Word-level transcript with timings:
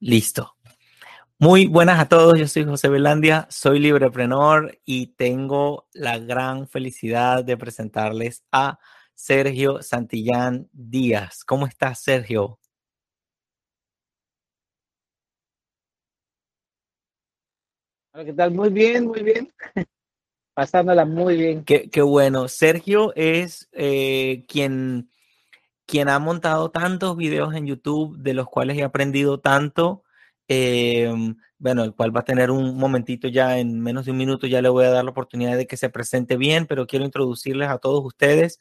Listo. 0.00 0.56
Muy 1.38 1.66
buenas 1.66 1.98
a 1.98 2.08
todos, 2.08 2.38
yo 2.38 2.46
soy 2.48 2.64
José 2.64 2.88
Belandia, 2.88 3.46
soy 3.50 3.78
libreprenor 3.78 4.78
y 4.84 5.08
tengo 5.08 5.86
la 5.92 6.18
gran 6.18 6.68
felicidad 6.68 7.44
de 7.44 7.56
presentarles 7.56 8.44
a 8.52 8.78
Sergio 9.14 9.82
Santillán 9.82 10.68
Díaz. 10.72 11.44
¿Cómo 11.44 11.66
estás, 11.66 12.02
Sergio? 12.02 12.58
Hola, 18.12 18.24
¿qué 18.24 18.32
tal? 18.34 18.52
Muy 18.52 18.68
bien, 18.70 19.06
muy 19.06 19.22
bien. 19.22 19.52
Pasándola 20.54 21.04
muy 21.06 21.36
bien. 21.36 21.64
Qué, 21.64 21.88
qué 21.90 22.02
bueno. 22.02 22.48
Sergio 22.48 23.14
es 23.14 23.68
eh, 23.72 24.44
quien 24.48 25.10
quien 25.86 26.08
ha 26.08 26.18
montado 26.18 26.70
tantos 26.70 27.16
videos 27.16 27.54
en 27.54 27.66
YouTube 27.66 28.18
de 28.18 28.34
los 28.34 28.48
cuales 28.48 28.76
he 28.78 28.84
aprendido 28.84 29.40
tanto. 29.40 30.02
Em, 30.48 31.36
bueno, 31.58 31.84
el 31.84 31.94
cual 31.94 32.14
va 32.14 32.20
a 32.20 32.24
tener 32.24 32.50
un 32.50 32.76
momentito 32.76 33.28
ya 33.28 33.58
en 33.58 33.80
menos 33.80 34.04
de 34.06 34.12
un 34.12 34.18
minuto, 34.18 34.46
ya 34.46 34.62
le 34.62 34.68
voy 34.68 34.84
a 34.84 34.90
dar 34.90 35.04
la 35.04 35.10
oportunidad 35.10 35.56
de 35.56 35.66
que 35.66 35.76
se 35.76 35.90
presente 35.90 36.36
bien, 36.36 36.66
pero 36.66 36.86
quiero 36.86 37.04
introducirles 37.04 37.68
a 37.68 37.78
todos 37.78 38.04
ustedes 38.04 38.58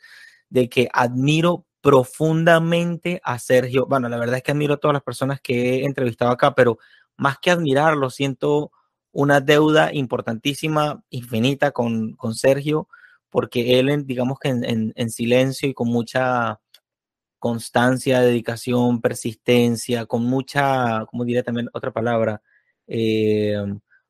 de 0.50 0.70
que 0.70 0.90
admiro 0.94 1.66
profundamente 1.82 3.22
a 3.24 3.40
Sergio. 3.40 3.86
Bueno, 3.88 4.10
la 4.10 4.18
verdad 4.18 4.38
es 4.38 4.44
que 4.44 4.52
admiro 4.52 4.76
a 4.76 4.78
todas 4.78 4.94
las 4.94 5.04
personas 5.04 5.42
que 5.42 5.82
he 5.82 5.86
entrevistado 5.86 6.32
acá, 6.32 6.56
pero 6.56 6.80
más 7.18 7.38
que 7.40 7.52
admirarlo, 7.52 8.10
siento 8.10 8.72
una 9.12 9.42
deuda 9.42 9.94
importantísima, 9.94 11.04
infinita 11.10 11.72
con, 11.72 12.14
con 12.16 12.36
Sergio, 12.36 12.88
porque 13.30 13.80
él, 13.80 14.06
digamos 14.06 14.40
que 14.40 14.50
en, 14.50 14.94
en 14.96 15.10
silencio 15.10 15.70
y 15.70 15.74
con 15.74 15.90
mucha 15.90 16.60
constancia, 17.46 18.22
dedicación, 18.22 19.02
persistencia, 19.02 20.08
con 20.08 20.24
mucha, 20.24 21.06
como 21.06 21.26
diría 21.26 21.44
también 21.44 21.70
otra 21.74 21.92
palabra, 21.92 22.42
eh, 22.88 23.56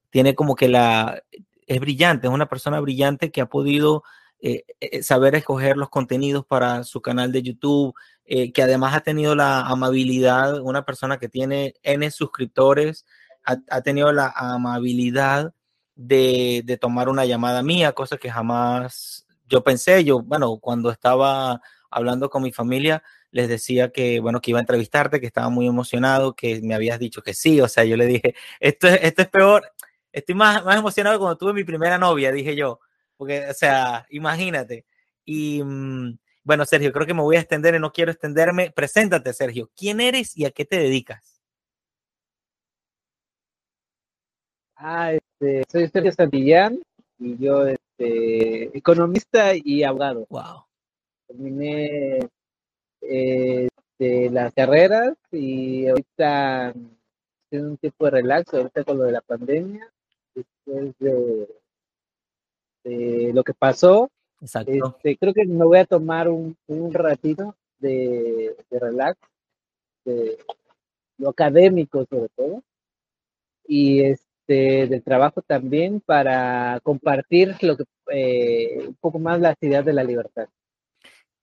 tiene 0.09 0.35
como 0.35 0.55
que 0.55 0.69
la, 0.69 1.21
es 1.67 1.79
brillante, 1.81 2.27
es 2.27 2.33
una 2.33 2.47
persona 2.47 2.79
brillante 2.79 3.31
que 3.31 3.41
ha 3.41 3.47
podido 3.47 4.03
eh, 4.39 4.63
eh, 4.79 5.03
saber 5.03 5.35
escoger 5.35 5.75
los 5.75 5.89
contenidos 5.89 6.45
para 6.45 6.85
su 6.85 7.01
canal 7.01 7.33
de 7.33 7.41
YouTube, 7.41 7.93
que 8.25 8.63
además 8.63 8.95
ha 8.95 9.01
tenido 9.01 9.35
la 9.35 9.65
amabilidad, 9.67 10.61
una 10.61 10.85
persona 10.85 11.17
que 11.17 11.27
tiene 11.27 11.73
N 11.83 12.09
suscriptores, 12.11 13.05
ha, 13.43 13.81
tenido 13.81 14.13
la 14.13 14.31
amabilidad 14.33 15.53
de, 15.93 16.61
de, 16.63 16.77
tomar 16.77 17.09
una 17.09 17.25
llamada 17.25 17.61
mía, 17.63 17.91
cosa 17.91 18.15
que 18.15 18.31
jamás 18.31 19.27
yo 19.45 19.61
pensé, 19.61 20.05
yo, 20.05 20.21
bueno, 20.21 20.57
cuando 20.57 20.89
estaba 20.89 21.61
hablando 21.91 22.29
con 22.29 22.43
mi 22.43 22.51
familia, 22.51 23.03
les 23.31 23.49
decía 23.49 23.91
que, 23.91 24.19
bueno, 24.19 24.41
que 24.41 24.51
iba 24.51 24.59
a 24.59 24.61
entrevistarte, 24.61 25.19
que 25.19 25.27
estaba 25.27 25.49
muy 25.49 25.67
emocionado, 25.67 26.35
que 26.35 26.61
me 26.61 26.75
habías 26.75 26.99
dicho 26.99 27.21
que 27.21 27.33
sí, 27.33 27.61
o 27.61 27.67
sea, 27.67 27.83
yo 27.85 27.97
le 27.97 28.05
dije, 28.05 28.35
esto 28.59 28.87
es, 28.87 28.99
esto 29.03 29.21
es 29.23 29.27
peor, 29.29 29.71
estoy 30.11 30.35
más, 30.35 30.63
más 30.65 30.77
emocionado 30.77 31.19
cuando 31.19 31.37
tuve 31.37 31.53
mi 31.53 31.63
primera 31.63 31.97
novia, 31.97 32.31
dije 32.31 32.55
yo, 32.55 32.79
porque, 33.17 33.47
o 33.49 33.53
sea, 33.53 34.05
imagínate. 34.09 34.85
Y 35.25 35.63
mm, 35.63 36.17
bueno, 36.43 36.65
Sergio, 36.65 36.91
creo 36.91 37.07
que 37.07 37.13
me 37.13 37.21
voy 37.21 37.37
a 37.37 37.39
extender 37.39 37.75
y 37.75 37.79
no 37.79 37.91
quiero 37.91 38.11
extenderme. 38.11 38.71
Preséntate, 38.71 39.33
Sergio, 39.33 39.71
¿quién 39.75 39.99
eres 39.99 40.37
y 40.37 40.45
a 40.45 40.51
qué 40.51 40.65
te 40.65 40.77
dedicas? 40.77 41.41
Ah, 44.75 45.13
este, 45.13 45.63
soy 45.71 45.87
Sergio 45.87 46.11
Santillán 46.11 46.79
y 47.17 47.37
yo, 47.37 47.65
este, 47.65 48.77
economista 48.77 49.53
y 49.55 49.83
abogado. 49.83 50.27
Wow. 50.29 50.65
Terminé 51.27 52.19
eh, 53.09 53.67
de 53.97 54.29
las 54.29 54.53
carreras 54.53 55.13
y 55.31 55.87
ahorita 55.87 56.73
tiene 57.49 57.67
un 57.67 57.77
tiempo 57.77 58.05
de 58.05 58.11
relax, 58.11 58.53
ahorita 58.53 58.83
con 58.83 58.97
lo 58.97 59.03
de 59.05 59.11
la 59.11 59.21
pandemia, 59.21 59.91
después 60.33 60.93
de, 60.99 61.47
lo 63.33 63.43
que 63.43 63.53
pasó. 63.53 64.09
Este, 64.41 65.17
creo 65.17 65.33
que 65.33 65.45
me 65.45 65.65
voy 65.65 65.79
a 65.79 65.85
tomar 65.85 66.29
un, 66.29 66.55
un 66.67 66.93
ratito 66.93 67.55
de, 67.79 68.55
relax, 68.69 69.17
de 70.03 70.37
lo 71.17 71.29
académico 71.29 72.05
sobre 72.05 72.29
todo, 72.35 72.61
y 73.67 74.01
este 74.01 74.25
del 74.47 75.01
trabajo 75.01 75.41
también 75.41 76.01
para 76.01 76.79
compartir 76.83 77.55
lo 77.61 77.75
que 77.77 77.85
eh, 78.11 78.87
un 78.87 78.95
poco 78.95 79.17
más 79.17 79.39
la 79.39 79.55
ideas 79.59 79.85
de 79.85 79.93
la 79.93 80.03
libertad. 80.03 80.47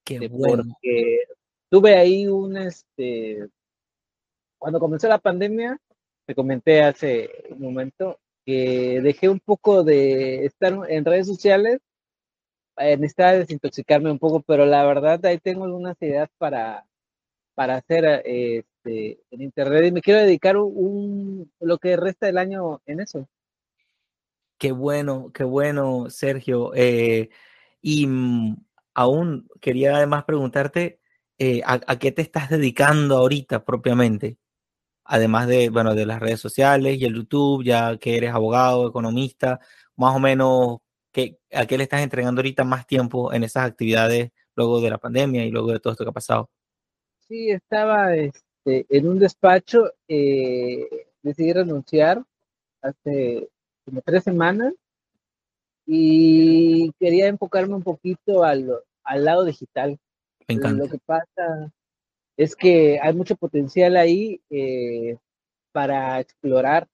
Qué 0.04 0.28
bueno. 0.28 0.64
Porque 0.64 1.20
tuve 1.72 1.96
ahí 1.96 2.26
un, 2.26 2.58
este, 2.58 3.48
cuando 4.58 4.78
comenzó 4.78 5.08
la 5.08 5.16
pandemia, 5.16 5.78
te 6.26 6.34
comenté 6.34 6.82
hace 6.82 7.46
un 7.48 7.62
momento 7.62 8.20
que 8.44 9.00
dejé 9.02 9.30
un 9.30 9.40
poco 9.40 9.82
de 9.82 10.44
estar 10.44 10.78
en 10.90 11.04
redes 11.06 11.26
sociales, 11.26 11.80
eh, 12.76 12.98
necesitaba 12.98 13.32
desintoxicarme 13.32 14.10
un 14.10 14.18
poco, 14.18 14.42
pero 14.42 14.66
la 14.66 14.84
verdad 14.84 15.24
ahí 15.24 15.38
tengo 15.38 15.64
algunas 15.64 15.96
ideas 16.02 16.28
para, 16.36 16.84
para 17.54 17.76
hacer 17.76 18.20
este, 18.26 19.20
en 19.30 19.40
internet 19.40 19.86
y 19.86 19.92
me 19.92 20.02
quiero 20.02 20.20
dedicar 20.20 20.58
un, 20.58 21.50
lo 21.58 21.78
que 21.78 21.96
resta 21.96 22.26
del 22.26 22.36
año 22.36 22.82
en 22.84 23.00
eso. 23.00 23.26
Qué 24.58 24.72
bueno, 24.72 25.30
qué 25.32 25.44
bueno, 25.44 26.10
Sergio. 26.10 26.72
Eh, 26.74 27.30
y 27.80 28.06
mm, 28.06 28.56
aún 28.92 29.48
quería 29.62 29.96
además 29.96 30.24
preguntarte, 30.24 30.98
eh, 31.44 31.60
a, 31.66 31.98
qué 31.98 32.12
te 32.12 32.22
estás 32.22 32.50
dedicando 32.50 33.16
ahorita 33.16 33.64
propiamente? 33.64 34.36
Además 35.04 35.48
de, 35.48 35.70
bueno, 35.70 35.96
de 35.96 36.06
las 36.06 36.20
redes 36.20 36.38
sociales 36.38 36.96
y 37.00 37.04
el 37.04 37.16
YouTube, 37.16 37.64
ya 37.64 37.96
que 37.98 38.16
eres 38.16 38.32
abogado, 38.32 38.88
economista, 38.88 39.58
más 39.96 40.14
o 40.14 40.20
menos, 40.20 40.78
¿qué, 41.10 41.40
¿a 41.52 41.66
qué 41.66 41.76
le 41.78 41.82
estás 41.82 42.02
entregando 42.02 42.38
ahorita 42.38 42.62
más 42.62 42.86
tiempo 42.86 43.32
en 43.32 43.42
esas 43.42 43.66
actividades 43.66 44.30
luego 44.54 44.80
de 44.80 44.90
la 44.90 44.98
pandemia 44.98 45.44
y 45.44 45.50
luego 45.50 45.72
de 45.72 45.80
todo 45.80 45.94
esto 45.94 46.04
que 46.04 46.10
ha 46.10 46.12
pasado? 46.12 46.48
Sí, 47.26 47.50
estaba 47.50 48.14
este, 48.14 48.86
en 48.88 49.08
un 49.08 49.18
despacho, 49.18 49.90
eh, 50.06 51.08
decidí 51.22 51.52
renunciar 51.52 52.22
hace 52.82 53.48
como 53.84 54.00
tres 54.02 54.22
semanas 54.22 54.74
y 55.86 56.92
quería 57.00 57.26
enfocarme 57.26 57.74
un 57.74 57.82
poquito 57.82 58.44
al, 58.44 58.78
al 59.02 59.24
lado 59.24 59.44
digital. 59.44 59.98
Lo 60.48 60.88
que 60.88 60.98
pasa 61.04 61.72
es 62.36 62.56
que 62.56 62.98
hay 63.00 63.14
mucho 63.14 63.36
potencial 63.36 63.96
ahí 63.96 64.40
eh, 64.50 65.16
para 65.72 66.20
explorar 66.20 66.88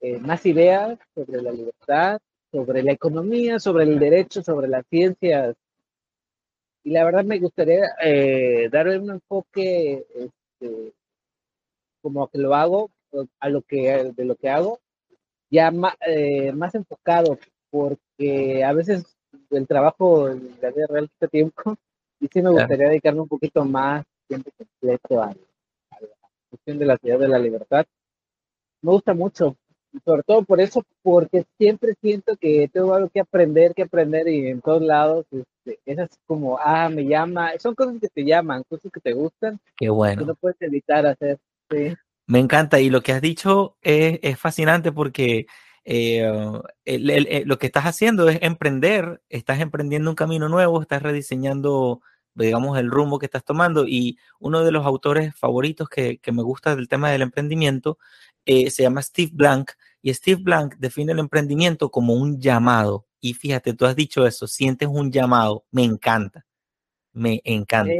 eh, 0.00 0.18
más 0.18 0.44
ideas 0.46 0.98
sobre 1.14 1.42
la 1.42 1.52
libertad, 1.52 2.20
sobre 2.52 2.82
la 2.82 2.92
economía, 2.92 3.58
sobre 3.58 3.84
el 3.84 3.98
derecho, 3.98 4.42
sobre 4.42 4.68
las 4.68 4.84
ciencias. 4.88 5.56
Y 6.82 6.90
la 6.90 7.04
verdad 7.04 7.24
me 7.24 7.38
gustaría 7.38 7.84
eh, 8.02 8.68
darle 8.70 8.98
un 8.98 9.10
enfoque 9.10 10.06
este, 10.14 10.92
como 12.00 12.28
que 12.28 12.38
lo 12.38 12.54
hago, 12.54 12.90
a 13.40 13.48
lo 13.48 13.62
que, 13.62 14.12
de 14.16 14.24
lo 14.24 14.36
que 14.36 14.48
hago, 14.48 14.78
ya 15.50 15.70
más, 15.72 15.94
más 16.54 16.74
enfocado, 16.76 17.38
porque 17.70 18.62
a 18.64 18.72
veces 18.72 19.16
el 19.50 19.66
trabajo 19.66 20.28
en 20.28 20.56
la 20.62 20.70
vida 20.70 20.86
real 20.88 21.10
quita 21.10 21.26
tiempo 21.26 21.76
y 22.20 22.28
sí 22.28 22.42
me 22.42 22.50
gustaría 22.50 22.88
dedicarme 22.88 23.22
un 23.22 23.28
poquito 23.28 23.64
más 23.64 24.04
tiempo 24.28 24.50
completo 24.56 25.22
a, 25.22 25.28
la 25.28 26.08
cuestión 26.50 26.78
de 26.78 26.86
la 26.86 26.96
ciudad 26.98 27.18
de 27.18 27.28
la 27.28 27.38
libertad. 27.38 27.86
Me 28.82 28.92
gusta 28.92 29.14
mucho, 29.14 29.56
sobre 30.04 30.22
todo 30.22 30.42
por 30.42 30.60
eso, 30.60 30.84
porque 31.02 31.44
siempre 31.58 31.94
siento 32.00 32.36
que 32.36 32.68
tengo 32.72 32.94
algo 32.94 33.08
que 33.08 33.20
aprender, 33.20 33.74
que 33.74 33.82
aprender 33.82 34.28
y 34.28 34.48
en 34.48 34.60
todos 34.60 34.82
lados 34.82 35.26
este, 35.30 35.80
es 35.84 35.98
así 35.98 36.16
como, 36.26 36.58
ah, 36.58 36.88
me 36.88 37.04
llama, 37.04 37.52
son 37.58 37.74
cosas 37.74 37.96
que 38.00 38.08
te 38.08 38.24
llaman, 38.24 38.62
cosas 38.68 38.92
que 38.92 39.00
te 39.00 39.12
gustan. 39.12 39.58
Qué 39.76 39.90
bueno. 39.90 40.20
Que 40.20 40.26
no 40.26 40.34
puedes 40.34 40.60
evitar 40.60 41.06
hacer. 41.06 41.38
Me 42.26 42.38
encanta 42.38 42.80
y 42.80 42.90
lo 42.90 43.02
que 43.02 43.12
has 43.12 43.20
dicho 43.20 43.76
es, 43.82 44.18
es 44.22 44.38
fascinante 44.38 44.92
porque 44.92 45.46
eh, 45.84 46.22
lo 47.44 47.58
que 47.58 47.66
estás 47.66 47.84
haciendo 47.84 48.28
es 48.28 48.38
emprender, 48.42 49.22
estás 49.28 49.60
emprendiendo 49.60 50.10
un 50.10 50.16
camino 50.16 50.48
nuevo, 50.48 50.80
estás 50.82 51.02
rediseñando, 51.02 52.02
digamos, 52.34 52.78
el 52.78 52.90
rumbo 52.90 53.18
que 53.18 53.26
estás 53.26 53.44
tomando. 53.44 53.86
Y 53.86 54.18
uno 54.38 54.64
de 54.64 54.72
los 54.72 54.86
autores 54.86 55.34
favoritos 55.36 55.88
que, 55.88 56.18
que 56.18 56.32
me 56.32 56.42
gusta 56.42 56.76
del 56.76 56.88
tema 56.88 57.10
del 57.10 57.22
emprendimiento 57.22 57.98
eh, 58.44 58.70
se 58.70 58.82
llama 58.82 59.02
Steve 59.02 59.30
Blank. 59.32 59.72
Y 60.02 60.12
Steve 60.14 60.40
Blank 60.42 60.76
define 60.76 61.12
el 61.12 61.18
emprendimiento 61.18 61.90
como 61.90 62.14
un 62.14 62.40
llamado. 62.40 63.06
Y 63.20 63.34
fíjate, 63.34 63.74
tú 63.74 63.84
has 63.84 63.94
dicho 63.94 64.26
eso, 64.26 64.46
sientes 64.46 64.88
un 64.88 65.12
llamado, 65.12 65.64
me 65.70 65.84
encanta, 65.84 66.46
me 67.12 67.42
encanta. 67.44 67.92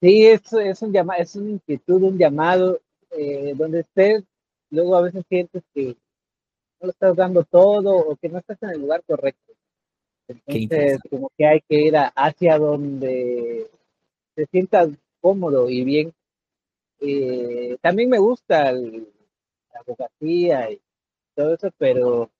sí, 0.00 0.26
es, 0.26 0.52
es, 0.52 0.82
un 0.82 0.92
llamado, 0.92 1.22
es 1.22 1.34
una 1.34 1.50
inquietud, 1.52 2.02
un 2.02 2.18
llamado, 2.18 2.78
eh, 3.10 3.54
donde 3.56 3.80
estés, 3.80 4.22
luego 4.68 4.96
a 4.96 5.02
veces 5.02 5.24
sientes 5.30 5.62
que 5.72 5.96
no 6.80 6.86
lo 6.86 6.90
estás 6.90 7.16
dando 7.16 7.42
todo 7.44 7.96
o 7.96 8.16
que 8.16 8.28
no 8.28 8.38
estás 8.38 8.62
en 8.62 8.70
el 8.70 8.80
lugar 8.82 9.02
correcto. 9.06 9.54
Entonces, 10.28 11.00
como 11.10 11.30
que 11.36 11.46
hay 11.46 11.60
que 11.68 11.80
ir 11.82 11.94
hacia 11.96 12.58
donde 12.58 13.66
te 14.34 14.46
sientas 14.46 14.88
cómodo 15.20 15.68
y 15.68 15.84
bien. 15.84 16.12
eh, 17.00 17.76
también 17.80 18.10
me 18.10 18.18
gusta 18.18 18.72
la 18.72 19.80
abogacía 19.80 20.70
y 20.70 20.80
todo 21.34 21.54
eso, 21.54 21.70
pero 21.76 22.30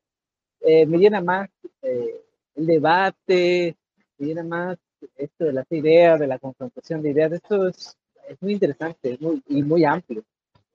eh, 0.61 0.87
me 0.87 0.99
llena 0.99 1.21
más 1.21 1.49
eh, 1.83 2.23
el 2.55 2.67
debate, 2.67 3.77
me 4.19 4.27
llena 4.27 4.45
más 4.45 4.79
esto 5.17 5.45
de 5.47 5.53
las 5.53 5.71
ideas, 5.71 6.21
de 6.21 6.27
la 6.27 6.39
confrontación 6.39 7.03
de 7.03 7.11
ideas. 7.11 7.33
Esto 7.33 7.69
es, 7.69 7.97
muy 8.41 8.53
interesante 8.53 9.19
y 9.49 9.63
muy 9.63 9.85
amplio. 9.85 10.25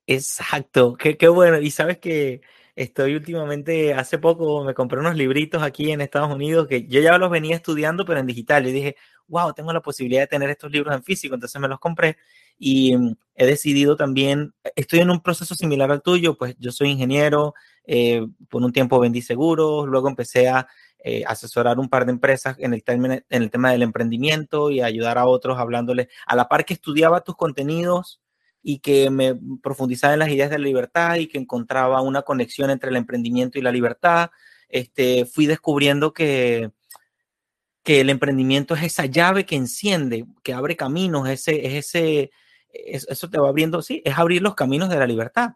Exacto, 0.06 0.96
qué, 0.96 1.18
qué 1.18 1.28
bueno. 1.28 1.60
Y 1.60 1.72
sabes 1.72 1.98
que 1.98 2.42
estoy 2.78 3.16
últimamente, 3.16 3.94
hace 3.94 4.20
poco 4.20 4.64
me 4.64 4.76
compré 4.76 5.00
unos 5.00 5.16
libritos 5.16 5.64
aquí 5.64 5.92
en 5.92 6.00
Estados 6.00 6.34
Unidos 6.34 6.68
que 6.68 6.86
yo 6.88 7.02
ya 7.02 7.18
los 7.18 7.32
venía 7.32 7.56
estudiando, 7.56 8.06
pero 8.06 8.20
en 8.20 8.28
digital. 8.28 8.68
Y 8.68 8.72
dije, 8.72 8.96
wow, 9.28 9.52
tengo 9.54 9.74
la 9.74 9.82
posibilidad 9.82 10.22
de 10.22 10.28
tener 10.28 10.50
estos 10.52 10.72
libros 10.72 10.96
en 10.96 11.04
físico, 11.04 11.34
entonces 11.34 11.60
me 11.60 11.68
los 11.68 11.80
compré 11.80 12.18
y 12.60 12.96
mm, 12.96 13.16
he 13.36 13.46
decidido 13.48 13.96
también, 13.96 14.54
estoy 14.76 15.00
en 15.00 15.10
un 15.10 15.22
proceso 15.22 15.56
similar 15.56 15.92
al 15.92 16.04
tuyo, 16.04 16.38
pues 16.38 16.56
yo 16.60 16.72
soy 16.72 16.90
ingeniero, 16.90 17.56
eh, 17.86 18.26
por 18.48 18.64
un 18.64 18.72
tiempo 18.72 19.00
vendí 19.00 19.22
seguros, 19.24 19.88
luego 19.88 20.08
empecé 20.08 20.48
a 20.48 20.68
eh, 21.00 21.24
asesorar 21.26 21.80
un 21.80 21.90
par 21.90 22.06
de 22.06 22.12
empresas 22.12 22.58
en 22.60 22.76
el, 22.76 22.84
en 22.88 23.42
el 23.44 23.50
tema 23.50 23.72
del 23.72 23.82
emprendimiento 23.82 24.70
y 24.70 24.82
ayudar 24.82 25.18
a 25.18 25.26
otros 25.26 25.58
hablándoles, 25.58 26.10
a 26.28 26.36
la 26.36 26.48
par 26.48 26.64
que 26.64 26.76
estudiaba 26.76 27.22
tus 27.22 27.36
contenidos 27.36 28.22
y 28.70 28.80
que 28.80 29.10
me 29.10 29.34
profundizaba 29.64 30.12
en 30.12 30.20
las 30.20 30.28
ideas 30.28 30.50
de 30.50 30.60
la 30.60 30.66
libertad 30.66 31.16
y 31.16 31.28
que 31.28 31.38
encontraba 31.38 32.02
una 32.02 32.24
conexión 32.24 32.70
entre 32.70 32.90
el 32.90 32.98
emprendimiento 32.98 33.58
y 33.58 33.62
la 33.62 33.72
libertad, 33.72 34.30
este, 34.68 35.26
fui 35.26 35.46
descubriendo 35.46 36.12
que, 36.12 36.72
que 37.82 38.02
el 38.02 38.10
emprendimiento 38.10 38.76
es 38.76 38.84
esa 38.84 39.06
llave 39.06 39.46
que 39.46 39.56
enciende, 39.56 40.26
que 40.44 40.52
abre 40.54 40.76
caminos, 40.76 41.30
ese, 41.30 41.66
es 41.66 41.76
ese, 41.76 42.30
eso 42.70 43.30
te 43.30 43.40
va 43.40 43.48
abriendo, 43.48 43.82
sí, 43.82 44.02
es 44.04 44.18
abrir 44.18 44.42
los 44.42 44.54
caminos 44.54 44.90
de 44.90 44.98
la 44.98 45.08
libertad. 45.08 45.52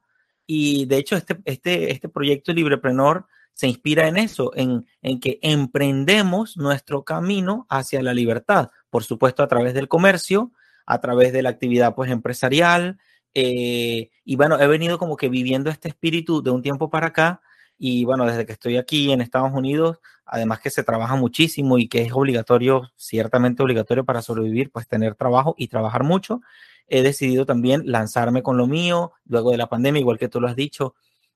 Y 0.47 0.85
de 0.85 0.95
hecho, 0.95 1.17
este, 1.17 1.37
este, 1.43 1.91
este 1.91 2.07
proyecto 2.07 2.53
Libreprenor 2.53 3.25
se 3.51 3.67
inspira 3.67 4.07
en 4.07 4.15
eso, 4.15 4.53
en, 4.55 4.87
en 5.01 5.19
que 5.19 5.37
emprendemos 5.41 6.55
nuestro 6.55 7.03
camino 7.03 7.67
hacia 7.69 8.01
la 8.01 8.13
libertad, 8.13 8.71
por 8.89 9.03
supuesto 9.03 9.43
a 9.43 9.49
través 9.49 9.73
del 9.73 9.89
comercio, 9.89 10.53
a 10.91 10.99
través 10.99 11.31
de 11.31 11.41
la 11.41 11.49
actividad 11.49 11.95
pues 11.95 12.11
empresarial. 12.11 12.99
Eh, 13.33 14.09
y 14.25 14.35
bueno, 14.35 14.59
he 14.59 14.67
venido 14.67 14.97
como 14.97 15.15
que 15.15 15.29
viviendo 15.29 15.69
este 15.69 15.87
espíritu 15.87 16.43
de 16.43 16.51
un 16.51 16.61
tiempo 16.61 16.89
para 16.89 17.07
acá. 17.07 17.41
Y 17.77 18.03
bueno, 18.03 18.25
desde 18.25 18.45
que 18.45 18.51
estoy 18.51 18.75
aquí 18.75 19.09
en 19.13 19.21
Estados 19.21 19.53
Unidos, 19.53 19.99
además 20.25 20.59
que 20.59 20.69
se 20.69 20.83
trabaja 20.83 21.15
muchísimo 21.15 21.77
y 21.77 21.87
que 21.87 22.01
es 22.01 22.11
obligatorio, 22.11 22.91
ciertamente 22.97 23.63
obligatorio 23.63 24.03
para 24.03 24.21
sobrevivir, 24.21 24.69
pues 24.69 24.85
tener 24.85 25.15
trabajo 25.15 25.55
y 25.57 25.69
trabajar 25.69 26.03
mucho, 26.03 26.41
he 26.87 27.01
decidido 27.03 27.45
también 27.45 27.83
lanzarme 27.85 28.43
con 28.43 28.57
lo 28.57 28.67
mío, 28.67 29.13
luego 29.25 29.51
de 29.51 29.57
la 29.57 29.69
pandemia, 29.69 30.01
igual 30.01 30.19
que 30.19 30.27
tú 30.27 30.41
lo 30.41 30.49
has 30.49 30.57
dicho. 30.57 30.93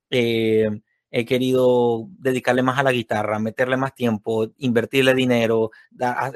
Eh, 0.09 0.69
he 1.17 1.23
querido 1.23 2.09
dedicarle 2.19 2.61
más 2.61 2.77
a 2.77 2.83
la 2.83 2.91
guitarra, 2.91 3.39
meterle 3.39 3.77
más 3.77 3.95
tiempo, 3.95 4.51
invertirle 4.57 5.13
dinero, 5.13 5.71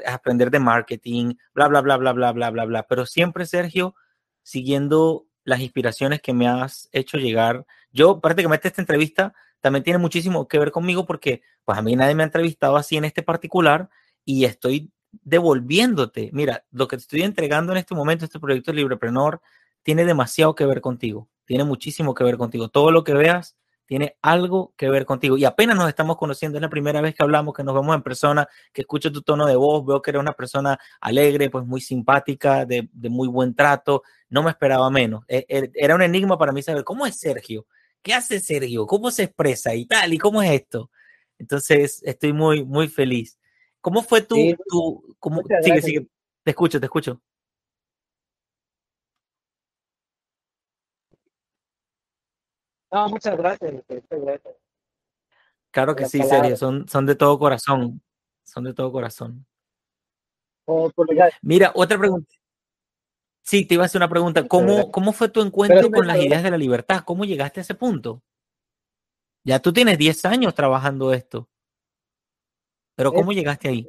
aprender 0.06 0.50
de 0.50 0.58
marketing, 0.58 1.34
bla, 1.52 1.68
bla, 1.68 1.82
bla, 1.82 1.98
bla, 1.98 2.12
bla, 2.14 2.32
bla, 2.32 2.48
bla, 2.48 2.64
bla. 2.64 2.82
Pero 2.84 3.04
siempre, 3.04 3.44
Sergio, 3.44 3.94
siguiendo 4.42 5.26
las 5.44 5.60
inspiraciones 5.60 6.22
que 6.22 6.32
me 6.32 6.48
has 6.48 6.88
hecho 6.92 7.18
llegar. 7.18 7.66
Yo 7.92 8.20
prácticamente 8.22 8.68
esta 8.68 8.80
entrevista 8.80 9.34
también 9.60 9.84
tiene 9.84 9.98
muchísimo 9.98 10.48
que 10.48 10.58
ver 10.58 10.70
conmigo 10.70 11.04
porque 11.04 11.42
pues 11.66 11.76
a 11.76 11.82
mí 11.82 11.94
nadie 11.94 12.14
me 12.14 12.22
ha 12.22 12.26
entrevistado 12.26 12.78
así 12.78 12.96
en 12.96 13.04
este 13.04 13.22
particular 13.22 13.90
y 14.24 14.46
estoy 14.46 14.90
devolviéndote. 15.12 16.30
Mira, 16.32 16.64
lo 16.70 16.88
que 16.88 16.96
te 16.96 17.02
estoy 17.02 17.20
entregando 17.20 17.72
en 17.72 17.78
este 17.78 17.94
momento, 17.94 18.24
este 18.24 18.40
proyecto 18.40 18.70
de 18.72 18.78
Libreprenor, 18.78 19.42
tiene 19.82 20.06
demasiado 20.06 20.54
que 20.54 20.64
ver 20.64 20.80
contigo, 20.80 21.28
tiene 21.44 21.64
muchísimo 21.64 22.14
que 22.14 22.24
ver 22.24 22.38
contigo. 22.38 22.70
Todo 22.70 22.90
lo 22.92 23.04
que 23.04 23.12
veas 23.12 23.58
tiene 23.90 24.16
algo 24.22 24.72
que 24.76 24.88
ver 24.88 25.04
contigo. 25.04 25.36
Y 25.36 25.44
apenas 25.44 25.76
nos 25.76 25.88
estamos 25.88 26.16
conociendo, 26.16 26.56
es 26.56 26.62
la 26.62 26.70
primera 26.70 27.00
vez 27.00 27.12
que 27.12 27.24
hablamos, 27.24 27.52
que 27.52 27.64
nos 27.64 27.74
vemos 27.74 27.92
en 27.96 28.04
persona, 28.04 28.48
que 28.72 28.82
escucho 28.82 29.10
tu 29.10 29.20
tono 29.20 29.48
de 29.48 29.56
voz, 29.56 29.84
veo 29.84 30.00
que 30.00 30.12
eres 30.12 30.20
una 30.20 30.32
persona 30.32 30.78
alegre, 31.00 31.50
pues 31.50 31.66
muy 31.66 31.80
simpática, 31.80 32.64
de, 32.64 32.88
muy 32.92 33.26
buen 33.26 33.52
trato. 33.52 34.04
No 34.28 34.44
me 34.44 34.50
esperaba 34.50 34.88
menos. 34.90 35.24
E, 35.26 35.44
e, 35.48 35.72
era 35.74 35.96
un 35.96 36.02
enigma 36.02 36.38
para 36.38 36.52
mí 36.52 36.62
saber 36.62 36.84
cómo 36.84 37.04
es 37.04 37.18
Sergio, 37.18 37.66
qué 38.00 38.14
hace 38.14 38.38
Sergio, 38.38 38.86
cómo 38.86 39.10
se 39.10 39.24
expresa 39.24 39.74
y 39.74 39.86
tal, 39.86 40.14
y 40.14 40.18
cómo 40.18 40.40
es 40.40 40.52
esto. 40.52 40.88
Entonces, 41.36 42.00
estoy 42.04 42.32
muy, 42.32 42.64
muy 42.64 42.86
feliz. 42.86 43.40
¿Cómo 43.80 44.02
fue 44.02 44.20
tu, 44.20 44.36
tu 44.68 45.16
cómo, 45.18 45.42
sigue, 45.64 45.82
sigue, 45.82 46.06
te 46.44 46.52
escucho, 46.52 46.78
te 46.78 46.86
escucho. 46.86 47.20
No, 52.92 53.08
muchas 53.08 53.36
gracias. 53.36 53.72
Muchas 53.72 54.04
gracias. 54.10 54.54
Claro 55.70 55.94
que 55.94 56.06
sí, 56.06 56.22
Sergio, 56.22 56.56
son, 56.56 56.88
son 56.88 57.06
de 57.06 57.14
todo 57.14 57.38
corazón. 57.38 58.02
Son 58.42 58.64
de 58.64 58.74
todo 58.74 58.90
corazón. 58.90 59.46
Oh, 60.64 60.90
Mira, 61.42 61.72
otra 61.74 61.98
pregunta. 61.98 62.32
Sí, 63.42 63.64
te 63.64 63.74
iba 63.74 63.84
a 63.84 63.86
hacer 63.86 63.98
una 63.98 64.08
pregunta. 64.08 64.46
¿Cómo, 64.46 64.90
cómo 64.90 65.12
fue 65.12 65.28
tu 65.28 65.40
encuentro 65.40 65.90
con 65.90 66.06
las 66.06 66.18
ideas 66.18 66.42
de 66.42 66.50
la 66.50 66.58
libertad? 66.58 67.02
¿Cómo 67.04 67.24
llegaste 67.24 67.60
a 67.60 67.62
ese 67.62 67.74
punto? 67.74 68.22
Ya 69.44 69.58
tú 69.60 69.72
tienes 69.72 69.98
10 69.98 70.24
años 70.26 70.54
trabajando 70.54 71.12
esto. 71.12 71.48
Pero 72.94 73.12
¿cómo 73.12 73.32
llegaste 73.32 73.68
ahí? 73.68 73.88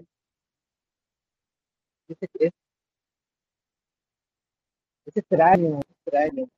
Es, 2.08 2.18
extraño, 5.16 5.80
es 5.80 5.90
extraño 5.90 6.50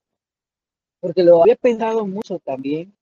porque 1.03 1.21
lo 1.21 1.41
había 1.41 1.57
pensado 1.57 2.07
mucho 2.07 2.39
también. 2.39 2.95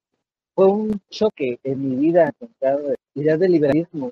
Fue 0.56 0.66
un 0.66 1.00
choque 1.12 1.60
en 1.64 1.88
mi 1.88 1.96
vida 1.98 2.30
encontrado 2.30 2.96
ideas 3.14 3.40
del 3.40 3.52
liberalismo 3.52 4.12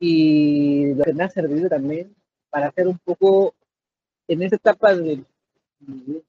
y 0.00 0.94
lo 0.94 1.04
que 1.04 1.12
me 1.12 1.24
ha 1.24 1.28
servido 1.28 1.68
también 1.68 2.16
para 2.48 2.68
hacer 2.68 2.88
un 2.88 2.98
poco 2.98 3.54
en 4.26 4.42
esa 4.42 4.56
etapa 4.56 4.94
de 4.94 5.22
mi 5.80 6.00
vida 6.00 6.20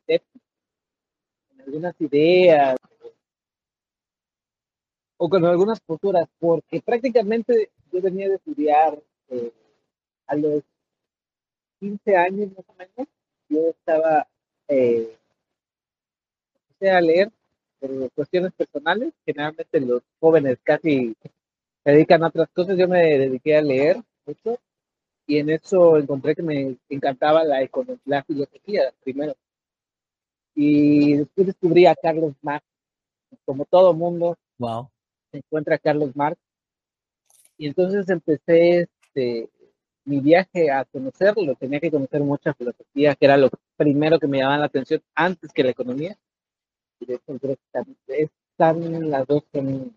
en 0.00 1.60
algunas 1.64 1.94
ideas 2.00 2.76
o 5.16 5.28
con 5.28 5.44
algunas 5.44 5.78
posturas, 5.78 6.26
porque 6.40 6.82
prácticamente 6.82 7.70
yo 7.92 8.02
venía 8.02 8.28
de 8.28 8.34
estudiar 8.34 9.00
eh, 9.28 9.52
a 10.26 10.34
los 10.34 10.64
15 11.78 12.16
años 12.16 12.48
más 12.56 12.64
o 12.66 12.74
menos, 12.74 13.08
yo 13.48 13.68
estaba 13.68 14.26
eh, 14.68 15.16
empecé 16.68 16.90
a 16.90 17.00
leer 17.00 17.30
por 17.78 18.10
cuestiones 18.12 18.52
personales. 18.52 19.12
Generalmente 19.24 19.80
los 19.80 20.02
jóvenes 20.20 20.58
casi 20.62 21.14
se 21.84 21.90
dedican 21.90 22.22
a 22.22 22.28
otras 22.28 22.48
cosas. 22.50 22.76
Yo 22.76 22.88
me 22.88 23.18
dediqué 23.18 23.56
a 23.56 23.62
leer 23.62 23.96
mucho 24.26 24.58
y 25.26 25.38
en 25.38 25.50
eso 25.50 25.96
encontré 25.96 26.34
que 26.34 26.42
me 26.42 26.76
encantaba 26.88 27.44
la, 27.44 27.68
la 28.04 28.22
filosofía 28.24 28.92
primero. 29.02 29.34
Y 30.54 31.16
después 31.16 31.46
descubrí 31.48 31.86
a 31.86 31.94
Carlos 31.94 32.34
Marx. 32.42 32.64
Como 33.44 33.64
todo 33.64 33.92
mundo, 33.92 34.36
wow. 34.58 34.88
se 35.32 35.38
encuentra 35.38 35.78
Carlos 35.78 36.14
Marx. 36.14 36.38
Y 37.56 37.66
entonces 37.66 38.08
empecé 38.08 38.88
este, 39.14 39.48
mi 40.04 40.20
viaje 40.20 40.70
a 40.70 40.84
conocerlo, 40.84 41.54
tenía 41.54 41.80
que 41.80 41.90
conocer 41.90 42.20
mucha 42.22 42.54
filosofía, 42.54 43.14
que 43.14 43.24
era 43.26 43.36
lo 43.36 43.50
primero 43.76 44.18
que 44.18 44.26
me 44.26 44.38
llamaba 44.38 44.58
la 44.58 44.66
atención 44.66 45.02
antes 45.14 45.52
que 45.52 45.64
la 45.64 45.70
economía. 45.70 46.16
Y 47.00 47.06
de 47.06 47.14
hecho 47.14 47.38
creo 47.38 47.56
que 47.56 48.28
están 48.50 49.10
las 49.10 49.26
dos 49.26 49.44
son 49.52 49.96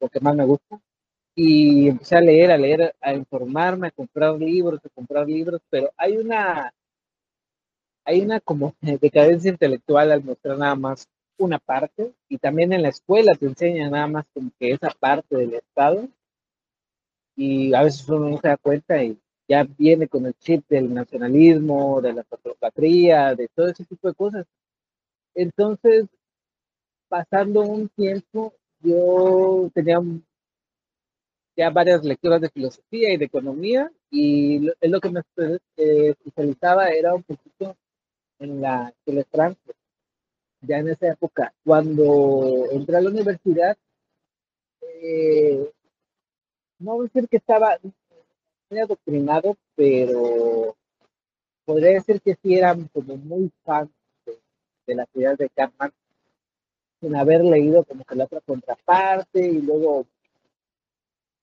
lo 0.00 0.08
que 0.08 0.20
más 0.20 0.36
me 0.36 0.44
gusta. 0.44 0.80
Y 1.34 1.88
empecé 1.88 2.16
a 2.16 2.20
leer, 2.20 2.50
a 2.50 2.58
leer, 2.58 2.94
a 3.00 3.12
informarme, 3.14 3.88
a 3.88 3.90
comprar 3.90 4.36
libros, 4.36 4.80
a 4.84 4.88
comprar 4.90 5.26
libros, 5.26 5.60
pero 5.68 5.92
hay 5.96 6.16
una, 6.16 6.72
hay 8.04 8.22
una 8.22 8.40
como 8.40 8.74
decadencia 8.80 9.50
intelectual 9.50 10.12
al 10.12 10.24
mostrar 10.24 10.56
nada 10.58 10.74
más 10.74 11.08
una 11.38 11.58
parte, 11.58 12.14
y 12.28 12.38
también 12.38 12.72
en 12.72 12.82
la 12.82 12.88
escuela 12.88 13.34
te 13.34 13.44
enseñan 13.46 13.90
nada 13.90 14.06
más 14.06 14.26
como 14.32 14.50
que 14.58 14.72
esa 14.72 14.88
parte 14.90 15.36
del 15.36 15.54
Estado, 15.54 16.08
y 17.36 17.74
a 17.74 17.82
veces 17.82 18.08
uno 18.08 18.30
no 18.30 18.38
se 18.38 18.48
da 18.48 18.56
cuenta 18.56 19.02
y 19.02 19.18
ya 19.48 19.64
viene 19.64 20.08
con 20.08 20.26
el 20.26 20.34
chip 20.34 20.66
del 20.68 20.92
nacionalismo, 20.92 22.00
de 22.00 22.12
la 22.12 22.24
patria, 22.58 23.34
de 23.34 23.48
todo 23.48 23.68
ese 23.68 23.84
tipo 23.84 24.08
de 24.08 24.14
cosas. 24.14 24.46
Entonces, 25.34 26.06
pasando 27.08 27.62
un 27.62 27.88
tiempo, 27.90 28.54
yo 28.80 29.70
tenía 29.74 30.00
ya 31.56 31.70
varias 31.70 32.04
lecturas 32.04 32.40
de 32.40 32.50
filosofía 32.50 33.12
y 33.12 33.16
de 33.16 33.24
economía, 33.24 33.90
y 34.10 34.68
es 34.80 34.90
lo 34.90 35.00
que 35.00 35.10
me 35.10 35.20
eh, 35.76 36.10
especializaba 36.10 36.90
era 36.90 37.14
un 37.14 37.22
poquito 37.22 37.76
en 38.38 38.60
la 38.60 38.92
Frankfurt. 39.30 39.76
Ya 40.62 40.78
en 40.78 40.88
esa 40.88 41.08
época, 41.12 41.54
cuando 41.64 42.66
entré 42.72 42.96
a 42.96 43.00
la 43.00 43.10
universidad, 43.10 43.76
eh, 44.80 45.70
no 46.78 46.94
voy 46.94 47.06
a 47.06 47.10
decir 47.12 47.28
que 47.28 47.36
estaba 47.36 47.78
adoctrinado, 48.70 49.56
pero 49.74 50.76
podría 51.64 51.92
decir 51.92 52.20
que 52.20 52.36
sí 52.42 52.54
eran 52.54 52.88
como 52.88 53.16
muy 53.16 53.50
fans 53.64 53.90
de, 54.86 54.94
la 54.94 55.06
ciudad 55.06 55.36
de 55.36 55.48
Karl 55.50 55.92
sin 57.00 57.14
haber 57.16 57.44
leído 57.44 57.84
como 57.84 58.04
que 58.04 58.14
la 58.14 58.24
otra 58.24 58.40
contraparte 58.40 59.46
y 59.46 59.60
luego 59.60 60.06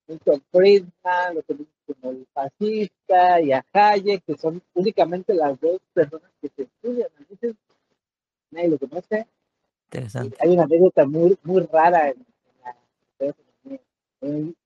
Milton 0.07 0.43
Friedman, 0.51 1.35
lo 1.35 1.41
que 1.43 1.55
como 1.85 2.11
el 2.11 2.25
fascista 2.33 3.41
y 3.41 3.51
a 3.51 3.65
Hayek, 3.71 4.23
que 4.25 4.37
son 4.37 4.61
únicamente 4.73 5.33
las 5.33 5.59
dos 5.59 5.79
personas 5.93 6.29
que 6.41 6.49
se 6.49 6.63
estudian. 6.63 7.09
Entonces, 7.19 7.55
nadie 8.51 8.69
lo 8.69 8.77
conoce. 8.77 9.27
Interesante. 9.85 10.37
Hay 10.39 10.49
una 10.49 10.63
anécdota 10.63 11.05
muy, 11.05 11.37
muy 11.43 11.61
rara 11.71 12.09
en, 12.09 12.25
la 12.59 12.75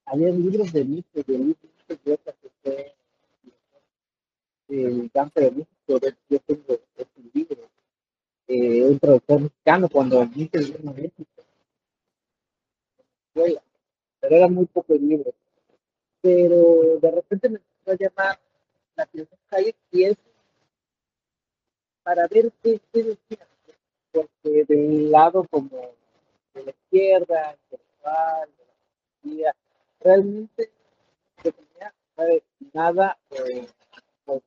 había 0.06 0.30
libros 0.30 0.72
de 0.72 0.86
Nietzsche, 0.86 1.24
de 1.24 1.38
libros 1.38 1.58
que 1.88 2.18
fue 2.64 2.96
el 4.70 5.12
campo 5.12 5.40
de 5.40 5.52
México, 5.52 6.00
yo 6.30 6.40
tengo 6.40 6.80
este 6.98 7.22
libro, 7.34 7.70
eh, 8.48 8.84
un 8.84 9.00
traductor 9.00 9.42
mexicano 9.42 9.90
cuando 9.90 10.26
Nietzsche 10.26 10.60
vino 10.60 10.92
a 10.92 10.94
México. 10.94 11.26
Pero 13.34 14.36
era 14.36 14.48
muy 14.48 14.66
poco 14.66 14.94
el 14.94 15.08
libro 15.08 15.34
pero 16.22 17.00
de 17.00 17.12
repente 17.12 17.50
me 17.50 17.60
empezó 17.60 17.92
a 17.92 17.96
llamar 17.96 18.40
la 18.96 19.04
atención 19.04 19.40
Hayek 19.50 19.76
y 19.92 20.04
es 20.04 20.18
para 22.04 22.28
ver 22.28 22.52
qué, 22.62 22.82
qué 22.92 23.04
decía, 23.04 23.48
porque 24.12 24.66
del 24.66 25.10
lado 25.10 25.46
como 25.50 25.94
de 26.54 26.64
la 26.64 26.72
izquierda, 26.72 27.56
intelectual, 27.64 28.50
de 29.24 29.42
la 29.42 29.56
realmente 30.00 30.72
tenía 32.18 32.42
nada 32.74 33.18
eh, 33.32 33.68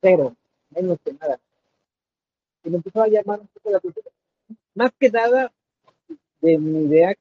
cero, 0.00 0.36
menos 0.70 0.98
que 1.04 1.12
nada. 1.12 1.38
Y 2.64 2.70
me 2.70 2.76
empezó 2.76 3.02
a 3.02 3.08
llamar 3.08 3.40
un 3.40 3.48
poco 3.48 3.70
la 3.70 3.78
atención, 3.78 4.04
más 4.74 4.92
que 4.98 5.10
nada 5.10 5.52
de 6.40 6.58
mi 6.58 6.86
idea 6.86 7.14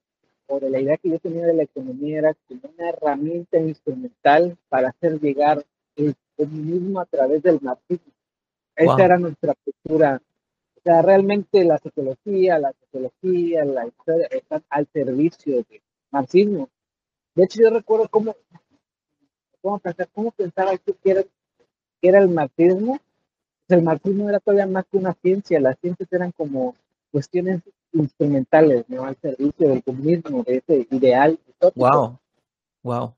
o 0.47 0.59
de 0.59 0.69
la 0.69 0.79
idea 0.79 0.97
que 0.97 1.09
yo 1.09 1.19
tenía 1.19 1.45
de 1.45 1.53
la 1.53 1.63
economía 1.63 2.19
era 2.19 2.33
como 2.47 2.61
una 2.75 2.89
herramienta 2.89 3.59
instrumental 3.59 4.57
para 4.67 4.89
hacer 4.89 5.19
llegar 5.19 5.63
el 5.95 6.15
comunismo 6.35 6.99
a 6.99 7.05
través 7.05 7.43
del 7.43 7.59
marxismo. 7.61 8.11
Esa 8.75 9.05
era 9.05 9.17
nuestra 9.17 9.53
postura. 9.53 10.21
O 10.77 10.81
sea, 10.81 11.01
realmente 11.01 11.63
la 11.65 11.77
sociología, 11.77 12.57
la 12.57 12.73
sociología, 12.73 13.65
la 13.65 13.85
historia 13.85 14.27
están 14.31 14.63
al 14.69 14.87
servicio 14.91 15.57
del 15.57 15.81
marxismo. 16.09 16.69
De 17.35 17.43
hecho, 17.43 17.61
yo 17.61 17.69
recuerdo 17.69 18.07
cómo, 18.09 18.35
cómo, 19.61 19.79
pensar, 19.79 20.09
cómo 20.13 20.31
pensaba 20.31 20.77
que 20.77 20.93
era, 21.03 21.23
que 21.23 22.07
era 22.07 22.19
el 22.19 22.29
marxismo. 22.29 22.99
el 23.67 23.83
marxismo 23.83 24.29
era 24.29 24.39
todavía 24.39 24.67
más 24.67 24.85
que 24.91 24.97
una 24.97 25.13
ciencia, 25.13 25.59
las 25.59 25.77
ciencias 25.79 26.11
eran 26.11 26.31
como 26.31 26.75
cuestiones 27.11 27.61
instrumentales, 27.93 28.85
¿no? 28.87 29.03
Al 29.03 29.15
servicio 29.17 29.69
del 29.69 29.83
comunismo, 29.83 30.43
de 30.43 30.57
ese 30.57 30.87
ideal. 30.91 31.39
Wow, 31.75 32.19
wow. 32.83 33.13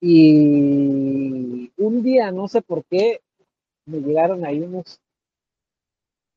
Y 0.00 1.72
un 1.76 2.02
día, 2.02 2.30
no 2.30 2.48
sé 2.48 2.62
por 2.62 2.84
qué, 2.84 3.20
me 3.86 3.98
llegaron 3.98 4.44
ahí 4.44 4.60
unos, 4.60 5.00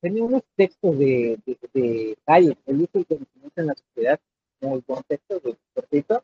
tenía 0.01 0.23
unos 0.23 0.43
textos 0.55 0.97
de, 0.97 1.39
de, 1.45 1.57
de 1.73 2.17
Hayek, 2.25 2.57
el 2.65 2.81
uso 2.81 2.89
del 2.93 3.05
conocimiento 3.05 3.61
en 3.61 3.67
la 3.67 3.75
sociedad, 3.75 4.19
muy 4.61 4.83
buen 4.87 5.03
texto, 5.03 5.39
de 5.39 5.57
cortito. 5.73 6.23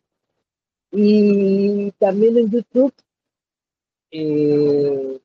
Y 0.92 1.92
también 1.94 2.38
en 2.38 2.52
YouTube 2.52 2.94
eh, 4.12 5.20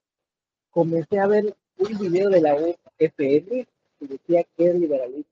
comencé 0.70 1.18
a 1.18 1.26
ver 1.26 1.54
un 1.78 1.98
video 1.98 2.28
de 2.28 2.40
la 2.40 2.54
UFM 2.56 3.66
que 3.98 4.06
decía 4.06 4.44
que 4.56 4.66
es 4.66 4.74
liberalismo. 4.74 5.24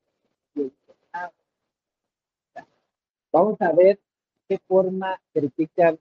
Vamos 3.33 3.61
a 3.61 3.73
ver 3.73 3.99
qué 4.49 4.59
forma 4.67 5.21
critican 5.33 5.99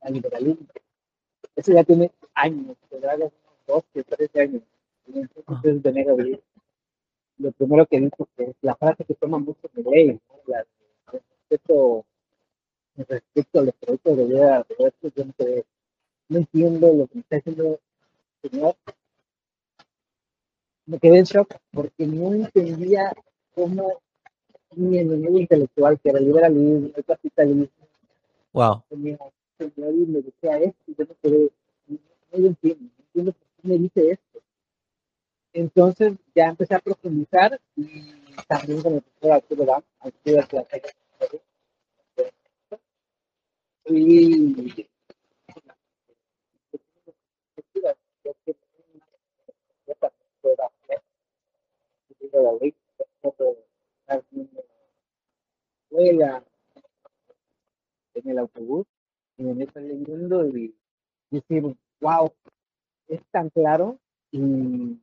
al 0.00 0.12
liberalismo. 0.12 0.66
Eso 1.56 1.72
ya 1.72 1.84
tiene 1.84 2.10
años, 2.34 2.76
tendrá 2.90 3.14
unos 3.16 3.32
12, 3.66 4.04
13 4.04 4.40
años. 4.40 4.62
Entonces, 5.06 5.82
de 5.82 6.40
Lo 7.38 7.52
primero 7.52 7.86
que 7.86 8.00
dijo 8.00 8.28
que 8.36 8.44
es 8.44 8.56
la 8.62 8.74
frase 8.74 9.04
que 9.04 9.14
toma 9.14 9.38
mucho 9.38 9.68
de 9.72 9.82
ley, 9.82 10.12
¿no? 10.12 10.20
la, 10.46 10.64
respecto 12.96 13.60
a 13.60 13.62
los 13.62 13.74
productos 13.74 14.16
de 14.16 14.24
vida, 14.26 14.66
yo 14.78 15.24
no, 15.24 15.34
no 16.28 16.38
entiendo 16.38 16.94
lo 16.94 17.06
que 17.06 17.14
me 17.16 17.20
está 17.20 17.36
diciendo 17.36 17.80
el 18.42 18.50
señor, 18.50 18.76
me 20.86 20.98
quedé 20.98 21.18
en 21.18 21.24
shock 21.24 21.56
porque 21.72 22.06
no 22.06 22.34
entendía 22.34 23.12
cómo 23.54 24.00
mi 24.76 24.98
enemigo 24.98 25.38
intelectual, 25.38 25.98
que 26.00 26.10
era 26.10 26.18
el 26.18 26.26
liberalismo, 26.26 26.90
el 26.94 27.04
capitalismo, 27.04 27.68
wow. 28.52 28.82
tenía 28.88 29.18
y 29.58 30.06
me 30.06 30.20
decía 30.20 30.58
esto, 30.58 30.82
y 30.86 30.94
yo 30.96 31.04
no 31.04 31.14
quedé, 31.22 31.50
no, 31.86 31.98
lo 32.38 32.46
entiendo, 32.48 32.82
no 32.82 33.04
entiendo 33.04 33.32
por 33.32 33.48
qué 33.56 33.68
me 33.68 33.78
dice 33.78 34.10
esto. 34.10 34.40
Entonces 35.52 36.14
ya 36.34 36.46
empecé 36.46 36.74
a 36.74 36.80
profundizar 36.80 37.60
y 37.76 38.12
también 38.48 38.82
con 38.82 38.94
el 38.94 39.02
profesor 39.02 39.32
Arturo 39.32 39.64
Dam, 39.64 39.82
Arturo 40.00 40.36
de 40.36 40.72
y 43.86 44.86
en 58.14 58.30
el 58.30 58.38
autobús 58.38 58.86
y 59.36 59.42
me 59.42 59.54
meto 59.54 59.80
leyendo 59.80 60.46
y 60.46 60.74
decir, 61.30 61.76
wow, 62.00 62.32
es 63.08 63.20
tan 63.30 63.50
claro 63.50 63.98
y 64.30 64.98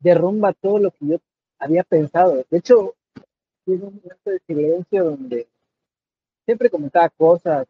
derrumba 0.00 0.52
todo 0.52 0.78
lo 0.78 0.90
que 0.90 1.06
yo 1.06 1.16
había 1.58 1.84
pensado. 1.84 2.44
De 2.50 2.58
hecho, 2.58 2.94
tiene 3.64 3.84
un 3.84 3.94
momento 3.94 4.30
de 4.30 4.40
silencio 4.46 5.04
donde 5.04 5.48
siempre 6.44 6.70
comentaba 6.70 7.08
cosas 7.10 7.66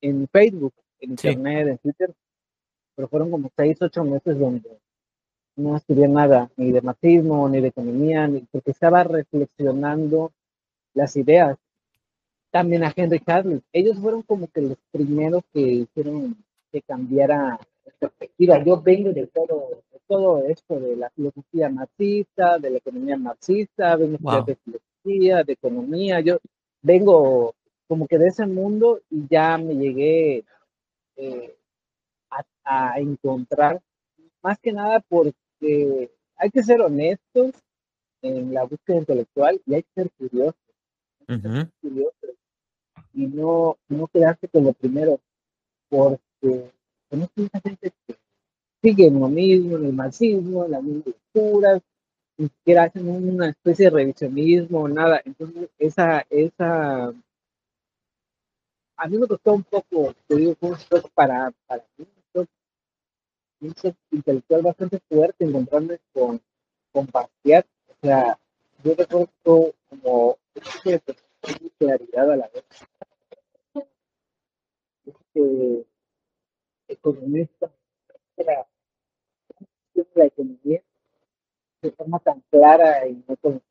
en, 0.00 0.28
Facebook, 0.28 0.74
en 1.00 1.10
Internet, 1.10 1.68
en 1.68 1.78
Twitter, 1.78 2.14
pero 2.94 3.08
fueron 3.08 3.30
como 3.30 3.50
seis, 3.56 3.80
ocho 3.80 4.04
meses 4.04 4.38
donde 4.38 4.78
no 5.56 5.76
estudié 5.76 6.08
nada, 6.08 6.50
ni 6.56 6.70
de 6.72 6.82
marxismo, 6.82 7.48
ni 7.48 7.60
de 7.60 7.68
economía, 7.68 8.26
ni, 8.28 8.40
porque 8.50 8.70
estaba 8.70 9.02
reflexionando 9.04 10.32
las 10.94 11.16
ideas. 11.16 11.56
También 12.50 12.84
a 12.84 12.92
Henry 12.94 13.20
Hadley. 13.26 13.60
Ellos 13.72 13.98
fueron 13.98 14.22
como 14.22 14.48
que 14.48 14.62
los 14.62 14.78
primeros 14.90 15.42
que 15.52 15.60
hicieron 15.60 16.36
que 16.72 16.80
cambiara 16.82 17.58
perspectiva. 17.98 18.62
Yo 18.64 18.80
vengo 18.80 19.12
de 19.12 19.26
todo, 19.26 19.82
de 19.92 20.00
todo 20.06 20.44
esto, 20.44 20.78
de 20.80 20.96
la 20.96 21.10
filosofía 21.10 21.68
marxista, 21.68 22.58
de 22.58 22.70
la 22.70 22.78
economía 22.78 23.16
marxista, 23.16 23.96
vengo 23.96 24.42
de 24.42 24.56
filosofía, 24.56 25.44
de 25.44 25.52
economía. 25.52 26.20
Yo 26.20 26.38
vengo 26.82 27.54
como 27.88 28.06
que 28.06 28.18
de 28.18 28.28
ese 28.28 28.46
mundo 28.46 29.00
y 29.10 29.26
ya 29.28 29.58
me 29.58 29.74
llegué 29.74 30.44
eh, 31.16 31.54
a 32.64 33.00
encontrar 33.00 33.80
más 34.42 34.58
que 34.58 34.72
nada 34.72 35.00
porque 35.08 36.10
hay 36.36 36.50
que 36.50 36.62
ser 36.62 36.80
honestos 36.80 37.52
en 38.22 38.52
la 38.52 38.64
búsqueda 38.64 38.98
intelectual 38.98 39.60
y 39.66 39.74
hay 39.74 39.82
que 39.82 39.92
ser 39.94 40.10
curiosos. 40.12 40.54
y 43.14 43.26
no, 43.26 43.76
no 43.88 44.06
quedarse 44.06 44.48
con 44.48 44.64
lo 44.64 44.72
primero, 44.72 45.20
porque 45.88 46.70
conozco 47.08 47.40
mucha 47.40 47.60
gente 47.60 47.92
que 48.06 48.14
sigue 48.82 49.06
en 49.06 49.20
lo 49.20 49.28
mismo, 49.28 49.76
en 49.76 49.86
el 49.86 49.92
marxismo, 49.92 50.64
en 50.64 50.70
las 50.70 50.82
mismas 50.82 51.06
lecturas, 51.06 51.82
ni 52.36 52.48
siquiera 52.48 52.84
hacen 52.84 53.08
una 53.08 53.48
especie 53.48 53.86
de 53.86 53.90
revisionismo, 53.90 54.88
nada. 54.88 55.20
Entonces, 55.24 55.68
esa, 55.78 56.24
esa, 56.30 57.12
a 58.98 59.06
mí 59.06 59.16
me 59.16 59.28
costó 59.28 59.52
un 59.52 59.62
poco, 59.62 60.12
te 60.26 60.36
digo, 60.36 60.56
para, 61.14 61.52
para 61.66 61.84
mí, 61.96 62.06
un 63.60 63.68
intelectual 64.10 64.62
bastante 64.62 65.00
fuerte 65.08 65.44
encontrarme 65.44 66.00
con, 66.12 66.40
con 66.92 67.06
Bastiat. 67.12 67.66
O 67.88 67.94
sea, 68.02 68.38
yo 68.84 68.94
recuerdo 68.94 69.74
como 69.88 70.38
de 70.84 71.00
claridad 71.78 72.32
a 72.32 72.36
la 72.36 72.48
vez. 72.48 72.64
Este 75.06 75.86
economista 76.88 77.70
era 78.36 78.66
la 80.14 80.24
economía 80.24 80.82
de 81.82 81.90
forma 81.92 82.18
tan 82.18 82.40
clara 82.50 83.06
y 83.06 83.24
no 83.28 83.36
con 83.36 83.62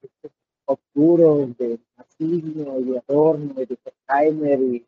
oscuros 0.65 1.57
de 1.57 1.79
marxismo 1.95 2.79
y 2.79 2.83
de 2.83 2.97
Adorno 2.99 3.53
y 3.57 3.65
de 3.65 3.77
Horkheimer 3.83 4.59
y 4.61 4.87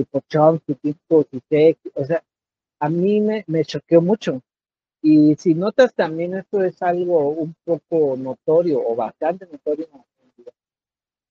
de 0.00 0.06
Pochomsky, 0.06 0.74
tipo 0.74 1.26
o 1.94 2.04
sea, 2.04 2.22
a 2.80 2.88
mí 2.88 3.20
me, 3.20 3.44
me 3.46 3.64
choqueó 3.64 4.00
mucho. 4.00 4.40
Y 5.02 5.34
si 5.36 5.54
notas 5.54 5.94
también 5.94 6.34
esto 6.34 6.62
es 6.62 6.82
algo 6.82 7.30
un 7.30 7.54
poco 7.64 8.16
notorio 8.16 8.82
o 8.86 8.94
bastante 8.94 9.46
notorio 9.50 9.88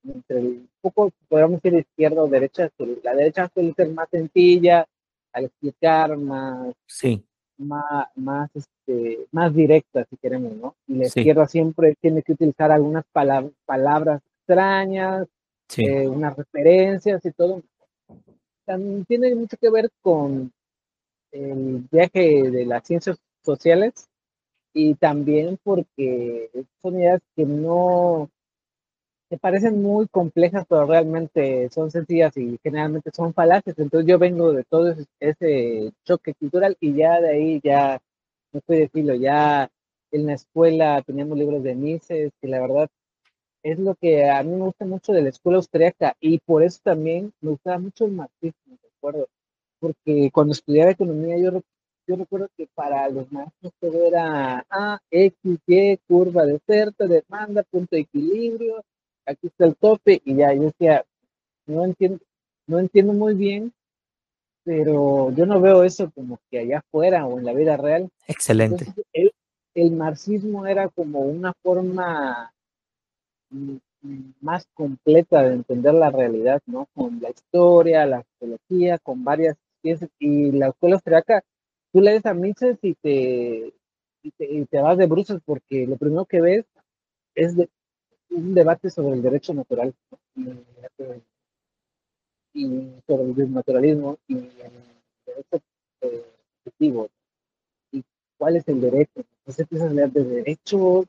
entre 0.04 0.40
el 0.40 0.70
poco, 0.82 1.12
podríamos 1.28 1.62
decir, 1.62 1.80
izquierda 1.80 2.24
o 2.24 2.28
derecha, 2.28 2.70
la 3.04 3.14
derecha 3.14 3.50
suele 3.54 3.74
ser 3.74 3.90
más 3.90 4.08
sencilla 4.10 4.88
al 5.34 5.46
explicar, 5.46 6.18
más, 6.18 6.74
sí. 6.88 7.24
más, 7.58 8.08
más, 8.16 8.50
este, 8.56 9.28
más 9.32 9.54
directa, 9.54 10.06
si 10.10 10.18
queremos, 10.18 10.54
¿no? 10.56 10.76
Y 10.88 10.96
la 10.96 11.06
izquierda 11.06 11.48
siempre 11.48 11.96
tiene 12.02 12.24
que 12.24 12.34
utilizar 12.34 12.72
algunas 12.72 13.06
palabras, 13.12 13.52
palabras 13.66 14.22
extrañas, 14.40 15.28
eh, 15.78 16.08
unas 16.08 16.36
referencias 16.36 17.24
y 17.26 17.32
todo. 17.32 17.62
También 18.70 19.04
tiene 19.06 19.34
mucho 19.34 19.58
que 19.58 19.72
ver 19.72 19.90
con 20.00 20.52
el 21.32 21.88
viaje 21.92 22.52
de 22.52 22.68
las 22.68 22.86
ciencias 22.86 23.18
sociales 23.44 24.08
y 24.76 24.94
también 24.94 25.58
porque 25.64 26.52
son 26.80 27.00
ideas 27.00 27.20
que 27.36 27.48
no 27.48 28.30
me 29.32 29.40
parecen 29.40 29.82
muy 29.82 30.08
complejas, 30.08 30.68
pero 30.70 30.86
realmente 30.86 31.68
son 31.72 31.90
sencillas 31.90 32.38
y 32.38 32.60
generalmente 32.62 33.10
son 33.12 33.34
falaces. 33.34 33.74
Entonces 33.80 34.08
yo 34.08 34.20
vengo 34.20 34.54
de 34.54 34.64
todo 34.66 34.94
ese, 35.20 35.92
choque 36.04 36.36
cultural 36.36 36.78
y 36.80 36.94
ya 36.94 37.20
de 37.20 37.30
ahí 37.30 37.60
ya 37.64 38.00
no 38.54 38.60
estoy 38.60 38.82
de 38.82 38.90
filo. 38.90 39.16
Ya 39.16 39.68
en 40.12 40.28
la 40.28 40.34
escuela 40.34 41.02
teníamos 41.02 41.40
libros 41.40 41.64
de 41.64 41.74
Mises, 41.74 42.32
que 42.40 42.48
la 42.48 42.62
verdad 42.62 42.88
es 43.64 43.80
lo 43.80 43.96
que 43.96 44.30
a 44.30 44.42
mí 44.44 44.52
me 44.52 44.66
gusta 44.66 44.86
mucho 44.86 45.12
de 45.12 45.22
la 45.22 45.30
escuela 45.30 45.58
austriaca 45.58 46.16
y 46.20 46.40
por 46.40 46.64
eso 46.64 46.80
también 46.84 47.34
me 47.42 47.52
gustaba 47.52 47.80
mucho 47.80 48.06
el 48.06 48.12
marxismo, 48.12 48.78
¿de 48.82 48.90
acuerdo? 48.98 49.28
Porque 49.80 50.30
cuando 50.32 50.54
estudiaba 50.54 50.92
economía 50.92 51.38
yo, 51.38 51.62
yo 52.08 52.16
recuerdo 52.16 52.50
que 52.58 52.68
para 52.74 53.10
los 53.10 53.32
maestros 53.32 53.74
todo 53.80 54.06
era 54.06 54.66
A, 54.70 55.00
X, 55.12 55.60
Y, 55.68 55.98
curva 56.08 56.46
de 56.46 56.54
oferta, 56.56 57.06
demanda, 57.06 57.64
punto 57.64 57.96
de 57.96 58.02
equilibrio, 58.02 58.84
aquí 59.26 59.48
está 59.48 59.66
el 59.66 59.76
tope 59.76 60.22
y 60.24 60.36
ya, 60.36 60.54
yo 60.54 60.64
decía, 60.64 61.06
no 61.66 61.86
entiendo, 61.86 62.20
no 62.68 62.80
entiendo 62.80 63.14
muy 63.14 63.36
bien, 63.36 63.74
pero 64.64 65.32
yo 65.32 65.46
no 65.46 65.60
veo 65.62 65.84
eso 65.84 66.12
como 66.12 66.40
que 66.50 66.60
allá 66.60 66.80
afuera 66.80 67.26
o 67.26 67.40
en 67.40 67.46
la 67.46 67.54
vida 67.54 67.78
real. 67.78 68.10
Excelente. 68.28 68.86
el, 69.14 69.32
el, 69.74 69.92
marxismo 69.92 70.66
era 70.66 70.90
como 70.90 71.22
una 71.22 71.54
forma 71.62 72.52
más 74.42 74.68
completa 74.74 75.44
de 75.44 75.56
entender 75.56 75.94
la 75.94 76.10
realidad, 76.10 76.62
¿no? 76.66 76.88
Con 76.96 77.20
la 77.22 77.30
historia, 77.30 78.06
la 78.06 78.24
sociología, 78.24 78.98
con 79.00 79.24
varias 79.24 79.58
piezas, 79.82 80.10
y 80.20 80.52
la 80.52 80.70
escuela 80.70 80.96
austriaca, 80.96 81.44
tú 81.92 82.02
lees 82.02 82.26
a 82.26 82.34
Mises 82.34 82.78
y 82.82 82.94
te, 82.96 83.74
y 84.24 84.32
te, 84.32 84.46
y 84.46 84.66
vas 84.72 84.98
de 84.98 85.08
bruces 85.08 85.40
porque 85.46 85.88
lo 85.88 85.98
primero 85.98 86.26
que 86.26 86.42
ves 86.42 86.66
es 87.36 87.56
de, 87.56 87.70
un 88.30 88.54
debate 88.54 88.90
sobre 88.90 89.16
el 89.16 89.22
derecho 89.22 89.54
natural 89.54 89.94
y, 92.54 92.92
sobre 93.08 93.24
el 93.24 93.36
desnaturalismo 93.36 94.18
y 94.28 94.36
el 94.36 94.52
derecho 95.26 95.62
objetivo 96.66 97.06
eh, 97.06 97.10
y 97.92 98.04
cuál 98.38 98.58
es 98.58 98.68
el 98.68 98.82
derecho. 98.82 99.12
Entonces 99.16 99.60
empiezas 99.60 99.88
a 99.88 99.90
hablar 99.90 100.12
de 100.12 100.24
derecho. 100.24 101.06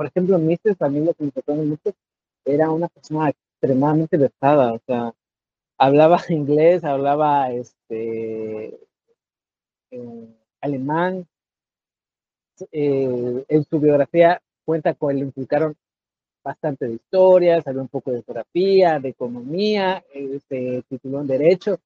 Por 0.00 0.06
ejemplo, 0.06 0.38
Mises, 0.38 0.78
también 0.78 1.04
lo 1.04 1.12
que 1.12 1.24
me 1.24 1.30
tocó 1.30 1.54
mucho, 1.54 1.92
era 2.46 2.70
una 2.70 2.88
persona 2.88 3.28
extremadamente 3.28 4.16
versada, 4.16 4.72
o 4.72 4.80
sea, 4.86 5.12
hablaba 5.76 6.18
inglés, 6.30 6.84
hablaba 6.84 7.52
este 7.52 8.80
eh, 9.90 10.36
alemán, 10.62 11.26
eh, 12.72 13.44
en 13.46 13.64
su 13.64 13.78
biografía 13.78 14.40
cuenta 14.64 14.94
con, 14.94 15.16
le 15.16 15.20
implicaron 15.20 15.76
bastante 16.42 16.88
de 16.88 16.94
historia, 16.94 17.60
sabe 17.60 17.82
un 17.82 17.88
poco 17.88 18.10
de 18.10 18.22
geografía, 18.22 18.98
de 19.00 19.10
economía, 19.10 20.02
este, 20.14 20.82
tituló 20.88 21.20
en 21.20 21.26
Derecho, 21.26 21.78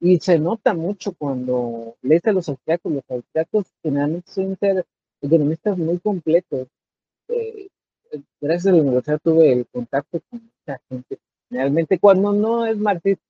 y 0.00 0.18
se 0.20 0.38
nota 0.38 0.74
mucho 0.74 1.14
cuando 1.14 1.96
lees 2.02 2.26
a 2.26 2.32
los 2.32 2.46
austriacos, 2.46 2.92
los 2.92 3.04
austriacos 3.08 3.64
generalmente 3.82 4.30
ser 4.60 4.84
economistas 5.22 5.78
muy 5.78 5.98
completos. 5.98 6.68
Eh, 7.28 7.68
gracias 8.40 8.66
a 8.66 8.76
la 8.76 8.82
universidad 8.82 9.20
tuve 9.22 9.52
el 9.52 9.66
contacto 9.66 10.20
con 10.30 10.42
mucha 10.42 10.80
gente. 10.88 11.18
Generalmente 11.48 11.98
cuando 11.98 12.32
no 12.32 12.66
es 12.66 12.76
marxista, 12.76 13.22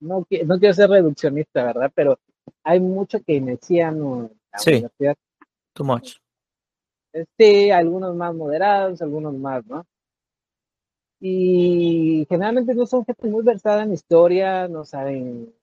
no, 0.00 0.26
no 0.46 0.58
quiero 0.58 0.74
ser 0.74 0.90
reduccionista, 0.90 1.64
¿verdad? 1.64 1.90
Pero 1.94 2.18
hay 2.62 2.80
mucho 2.80 3.22
keynesiano 3.22 4.26
en 4.26 4.40
la 4.52 4.58
sí, 4.58 4.70
universidad. 4.70 5.16
Too 5.72 5.84
much. 5.84 6.16
Sí, 7.38 7.70
algunos 7.70 8.14
más 8.14 8.34
moderados, 8.34 9.00
algunos 9.00 9.34
más, 9.34 9.64
¿no? 9.66 9.86
Y 11.18 12.26
generalmente 12.28 12.74
no 12.74 12.84
son 12.84 13.06
gente 13.06 13.28
muy 13.28 13.42
versada 13.42 13.84
en 13.84 13.94
historia, 13.94 14.68
no 14.68 14.84
saben 14.84 15.54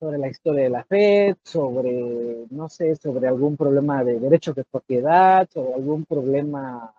sobre 0.00 0.16
la 0.16 0.28
historia 0.28 0.64
de 0.64 0.70
la 0.70 0.84
FED, 0.84 1.36
sobre, 1.44 2.46
no 2.48 2.70
sé, 2.70 2.96
sobre 2.96 3.28
algún 3.28 3.56
problema 3.58 4.02
de 4.02 4.18
derechos 4.18 4.54
de 4.54 4.64
propiedad, 4.64 5.46
sobre 5.50 5.74
algún 5.74 6.06
problema 6.06 6.94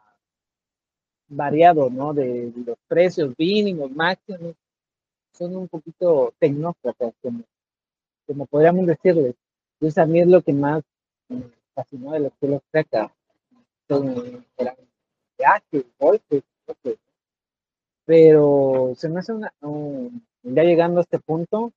variado, 1.27 1.89
¿no? 1.89 2.13
De 2.13 2.53
los 2.63 2.77
precios 2.87 3.33
mínimos, 3.39 3.89
máximos. 3.91 4.55
Son 5.33 5.55
un 5.55 5.67
poquito 5.67 6.31
tecnócratas, 6.37 7.13
como, 7.23 7.43
como 8.27 8.45
podríamos 8.45 8.85
decirles. 8.85 9.35
Entonces 9.79 9.97
a 9.97 10.05
mí 10.05 10.19
es 10.19 10.27
lo 10.27 10.43
que 10.43 10.53
más 10.53 10.83
fascinó 11.73 12.11
de 12.11 12.19
la 12.19 12.27
escuela 12.27 12.55
austriaca. 12.57 13.11
Son, 13.87 14.45
viajes, 15.39 15.85
golpes, 15.97 16.43
pero 18.05 18.93
se 18.95 19.09
me 19.09 19.21
hace 19.21 19.33
una, 19.33 19.51
ya 20.43 20.63
llegando 20.63 20.99
a 20.99 21.03
este 21.03 21.17
punto, 21.17 21.73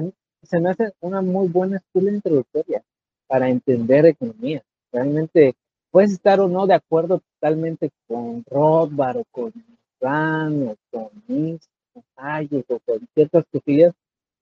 se, 0.00 0.12
se, 0.46 0.60
me 0.60 0.70
hace 0.70 0.92
una 1.00 1.22
muy 1.22 1.48
buena 1.48 1.78
escuela 1.78 2.10
introductoria 2.10 2.82
para 3.26 3.48
entender 3.48 4.06
economía. 4.06 4.62
Realmente 4.92 5.54
puedes 5.90 6.12
estar 6.12 6.40
o 6.40 6.48
no 6.48 6.66
de 6.66 6.74
acuerdo 6.74 7.20
totalmente 7.20 7.90
con 8.06 8.44
Rothbard 8.46 9.18
o 9.18 9.24
con 9.30 9.52
Rand 10.00 10.70
o 10.70 10.76
con 10.90 11.08
Mises, 11.26 11.68
con 11.92 12.04
Hayek 12.16 12.70
o 12.70 12.80
con 12.80 13.08
ciertas 13.14 13.44
cosillas. 13.50 13.94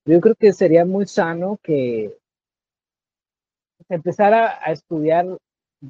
Yo 0.05 0.21
creo 0.21 0.35
que 0.35 0.53
sería 0.53 0.85
muy 0.85 1.07
sano 1.07 1.59
que 1.63 2.15
empezar 3.89 4.35
a, 4.35 4.73
estudiar 4.73 5.39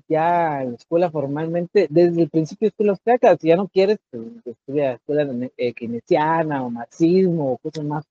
ya 0.09 0.63
en 0.63 0.71
la 0.71 0.77
escuela 0.77 1.11
formalmente 1.11 1.87
desde 1.91 2.23
el 2.23 2.31
principio 2.31 2.67
de 2.67 2.71
escuela 2.71 2.93
austriaca, 2.93 3.37
si 3.37 3.49
ya 3.49 3.57
no 3.57 3.69
quieres 3.69 3.99
pues, 4.11 4.25
estudiar 4.45 4.97
escuela 4.97 5.49
eh, 5.57 5.73
keynesiana 5.73 6.65
o 6.65 6.71
marxismo 6.71 7.53
o 7.53 7.59
cosas 7.59 7.85
más, 7.85 8.05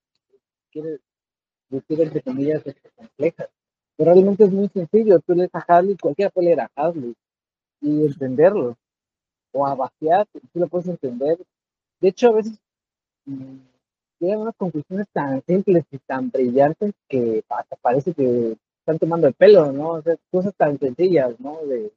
quieres 0.71 0.99
decir 1.73 2.01
entre 2.01 2.21
comillas 2.21 2.65
este, 2.65 2.89
complejas. 2.95 3.49
Pero 3.95 4.13
realmente 4.13 4.43
es 4.45 4.51
muy 4.51 4.69
sencillo, 4.69 5.19
tú 5.19 5.33
lees 5.35 5.51
a 5.53 5.63
Hadley, 5.67 5.97
cualquiera 5.97 6.31
puede 6.31 6.47
leer 6.47 6.61
a 6.61 6.71
Hadley 6.75 7.13
y 7.81 8.05
entenderlo, 8.05 8.75
o 9.51 9.67
a 9.67 9.75
Bastiat, 9.75 10.27
tú 10.31 10.59
lo 10.59 10.67
puedes 10.67 10.87
entender. 10.87 11.37
De 11.99 12.09
hecho, 12.09 12.29
a 12.29 12.33
veces 12.33 12.59
mmm, 13.25 13.57
llegan 14.19 14.39
unas 14.39 14.55
conclusiones 14.55 15.07
tan 15.11 15.43
simples 15.45 15.85
y 15.91 15.97
tan 15.99 16.29
brillantes 16.29 16.93
que 17.07 17.43
hasta 17.49 17.75
parece 17.75 18.13
que 18.13 18.57
están 18.79 18.99
tomando 18.99 19.27
el 19.27 19.33
pelo, 19.33 19.71
¿no? 19.71 19.91
O 19.91 20.01
sea, 20.01 20.15
cosas 20.31 20.53
tan 20.55 20.79
sencillas, 20.79 21.39
¿no? 21.39 21.57
De, 21.65 21.91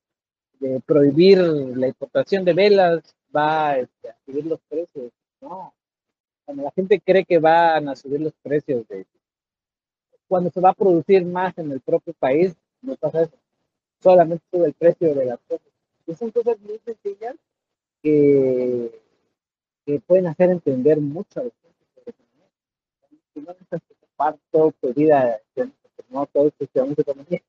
de 0.60 0.80
prohibir 0.80 1.38
la 1.38 1.88
importación 1.88 2.44
de 2.44 2.52
velas 2.52 3.14
va 3.34 3.78
este, 3.78 4.10
a 4.10 4.16
subir 4.24 4.46
los 4.46 4.60
precios, 4.68 5.12
¿no? 5.40 5.72
Cuando 6.44 6.62
la 6.62 6.70
gente 6.72 7.00
cree 7.00 7.24
que 7.24 7.38
van 7.38 7.88
a 7.88 7.96
subir 7.96 8.20
los 8.20 8.32
precios 8.42 8.86
de 8.88 9.04
cuando 10.28 10.50
se 10.50 10.60
va 10.60 10.70
a 10.70 10.74
producir 10.74 11.24
más 11.24 11.56
en 11.58 11.72
el 11.72 11.80
propio 11.80 12.14
país, 12.14 12.54
no 12.82 12.96
pasa 12.96 13.22
eso. 13.22 13.36
Solamente 14.02 14.44
sube 14.50 14.66
el 14.66 14.74
precio 14.74 15.14
de 15.14 15.24
las 15.24 15.38
cosas. 15.48 15.66
Y 16.06 16.14
son 16.14 16.30
cosas 16.30 16.58
muy 16.60 16.78
sencillas 16.84 17.34
que, 18.02 18.90
que 19.84 20.00
pueden 20.00 20.26
hacer 20.26 20.50
entender 20.50 21.00
mucho 21.00 21.40
a 21.40 21.44
los 21.44 21.52
Si 23.34 23.40
no 23.40 23.52
necesitas 23.52 23.80
parto 24.16 24.72
tu 24.80 24.92
vida 24.94 25.40
no 26.08 26.26
todos 26.26 26.52
estudiamos 26.58 26.98
economía 26.98 27.42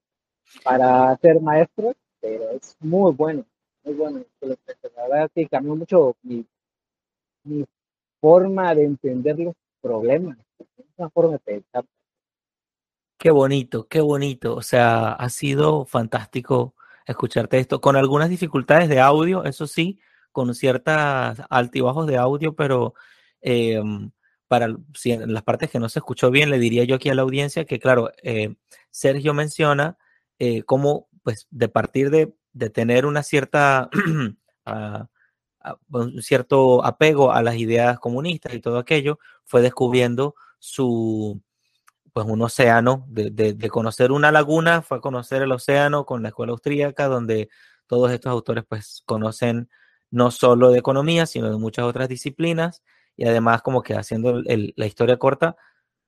para 0.63 1.15
ser 1.17 1.41
maestros, 1.41 1.95
pero 2.19 2.51
es 2.51 2.75
muy 2.79 3.13
bueno, 3.13 3.45
muy 3.83 3.93
bueno. 3.93 4.23
La 4.41 5.07
verdad 5.07 5.31
que 5.33 5.47
cambió 5.47 5.75
mucho 5.75 6.15
mi, 6.23 6.45
mi 7.43 7.65
forma 8.19 8.73
de 8.73 8.85
entender 8.85 9.37
los 9.39 9.55
problemas, 9.81 10.37
una 10.97 11.09
forma 11.09 11.33
de 11.33 11.39
pensar. 11.39 11.85
Qué 13.27 13.31
bonito, 13.31 13.89
qué 13.89 13.99
bonito. 13.99 14.55
O 14.55 14.61
sea, 14.61 15.11
ha 15.11 15.29
sido 15.29 15.85
fantástico 15.85 16.75
escucharte 17.05 17.59
esto, 17.59 17.81
con 17.81 17.97
algunas 17.97 18.29
dificultades 18.29 18.87
de 18.87 19.01
audio, 19.01 19.43
eso 19.43 19.67
sí, 19.67 19.99
con 20.31 20.55
ciertas 20.55 21.41
altibajos 21.49 22.07
de 22.07 22.15
audio, 22.15 22.55
pero 22.55 22.93
eh, 23.41 23.81
para 24.47 24.69
las 24.69 25.43
partes 25.43 25.69
que 25.69 25.77
no 25.77 25.89
se 25.89 25.99
escuchó 25.99 26.31
bien, 26.31 26.49
le 26.49 26.57
diría 26.57 26.85
yo 26.85 26.95
aquí 26.95 27.09
a 27.09 27.15
la 27.15 27.23
audiencia 27.23 27.65
que, 27.65 27.79
claro, 27.79 28.11
eh, 28.23 28.55
Sergio 28.91 29.33
menciona 29.33 29.97
eh, 30.39 30.63
cómo, 30.63 31.09
pues, 31.21 31.47
de 31.51 31.67
partir 31.67 32.09
de, 32.09 32.33
tener 32.69 33.05
una 33.05 33.23
cierta, 33.23 33.89
uh, 34.65 35.05
un 35.89 36.21
cierto 36.21 36.85
apego 36.85 37.33
a 37.33 37.43
las 37.43 37.57
ideas 37.57 37.99
comunistas 37.99 38.53
y 38.53 38.61
todo 38.61 38.77
aquello, 38.77 39.19
fue 39.43 39.61
descubriendo 39.61 40.35
su, 40.59 41.41
pues 42.17 42.25
un 42.27 42.41
océano, 42.41 43.05
de, 43.09 43.29
de, 43.29 43.69
conocer 43.69 44.11
una 44.11 44.31
laguna, 44.31 44.81
fue 44.81 45.01
conocer 45.01 45.43
el 45.43 45.51
océano 45.51 46.03
con 46.03 46.23
la 46.23 46.29
escuela 46.29 46.51
austríaca, 46.51 47.07
donde 47.07 47.47
todos 47.85 48.11
estos 48.11 48.31
autores 48.31 48.63
pues 48.67 49.03
conocen 49.05 49.69
no 50.09 50.31
solo 50.31 50.71
de 50.71 50.79
economía, 50.79 51.27
sino 51.27 51.47
de 51.51 51.59
muchas 51.59 51.85
otras 51.85 52.09
disciplinas, 52.09 52.81
y 53.15 53.27
además 53.27 53.61
como 53.61 53.83
que 53.83 53.93
haciendo 53.93 54.41
la 54.41 54.85
historia 54.87 55.17
corta, 55.17 55.57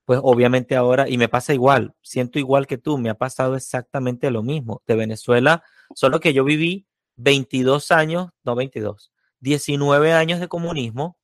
pues 0.03 0.19
obviamente 0.23 0.75
ahora, 0.75 1.07
y 1.07 1.19
me 1.19 1.29
pasa 1.29 1.53
igual, 1.53 1.93
siento 2.01 2.39
igual 2.39 2.65
que 2.65 2.79
tú, 2.79 2.97
me 2.97 3.11
ha 3.11 3.15
pasado 3.15 3.55
exactamente 3.55 4.31
lo 4.31 4.41
mismo. 4.41 4.81
De 4.87 4.95
Venezuela, 4.95 5.63
solo 5.93 6.19
que 6.19 6.33
yo 6.33 6.43
viví 6.43 6.87
22 7.17 7.91
años, 7.91 8.29
no 8.43 8.55
22, 8.55 9.11
19 9.41 10.13
años 10.13 10.39
de 10.39 10.47
comunismo, 10.47 11.19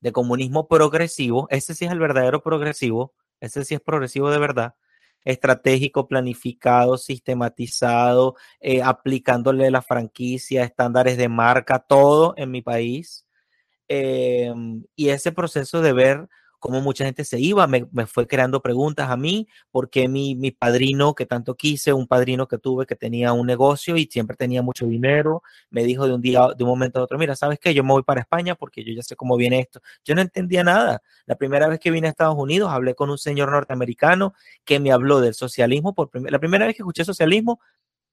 de 0.00 0.12
comunismo 0.12 0.68
progresivo, 0.68 1.46
ese 1.48 1.74
sí 1.74 1.86
es 1.86 1.90
el 1.90 2.00
verdadero 2.00 2.42
progresivo, 2.42 3.14
ese 3.40 3.64
sí 3.64 3.74
es 3.74 3.80
progresivo 3.80 4.30
de 4.30 4.38
verdad, 4.38 4.74
estratégico, 5.24 6.08
planificado, 6.08 6.96
sistematizado, 6.98 8.36
eh, 8.60 8.82
aplicándole 8.82 9.70
la 9.70 9.82
franquicia, 9.82 10.64
estándares 10.64 11.16
de 11.16 11.28
marca, 11.28 11.78
todo 11.80 12.34
en 12.36 12.50
mi 12.50 12.62
país. 12.62 13.26
Em, 13.88 14.84
y 14.96 15.10
ese 15.10 15.32
proceso 15.32 15.80
de 15.82 15.92
ver 15.92 16.28
cómo 16.58 16.80
mucha 16.80 17.04
gente 17.04 17.24
se 17.24 17.38
iba, 17.40 17.66
me, 17.66 17.86
fue 18.06 18.26
creando 18.26 18.60
preguntas 18.62 19.10
a 19.10 19.16
mí, 19.16 19.48
porque 19.70 20.08
mi, 20.08 20.34
mi 20.34 20.50
padrino 20.50 21.14
que 21.14 21.26
tanto 21.26 21.54
quise, 21.54 21.92
un 21.92 22.06
padrino 22.06 22.48
que 22.48 22.58
tuve 22.58 22.86
que 22.86 22.96
tenía 22.96 23.32
un 23.32 23.46
negocio 23.46 23.96
y 23.96 24.06
siempre 24.06 24.36
tenía 24.36 24.62
mucho 24.62 24.86
dinero, 24.86 25.42
me 25.70 25.84
dijo 25.84 26.06
de 26.06 26.14
un 26.14 26.20
día, 26.20 26.48
de 26.56 26.64
un 26.64 26.70
momento 26.70 27.00
a 27.00 27.04
otro, 27.04 27.18
mira, 27.18 27.36
¿sabes 27.36 27.58
qué? 27.60 27.74
Yo 27.74 27.84
me 27.84 27.92
voy 27.92 28.02
para 28.02 28.20
España 28.20 28.54
porque 28.54 28.84
yo 28.84 28.92
ya 28.92 29.02
sé 29.02 29.16
cómo 29.16 29.36
viene 29.36 29.60
esto. 29.60 29.80
Yo 30.04 30.14
no 30.14 30.20
entendía 30.20 30.64
nada. 30.64 31.02
La 31.26 31.36
primera 31.36 31.68
vez 31.68 31.78
que 31.80 31.90
vine 31.90 32.08
a 32.08 32.10
Estados 32.10 32.36
Unidos, 32.36 32.70
hablé 32.72 32.94
con 32.94 33.10
un 33.10 33.18
señor 33.18 33.50
norteamericano 33.52 34.34
que 34.64 34.80
me 34.80 34.92
habló 34.92 35.20
del 35.20 35.34
socialismo. 35.34 35.94
Por 35.94 36.10
la 36.30 36.38
primera 36.38 36.66
vez 36.66 36.76
que 36.76 36.82
escuché 36.82 37.04
socialismo, 37.04 37.60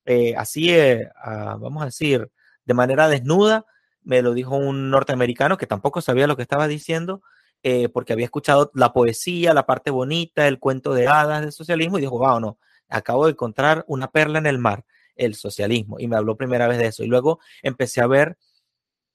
eh, 0.05 0.35
así, 0.37 0.71
eh, 0.71 1.09
vamos 1.25 1.81
a 1.81 1.85
decir, 1.85 2.29
de 2.65 2.73
manera 2.73 3.07
desnuda, 3.07 3.65
me 4.03 4.21
lo 4.21 4.33
dijo 4.33 4.55
un 4.55 4.91
norteamericano 4.91 5.57
que 5.57 5.67
tampoco 5.67 6.01
sabía 6.01 6.27
lo 6.27 6.35
que 6.35 6.43
estaba 6.43 6.67
diciendo 6.67 7.21
eh, 7.67 7.89
porque 7.89 8.13
había 8.13 8.25
escuchado 8.25 8.69
la 8.75 8.93
poesía, 8.93 9.51
la 9.55 9.65
parte 9.65 9.89
bonita, 9.89 10.47
el 10.47 10.59
cuento 10.59 10.93
de 10.93 11.07
hadas 11.07 11.41
del 11.41 11.51
socialismo 11.51 11.97
y 11.97 12.01
dijo, 12.01 12.19
wow, 12.19 12.39
no, 12.39 12.59
acabo 12.89 13.25
de 13.25 13.31
encontrar 13.31 13.83
una 13.87 14.11
perla 14.11 14.37
en 14.37 14.45
el 14.45 14.59
mar, 14.59 14.85
el 15.15 15.33
socialismo. 15.33 15.99
Y 15.99 16.07
me 16.07 16.15
habló 16.15 16.37
primera 16.37 16.67
vez 16.67 16.77
de 16.77 16.85
eso. 16.85 17.03
Y 17.03 17.07
luego 17.07 17.39
empecé 17.63 18.01
a 18.01 18.07
ver 18.07 18.37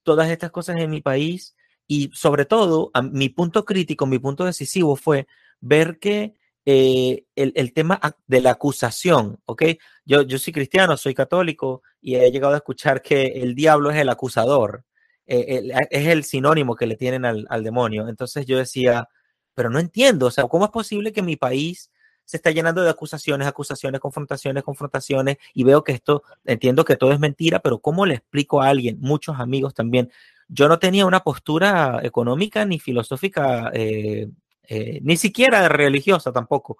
todas 0.03 0.29
estas 0.31 0.51
cosas 0.51 0.81
en 0.81 0.91
mi 0.91 1.01
país 1.01 1.55
y 1.87 2.11
sobre 2.13 2.45
todo 2.45 2.91
mi 3.13 3.29
punto 3.29 3.65
crítico, 3.65 4.05
mi 4.05 4.19
punto 4.19 4.45
decisivo 4.45 4.97
fue 4.97 5.29
ver 5.61 6.01
que 6.01 6.35
eh, 6.67 7.27
el, 7.37 7.73
tema 7.73 8.01
de 8.27 8.41
la 8.41 8.51
acusación, 8.51 9.39
¿ok? 9.45 9.63
Yo 10.05 10.39
soy 10.41 10.53
cristiano, 10.53 10.97
soy 10.97 11.15
católico 11.15 11.83
y 12.01 12.17
he 12.17 12.33
llegado 12.33 12.55
a 12.55 12.57
escuchar 12.57 13.01
que 13.01 13.27
el 13.27 13.55
diablo 13.55 13.93
es 13.93 13.97
el 13.99 14.09
acusador. 14.09 14.85
Eh, 15.33 15.71
es 15.90 16.09
el 16.09 16.25
sinónimo 16.25 16.75
que 16.75 16.88
le 16.88 16.97
tienen 16.97 17.25
al, 17.25 17.62
demonio. 17.62 18.09
Entonces 18.09 18.47
yo 18.47 18.59
decía, 18.59 19.09
pero 19.55 19.71
no 19.71 19.79
entiendo, 19.79 20.27
o 20.27 20.31
sea, 20.33 20.45
¿cómo 20.49 20.64
es 20.64 20.73
posible 20.73 21.12
que 21.12 21.23
mi 21.23 21.37
país 21.37 21.93
se 22.25 22.37
está 22.37 22.51
llenando 22.51 22.83
de 22.83 22.90
acusaciones, 22.90 23.47
acusaciones, 23.47 24.01
confrontaciones, 24.01 24.64
confrontaciones, 24.64 25.37
y 25.55 25.62
veo 25.62 25.85
que 25.85 25.93
esto, 25.93 26.25
entiendo 26.45 26.85
que 26.85 26.97
todo 26.97 27.12
es 27.12 27.21
mentira, 27.21 27.61
pero 27.61 27.79
¿cómo 27.79 28.07
le 28.07 28.14
explico 28.14 28.61
a 28.61 28.69
alguien, 28.69 28.99
muchos 29.01 29.38
amigos 29.38 29.73
también? 29.73 30.11
Yo 30.49 30.69
no 30.69 30.81
tenía 30.81 31.07
una 31.07 31.21
postura 31.21 32.01
económica 32.03 32.64
ni 32.64 32.81
filosófica, 32.81 33.71
eh, 33.73 34.29
eh, 34.64 35.01
ni 35.03 35.16
siquiera 35.16 35.69
religiosa 35.69 36.33
tampoco, 36.33 36.77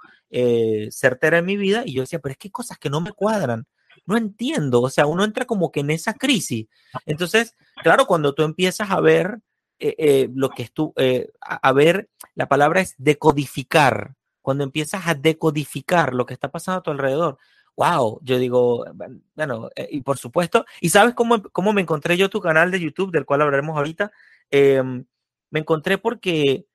certera 0.91 1.39
en 1.39 1.47
mi 1.47 1.57
vida, 1.57 1.85
y 1.87 1.95
yo 1.95 2.03
decía, 2.03 2.19
pero 2.19 2.33
es 2.33 2.39
que 2.39 2.49
hay 2.49 2.53
cosas 2.53 2.79
que 2.79 2.91
no 2.91 3.01
me 3.01 3.13
cuadran 3.13 3.67
no 4.11 4.17
entiendo, 4.17 4.83
o 4.83 4.91
sea, 4.91 5.07
uno 5.07 5.25
entra 5.25 5.45
como 5.45 5.71
que 5.71 5.81
en 5.81 5.91
esa 5.91 6.15
crisis. 6.15 6.67
Entonces, 7.07 7.55
claro, 7.83 8.07
cuando 8.07 8.35
tú 8.35 8.43
empiezas 8.43 8.91
a 8.91 9.01
ver 9.01 9.39
eh, 9.79 9.95
eh, 9.99 10.29
lo 10.35 10.51
que 10.51 10.65
es 10.65 10.73
tú, 10.73 10.93
eh, 10.97 11.31
a, 11.41 11.73
ver, 11.73 12.11
la 12.35 12.49
palabra 12.49 12.81
es 12.81 12.95
decodificar, 12.99 14.17
cuando 14.43 14.65
empiezas 14.65 15.07
a 15.07 15.15
decodificar 15.15 16.13
lo 16.13 16.27
que 16.27 16.35
está 16.35 16.51
pasando 16.51 16.81
a 16.81 16.83
tu 16.83 16.91
alrededor, 16.91 17.39
wow, 17.77 18.19
yo 18.23 18.39
digo, 18.39 18.85
bueno, 18.95 19.71
y 19.89 20.01
por 20.01 20.19
supuesto, 20.19 20.67
y 20.81 20.91
sabes 20.91 21.15
cómo, 21.15 21.43
cómo 21.45 21.73
me 21.73 21.81
encontré 21.81 22.17
yo 22.17 22.29
tu 22.29 22.41
canal 22.41 22.71
de 22.71 22.81
YouTube, 22.81 23.13
del 23.13 23.25
cual 23.25 23.43
hablaremos 23.43 23.77
ahorita, 23.77 24.11
em, 24.51 25.05
me 25.51 25.61
encontré 25.61 25.99
porque 25.99 26.67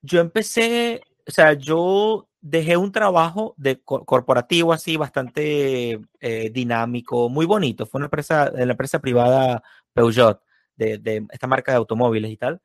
yo 0.00 0.20
empecé, 0.20 1.02
o 1.26 1.30
sea, 1.32 1.54
yo 1.54 2.28
dejé 2.48 2.76
un 2.76 2.92
trabajo 2.92 3.54
de 3.56 3.82
corporativo 3.82 4.72
así 4.72 4.96
bastante 4.96 6.00
eh, 6.20 6.50
dinámico, 6.52 7.28
muy 7.28 7.44
bonito. 7.44 7.86
Fue 7.86 7.98
una 7.98 8.06
empresa, 8.06 8.52
en 8.54 8.68
la 8.68 8.74
empresa 8.74 9.00
privada 9.00 9.62
Peugeot, 9.92 10.40
de, 10.76 11.26
esta 11.32 11.46
marca 11.48 11.72
de 11.72 11.78
automóviles 11.78 12.30
y 12.30 12.36
tal. 12.36 12.62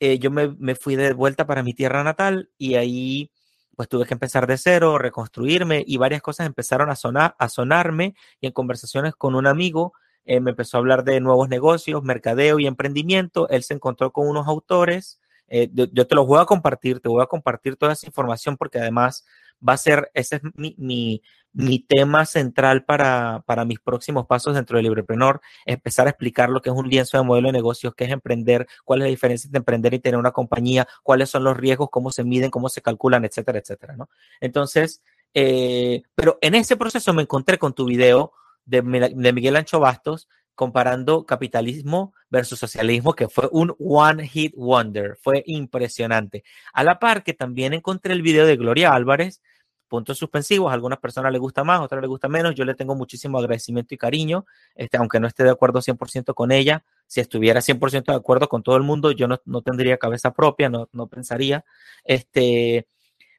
Eh, 0.00 0.18
yo 0.20 0.30
me, 0.30 0.48
me, 0.58 0.76
fui 0.76 0.94
de 0.94 1.12
vuelta 1.14 1.46
para 1.46 1.64
mi 1.64 1.74
tierra 1.74 2.04
natal 2.04 2.50
y 2.58 2.76
ahí 2.76 3.32
pues 3.76 3.88
tuve 3.88 4.06
que 4.06 4.14
empezar 4.14 4.46
de 4.46 4.58
cero, 4.58 4.98
reconstruirme 4.98 5.82
y 5.86 5.96
varias 5.96 6.22
cosas 6.22 6.46
empezaron 6.46 6.90
a, 6.90 6.96
sonar, 6.96 7.34
a 7.38 7.48
sonarme 7.48 8.14
y 8.40 8.46
en 8.46 8.52
conversaciones 8.52 9.14
con 9.16 9.34
un 9.34 9.46
amigo 9.46 9.94
eh, 10.24 10.40
me 10.40 10.50
empezó 10.50 10.76
a 10.76 10.80
hablar 10.80 11.04
de 11.04 11.20
nuevos 11.20 11.48
negocios, 11.48 12.04
mercadeo 12.04 12.60
y 12.60 12.66
emprendimiento. 12.66 13.48
Él 13.48 13.64
se 13.64 13.74
encontró 13.74 14.12
con 14.12 14.28
unos 14.28 14.46
autores 14.46 15.20
eh, 15.48 15.70
yo, 15.72 16.06
te 16.06 16.14
lo 16.14 16.26
voy 16.26 16.40
a 16.40 16.44
compartir, 16.44 17.00
te 17.00 17.08
voy 17.08 17.22
a 17.22 17.26
compartir 17.26 17.76
toda 17.76 17.92
esa 17.92 18.06
información 18.06 18.56
porque 18.56 18.78
además 18.78 19.24
va 19.66 19.72
a 19.72 19.78
ser, 19.78 20.10
ese 20.14 20.36
es 20.36 20.42
mi, 20.54 20.74
mi, 20.78 21.22
mi 21.52 21.80
tema 21.80 22.26
central 22.26 22.84
para, 22.84 23.42
para, 23.46 23.64
mis 23.64 23.80
próximos 23.80 24.26
pasos 24.26 24.54
dentro 24.54 24.76
de 24.76 24.82
Librepreneur, 24.84 25.40
empezar 25.64 26.06
a 26.06 26.10
explicar 26.10 26.50
lo 26.50 26.60
que 26.60 26.70
es 26.70 26.76
un 26.76 26.88
lienzo 26.88 27.16
de 27.18 27.24
modelo 27.24 27.48
de 27.48 27.52
negocios, 27.52 27.94
qué 27.94 28.04
es 28.04 28.10
emprender, 28.10 28.68
cuál 28.84 29.00
es 29.00 29.04
la 29.04 29.10
diferencia 29.10 29.48
entre 29.48 29.58
emprender 29.58 29.94
y 29.94 29.98
tener 29.98 30.18
una 30.18 30.32
compañía, 30.32 30.86
cuáles 31.02 31.30
son 31.30 31.44
los 31.44 31.56
riesgos, 31.56 31.88
cómo 31.90 32.12
se 32.12 32.24
miden, 32.24 32.50
cómo 32.50 32.68
se 32.68 32.82
calculan, 32.82 33.24
etcétera, 33.24 33.58
etcétera, 33.58 33.96
¿no? 33.96 34.08
Entonces, 34.40 35.02
eh, 35.34 36.02
pero 36.14 36.38
en 36.40 36.54
ese 36.54 36.76
proceso 36.76 37.12
me 37.12 37.22
encontré 37.22 37.58
con 37.58 37.72
tu 37.72 37.86
video 37.86 38.32
de, 38.64 38.82
de 38.82 39.32
Miguel 39.32 39.56
Ancho 39.56 39.80
Bastos, 39.80 40.28
comparando 40.58 41.24
capitalismo 41.24 42.14
versus 42.30 42.58
socialismo, 42.58 43.14
que 43.14 43.28
fue 43.28 43.48
un 43.52 43.76
one 43.78 44.26
hit 44.26 44.52
wonder, 44.56 45.16
fue 45.22 45.44
impresionante. 45.46 46.42
A 46.72 46.82
la 46.82 46.98
par 46.98 47.22
que 47.22 47.32
también 47.32 47.74
encontré 47.74 48.12
el 48.12 48.22
video 48.22 48.44
de 48.44 48.56
Gloria 48.56 48.92
Álvarez, 48.92 49.40
puntos 49.86 50.18
suspensivos, 50.18 50.72
a 50.72 50.74
algunas 50.74 50.98
personas 50.98 51.30
les 51.30 51.40
gusta 51.40 51.62
más, 51.62 51.78
a 51.78 51.82
otras 51.84 52.00
les 52.00 52.08
gusta 52.08 52.26
menos, 52.26 52.56
yo 52.56 52.64
le 52.64 52.74
tengo 52.74 52.96
muchísimo 52.96 53.38
agradecimiento 53.38 53.94
y 53.94 53.98
cariño, 53.98 54.46
este, 54.74 54.96
aunque 54.96 55.20
no 55.20 55.28
esté 55.28 55.44
de 55.44 55.50
acuerdo 55.50 55.80
100% 55.80 56.34
con 56.34 56.50
ella, 56.50 56.84
si 57.06 57.20
estuviera 57.20 57.60
100% 57.60 58.06
de 58.06 58.18
acuerdo 58.18 58.48
con 58.48 58.64
todo 58.64 58.76
el 58.76 58.82
mundo, 58.82 59.12
yo 59.12 59.28
no, 59.28 59.40
no 59.44 59.62
tendría 59.62 59.96
cabeza 59.96 60.32
propia, 60.32 60.68
no, 60.68 60.88
no 60.90 61.06
pensaría, 61.06 61.64
este, 62.02 62.88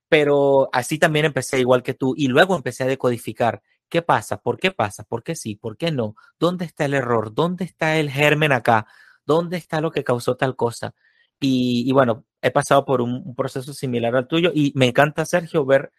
pero 0.07 0.69
así 0.71 0.97
también 0.97 1.25
empecé 1.25 1.59
igual 1.59 1.83
que 1.83 1.95
tú 1.95 2.13
y 2.15 2.29
luego 2.29 2.55
empecé 2.55 2.85
a 2.85 2.87
decodificar 2.87 3.61
¿Qué 3.89 4.01
pasa? 4.03 4.37
¿Por 4.37 4.59
qué 4.59 4.71
pasa? 4.71 5.03
¿Por 5.03 5.23
qué 5.23 5.35
sí? 5.35 5.55
¿Por 5.55 5.75
qué 5.75 5.91
no? 5.91 6.15
¿Dónde 6.39 6.65
está 6.65 6.85
el 6.85 6.93
error? 6.93 7.33
¿Dónde 7.33 7.65
está 7.65 7.97
el 7.97 8.09
germen 8.11 8.51
acá? 8.51 8.85
¿Dónde 9.25 9.57
está 9.57 9.81
lo 9.81 9.91
que 9.91 10.03
causó 10.03 10.37
tal 10.37 10.55
cosa? 10.55 10.93
Y, 11.39 11.91
bueno, 11.93 12.25
he 12.41 12.51
pasado 12.51 12.85
por 12.85 13.01
un, 13.01 13.33
proceso 13.35 13.73
similar 13.73 14.15
al 14.15 14.27
tuyo 14.27 14.51
y 14.53 14.73
me 14.75 14.87
encanta, 14.87 15.25
Sergio, 15.25 15.65
ver 15.65 15.91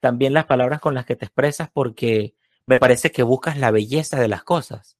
también 0.00 0.34
las 0.34 0.46
palabras 0.46 0.80
con 0.80 0.94
las 0.94 1.06
que 1.06 1.16
te 1.16 1.26
expresas 1.26 1.70
porque 1.72 2.34
me 2.66 2.78
parece 2.80 3.10
que 3.12 3.22
buscas 3.22 3.56
la 3.58 3.70
belleza 3.70 4.20
de 4.20 4.28
las 4.28 4.42
cosas, 4.42 4.98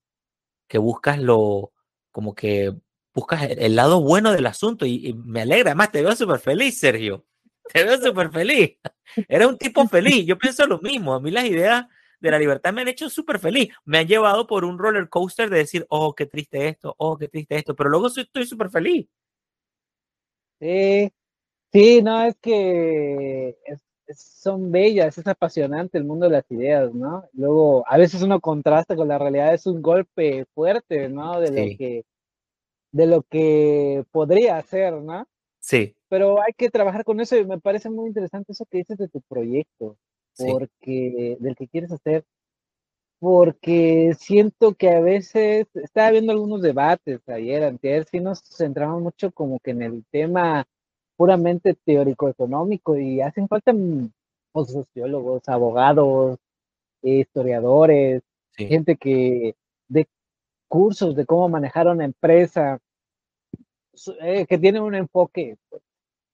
que 0.69 0.79
buscas 0.79 1.19
lo, 1.19 1.73
como 2.13 2.35
que 2.35 2.75
buscas 3.15 3.43
el, 3.51 3.77
lado 3.77 4.01
bueno 4.01 4.33
del 4.33 4.47
asunto 4.47 4.87
y, 4.87 5.09
y 5.09 5.15
me 5.15 5.43
alegra. 5.43 5.71
Además, 5.71 5.91
te 5.93 6.03
veo 6.03 6.15
súper 6.17 6.39
feliz, 6.39 6.79
Sergio. 6.79 7.27
Te 7.73 7.85
veo 7.85 8.01
súper 8.01 8.31
feliz. 8.31 8.79
Eres 9.29 9.49
un 9.49 9.59
tipo 9.59 9.87
feliz. 9.89 10.25
Yo 10.27 10.39
pienso 10.39 10.67
lo 10.67 10.81
mismo. 10.81 11.15
A 11.15 11.21
mí 11.21 11.31
las 11.31 11.45
ideas 11.45 11.87
de 12.21 12.31
la 12.31 12.39
libertad 12.39 12.73
me 12.73 12.83
han 12.83 12.89
hecho 12.89 13.09
súper 13.09 13.39
feliz. 13.39 13.71
Me 13.85 13.99
han 13.99 14.07
llevado 14.07 14.47
por 14.47 14.65
un 14.65 14.79
roller 14.79 15.09
coaster 15.09 15.51
de 15.51 15.59
decir, 15.59 15.87
oh, 15.89 16.15
qué 16.15 16.27
triste 16.27 16.69
esto, 16.69 16.95
oh, 16.99 17.17
qué 17.17 17.29
triste 17.29 17.57
esto, 17.57 17.75
pero 17.75 17.91
luego 17.91 18.09
estoy 18.09 18.47
súper 18.47 18.71
feliz. 18.71 19.09
Sí, 20.61 21.11
sí, 21.73 22.03
no, 22.03 22.23
es 22.23 22.37
que 22.37 23.57
son 24.15 24.71
bellas, 24.71 25.17
es 25.17 25.27
apasionante 25.27 25.97
el 25.97 26.05
mundo 26.05 26.27
de 26.27 26.33
las 26.33 26.51
ideas, 26.51 26.93
¿no? 26.93 27.25
Luego, 27.33 27.85
a 27.87 27.97
veces 27.97 28.23
uno 28.23 28.41
contrasta 28.41 28.97
con 28.97 29.09
la 29.09 29.19
realidad, 29.19 29.55
es 29.55 29.67
un 29.67 29.81
golpe 29.81 30.45
fuerte, 30.55 31.09
¿no? 31.09 31.41
De 31.41 31.49
lo 31.51 31.79
que 31.79 32.05
de 32.93 33.07
lo 33.07 33.23
que 33.23 34.05
podría 34.11 34.61
ser, 34.63 34.95
¿no? 34.95 35.27
Sí. 35.61 35.95
Pero 36.09 36.43
hay 36.43 36.53
que 36.55 36.71
trabajar 36.71 37.05
con 37.05 37.21
eso 37.21 37.37
y 37.37 37.47
me 37.47 37.61
parece 37.61 37.89
muy 37.89 38.09
interesante 38.09 38.53
eso 38.53 38.67
que 38.67 38.79
dices 38.79 38.99
de 38.99 39.09
tu 39.09 39.21
proyecto 39.23 39.97
porque 40.37 41.37
del 41.41 41.57
que 41.57 41.69
quieres 41.69 41.93
hacer, 41.93 42.25
porque 43.19 44.15
siento 44.19 44.75
que 44.75 44.91
a 44.91 45.01
veces, 45.01 45.67
estaba 45.75 46.11
viendo 46.11 46.33
algunos 46.33 46.63
debates 46.63 47.21
ayer, 47.29 47.65
antes, 47.65 48.07
sí 48.11 48.21
nos 48.21 48.41
centramos 48.43 49.03
mucho 49.03 49.31
como 49.33 49.61
que 49.61 49.73
en 49.73 49.83
el 49.83 50.05
tema 50.11 50.67
puramente 51.17 51.75
teórico-económico 51.85 52.97
y 52.97 53.21
hacen 53.21 53.47
falta 53.47 53.75
pues, 54.53 54.69
sociólogos, 54.71 55.43
abogados, 55.49 56.39
historiadores, 57.03 58.23
gente 58.57 58.97
que 58.97 59.55
de 59.89 60.07
cursos 60.69 61.15
de 61.15 61.27
cómo 61.27 61.49
manejar 61.49 61.89
una 61.89 62.05
empresa, 62.05 62.79
eh, 64.23 64.47
que 64.47 64.59
tiene 64.59 64.81
un 64.81 64.95
enfoque, 64.95 65.57
pues, 65.69 65.83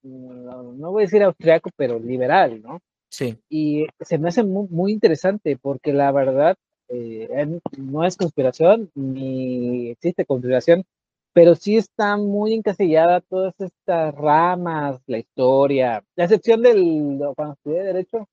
no, 0.02 0.92
voy 0.92 1.02
a 1.02 1.06
decir 1.06 1.22
austriaco, 1.22 1.70
pero 1.76 1.98
liberal, 1.98 2.62
¿no? 2.62 2.80
Sí. 3.09 3.38
Y 3.49 3.87
se 4.01 4.19
me 4.19 4.29
hace 4.29 4.42
muy, 4.42 4.92
interesante 4.92 5.57
porque 5.57 5.92
la 5.92 6.12
verdad 6.12 6.57
eh, 6.88 7.61
no 7.79 8.05
es 8.05 8.16
conspiración 8.16 8.90
ni 8.95 9.90
existe 9.90 10.25
conspiración, 10.25 10.85
pero 11.33 11.55
sí 11.55 11.77
está 11.77 12.16
muy 12.16 12.55
encasillada 12.55 13.21
todas 13.21 13.55
estas 13.59 14.14
ramas, 14.14 15.01
la 15.07 15.19
historia, 15.19 16.05
la 16.14 16.25
excepción 16.25 16.62
del, 16.62 17.19
cuando 17.35 17.55
estudié 17.55 17.83
Derecho, 17.83 18.29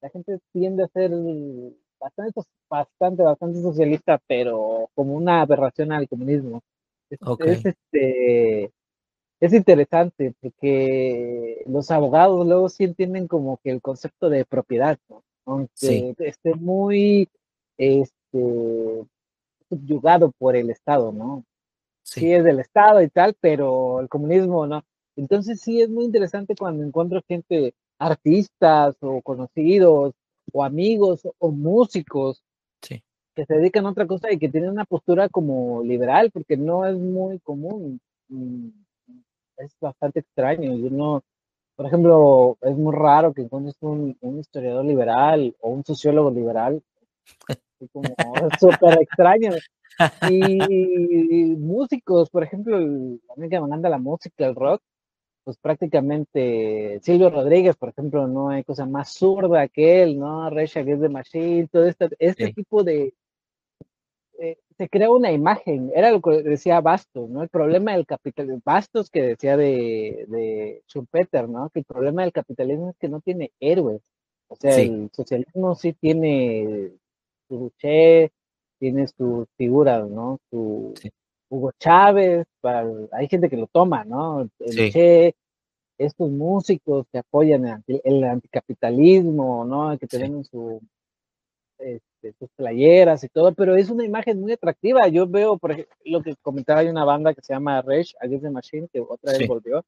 la 0.00 0.10
gente 0.10 0.38
tiende 0.52 0.84
a 0.84 0.88
ser 0.88 1.10
bastante, 1.98 2.40
bastante, 2.68 3.22
bastante 3.22 3.60
socialista, 3.60 4.20
pero 4.26 4.90
como 4.94 5.14
una 5.14 5.40
aberración 5.40 5.92
al 5.92 6.08
comunismo. 6.08 6.62
Es, 7.10 7.64
este, 7.64 8.70
es 9.40 9.52
interesante 9.52 10.34
porque 10.40 11.62
los 11.66 11.90
abogados 11.90 12.46
luego 12.46 12.68
sí 12.68 12.84
entienden 12.84 13.28
como 13.28 13.58
que 13.58 13.70
el 13.70 13.82
concepto 13.82 14.30
de 14.30 14.44
propiedad, 14.44 14.98
aunque 15.44 16.14
esté 16.18 16.54
muy 16.54 17.28
este, 17.76 19.04
subyugado 19.68 20.32
por 20.38 20.56
el 20.56 20.70
Estado, 20.70 21.12
¿no? 21.12 21.44
Sí. 22.02 22.32
es 22.32 22.44
del 22.44 22.60
Estado 22.60 23.02
y 23.02 23.08
tal, 23.08 23.34
pero 23.40 24.00
el 24.00 24.08
comunismo 24.08 24.66
no. 24.66 24.84
Entonces 25.16 25.60
sí 25.60 25.82
es 25.82 25.88
muy 25.88 26.04
interesante 26.04 26.54
cuando 26.56 26.84
encuentro 26.84 27.20
gente, 27.26 27.74
artistas 27.98 28.96
o 29.00 29.20
conocidos 29.22 30.14
o 30.52 30.64
amigos 30.64 31.22
o 31.38 31.50
músicos 31.50 32.42
que 33.36 33.44
se 33.44 33.54
dedican 33.54 33.84
a 33.84 33.90
otra 33.90 34.06
cosa 34.06 34.32
y 34.32 34.38
que 34.38 34.48
tienen 34.48 34.70
una 34.70 34.86
postura 34.86 35.28
como 35.28 35.82
liberal, 35.82 36.30
porque 36.30 36.56
no 36.56 36.86
es 36.86 36.96
muy 36.96 37.38
común. 37.40 38.00
Es 39.58 39.76
bastante 39.80 40.20
extraño. 40.20 40.76
Yo 40.76 40.90
no, 40.90 41.22
por 41.76 41.86
ejemplo, 41.86 42.56
es 42.62 42.76
muy 42.76 42.94
raro 42.94 43.32
que 43.32 43.42
encuentres 43.42 43.76
un, 43.80 44.16
historiador 44.38 44.84
liberal 44.84 45.54
o 45.60 45.70
un 45.70 45.84
sociólogo 45.84 46.30
liberal. 46.30 46.82
Es 47.78 47.90
como 47.92 48.08
súper 48.58 49.02
extraño. 49.02 49.50
Y, 50.30 51.56
músicos, 51.56 52.30
por 52.30 52.42
ejemplo, 52.42 52.78
a 52.78 52.80
mí 52.80 53.48
que 53.50 53.60
me 53.60 53.66
encanta 53.66 53.90
la 53.90 53.98
música, 53.98 54.46
el 54.46 54.54
rock, 54.54 54.80
pues 55.44 55.58
prácticamente 55.58 56.98
Silvio 57.02 57.28
Rodríguez, 57.28 57.76
por 57.76 57.90
ejemplo, 57.90 58.26
no 58.26 58.48
hay 58.48 58.64
cosa 58.64 58.86
más 58.86 59.12
zurda 59.12 59.68
que 59.68 60.02
él, 60.02 60.18
¿no? 60.18 60.48
Rage 60.48 60.80
Against 60.80 61.02
the 61.02 61.08
Machine, 61.10 61.68
todo 61.68 61.86
este, 61.86 62.08
este 62.18 62.52
tipo 62.54 62.82
de... 62.82 63.12
Eh, 64.38 64.58
se 64.78 64.88
crea 64.88 65.10
una 65.10 65.32
imagen, 65.32 65.90
era 65.94 66.10
lo 66.10 66.20
que 66.20 66.42
decía 66.42 66.80
Bastos, 66.80 67.30
¿no? 67.30 67.42
El 67.42 67.48
problema 67.48 67.92
del 67.92 68.06
capitalismo, 68.06 68.60
Bastos 68.64 69.10
que 69.10 69.22
decía 69.22 69.56
de, 69.56 70.26
de 70.28 70.82
Schumpeter, 70.86 71.48
¿no? 71.48 71.70
Que 71.70 71.80
el 71.80 71.84
problema 71.86 72.22
del 72.22 72.32
capitalismo 72.32 72.90
es 72.90 72.96
que 72.98 73.08
no 73.08 73.20
tiene 73.20 73.52
héroes. 73.60 74.02
O 74.48 74.56
sea, 74.56 74.76
el 74.76 75.10
socialismo 75.12 75.74
sí 75.74 75.92
tiene 75.94 76.92
su 77.48 77.72
Che, 77.78 78.30
tiene 78.78 79.08
sus 79.08 79.48
figuras, 79.56 80.08
¿no? 80.08 80.38
Su, 80.50 80.94
Hugo 81.48 81.72
Chávez, 81.78 82.46
hay 83.12 83.28
gente 83.28 83.48
que 83.48 83.56
lo 83.56 83.68
toma, 83.68 84.04
¿no? 84.04 84.48
El 84.58 84.92
Che, 84.92 85.34
estos 85.98 86.30
músicos 86.30 87.06
que 87.10 87.18
apoyan 87.18 87.82
el, 87.86 88.24
anticapitalismo, 88.24 89.64
¿no? 89.64 89.98
Que 89.98 90.06
tienen 90.06 90.44
su, 90.44 90.80
este, 91.78 92.32
sus 92.38 92.50
playeras 92.56 93.22
y 93.24 93.28
todo, 93.28 93.52
pero 93.52 93.76
es 93.76 93.90
una 93.90 94.04
imagen 94.04 94.40
muy 94.40 94.52
atractiva. 94.52 95.08
Yo 95.08 95.26
veo, 95.26 95.58
por 95.58 95.72
ejemplo, 95.72 95.94
lo 96.04 96.22
que 96.22 96.34
comentaba, 96.42 96.80
hay 96.80 96.88
una 96.88 97.04
banda 97.04 97.34
que 97.34 97.42
se 97.42 97.52
llama 97.52 97.82
Rage 97.82 98.14
Against 98.20 98.44
the 98.44 98.50
Machine, 98.50 98.88
que 98.92 99.00
otra 99.00 99.32
vez 99.32 99.46
volvió, 99.46 99.84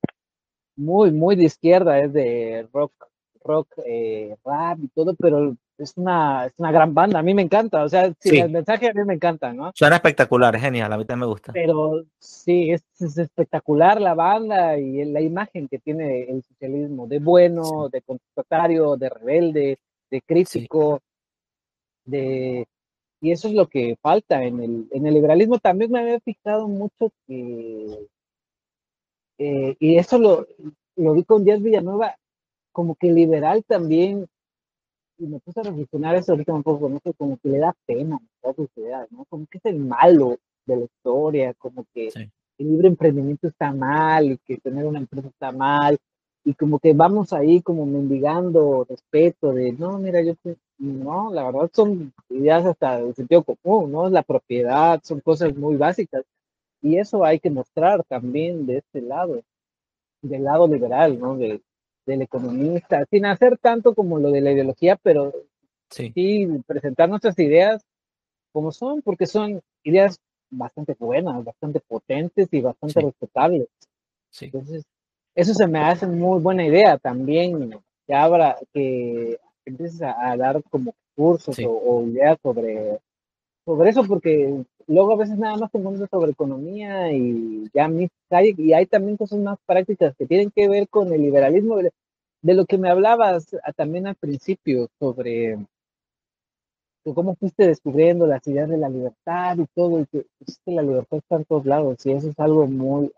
muy, 0.77 1.11
muy 1.11 1.37
de 1.37 1.45
izquierda, 1.45 1.99
es 1.99 2.13
de 2.13 2.69
rock, 2.73 2.93
rock, 3.45 3.69
eh, 3.85 4.37
rap 4.45 4.79
y 4.81 4.89
todo, 4.89 5.15
pero 5.15 5.57
es 5.79 5.93
una, 5.97 6.47
es 6.47 6.53
una 6.57 6.73
gran 6.73 6.93
banda, 6.93 7.21
a 7.21 7.23
mí 7.23 7.35
me 7.35 7.43
encanta, 7.43 7.85
o 7.85 7.89
sea, 7.89 8.13
sí, 8.19 8.39
el 8.39 8.51
mensaje 8.51 8.89
a 8.89 8.93
mí 8.93 9.05
me 9.05 9.15
encanta, 9.15 9.53
¿no? 9.53 9.71
Suena 9.75 9.97
espectacular, 9.97 10.59
genial, 10.59 10.93
a 10.93 10.99
mí 10.99 11.05
también 11.05 11.29
me 11.29 11.33
gusta. 11.33 11.53
Pero 11.53 12.05
sí, 12.19 12.73
es, 12.73 12.83
espectacular 13.01 14.01
la 14.01 14.15
banda 14.15 14.77
y 14.77 15.05
la 15.05 15.21
imagen 15.21 15.69
que 15.69 15.79
tiene 15.79 16.25
el 16.25 16.43
socialismo, 16.43 17.07
de 17.07 17.21
bueno, 17.21 17.89
de 17.89 18.03
contestatario, 18.03 18.97
de 18.97 19.09
rebelde, 19.09 19.79
de 20.11 20.21
crítico, 20.23 21.01
de... 22.09 22.67
Y 23.21 23.33
eso 23.33 23.49
es 23.49 23.55
lo 23.55 23.67
que 23.69 23.97
falta 24.01 24.45
en 24.45 24.61
el, 24.61 24.89
en 24.93 25.07
el 25.07 25.15
liberalismo. 25.15 25.59
También 25.59 25.91
me 25.91 26.01
había 26.01 26.21
fijado 26.21 26.69
mucho 26.69 27.11
que... 27.27 28.09
Eh, 29.39 29.77
y 29.79 29.97
eso 29.97 30.19
lo, 30.19 30.47
lo 30.97 31.15
vi 31.15 31.25
con 31.25 31.45
Díaz 31.45 31.63
Villanueva, 31.63 32.17
como 32.73 32.97
que 32.97 33.13
liberal 33.13 33.65
también 33.65 34.27
y 35.19 35.27
me 35.27 35.41
puse 35.41 35.61
a 35.61 35.65
reflexionar 35.65 36.15
eso 36.15 36.33
ahorita 36.33 36.53
un 36.55 36.63
poco, 36.63 36.89
¿no? 36.89 37.01
como 37.17 37.37
que 37.39 37.49
le 37.49 37.59
da 37.59 37.75
pena, 37.87 38.21
da 38.43 39.07
¿no? 39.11 39.25
Como 39.25 39.47
que 39.47 39.59
es 39.59 39.65
el 39.67 39.79
malo 39.79 40.39
de 40.65 40.77
la 40.77 40.85
historia, 40.85 41.55
como 41.55 41.85
que 41.93 42.09
el 42.09 42.69
libre 42.71 42.89
emprendimiento 42.89 43.49
está 43.49 43.73
mal 43.73 44.33
y 44.33 44.39
que 44.39 44.59
tener 44.59 44.87
una 44.87 45.01
empresa 45.01 45.29
está 45.29 45.51
mal 45.53 45.99
y 46.45 46.55
como 46.55 46.79
que 46.79 46.93
vamos 46.93 47.33
ahí 47.33 47.61
como 47.63 47.85
mendigando 47.85 48.87
respeto 48.89 49.53
de, 49.53 49.73
no, 49.73 49.99
mira, 49.99 50.23
yo, 50.23 50.35
no, 50.79 51.33
la 51.33 51.45
verdad 51.45 51.71
son 51.73 52.13
ideas 52.29 52.65
hasta 52.65 53.01
de 53.01 53.13
sentido 53.15 53.43
común, 53.43 53.93
¿no? 53.93 54.09
La 54.09 54.23
propiedad, 54.23 55.01
son 55.03 55.21
cosas 55.21 55.55
muy 55.57 55.77
básicas 55.77 56.25
y 56.81 56.99
eso 56.99 57.25
hay 57.25 57.41
que 57.41 57.51
mostrar 57.51 58.05
también 58.05 58.67
de 58.67 58.79
este 58.79 59.01
lado, 59.01 59.43
del 60.23 60.45
lado 60.45 60.69
liberal, 60.69 61.19
¿no? 61.19 61.37
De, 61.37 61.61
del 62.07 62.23
economista, 62.23 63.05
sin 63.11 63.27
hacer 63.27 63.59
tanto 63.59 63.95
como 63.95 64.19
lo 64.19 64.31
de 64.31 64.41
la 64.41 64.53
ideología, 64.53 64.97
pero 64.97 65.33
sí, 65.91 66.49
presentar 66.67 67.09
nuestras 67.09 67.39
ideas 67.39 67.85
como 68.53 68.73
son, 68.73 69.03
porque 69.03 69.27
son 69.27 69.61
ideas 69.83 70.19
bastante 70.51 70.97
buenas, 70.99 71.45
bastante 71.45 71.81
potentes 71.81 72.49
y 72.51 72.61
bastante 72.61 73.01
respetables. 73.01 73.69
Entonces, 74.41 74.85
eso 75.35 75.55
se 75.55 75.67
me 75.67 75.81
hace 75.81 76.07
muy 76.07 76.41
buena 76.41 76.65
idea 76.65 76.97
también, 76.99 77.79
que 78.07 78.15
abra, 78.15 78.57
que 78.73 79.39
empieces 79.69 80.03
a, 80.03 80.37
dar 80.37 80.63
como 80.71 80.95
cursos 81.17 81.57
o, 81.65 82.05
ideas 82.07 82.39
sobre, 82.43 82.99
sobre 83.65 83.91
eso, 83.91 84.05
porque 84.05 84.65
luego 84.87 85.13
a 85.13 85.17
veces 85.17 85.39
nada 85.39 85.57
más 85.57 85.71
te 85.71 85.79
encuentras 85.79 86.09
sobre 86.11 86.33
economía 86.33 87.13
y 87.13 87.69
ya 87.75 87.91
hay, 88.31 88.55
y 88.57 88.73
hay 88.73 88.87
también 88.87 89.17
cosas 89.17 89.39
más 89.39 89.59
prácticas 89.67 90.15
que 90.17 90.27
tienen 90.27 90.51
que 90.51 90.69
ver 90.69 90.89
con 90.89 91.13
el 91.13 91.23
liberalismo 91.23 91.77
de 91.77 92.55
lo 92.55 92.67
que 92.67 92.79
me 92.79 92.89
hablabas 92.89 93.55
ah, 93.63 93.73
también 93.73 94.07
al 94.07 94.15
principio 94.15 94.89
sobre 94.99 95.59
cómo 97.15 97.35
fuiste 97.37 97.67
descubriendo 97.67 98.27
las 98.27 98.47
ideas 98.47 98.69
de 98.69 98.79
la 98.79 98.89
libertad 98.89 99.57
y 99.59 99.67
todo, 99.75 100.01
y 100.01 100.07
que, 100.07 100.27
pues, 100.39 100.61
la 100.67 100.83
libertad 100.83 101.19
está 101.19 101.37
en 101.37 101.45
todos 101.45 101.67
lados, 101.67 102.05
y 102.07 102.13
eso 102.13 102.29
es 102.29 102.39
algo 102.39 102.67
muy, 102.67 103.11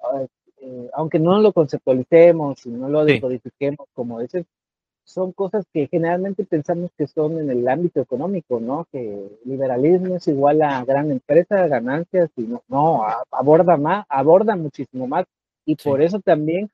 eh, 0.61 0.91
aunque 0.93 1.19
no 1.19 1.41
lo 1.41 1.53
conceptualicemos 1.53 2.65
y 2.67 2.71
no 2.71 2.89
lo 2.89 3.05
decodifiquemos, 3.05 3.87
como 3.95 4.21
dices, 4.21 4.45
son 5.05 5.33
cosas 5.33 5.67
que 5.73 5.89
generalmente 5.89 6.45
pensamos 6.45 6.91
que 6.97 7.07
son 7.07 7.39
en 7.39 7.51
el 7.51 7.67
ámbito 7.69 8.01
económico, 8.01 8.61
¿no? 8.61 8.87
Que 8.93 9.39
liberalismo 9.45 10.17
es 10.17 10.29
igual 10.29 10.63
a 10.63 10.85
gran 10.85 11.11
empresa, 11.11 11.67
ganancias, 11.67 12.31
y 12.37 12.43
no, 12.43 12.63
no 12.69 13.03
aborda 13.31 13.77
más, 13.77 14.07
aborda 14.09 14.57
muchísimo 14.57 15.07
más, 15.07 15.27
y 15.65 15.77
por 15.77 16.01
eso 16.03 16.21
también 16.21 16.71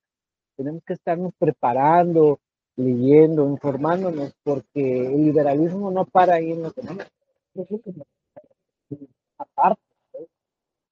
tenemos 0.56 0.82
que 0.84 0.94
estarnos 0.94 1.32
preparando, 1.38 2.38
leyendo, 2.76 3.48
informándonos, 3.48 4.34
porque 4.42 5.06
el 5.06 5.24
liberalismo 5.26 5.90
no 5.90 6.04
para 6.04 6.34
ahí 6.34 6.52
en 6.52 6.62
lo 6.62 6.68
económico. 6.68 7.10
Aparte, 9.38 9.80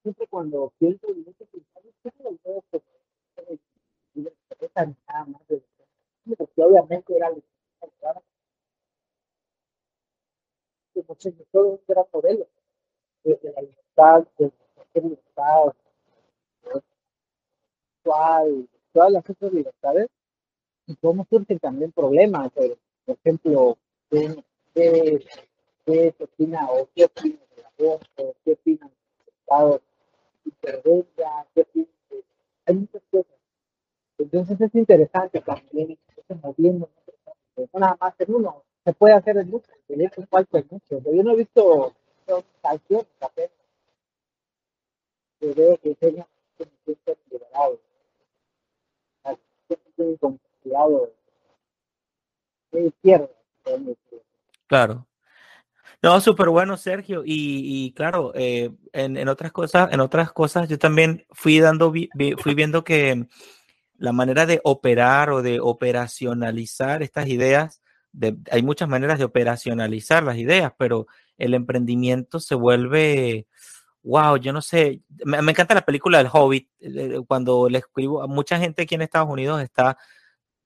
siempre 0.02 0.26
cuando 0.28 0.72
pienso 0.78 1.06
en 1.08 1.24
este 1.28 1.46
pensamiento, 1.46 1.98
siempre 2.02 2.24
lo 2.24 2.30
veo 2.44 2.62
como 2.70 2.82
nada 4.74 5.24
más 5.26 5.48
de 5.48 5.62
porque 6.36 6.62
obviamente 6.62 7.16
era 7.16 7.30
que 10.94 11.02
todo 11.50 11.68
un 11.68 11.80
gran 11.86 12.04
modelo 12.12 12.46
desde 13.24 13.52
la 13.52 13.60
libertad, 13.62 14.26
desde 14.38 14.54
la 14.76 15.00
libertad 15.00 15.74
todas 18.92 19.12
las 19.12 19.28
otras 19.28 19.52
libertades 19.52 20.08
y 20.86 20.94
cómo 20.96 21.26
surgen 21.28 21.58
también 21.58 21.92
problemas. 21.92 22.50
Por, 22.52 22.78
ejemplo, 23.06 23.76
qué, 24.10 25.24
qué, 25.84 26.14
opina 26.20 26.70
o 26.70 26.88
qué 26.94 27.04
opina 27.04 27.38
de 27.56 27.62
la 27.62 27.72
voz, 27.78 28.02
o 28.16 28.34
qué 28.44 28.52
opina 28.52 28.86
del 28.86 29.34
Estado 29.40 29.82
hipervenga, 30.44 31.46
qué 31.54 31.60
opina 31.62 31.88
de... 32.10 32.24
Hay 32.66 32.74
muchas 32.74 33.02
cosas. 33.10 33.34
Entonces 34.18 34.60
es 34.60 34.74
interesante 34.74 35.40
también 35.40 35.98
irse 36.28 36.40
moviendo, 36.42 36.90
no 37.56 37.80
nada 37.80 37.96
más 38.00 38.14
en 38.18 38.34
uno, 38.34 38.62
se 38.84 38.92
puede 38.92 39.14
hacer 39.14 39.36
en 39.36 39.50
muchos, 39.50 39.74
el 39.88 40.00
hecho 40.02 40.26
falta 40.28 40.58
en 40.58 40.66
muchos. 40.70 41.02
Yo 41.04 41.22
no 41.22 41.32
he 41.32 41.36
visto 41.36 41.94
canciones 42.62 43.06
apenas, 43.20 43.50
que 45.40 45.52
veo 45.52 45.78
que 45.78 45.94
tengan 45.94 46.26
que 46.58 46.64
me 46.66 46.72
siento 46.84 47.16
liberado, 47.30 47.80
estoy 49.68 50.18
confiado, 50.18 51.12
me 52.72 52.80
izquierda. 52.86 53.30
Claro. 54.66 55.06
No, 56.02 56.20
súper 56.20 56.50
bueno, 56.50 56.76
Sergio. 56.76 57.22
Y, 57.24 57.92
claro, 57.92 58.32
eh, 58.34 58.70
en, 58.92 59.26
otras 59.26 59.52
cosas, 59.52 59.90
en 59.90 60.00
otras 60.00 60.32
cosas, 60.32 60.68
yo 60.68 60.78
también 60.78 61.24
fui 61.30 61.60
dando, 61.60 61.90
fui 61.90 62.54
viendo 62.54 62.84
que 62.84 63.26
la 63.96 64.12
manera 64.12 64.46
de 64.46 64.60
operar 64.64 65.30
o 65.30 65.42
de 65.42 65.60
operacionalizar 65.60 67.02
estas 67.02 67.28
ideas, 67.28 67.82
hay 68.50 68.62
muchas 68.62 68.88
maneras 68.88 69.18
de 69.18 69.24
operacionalizar 69.24 70.22
las 70.22 70.36
ideas, 70.36 70.72
pero 70.78 71.06
el 71.36 71.54
emprendimiento 71.54 72.38
se 72.40 72.54
vuelve, 72.54 73.46
wow, 74.02 74.36
yo 74.36 74.52
no 74.52 74.62
sé, 74.62 75.02
me, 75.24 75.42
me 75.42 75.52
encanta 75.52 75.74
la 75.74 75.84
película 75.84 76.18
del 76.18 76.28
Hobbit, 76.32 76.68
eh, 76.80 77.20
cuando 77.26 77.68
le 77.68 77.78
escribo, 77.78 78.22
a 78.22 78.26
mucha 78.26 78.58
gente 78.58 78.82
aquí 78.82 78.94
en 78.94 79.02
Estados 79.02 79.30
Unidos 79.30 79.62
está 79.62 79.96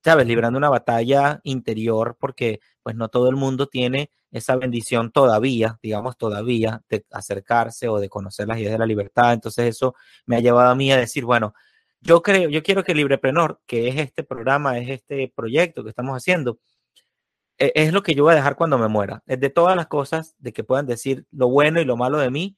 ¿sabes? 0.05 0.27
Librando 0.27 0.59
una 0.59 0.71
batalla 0.71 1.41
interior 1.45 2.17
porque 2.19 2.61
pues 2.83 2.97
no 2.97 3.09
todo 3.09 3.29
el 3.29 3.37
mundo 3.37 3.67
tiene 3.67 4.11
esa 4.31 4.57
bendición 4.57 5.11
todavía, 5.11 5.79
digamos 5.83 6.17
todavía, 6.17 6.83
de 6.89 7.05
acercarse 7.11 7.89
o 7.89 7.99
de 7.99 8.09
conocer 8.09 8.47
las 8.49 8.59
ideas 8.59 8.73
de 8.73 8.79
la 8.79 8.87
libertad. 8.87 9.33
Entonces 9.33 9.67
eso 9.67 9.95
me 10.27 10.37
ha 10.37 10.41
llevado 10.41 10.71
a 10.71 10.75
mí 10.75 10.93
a 10.93 10.97
decir, 10.97 11.25
bueno, 11.25 11.55
yo 12.01 12.23
creo, 12.23 12.49
yo 12.49 12.63
quiero 12.63 12.85
que 12.85 12.95
Libreprenor, 12.95 13.61
que 13.67 13.89
es 13.89 13.97
este 13.97 14.25
programa, 14.25 14.79
es 14.79 14.89
este 14.89 15.33
proyecto 15.35 15.83
que 15.83 15.91
estamos 15.91 16.17
haciendo, 16.17 16.59
e, 17.59 17.73
es 17.75 17.93
lo 17.93 18.03
que 18.03 18.15
yo 18.15 18.25
voy 18.25 18.33
a 18.33 18.37
dejar 18.37 18.57
cuando 18.57 18.79
me 18.79 18.89
muera. 18.89 19.23
Es 19.27 19.41
de 19.41 19.51
todas 19.51 19.77
las 19.77 19.87
cosas 19.89 20.35
de 20.39 20.53
que 20.53 20.65
puedan 20.65 20.87
decir 20.87 21.27
lo 21.31 21.49
bueno 21.49 21.81
y 21.81 21.85
lo 21.85 21.97
malo 21.97 22.19
de 22.19 22.31
mí. 22.31 22.57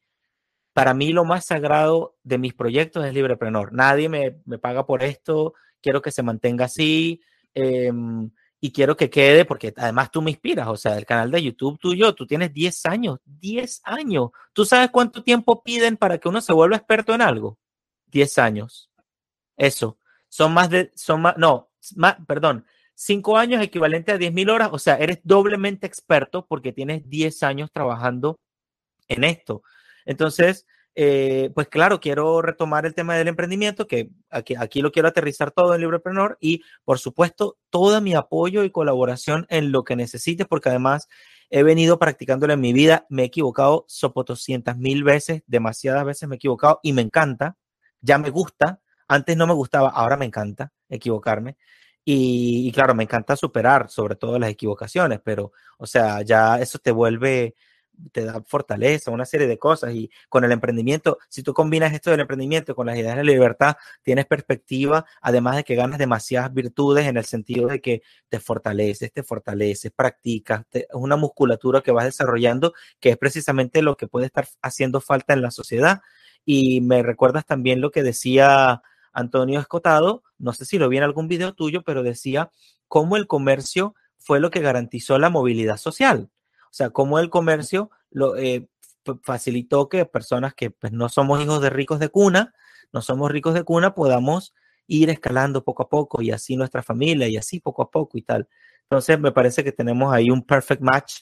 Para 0.72 0.94
mí 0.94 1.12
lo 1.12 1.24
más 1.24 1.46
sagrado 1.46 2.16
de 2.22 2.38
mis 2.38 2.54
proyectos 2.54 3.04
es 3.04 3.14
Libreprenor. 3.14 3.72
Nadie 3.72 4.08
me, 4.08 4.40
me 4.44 4.58
paga 4.58 4.86
por 4.86 5.02
esto, 5.02 5.54
quiero 5.80 6.02
que 6.02 6.12
se 6.12 6.22
mantenga 6.22 6.66
así. 6.66 7.22
Em, 7.54 8.30
y 8.60 8.72
quiero 8.72 8.96
que 8.96 9.08
quede 9.08 9.44
porque 9.46 9.72
además 9.76 10.10
tú 10.10 10.20
me 10.20 10.30
inspiras, 10.30 10.68
o 10.68 10.76
sea, 10.76 10.98
el 10.98 11.06
canal 11.06 11.30
de 11.30 11.42
YouTube 11.42 11.78
tuyo, 11.78 12.14
tú 12.14 12.26
tienes 12.26 12.52
10 12.52 12.86
años, 12.86 13.18
10 13.24 13.80
años. 13.84 14.30
¿Tú 14.52 14.66
sabes 14.66 14.90
cuánto 14.90 15.22
tiempo 15.22 15.62
piden 15.62 15.96
para 15.96 16.18
que 16.18 16.28
uno 16.28 16.40
se 16.42 16.52
vuelva 16.52 16.76
experto 16.76 17.14
en 17.14 17.22
algo? 17.22 17.58
10 18.08 18.38
años. 18.38 18.89
Eso. 19.60 19.98
Son 20.30 20.54
más 20.54 20.70
de, 20.70 20.90
son 20.94 21.20
más, 21.20 21.36
no, 21.36 21.70
más, 21.96 22.16
perdón, 22.26 22.64
5 22.94 23.36
años 23.36 23.62
equivalente 23.62 24.10
a 24.10 24.16
10 24.16 24.32
mil 24.32 24.48
horas, 24.48 24.70
o 24.72 24.78
sea, 24.78 24.96
eres 24.96 25.20
doblemente 25.22 25.86
experto 25.86 26.46
porque 26.46 26.72
tienes 26.72 27.08
10 27.10 27.42
años 27.42 27.70
trabajando 27.70 28.40
en 29.06 29.24
esto. 29.24 29.62
Entonces, 30.06 30.66
eh, 30.94 31.50
pues 31.54 31.68
claro, 31.68 32.00
quiero 32.00 32.40
retomar 32.40 32.86
el 32.86 32.94
tema 32.94 33.16
del 33.16 33.28
emprendimiento, 33.28 33.86
que 33.86 34.08
aquí, 34.30 34.54
aquí 34.54 34.80
lo 34.80 34.92
quiero 34.92 35.08
aterrizar 35.08 35.50
todo 35.50 35.74
en 35.74 35.82
Librepreneur 35.82 36.38
y 36.40 36.62
por 36.84 36.98
supuesto 36.98 37.58
todo 37.68 38.00
mi 38.00 38.14
apoyo 38.14 38.64
y 38.64 38.70
colaboración 38.70 39.46
en 39.50 39.72
lo 39.72 39.84
que 39.84 39.94
necesites, 39.94 40.46
porque 40.46 40.70
además 40.70 41.06
he 41.50 41.62
venido 41.62 41.98
practicándolo 41.98 42.54
en 42.54 42.60
mi 42.60 42.72
vida, 42.72 43.06
me 43.10 43.22
he 43.22 43.26
equivocado 43.26 43.84
sopotoscientas 43.88 44.78
mil 44.78 45.04
veces, 45.04 45.42
demasiadas 45.46 46.06
veces 46.06 46.28
me 46.30 46.36
he 46.36 46.38
equivocado 46.38 46.80
y 46.82 46.94
me 46.94 47.02
encanta, 47.02 47.58
ya 48.00 48.16
me 48.16 48.30
gusta, 48.30 48.80
antes 49.10 49.36
no 49.36 49.46
me 49.46 49.54
gustaba, 49.54 49.90
ahora 49.90 50.16
me 50.16 50.24
encanta 50.24 50.72
equivocarme. 50.88 51.56
Y, 52.04 52.68
y 52.68 52.72
claro, 52.72 52.94
me 52.94 53.02
encanta 53.04 53.36
superar 53.36 53.90
sobre 53.90 54.16
todo 54.16 54.38
las 54.38 54.50
equivocaciones, 54.50 55.20
pero, 55.22 55.52
o 55.78 55.86
sea, 55.86 56.22
ya 56.22 56.60
eso 56.60 56.78
te 56.78 56.92
vuelve, 56.92 57.54
te 58.12 58.24
da 58.24 58.42
fortaleza, 58.46 59.10
una 59.10 59.24
serie 59.26 59.46
de 59.46 59.58
cosas. 59.58 59.92
Y 59.94 60.10
con 60.28 60.44
el 60.44 60.52
emprendimiento, 60.52 61.18
si 61.28 61.42
tú 61.42 61.52
combinas 61.52 61.92
esto 61.92 62.10
del 62.10 62.20
emprendimiento 62.20 62.74
con 62.74 62.86
las 62.86 62.96
ideas 62.96 63.16
de 63.16 63.24
libertad, 63.24 63.76
tienes 64.02 64.26
perspectiva, 64.26 65.04
además 65.20 65.56
de 65.56 65.64
que 65.64 65.74
ganas 65.74 65.98
demasiadas 65.98 66.52
virtudes 66.54 67.06
en 67.06 67.16
el 67.16 67.24
sentido 67.24 67.68
de 67.68 67.80
que 67.80 68.02
te 68.28 68.40
fortaleces, 68.40 69.12
te 69.12 69.22
fortaleces, 69.22 69.92
practicas, 69.92 70.64
es 70.72 70.86
una 70.92 71.16
musculatura 71.16 71.82
que 71.82 71.92
vas 71.92 72.04
desarrollando, 72.04 72.74
que 73.00 73.10
es 73.10 73.16
precisamente 73.18 73.82
lo 73.82 73.96
que 73.96 74.06
puede 74.06 74.26
estar 74.26 74.46
haciendo 74.62 75.00
falta 75.00 75.32
en 75.34 75.42
la 75.42 75.50
sociedad. 75.50 76.00
Y 76.44 76.80
me 76.80 77.02
recuerdas 77.02 77.44
también 77.44 77.80
lo 77.80 77.90
que 77.90 78.02
decía 78.02 78.82
Antonio 79.12 79.60
Escotado, 79.60 80.22
no 80.38 80.52
sé 80.52 80.64
si 80.64 80.78
lo 80.78 80.88
vi 80.88 80.98
en 80.98 81.02
algún 81.02 81.28
video 81.28 81.54
tuyo, 81.54 81.82
pero 81.82 82.02
decía 82.02 82.50
cómo 82.88 83.16
el 83.16 83.26
comercio 83.26 83.94
fue 84.18 84.40
lo 84.40 84.50
que 84.50 84.60
garantizó 84.60 85.18
la 85.18 85.30
movilidad 85.30 85.76
social. 85.76 86.30
O 86.64 86.72
sea, 86.72 86.90
cómo 86.90 87.18
el 87.18 87.30
comercio 87.30 87.90
eh, 88.36 88.66
facilitó 89.22 89.88
que 89.88 90.04
personas 90.06 90.54
que 90.54 90.70
pues, 90.70 90.92
no 90.92 91.08
somos 91.08 91.42
hijos 91.42 91.60
de 91.62 91.70
ricos 91.70 91.98
de 91.98 92.08
cuna, 92.08 92.54
no 92.92 93.02
somos 93.02 93.30
ricos 93.30 93.54
de 93.54 93.64
cuna, 93.64 93.94
podamos 93.94 94.54
ir 94.86 95.10
escalando 95.10 95.64
poco 95.64 95.84
a 95.84 95.88
poco 95.88 96.22
y 96.22 96.30
así 96.30 96.56
nuestra 96.56 96.82
familia 96.82 97.28
y 97.28 97.36
así 97.36 97.60
poco 97.60 97.82
a 97.82 97.90
poco 97.90 98.18
y 98.18 98.22
tal. 98.22 98.48
Entonces, 98.82 99.18
me 99.20 99.32
parece 99.32 99.62
que 99.64 99.72
tenemos 99.72 100.12
ahí 100.12 100.30
un 100.30 100.44
perfect 100.44 100.82
match 100.82 101.20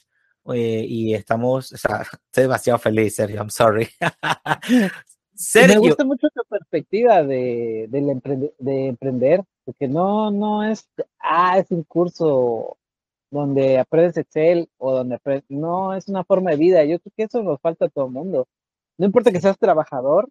eh, 0.53 0.85
y 0.87 1.13
estamos, 1.13 1.71
o 1.71 1.77
sea, 1.77 2.01
estoy 2.25 2.43
demasiado 2.43 2.79
feliz, 2.79 3.15
Sergio, 3.15 3.37
I'm 3.37 3.49
sorry. 3.49 3.89
Sergio. 5.39 5.81
Me 5.81 5.87
gusta 5.87 6.03
mucho 6.03 6.27
tu 6.29 6.41
perspectiva 6.49 7.23
de, 7.23 7.87
de 7.89 8.87
emprender, 8.87 9.43
porque 9.63 9.87
no, 9.87 10.31
no 10.31 10.63
es, 10.63 10.85
ah, 11.19 11.57
es 11.57 11.71
un 11.71 11.83
curso 11.83 12.77
donde 13.31 13.79
aprendes 13.79 14.17
Excel 14.17 14.67
o 14.77 14.91
donde 14.91 15.15
aprendes, 15.15 15.45
no 15.49 15.93
es 15.93 16.09
una 16.09 16.25
forma 16.25 16.51
de 16.51 16.57
vida. 16.57 16.83
Yo 16.83 16.99
creo 16.99 17.13
que 17.15 17.23
eso 17.23 17.41
nos 17.41 17.61
falta 17.61 17.85
a 17.85 17.89
todo 17.89 18.07
el 18.07 18.11
mundo. 18.11 18.47
No 18.97 19.05
importa 19.05 19.31
que 19.31 19.39
seas 19.39 19.57
trabajador, 19.57 20.27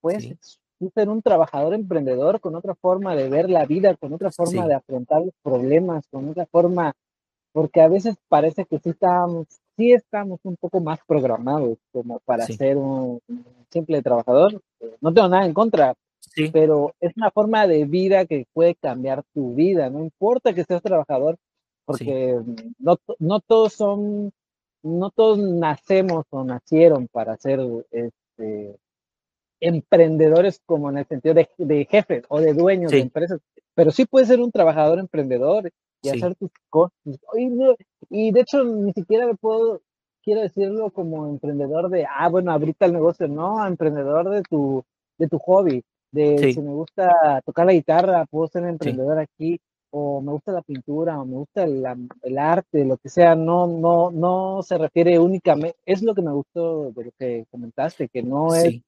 puedes 0.00 0.34
ser 0.94 1.08
un 1.10 1.20
trabajador 1.20 1.74
emprendedor 1.74 2.40
con 2.40 2.54
otra 2.54 2.74
forma 2.74 3.14
de 3.14 3.28
ver 3.28 3.50
la 3.50 3.66
vida, 3.66 3.94
con 3.96 4.14
otra 4.14 4.30
forma 4.30 4.66
de 4.66 4.74
afrontar 4.74 5.20
los 5.20 5.34
problemas, 5.42 6.06
con 6.10 6.30
otra 6.30 6.46
forma, 6.46 6.94
porque 7.52 7.82
a 7.82 7.88
veces 7.88 8.16
parece 8.28 8.64
que 8.64 8.78
sí 8.78 8.88
estamos, 8.90 9.48
sí 9.76 9.92
estamos 9.92 10.40
un 10.44 10.56
poco 10.56 10.80
más 10.80 10.98
programados 11.06 11.78
como 11.92 12.18
para 12.20 12.46
ser 12.46 12.76
un, 12.76 13.20
simple 13.70 14.02
trabajador. 14.02 14.60
No 15.00 15.12
tengo 15.12 15.28
nada 15.28 15.46
en 15.46 15.54
contra, 15.54 15.94
pero 16.52 16.94
es 17.00 17.12
una 17.16 17.30
forma 17.30 17.66
de 17.66 17.84
vida 17.84 18.26
que 18.26 18.46
puede 18.52 18.74
cambiar 18.74 19.22
tu 19.34 19.54
vida. 19.54 19.90
No 19.90 20.00
importa 20.00 20.54
que 20.54 20.64
seas 20.64 20.82
trabajador, 20.82 21.36
porque 21.84 22.40
no, 22.78 22.98
no 23.18 23.40
todos 23.40 23.74
son, 23.74 24.32
no 24.82 25.10
todos 25.10 25.38
nacemos 25.38 26.24
o 26.30 26.44
nacieron 26.44 27.08
para 27.08 27.36
ser 27.36 27.60
este, 27.90 28.76
emprendedores 29.60 30.60
como 30.66 30.90
en 30.90 30.98
el 30.98 31.06
sentido 31.06 31.34
de, 31.34 31.48
de 31.58 31.84
jefes 31.86 32.24
o 32.28 32.40
de 32.40 32.54
dueños 32.54 32.92
de 32.92 33.00
empresas, 33.00 33.40
pero 33.74 33.90
sí 33.90 34.06
puedes 34.06 34.28
ser 34.28 34.40
un 34.40 34.50
trabajador 34.50 34.98
emprendedor 34.98 35.70
y 36.02 36.08
hacer 36.10 36.34
tus 36.36 36.50
cosas. 36.68 36.92
Y, 37.36 37.50
y, 38.10 38.30
de 38.32 38.40
hecho 38.40 38.64
ni 38.64 38.92
siquiera 38.92 39.26
me 39.26 39.34
puedo, 39.34 39.80
quiero 40.22 40.40
decirlo 40.40 40.90
como 40.90 41.28
emprendedor 41.28 41.88
de, 41.88 42.06
ah, 42.06 42.28
bueno, 42.28 42.52
ahorita 42.52 42.86
el 42.86 42.92
negocio, 42.92 43.28
no, 43.28 43.66
emprendedor 43.66 44.28
de 44.30 44.42
tu, 44.42 44.84
de 45.18 45.28
tu 45.28 45.38
hobby, 45.38 45.82
de 46.10 46.52
si 46.52 46.60
me 46.60 46.72
gusta 46.72 47.40
tocar 47.44 47.66
la 47.66 47.72
guitarra, 47.72 48.26
puedo 48.26 48.48
ser 48.48 48.64
emprendedor 48.64 49.18
aquí, 49.18 49.60
o 49.90 50.20
me 50.20 50.32
gusta 50.32 50.52
la 50.52 50.62
pintura, 50.62 51.20
o 51.20 51.24
me 51.24 51.36
gusta 51.36 51.64
el, 51.64 52.38
arte, 52.38 52.84
lo 52.84 52.96
que 52.98 53.08
sea, 53.08 53.34
no, 53.34 53.66
no, 53.66 54.10
no 54.10 54.62
se 54.62 54.78
refiere 54.78 55.18
únicamente, 55.18 55.78
es 55.86 56.02
lo 56.02 56.14
que 56.14 56.22
me 56.22 56.32
gustó 56.32 56.90
de 56.92 57.04
lo 57.04 57.10
que 57.18 57.46
comentaste, 57.50 58.08
que 58.08 58.22
no 58.22 58.54
es, 58.54 58.80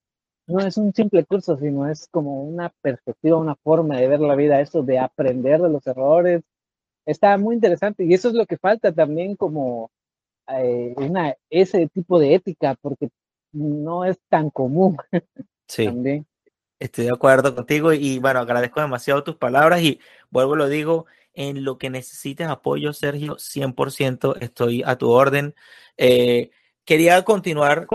no 0.47 0.61
es 0.61 0.77
un 0.77 0.93
simple 0.93 1.25
curso, 1.25 1.57
sino 1.57 1.89
es 1.89 2.09
como 2.11 2.43
una 2.43 2.73
perspectiva, 2.83 3.39
una 3.39 3.55
forma 3.57 3.97
de 3.97 4.09
ver 4.09 4.21
la 4.21 4.35
vida, 4.35 4.61
eso 4.61 4.83
de 4.83 4.99
aprender 4.99 5.61
de 5.63 5.71
los 5.71 5.87
errores, 5.87 6.43
está 7.09 7.39
muy 7.39 7.55
interesante, 7.55 8.05
y 8.05 8.13
eso 8.13 8.29
es 8.29 8.35
lo 8.35 8.45
que 8.45 8.59
falta 8.59 8.93
también 8.93 9.35
como 9.35 9.91
eh, 10.49 10.95
una, 10.97 11.35
ese 11.49 11.89
tipo 11.89 12.19
de 12.19 12.35
ética, 12.35 12.77
porque 12.81 13.09
no 13.53 14.05
es 14.05 14.19
tan 14.29 14.51
común. 14.51 14.97
Sí. 15.71 15.85
también. 15.85 16.27
Estoy 16.79 17.05
de 17.05 17.11
acuerdo 17.11 17.55
contigo 17.55 17.93
y 17.93 18.19
bueno, 18.21 18.41
agradezco 18.41 18.81
demasiado 18.81 19.23
tus 19.23 19.37
palabras 19.37 19.83
y 19.83 20.01
vuelvo 20.31 20.57
lo 20.57 20.67
digo, 20.67 21.05
en 21.35 21.63
lo 21.63 21.77
que 21.77 21.91
necesites 21.91 22.49
apoyo, 22.49 22.95
Sergio, 22.95 23.37
100% 23.37 24.37
estoy 24.41 24.83
a 24.83 24.97
tu 24.97 25.11
orden. 25.11 25.55
Eh, 25.99 26.51
quería 26.87 27.23
continuar 27.23 27.87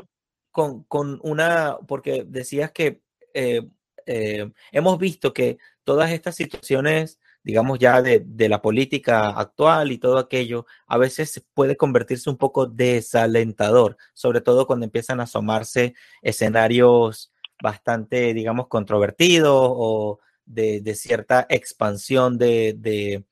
con, 0.52 0.84
con, 0.84 1.20
una, 1.24 1.80
porque 1.88 2.26
decías 2.28 2.72
que 2.72 3.02
eh, 3.34 3.68
eh, 4.06 4.52
hemos 4.72 5.00
visto 5.00 5.34
que 5.34 5.58
todas 5.84 6.12
estas 6.12 6.36
situaciones 6.36 7.20
digamos 7.44 7.78
ya 7.78 8.02
de, 8.02 8.24
la 8.50 8.62
política 8.62 9.30
actual 9.30 9.92
y 9.92 9.98
todo 9.98 10.18
aquello, 10.18 10.66
a 10.88 10.98
veces 10.98 11.46
puede 11.54 11.76
convertirse 11.76 12.30
un 12.30 12.38
poco 12.38 12.66
desalentador, 12.66 13.98
sobre 14.14 14.42
todo 14.42 14.66
cuando 14.66 14.86
empiezan 14.86 15.20
a 15.20 15.24
asomarse 15.24 15.94
escenarios 16.22 17.32
bastante, 17.62 18.34
digamos, 18.34 18.68
controvertidos 18.68 19.54
o 19.56 20.20
de, 20.46 20.96
cierta 20.96 21.46
expansión 21.50 22.38
de, 22.38 23.24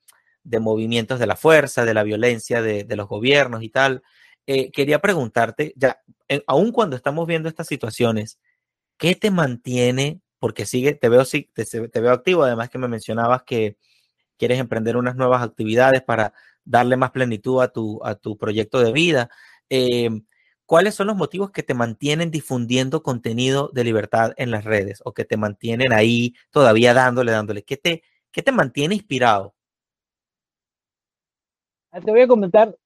movimientos 0.60 1.18
de 1.18 1.26
la 1.26 1.36
fuerza, 1.36 1.84
de 1.84 1.94
la 1.94 2.02
violencia 2.02 2.60
de, 2.60 2.96
los 2.96 3.08
gobiernos 3.08 3.62
y 3.62 3.70
tal. 3.70 4.02
Eh, 4.46 4.70
quería 4.72 5.00
preguntarte, 5.00 5.72
ya, 5.76 6.02
aun 6.46 6.72
cuando 6.72 6.96
estamos 6.96 7.26
viendo 7.26 7.48
estas 7.48 7.66
situaciones, 7.66 8.38
¿qué 8.98 9.14
te 9.14 9.30
mantiene? 9.30 10.20
Porque 10.38 10.66
sigue, 10.66 10.94
te 10.94 11.08
veo, 11.08 11.24
te, 11.24 11.64
te 11.64 12.00
veo 12.00 12.12
activo, 12.12 12.42
además 12.42 12.68
que 12.68 12.78
me 12.78 12.88
mencionabas 12.88 13.44
que 13.44 13.76
quieres 14.42 14.58
emprender 14.58 14.96
unas 14.96 15.14
nuevas 15.14 15.40
actividades 15.40 16.02
para 16.02 16.34
darle 16.64 16.96
más 16.96 17.12
plenitud 17.12 17.62
a 17.62 17.68
tu, 17.68 18.00
a 18.04 18.16
tu 18.16 18.36
proyecto 18.36 18.80
de 18.80 18.90
vida. 18.90 19.30
Eh, 19.70 20.10
¿Cuáles 20.66 20.96
son 20.96 21.06
los 21.06 21.14
motivos 21.14 21.52
que 21.52 21.62
te 21.62 21.74
mantienen 21.74 22.32
difundiendo 22.32 23.04
contenido 23.04 23.70
de 23.72 23.84
libertad 23.84 24.32
en 24.36 24.50
las 24.50 24.64
redes 24.64 25.00
o 25.04 25.14
que 25.14 25.24
te 25.24 25.36
mantienen 25.36 25.92
ahí 25.92 26.34
todavía 26.50 26.92
dándole, 26.92 27.30
dándole? 27.30 27.62
¿Qué 27.62 27.76
te, 27.76 28.02
qué 28.32 28.42
te 28.42 28.50
mantiene 28.50 28.96
inspirado? 28.96 29.54
Ah, 31.92 32.00
te 32.00 32.10
voy 32.10 32.22
a 32.22 32.26
comentar, 32.26 32.76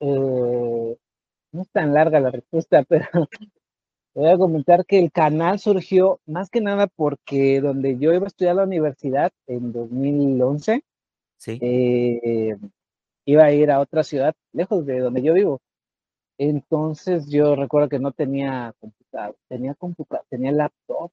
eh, 0.00 0.96
no 1.52 1.62
es 1.62 1.70
tan 1.70 1.94
larga 1.94 2.18
la 2.18 2.32
respuesta, 2.32 2.82
pero 2.88 3.28
voy 4.14 4.30
a 4.30 4.38
comentar 4.38 4.86
que 4.86 4.98
el 4.98 5.10
canal 5.12 5.58
surgió 5.58 6.20
más 6.26 6.50
que 6.50 6.60
nada 6.60 6.86
porque 6.86 7.60
donde 7.60 7.98
yo 7.98 8.12
iba 8.12 8.24
a 8.24 8.28
estudiar 8.28 8.56
la 8.56 8.64
universidad 8.64 9.32
en 9.46 9.72
2011, 9.72 10.82
¿Sí? 11.36 11.58
Eh, 11.60 12.56
iba 13.26 13.44
a 13.44 13.52
ir 13.52 13.70
a 13.70 13.80
otra 13.80 14.04
ciudad 14.04 14.34
lejos 14.52 14.86
de 14.86 15.00
donde 15.00 15.22
yo 15.22 15.34
vivo 15.34 15.60
entonces 16.38 17.28
yo 17.28 17.54
recuerdo 17.56 17.88
que 17.88 17.98
no 17.98 18.12
tenía 18.12 18.74
computador, 18.80 19.36
tenía 19.48 19.74
computador, 19.74 20.26
tenía 20.28 20.52
laptop. 20.52 21.10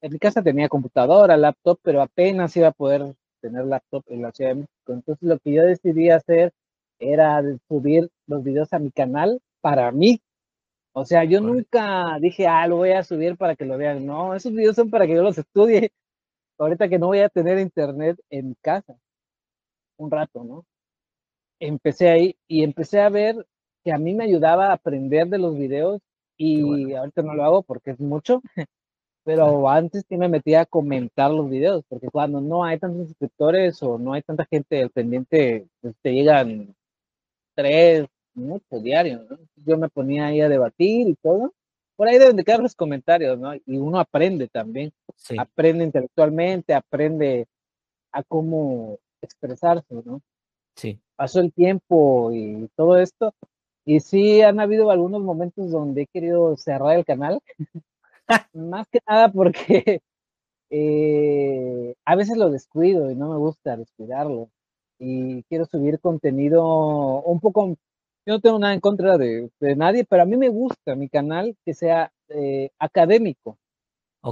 En 0.00 0.12
mi 0.12 0.18
casa 0.18 0.42
tenía 0.42 0.68
computadora, 0.68 1.36
laptop, 1.36 1.78
pero 1.82 2.02
apenas 2.02 2.56
iba 2.56 2.68
a 2.68 2.72
poder 2.72 3.14
tener 3.40 3.64
laptop 3.66 4.04
en 4.08 4.22
la 4.22 4.32
Ciudad 4.32 4.50
de 4.50 4.54
México. 4.56 4.92
Entonces 4.92 5.22
lo 5.22 5.38
que 5.38 5.52
yo 5.52 5.62
decidí 5.62 6.10
hacer 6.10 6.52
era 6.98 7.42
subir 7.68 8.08
los 8.26 8.42
videos 8.44 8.72
a 8.72 8.78
mi 8.78 8.90
canal 8.90 9.40
para 9.60 9.90
mí. 9.92 10.20
O 10.94 11.04
sea, 11.04 11.24
yo 11.24 11.40
nunca 11.40 12.18
dije, 12.20 12.46
ah, 12.46 12.66
lo 12.66 12.76
voy 12.76 12.92
a 12.92 13.02
subir 13.02 13.36
para 13.36 13.56
que 13.56 13.64
lo 13.64 13.78
vean. 13.78 14.04
No, 14.06 14.34
esos 14.34 14.52
videos 14.52 14.76
son 14.76 14.90
para 14.90 15.06
que 15.06 15.14
yo 15.14 15.22
los 15.22 15.38
estudie. 15.38 15.90
Ahorita 16.58 16.88
que 16.88 16.98
no 16.98 17.08
voy 17.08 17.20
a 17.20 17.28
tener 17.28 17.58
internet 17.58 18.18
en 18.30 18.54
casa. 18.60 18.96
Un 19.96 20.10
rato, 20.10 20.44
¿no? 20.44 20.64
Empecé 21.60 22.10
ahí 22.10 22.36
y 22.48 22.62
empecé 22.64 23.00
a 23.00 23.08
ver 23.08 23.46
que 23.84 23.92
a 23.92 23.98
mí 23.98 24.14
me 24.14 24.24
ayudaba 24.24 24.68
a 24.68 24.74
aprender 24.74 25.28
de 25.28 25.38
los 25.38 25.56
videos 25.56 26.00
y 26.36 26.92
ahorita 26.94 27.22
no 27.22 27.34
lo 27.34 27.44
hago 27.44 27.62
porque 27.62 27.92
es 27.92 28.00
mucho, 28.00 28.42
pero 29.24 29.68
antes 29.68 30.04
sí 30.08 30.16
me 30.16 30.28
metía 30.28 30.62
a 30.62 30.66
comentar 30.66 31.30
los 31.30 31.48
videos, 31.48 31.84
porque 31.88 32.08
cuando 32.08 32.40
no 32.40 32.64
hay 32.64 32.78
tantos 32.78 33.08
suscriptores 33.08 33.82
o 33.82 33.98
no 33.98 34.12
hay 34.14 34.22
tanta 34.22 34.46
gente 34.46 34.82
al 34.82 34.90
pendiente, 34.90 35.68
pues 35.80 35.94
te 36.02 36.12
llegan 36.12 36.74
tres, 37.54 38.06
mucho 38.34 38.80
diarios, 38.80 39.28
¿no? 39.28 39.38
Yo 39.56 39.76
me 39.78 39.88
ponía 39.88 40.26
ahí 40.26 40.40
a 40.40 40.48
debatir 40.48 41.08
y 41.08 41.14
todo. 41.16 41.52
Por 41.96 42.08
ahí 42.08 42.18
deben 42.18 42.36
de 42.36 42.44
quedar 42.44 42.60
los 42.60 42.74
comentarios, 42.74 43.38
¿no? 43.38 43.54
Y 43.54 43.76
uno 43.76 43.98
aprende 43.98 44.48
también. 44.48 44.92
Aprende 45.38 45.84
intelectualmente, 45.84 46.74
aprende 46.74 47.46
a 48.12 48.22
cómo 48.22 48.98
expresarse, 49.20 49.94
¿no? 50.04 50.20
Sí. 50.76 51.00
Pasó 51.16 51.40
el 51.40 51.52
tiempo 51.52 52.32
y 52.32 52.68
todo 52.76 52.98
esto, 52.98 53.34
y 53.84 54.00
sí, 54.00 54.42
han 54.42 54.60
habido 54.60 54.90
algunos 54.90 55.22
momentos 55.22 55.70
donde 55.70 56.02
he 56.02 56.06
querido 56.06 56.56
cerrar 56.56 56.96
el 56.96 57.04
canal, 57.04 57.40
más 58.52 58.88
que 58.88 59.00
nada 59.08 59.30
porque 59.30 60.00
eh, 60.70 61.94
a 62.04 62.16
veces 62.16 62.36
lo 62.36 62.50
descuido 62.50 63.10
y 63.10 63.16
no 63.16 63.30
me 63.30 63.38
gusta 63.38 63.76
descuidarlo. 63.76 64.50
Y 64.98 65.42
quiero 65.44 65.66
subir 65.66 65.98
contenido 66.00 67.22
un 67.22 67.40
poco, 67.40 67.76
yo 68.26 68.34
no 68.34 68.40
tengo 68.40 68.58
nada 68.58 68.74
en 68.74 68.80
contra 68.80 69.18
de, 69.18 69.50
nadie, 69.76 70.04
pero 70.04 70.22
a 70.22 70.26
mí 70.26 70.36
me 70.36 70.48
gusta 70.48 70.94
mi 70.94 71.08
canal 71.08 71.56
que 71.64 71.74
sea 71.74 72.12
eh, 72.28 72.70
académico. 72.78 73.58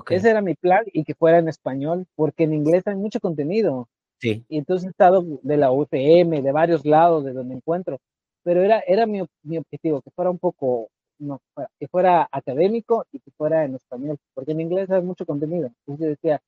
Ese 0.09 0.31
era 0.31 0.41
mi 0.41 0.55
plan 0.55 0.85
y 0.93 1.03
que 1.05 1.15
fuera 1.15 1.39
en 1.39 1.49
español, 1.49 2.07
porque 2.15 2.45
en 2.45 2.55
inglés 2.55 2.87
hay 2.87 2.95
mucho 2.95 3.19
contenido. 3.19 3.89
Sí. 4.21 4.45
Y 4.49 4.59
entonces 4.59 4.87
he 4.87 4.91
estado 4.91 5.25
de 5.43 5.57
la 5.57 5.73
UFM, 5.73 6.43
de 6.43 6.53
varios 6.53 6.85
lados 6.85 7.25
de 7.25 7.33
donde 7.33 7.57
encuentro 7.57 7.99
pero 8.43 8.63
era, 8.63 8.81
era 8.87 9.07
mi, 9.07 9.23
mi 9.43 9.59
objetivo, 9.59 10.01
que 10.03 10.11
fuera 10.11 10.31
un 10.31 10.39
poco, 10.39 10.89
no, 11.19 11.41
que 11.79 11.89
fuera 11.89 12.29
académico 12.31 13.07
y 13.13 13.21
que 13.21 13.31
fuera 13.33 13.65
en 13.65 13.75
español, 13.75 14.19
porque 14.35 14.53
en 14.53 14.61
inglés 14.61 14.91
hay 14.91 15.03
mucho 15.03 15.27
contenido. 15.27 15.71
Entonces 15.81 16.05
yo 16.05 16.11
decía, 16.11 16.43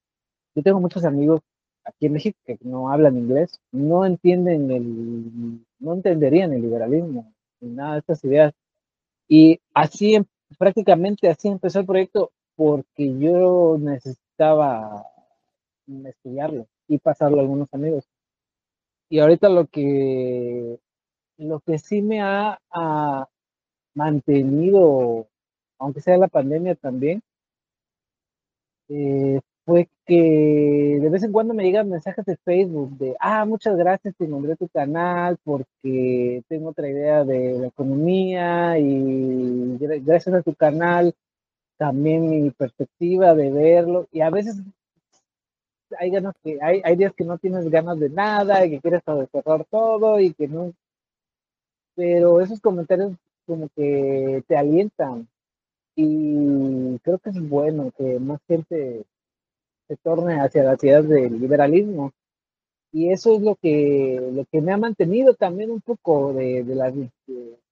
yo 0.55 0.63
tengo 0.63 0.81
muchos 0.81 1.05
amigos 1.05 1.41
aquí 1.85 2.07
en 2.07 2.13
México 2.15 2.39
que 2.45 2.59
no 2.63 2.91
hablan 2.91 3.19
inglés, 3.19 3.61
no 3.73 4.05
entienden 4.07 4.71
el, 4.71 5.61
no 5.79 5.95
entenderían 5.95 6.53
el 6.53 6.63
liberalismo, 6.63 7.33
ni 7.61 7.71
nada 7.71 7.95
de 7.95 7.99
estas 8.01 8.25
ideas. 8.25 8.53
Y 9.29 9.61
así, 9.75 10.15
em, 10.15 10.25
prácticamente 10.59 11.29
así 11.29 11.49
empezó 11.49 11.81
el 11.81 11.87
proyecto, 11.87 12.33
porque 12.57 13.19
yo 13.19 13.77
necesitaba 13.79 15.07
estudiarlo 16.07 16.67
y 16.89 16.99
pasarlo 16.99 17.39
a 17.39 17.41
algunos 17.43 17.73
amigos. 17.75 18.09
Y 19.09 19.19
ahorita 19.19 19.49
lo 19.49 19.67
que 19.67 20.79
lo 21.39 21.61
que 21.61 21.79
sí 21.79 22.03
me 22.03 22.21
ha, 22.23 22.59
mantenido, 23.95 25.29
aunque 25.79 26.01
sea 26.01 26.17
la 26.17 26.29
pandemia 26.29 26.75
también, 26.77 27.23
eh, 28.89 29.41
fue 29.65 29.89
que 30.07 30.99
de 31.01 31.09
vez 31.09 31.23
en 31.23 31.33
cuando 31.33 31.55
me 31.55 31.63
llegan 31.65 31.89
mensajes 31.89 32.25
de 32.25 32.37
Facebook 32.37 32.99
de, 32.99 33.17
ah, 33.21 33.45
muchas 33.45 33.77
gracias, 33.77 34.15
te 34.17 34.27
nombré 34.27 34.57
tu 34.57 34.69
canal 34.69 35.39
porque 35.45 36.43
tengo 36.49 36.71
otra 36.71 36.89
idea 36.89 37.25
de 37.25 37.59
la 37.59 37.67
economía 37.69 38.79
y 38.79 39.79
gracias 39.79 40.35
a 40.35 40.43
tu 40.43 40.55
canal 40.55 41.15
también 41.77 42.29
mi 42.31 42.51
perspectiva 42.51 43.35
de 43.35 43.51
verlo 43.51 44.09
y 44.13 44.21
a 44.21 44.31
veces 44.31 44.57
hay 45.99 46.11
ganas 46.11 46.35
que 46.43 46.59
hay, 46.61 46.81
hay 46.85 46.97
días 46.97 47.13
que 47.15 47.25
no 47.25 47.39
tienes 47.39 47.69
ganas 47.71 47.99
de 47.99 48.11
nada 48.11 48.65
y 48.65 48.71
que 48.71 48.81
quieres 48.81 49.03
cerrar 49.05 49.65
todo 49.71 50.21
y 50.21 50.33
que 50.33 50.49
no. 50.49 50.73
Pero 51.95 52.41
esos 52.41 52.61
comentarios 52.61 53.13
como 53.47 53.69
que 53.77 54.43
te 54.47 54.57
alientan 54.57 55.29
y 55.95 56.99
creo 57.01 57.19
que 57.19 57.31
es 57.31 57.49
bueno 57.49 57.93
que 57.97 58.19
más 58.19 58.41
gente 58.49 59.05
se 59.93 59.97
torne 60.03 60.41
hacia 60.41 60.65
las 60.65 60.83
ideas 60.83 61.09
del 61.09 61.41
liberalismo. 61.41 62.13
Y 62.93 63.11
eso 63.11 63.37
es 63.37 63.43
lo 63.43 63.57
que 63.57 64.21
lo 64.33 64.45
que 64.51 64.61
me 64.61 64.73
ha 64.73 64.77
mantenido 64.77 65.35
también 65.35 65.71
un 65.71 65.81
poco 65.81 66.33
de, 66.35 66.63
de 66.65 66.75
la 66.75 66.93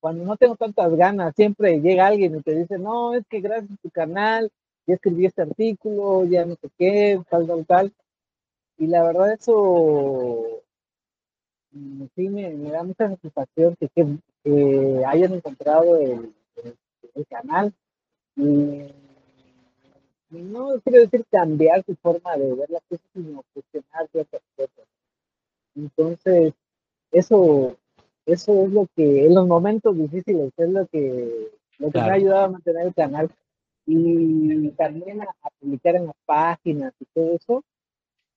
cuando 0.01 0.25
no 0.25 0.37
tengo 0.37 0.57
tantas 0.57 0.95
ganas 0.97 1.35
siempre 1.35 1.81
llega 1.81 2.07
alguien 2.07 2.37
y 2.37 2.43
te 2.43 2.55
dice 2.55 2.79
no 2.79 3.15
es 3.15 3.27
que 3.29 3.41
gracias 3.41 3.71
a 3.71 3.83
tu 3.83 3.91
canal 3.91 4.51
ya 4.87 4.95
escribí 4.95 5.27
este 5.27 5.43
artículo 5.43 6.25
ya 6.25 6.47
no 6.47 6.55
sé 6.55 6.69
qué 6.79 7.21
tal 7.29 7.47
tal 7.47 7.67
tal 7.67 7.93
y 8.79 8.87
la 8.87 9.03
verdad 9.03 9.33
eso 9.35 10.63
sí 12.15 12.29
me, 12.29 12.57
da 12.71 12.83
mucha 12.83 13.09
satisfacción 13.09 13.77
que, 13.77 13.89
que 14.43 15.05
hayan 15.07 15.35
encontrado 15.35 15.97
el, 15.97 16.33
canal. 17.29 17.73
Y, 18.37 18.87
no 20.31 20.81
quiero 20.85 21.01
decir 21.01 21.25
cambiar 21.31 21.85
su 21.85 21.95
forma 21.97 22.37
de 22.37 22.55
ver 22.55 22.71
las 22.71 22.83
cosas, 22.89 23.07
sino 23.13 23.45
cuestionar 23.53 24.09
ciertas 24.13 24.41
cosas. 24.57 24.87
Entonces, 25.75 26.55
eso, 27.13 27.77
eso 28.27 28.65
es 28.65 28.71
lo 28.73 28.87
que 28.95 29.27
en 29.27 29.35
los 29.35 29.47
momentos 29.47 29.97
difíciles 29.97 30.53
es 30.57 30.69
lo 30.69 30.87
que, 30.87 31.51
lo 31.79 31.91
que 31.91 31.99
me 31.99 32.11
ha 32.11 32.13
ayudado 32.13 32.45
a 32.45 32.51
mantener 32.51 32.87
el 32.87 32.95
canal 32.95 33.31
y 33.87 34.69
también 34.71 35.23
a 35.23 35.51
publicar 35.59 35.97
en 35.97 36.07
las 36.07 36.17
páginas 36.27 36.93
y 37.01 37.05
todo 37.07 37.35
eso 37.35 37.65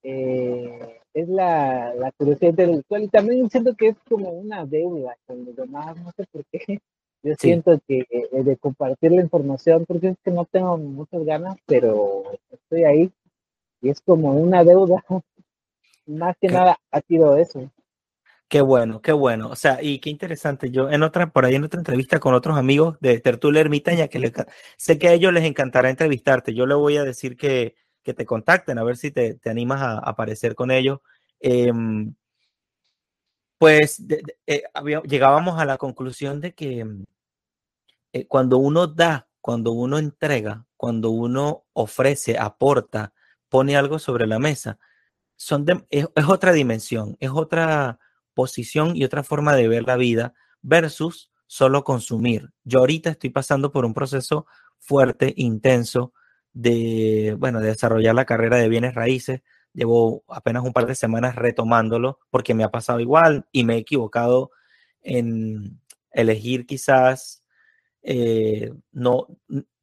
eh, 0.02 1.00
es 1.14 1.30
la, 1.30 1.94
la, 1.94 2.12
curiosidad 2.12 2.50
intelectual 2.50 3.04
y 3.04 3.08
también 3.08 3.50
siento 3.50 3.76
que 3.76 3.90
es 3.90 3.96
como 4.10 4.32
una 4.32 4.66
deuda 4.66 5.16
con 5.26 5.46
los 5.46 5.56
demás, 5.56 5.96
no 5.98 6.12
sé 6.12 6.26
por 6.32 6.44
qué. 6.46 6.82
Yo 7.24 7.36
siento 7.40 7.80
que 7.88 8.06
eh, 8.10 8.44
de 8.44 8.58
compartir 8.58 9.14
la 9.14 9.22
información, 9.22 9.86
porque 9.88 10.10
es 10.10 10.18
que 10.24 10.32
no 10.32 10.44
tengo 10.46 10.78
muchas 10.78 11.24
ganas, 11.24 11.56
pero 11.66 12.24
estoy 12.52 12.84
ahí 12.84 13.12
y 13.82 13.90
es 13.90 14.02
como 14.02 14.34
una 14.34 14.64
deuda. 14.64 15.04
Más 16.06 16.36
que 16.40 16.50
nada 16.50 16.78
ha 16.92 17.02
sido 17.02 17.38
eso. 17.38 17.72
Qué 18.50 18.62
bueno, 18.62 19.02
qué 19.02 19.14
bueno. 19.14 19.50
O 19.50 19.56
sea, 19.56 19.82
y 19.82 20.00
qué 20.00 20.10
interesante. 20.10 20.70
Yo 20.70 20.90
en 20.90 21.02
otra, 21.02 21.32
por 21.32 21.46
ahí 21.46 21.56
en 21.56 21.64
otra 21.64 21.80
entrevista 21.80 22.20
con 22.20 22.34
otros 22.34 22.58
amigos 22.58 22.98
de 23.00 23.20
Tertulia 23.20 23.62
Ermitaña, 23.62 24.10
que 24.10 24.20
le, 24.20 24.34
sé 24.78 25.00
que 25.00 25.08
a 25.08 25.14
ellos 25.14 25.32
les 25.32 25.46
encantará 25.46 25.90
entrevistarte. 25.90 26.54
Yo 26.54 26.66
le 26.66 26.76
voy 26.76 26.98
a 26.98 27.04
decir 27.04 27.38
que, 27.38 27.76
que 28.04 28.14
te 28.14 28.26
contacten, 28.26 28.78
a 28.78 28.84
ver 28.84 28.98
si 28.98 29.12
te, 29.12 29.36
te 29.36 29.50
animas 29.50 29.82
a, 29.82 29.98
aparecer 30.00 30.56
con 30.56 30.72
ellos. 30.72 31.00
Em, 31.40 32.14
pues 33.58 34.04
eh, 34.46 34.64
llegábamos 35.06 35.58
a 35.60 35.66
la 35.66 35.78
conclusión 35.78 36.42
de 36.42 36.54
que 36.54 36.86
eh, 38.14 38.28
cuando 38.28 38.60
uno 38.60 38.88
da, 38.88 39.28
cuando 39.42 39.72
uno 39.74 39.98
entrega, 39.98 40.66
cuando 40.78 41.10
uno 41.10 41.66
ofrece, 41.74 42.38
aporta, 42.38 43.14
pone 43.50 43.76
algo 43.76 44.00
sobre 44.00 44.28
la 44.28 44.40
mesa, 44.40 44.80
son 45.36 45.66
es, 45.90 46.08
otra 46.28 46.54
dimensión, 46.54 47.18
es 47.20 47.32
otra 47.32 48.00
posición 48.34 48.96
y 48.96 49.04
otra 49.04 49.24
forma 49.24 49.56
de 49.56 49.68
ver 49.68 49.84
la 49.84 49.98
vida 49.98 50.34
versus 50.62 51.32
solo 51.48 51.84
consumir. 51.84 52.52
Yo 52.64 52.80
ahorita 52.80 53.10
estoy 53.10 53.30
pasando 53.32 53.72
por 53.72 53.86
un 53.86 53.94
proceso 53.94 54.46
fuerte, 54.80 55.34
intenso, 55.36 56.14
de, 56.54 57.36
bueno, 57.40 57.60
de 57.60 57.70
desarrollar 57.70 58.16
la 58.16 58.26
carrera 58.26 58.58
de 58.58 58.70
bienes 58.70 58.94
raíces. 58.96 59.42
Llevo 59.74 60.24
apenas 60.28 60.64
un 60.64 60.74
par 60.74 60.86
de 60.86 60.96
semanas 60.96 61.36
retomándolo 61.36 62.20
porque 62.30 62.54
me 62.54 62.64
ha 62.64 62.72
pasado 62.72 63.00
igual 63.00 63.48
y 63.52 63.64
me 63.64 63.76
he 63.76 63.80
equivocado 63.80 64.52
en 65.02 65.82
elegir 66.12 66.66
quizás 66.66 67.43
eh, 68.04 68.74
no 68.92 69.28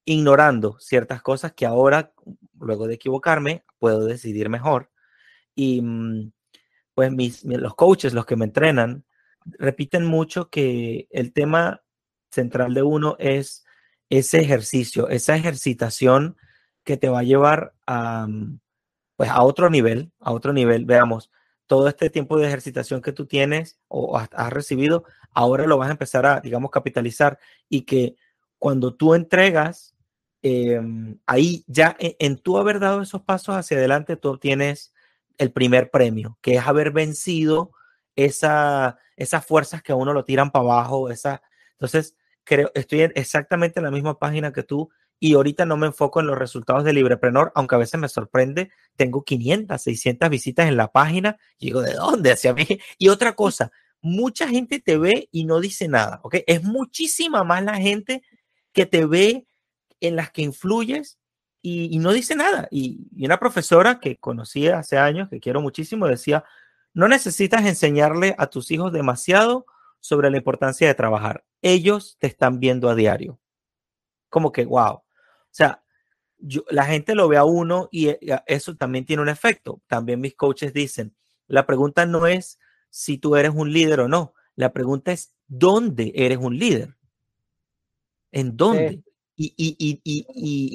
ignorando 0.05 0.79
ciertas 0.79 1.23
cosas 1.23 1.53
que 1.53 1.67
ahora, 1.67 2.13
luego 2.59 2.87
de 2.87 2.95
equivocarme, 2.95 3.65
puedo 3.79 4.05
decidir 4.05 4.49
mejor. 4.49 4.91
Y 5.55 5.83
mm, 5.83 6.33
pues 6.95 7.13
mis, 7.13 7.45
los 7.45 7.75
coaches, 7.75 8.15
los 8.15 8.27
que 8.27 8.37
me 8.37 8.45
entrenan, 8.45 9.05
repiten 9.45 10.05
mucho 10.05 10.51
que 10.51 11.09
el 11.11 11.33
tema 11.33 11.83
central 12.31 12.75
de 12.75 12.83
uno 12.83 13.17
es 13.19 13.65
ese 14.11 14.41
ejercicio, 14.41 15.09
esa 15.09 15.37
ejercitación 15.37 16.37
que 16.85 16.97
te 16.97 17.09
va 17.09 17.21
a 17.21 17.25
llevar 17.25 17.75
a, 17.87 18.27
mm, 18.27 18.61
pues 19.17 19.31
a 19.31 19.43
otro 19.43 19.71
nivel, 19.71 20.13
a 20.21 20.33
otro 20.33 20.53
nivel. 20.53 20.85
Veamos, 20.87 21.31
todo 21.71 21.87
este 21.87 22.11
tiempo 22.11 22.37
de 22.37 22.49
ejercitación 22.49 23.01
que 23.01 23.13
tú 23.13 23.27
tienes 23.27 23.79
o 23.87 24.19
has 24.19 24.53
recibido, 24.53 25.05
ahora 25.33 25.69
lo 25.69 25.79
vas 25.79 25.87
a 25.87 25.93
empezar 25.93 26.27
a, 26.27 26.41
digamos, 26.41 26.73
capitalizar 26.73 27.39
y 27.69 27.83
que 27.83 28.17
cuando 28.59 28.93
tú 28.97 29.15
entregas, 29.15 29.95
em, 30.43 31.21
ahí 31.27 31.63
ya 31.69 31.95
en, 32.01 32.17
en, 32.19 32.39
tú 32.39 32.59
haber 32.59 32.81
dado 32.81 33.03
esos 33.03 33.23
pasos 33.23 33.55
hacia 33.55 33.77
adelante, 33.77 34.17
tú 34.17 34.31
obtienes 34.31 34.93
el 35.39 35.53
primer 35.53 35.93
premio, 35.93 36.37
que 36.41 36.57
es 36.57 36.67
haber 36.67 36.91
vencido 36.91 37.71
esa, 38.17 38.99
esas 39.17 39.47
fuerzas 39.47 39.81
que 39.81 39.93
a 39.93 39.95
uno 39.95 40.13
lo 40.13 40.25
tiran 40.25 40.51
para 40.51 40.65
abajo. 40.65 41.09
Esa, 41.09 41.41
entonces, 41.75 42.17
creo, 42.43 42.73
estoy 42.75 43.03
en 43.03 43.13
exactamente 43.15 43.79
en 43.79 43.85
la 43.85 43.93
misma 43.93 44.19
página 44.19 44.53
que 44.53 44.65
tú 44.65 44.91
y 45.21 45.35
ahorita 45.35 45.67
no 45.67 45.77
me 45.77 45.87
enfoco 45.87 46.21
en 46.21 46.27
los 46.27 46.39
resultados 46.39 46.83
de 46.83 46.95
Libreprenor, 46.95 47.53
aunque 47.55 47.75
a 47.75 47.79
veces 47.79 48.01
me 48.01 48.09
sorprende, 48.09 48.71
tengo 48.97 49.23
500, 49.23 49.81
600 49.81 50.31
visitas 50.31 50.67
en 50.67 50.79
la 50.79 50.91
página 50.91 51.39
y 51.59 51.67
digo, 51.67 51.83
¿de 51.83 51.93
dónde? 51.93 52.33
Hacia 52.33 52.55
mí. 52.55 52.67
Y 52.99 53.09
otra 53.09 53.35
cosa, 53.35 53.71
mucha 54.01 54.49
gente 54.49 54.81
te 54.81 54.97
ve 54.97 55.29
y 55.31 55.45
no 55.45 55.61
dice 55.61 55.89
nada, 55.89 56.21
¿ok? 56.23 56.37
Es 56.47 56.65
muchísima 56.65 57.45
más 57.45 57.63
la 57.63 57.77
gente 57.77 58.23
que 58.73 58.87
te 58.87 59.05
ve 59.05 59.47
en 60.01 60.17
las 60.17 60.31
que 60.31 60.41
influyes 60.41 61.19
y, 61.63 61.99
no 61.99 62.13
dice 62.13 62.35
nada. 62.35 62.69
Y, 62.71 63.07
una 63.23 63.39
profesora 63.39 64.01
que 64.01 64.17
conocí 64.17 64.69
hace 64.69 64.97
años, 64.97 65.29
que 65.29 65.41
quiero 65.41 65.61
muchísimo, 65.61 66.07
decía, 66.09 66.45
no 66.95 67.09
necesitas 67.09 67.67
enseñarle 67.67 68.35
a 68.39 68.47
tus 68.47 68.71
hijos 68.71 68.91
demasiado 68.91 69.67
sobre 70.01 70.31
la 70.31 70.39
importancia 70.39 70.89
de 70.89 70.95
trabajar. 70.95 71.45
Ellos 71.61 72.17
te 72.19 72.27
están 72.27 72.59
viendo 72.59 72.89
a 72.89 72.95
diario. 72.95 73.39
Como 74.31 74.51
que, 74.53 74.65
wow. 74.65 75.03
O 75.51 75.55
sea, 75.55 75.83
la 76.71 76.85
gente 76.85 77.15
lo 77.15 77.29
ve 77.29 77.37
a 77.37 77.45
uno 77.45 77.89
y 77.91 78.09
eh, 78.09 78.19
eso 78.47 78.77
también 78.77 79.05
tiene 79.05 79.23
un 79.23 79.29
efecto. 79.29 79.83
También 79.87 80.21
mis 80.21 80.35
coaches 80.35 80.73
dicen, 80.73 81.15
la 81.47 81.67
pregunta 81.67 82.07
no 82.07 82.27
es 82.27 82.59
si 82.89 83.19
tú 83.19 83.37
eres 83.37 83.53
un 83.55 83.73
líder 83.73 84.01
o 84.01 84.09
no. 84.09 84.35
La 84.55 84.73
pregunta 84.73 85.13
es, 85.13 85.35
¿dónde 85.47 86.13
eres 86.15 86.39
un 86.39 86.59
líder? 86.59 86.97
¿En 88.33 88.57
dónde? 88.57 89.03
Y, 89.37 89.55
y, 89.57 90.01
y, 90.05 90.27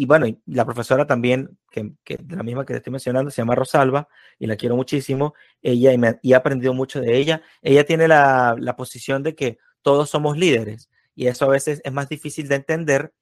y, 0.01 0.05
bueno, 0.07 0.25
la 0.47 0.65
profesora 0.65 1.05
también, 1.05 1.55
que, 1.69 1.93
la 2.29 2.41
misma 2.41 2.65
que 2.65 2.73
te 2.73 2.77
estoy 2.77 2.91
mencionando, 2.91 3.29
se 3.29 3.39
llama 3.41 3.53
Rosalba 3.53 4.07
y 4.39 4.47
la 4.47 4.55
quiero 4.55 4.75
muchísimo. 4.75 5.35
Ella 5.61 5.93
y, 5.93 5.99
me, 5.99 6.19
he 6.23 6.33
aprendido 6.33 6.73
mucho 6.73 6.99
de 6.99 7.15
ella. 7.15 7.43
Ella 7.61 7.85
tiene 7.85 8.07
la, 8.07 8.55
la, 8.57 8.75
posición 8.75 9.21
de 9.21 9.35
que 9.35 9.59
todos 9.83 10.09
somos 10.09 10.35
líderes 10.35 10.89
y 11.13 11.27
eso 11.27 11.45
a 11.45 11.49
veces 11.49 11.79
es 11.83 11.93
más 11.93 12.09
difícil 12.09 12.47
de 12.47 12.55
entender 12.55 13.13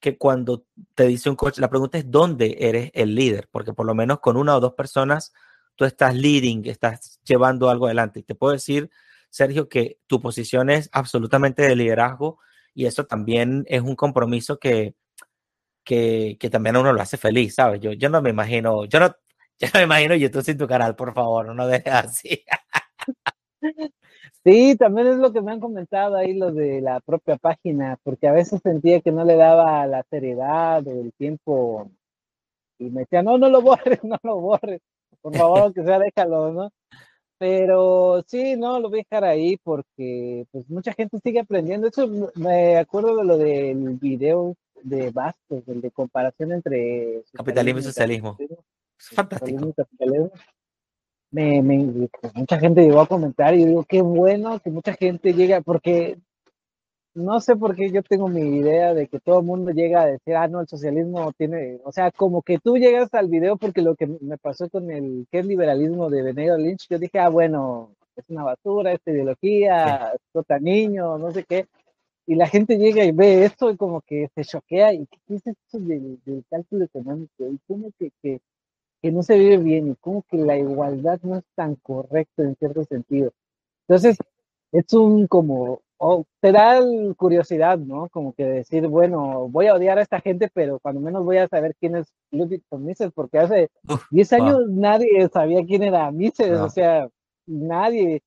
que 0.00 0.16
cuando 0.16 0.66
te 0.94 1.06
dice 1.06 1.30
un 1.30 1.36
coach, 1.36 1.58
la 1.58 1.70
pregunta 1.70 1.98
es 1.98 2.10
dónde 2.10 2.56
eres 2.60 2.90
el 2.94 3.14
líder, 3.14 3.48
porque 3.50 3.72
por 3.72 3.86
lo 3.86 3.94
menos 3.94 4.20
con 4.20 4.36
una 4.36 4.56
o 4.56 4.60
dos 4.60 4.74
personas 4.74 5.32
tú 5.76 5.84
estás 5.84 6.14
leading, 6.14 6.66
estás 6.66 7.20
llevando 7.24 7.70
algo 7.70 7.86
adelante. 7.86 8.20
Y 8.20 8.22
te 8.24 8.34
puedo 8.34 8.52
decir, 8.52 8.90
Sergio, 9.30 9.68
que 9.68 9.98
tu 10.06 10.20
posición 10.20 10.70
es 10.70 10.88
absolutamente 10.92 11.62
de 11.62 11.76
liderazgo 11.76 12.38
y 12.74 12.86
eso 12.86 13.06
también 13.06 13.64
es 13.68 13.82
un 13.82 13.96
compromiso 13.96 14.58
que, 14.58 14.94
que, 15.84 16.36
que, 16.38 16.50
también 16.50 16.76
a 16.76 16.80
uno 16.80 16.92
lo 16.92 17.02
hace 17.02 17.16
feliz, 17.16 17.54
¿sabes? 17.56 17.80
Yo, 17.80 17.92
yo 17.92 18.08
no 18.08 18.22
me 18.22 18.30
imagino, 18.30 18.84
yo 18.86 19.00
no, 19.00 19.08
yo 19.58 19.68
no 19.72 19.80
me 19.80 19.84
imagino 19.84 20.14
YouTube 20.14 20.44
sin 20.44 20.58
tu 20.58 20.66
canal, 20.68 20.96
por 20.96 21.14
favor, 21.14 21.54
no 21.54 21.66
dejes 21.66 21.92
así. 21.92 22.44
Sí, 24.44 24.76
también 24.76 25.08
es 25.08 25.16
lo 25.16 25.32
que 25.32 25.40
me 25.40 25.52
han 25.52 25.60
comentado 25.60 26.16
ahí 26.16 26.34
los 26.34 26.54
de 26.54 26.80
la 26.80 27.00
propia 27.00 27.36
página, 27.36 27.98
porque 28.02 28.28
a 28.28 28.32
veces 28.32 28.60
sentía 28.62 29.00
que 29.00 29.12
no 29.12 29.24
le 29.24 29.36
daba 29.36 29.86
la 29.86 30.02
seriedad 30.10 30.86
o 30.86 30.90
el 30.90 31.12
tiempo 31.14 31.90
y 32.78 32.90
me 32.90 33.00
decía, 33.00 33.22
no, 33.22 33.38
no 33.38 33.48
lo 33.48 33.60
borres, 33.60 33.98
no 34.04 34.18
lo 34.22 34.40
borres, 34.40 34.80
por 35.20 35.36
favor, 35.36 35.72
que 35.74 35.84
sea, 35.84 35.98
déjalo, 35.98 36.52
¿no? 36.52 36.70
Pero 37.38 38.24
sí, 38.26 38.56
no, 38.56 38.80
lo 38.80 38.90
voy 38.90 39.00
a 39.00 39.04
dejar 39.08 39.24
ahí 39.24 39.56
porque 39.62 40.44
pues 40.50 40.68
mucha 40.68 40.92
gente 40.92 41.18
sigue 41.22 41.38
aprendiendo. 41.38 41.86
Eso 41.86 42.08
me 42.34 42.76
acuerdo 42.76 43.16
de 43.16 43.24
lo 43.24 43.38
del 43.38 43.96
video 44.00 44.56
de 44.82 45.10
Bastos, 45.10 45.62
el 45.68 45.80
de 45.80 45.90
comparación 45.92 46.50
entre 46.52 47.22
capitalismo 47.32 47.78
y 47.78 47.82
socialismo. 47.84 48.36
Fantástico. 48.96 49.72
Me, 51.30 51.62
me, 51.62 52.08
mucha 52.34 52.58
gente 52.58 52.82
llegó 52.82 53.00
a 53.00 53.06
comentar 53.06 53.54
y 53.54 53.66
digo, 53.66 53.84
qué 53.84 54.00
bueno 54.00 54.58
que 54.60 54.70
mucha 54.70 54.94
gente 54.94 55.34
llega, 55.34 55.60
porque 55.60 56.18
no 57.14 57.40
sé 57.40 57.56
por 57.56 57.74
qué 57.74 57.90
yo 57.90 58.02
tengo 58.02 58.28
mi 58.28 58.58
idea 58.58 58.94
de 58.94 59.08
que 59.08 59.20
todo 59.20 59.40
el 59.40 59.44
mundo 59.44 59.72
llega 59.72 60.02
a 60.02 60.06
decir, 60.06 60.36
ah, 60.36 60.48
no, 60.48 60.60
el 60.60 60.68
socialismo 60.68 61.32
tiene, 61.32 61.80
o 61.84 61.92
sea, 61.92 62.10
como 62.12 62.42
que 62.42 62.58
tú 62.58 62.76
llegas 62.76 63.12
al 63.12 63.28
video 63.28 63.56
porque 63.56 63.82
lo 63.82 63.94
que 63.96 64.06
me 64.06 64.38
pasó 64.38 64.70
con 64.70 64.90
el 64.90 65.26
que 65.30 65.40
es 65.40 65.46
liberalismo 65.46 66.08
de 66.10 66.22
Benito 66.22 66.56
Lynch, 66.56 66.86
yo 66.88 66.98
dije, 66.98 67.18
ah, 67.18 67.28
bueno, 67.28 67.90
es 68.16 68.24
una 68.28 68.44
basura, 68.44 68.92
esta 68.92 69.10
ideología, 69.10 70.12
sí. 70.32 70.54
niño, 70.60 71.18
no 71.18 71.30
sé 71.32 71.44
qué, 71.44 71.66
y 72.26 72.34
la 72.34 72.46
gente 72.46 72.76
llega 72.76 73.04
y 73.04 73.12
ve 73.12 73.44
esto 73.44 73.70
y 73.70 73.76
como 73.76 74.00
que 74.02 74.28
se 74.34 74.44
choquea, 74.44 74.92
y 74.92 75.06
qué 75.06 75.34
es 75.34 75.46
esto 75.46 75.78
del, 75.78 76.18
cálculo 76.50 76.84
económico, 76.84 77.48
y 77.48 77.58
cómo 77.66 77.90
que, 77.98 78.12
que, 78.22 78.40
que 79.02 79.12
no 79.12 79.22
se 79.22 79.38
vive 79.38 79.58
bien, 79.58 79.88
y 79.88 79.94
cómo 79.96 80.24
que 80.28 80.38
la 80.38 80.56
igualdad 80.58 81.20
no 81.22 81.36
es 81.36 81.44
tan 81.54 81.76
correcta 81.76 82.42
en 82.42 82.56
cierto 82.56 82.84
sentido. 82.84 83.32
Entonces, 83.88 84.18
es 84.72 84.92
un 84.92 85.26
como 85.26 85.80
o 85.98 86.24
te 86.40 86.52
da 86.52 86.80
curiosidad, 87.16 87.76
¿no? 87.78 88.08
Como 88.10 88.32
que 88.32 88.44
decir, 88.44 88.86
bueno, 88.86 89.48
voy 89.48 89.66
a 89.66 89.74
odiar 89.74 89.98
a 89.98 90.02
esta 90.02 90.20
gente, 90.20 90.48
pero 90.54 90.78
cuando 90.78 91.00
menos 91.00 91.24
voy 91.24 91.38
a 91.38 91.48
saber 91.48 91.74
quién 91.80 91.96
es 91.96 92.06
Ludwig 92.30 92.62
von 92.70 92.84
Mises, 92.84 93.10
porque 93.12 93.38
hace 93.38 93.68
10 94.10 94.32
años 94.34 94.60
nadie 94.68 95.28
sabía 95.28 95.64
quién 95.66 95.82
era 95.82 96.10
Mises, 96.12 96.58
o 96.58 96.70
sea, 96.70 97.08
nadie. 97.46 98.22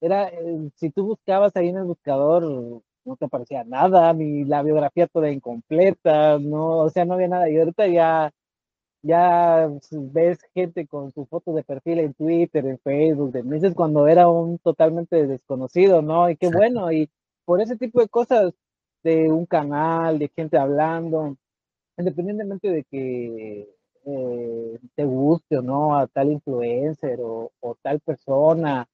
Era, 0.00 0.28
eh, 0.28 0.70
si 0.76 0.90
tú 0.90 1.06
buscabas 1.06 1.56
ahí 1.56 1.68
en 1.68 1.78
el 1.78 1.84
buscador, 1.84 2.44
no 3.04 3.16
te 3.16 3.24
aparecía 3.24 3.64
nada, 3.64 4.12
ni 4.12 4.44
la 4.44 4.62
biografía 4.62 5.06
toda 5.08 5.30
incompleta, 5.30 6.38
no, 6.38 6.78
o 6.78 6.90
sea, 6.90 7.04
no 7.04 7.14
había 7.14 7.28
nada. 7.28 7.50
Y 7.50 7.58
ahorita 7.58 7.86
ya 7.88 8.32
ya 9.06 9.68
ves 9.90 10.38
gente 10.54 10.86
con 10.86 11.12
su 11.12 11.26
foto 11.26 11.54
de 11.54 11.62
perfil 11.62 12.00
en 12.00 12.14
Twitter, 12.14 12.66
en 12.66 12.78
Facebook, 12.78 13.32
de 13.32 13.42
meses 13.42 13.74
cuando 13.74 14.06
era 14.08 14.28
un 14.28 14.58
totalmente 14.58 15.26
desconocido, 15.26 16.02
¿no? 16.02 16.28
Y 16.30 16.36
qué 16.36 16.48
bueno, 16.48 16.90
y 16.92 17.08
por 17.44 17.60
ese 17.60 17.76
tipo 17.76 18.00
de 18.00 18.08
cosas, 18.08 18.54
de 19.02 19.30
un 19.30 19.46
canal, 19.46 20.18
de 20.18 20.28
gente 20.34 20.58
hablando, 20.58 21.36
independientemente 21.96 22.68
de 22.70 22.84
que 22.84 23.68
eh, 24.06 24.78
te 24.94 25.04
guste 25.04 25.58
o 25.58 25.62
no 25.62 25.96
a 25.96 26.06
tal 26.08 26.32
influencer 26.32 27.18
o, 27.20 27.50
tal 27.82 28.00
persona, 28.00 28.86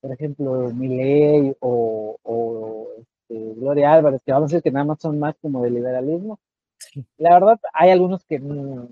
por 0.00 0.12
ejemplo, 0.12 0.70
Miley 0.70 1.54
o, 1.60 2.16
o 2.22 2.88
este, 2.98 3.54
Gloria 3.54 3.92
Álvarez, 3.92 4.22
que 4.24 4.32
vamos 4.32 4.52
a 4.52 4.56
decir 4.56 4.62
que 4.62 4.72
nada 4.72 4.86
más 4.86 5.00
son 5.00 5.18
más 5.18 5.34
como 5.40 5.62
de 5.62 5.70
liberalismo. 5.70 6.38
La 7.18 7.34
verdad, 7.34 7.60
hay 7.74 7.90
algunos 7.90 8.24
que 8.24 8.38
no, 8.38 8.88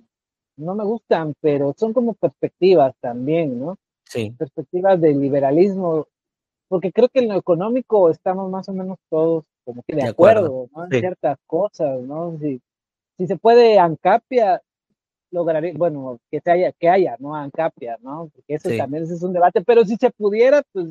no 0.60 0.74
me 0.74 0.84
gustan, 0.84 1.34
pero 1.40 1.74
son 1.76 1.92
como 1.92 2.14
perspectivas 2.14 2.94
también, 3.00 3.58
¿no? 3.58 3.78
Sí. 4.04 4.34
Perspectivas 4.36 5.00
del 5.00 5.20
liberalismo, 5.20 6.06
porque 6.68 6.92
creo 6.92 7.08
que 7.08 7.20
en 7.20 7.28
lo 7.28 7.36
económico 7.36 8.10
estamos 8.10 8.50
más 8.50 8.68
o 8.68 8.72
menos 8.72 8.98
todos 9.08 9.44
como 9.64 9.82
que 9.82 9.94
de, 9.94 10.04
acuerdo, 10.04 10.68
¿no? 10.74 10.84
En 10.84 10.90
ciertas 10.90 11.38
cosas, 11.46 12.00
¿no? 12.00 12.36
Si, 12.40 12.60
si 13.16 13.26
se 13.26 13.36
puede, 13.36 13.78
Ancapia 13.78 14.60
lograría, 15.30 15.72
bueno, 15.76 16.18
que 16.30 16.40
se 16.40 16.50
haya, 16.50 16.72
que 16.72 16.88
haya, 16.88 17.16
¿no? 17.18 17.34
Ancapia, 17.34 17.98
¿no? 18.02 18.30
Porque 18.34 18.54
ese 18.54 18.76
también 18.76 19.04
es 19.04 19.22
un 19.22 19.32
debate, 19.32 19.62
pero 19.62 19.84
si 19.84 19.96
se 19.96 20.10
pudiera, 20.10 20.62
pues 20.72 20.86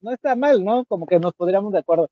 no 0.00 0.12
está 0.12 0.36
mal, 0.36 0.64
¿no? 0.64 0.84
Como 0.84 1.06
que 1.06 1.18
nos 1.18 1.34
podríamos 1.34 1.72
de 1.72 1.80
acuerdo. 1.80 2.08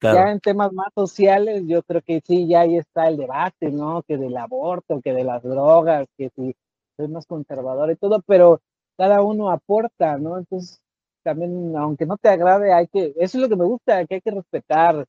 Ya 0.00 0.30
en 0.30 0.40
temas 0.40 0.72
más 0.72 0.92
sociales, 0.94 1.62
yo 1.66 1.82
creo 1.82 2.02
que 2.02 2.20
sí, 2.24 2.46
ya 2.46 2.60
ahí 2.60 2.76
está 2.76 3.08
el 3.08 3.16
debate, 3.16 3.70
¿no? 3.70 4.02
Que 4.02 4.18
del 4.18 4.36
aborto, 4.36 5.00
que 5.00 5.12
de 5.12 5.24
las 5.24 5.42
drogas, 5.42 6.06
que 6.18 6.30
si 6.36 6.54
soy 6.96 7.08
más 7.08 7.26
conservador 7.26 7.90
y 7.90 7.96
todo, 7.96 8.22
pero 8.26 8.60
cada 8.96 9.22
uno 9.22 9.50
aporta, 9.50 10.18
¿no? 10.18 10.38
Entonces, 10.38 10.80
también, 11.22 11.74
aunque 11.76 12.06
no 12.06 12.16
te 12.16 12.28
agrade, 12.28 12.72
hay 12.72 12.86
que, 12.88 13.12
eso 13.16 13.38
es 13.38 13.42
lo 13.42 13.48
que 13.48 13.56
me 13.56 13.64
gusta, 13.64 14.04
que 14.06 14.16
hay 14.16 14.20
que 14.20 14.30
respetar. 14.30 15.06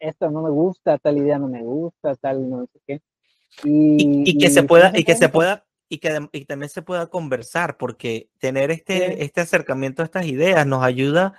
Esto 0.00 0.30
no 0.30 0.42
me 0.42 0.50
gusta, 0.50 0.98
tal 0.98 1.16
idea 1.16 1.38
no 1.38 1.48
me 1.48 1.62
gusta, 1.62 2.14
tal 2.16 2.48
no 2.48 2.66
sé 2.66 2.80
qué. 2.86 3.00
Y, 3.64 4.30
y, 4.30 4.38
que 4.38 4.50
se 4.50 4.62
pueda, 4.62 4.92
y 4.94 5.04
que 5.04 5.14
se 5.14 5.28
pueda, 5.28 5.64
y 5.88 5.98
que 5.98 6.28
y 6.32 6.44
también 6.44 6.68
se 6.68 6.82
pueda 6.82 7.06
conversar, 7.06 7.78
porque 7.78 8.28
tener 8.38 8.70
este, 8.70 9.24
este 9.24 9.40
acercamiento 9.40 10.02
a 10.02 10.04
estas 10.04 10.26
ideas 10.26 10.66
nos 10.66 10.82
ayuda 10.82 11.34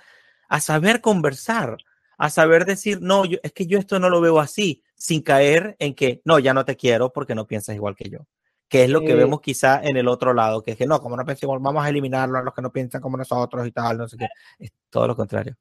a 0.48 0.60
saber 0.60 1.02
conversar, 1.02 1.78
a 2.20 2.30
saber 2.30 2.66
decir, 2.66 3.00
no, 3.02 3.26
yo, 3.26 3.40
es 3.42 3.52
que 3.54 3.66
yo 3.66 3.80
esto 3.80 4.00
no 4.00 4.10
lo 4.10 4.22
veo 4.22 4.40
así, 4.40 4.84
sin 4.96 5.22
caer 5.22 5.76
en 5.80 5.96
que, 5.96 6.22
no, 6.26 6.38
ya 6.38 6.54
no 6.54 6.66
te 6.66 6.76
quiero 6.76 7.12
porque 7.12 7.34
no 7.34 7.48
piensas 7.48 7.76
igual 7.76 7.96
que 7.96 8.10
yo. 8.10 8.20
Que 8.68 8.84
es 8.84 8.90
lo 8.92 9.02
que 9.02 9.16
vemos 9.16 9.42
quizá 9.42 9.82
en 9.82 9.98
el 9.98 10.08
otro 10.08 10.32
lado, 10.36 10.62
que 10.62 10.72
es 10.72 10.78
que 10.78 10.86
no, 10.86 11.02
como 11.02 11.18
no 11.18 11.26
pensamos, 11.26 11.60
vamos 11.60 11.84
a 11.84 11.90
eliminarlo 11.90 12.38
a 12.38 12.44
los 12.44 12.54
que 12.54 12.62
no 12.62 12.72
piensan 12.72 13.02
como 13.02 13.18
nosotros 13.18 13.66
y 13.66 13.72
tal, 13.72 13.98
no 13.98 14.08
sé 14.08 14.18
qué. 14.18 14.28
Es 14.60 14.72
todo 14.92 15.08
lo 15.08 15.16
contrario. 15.16 15.56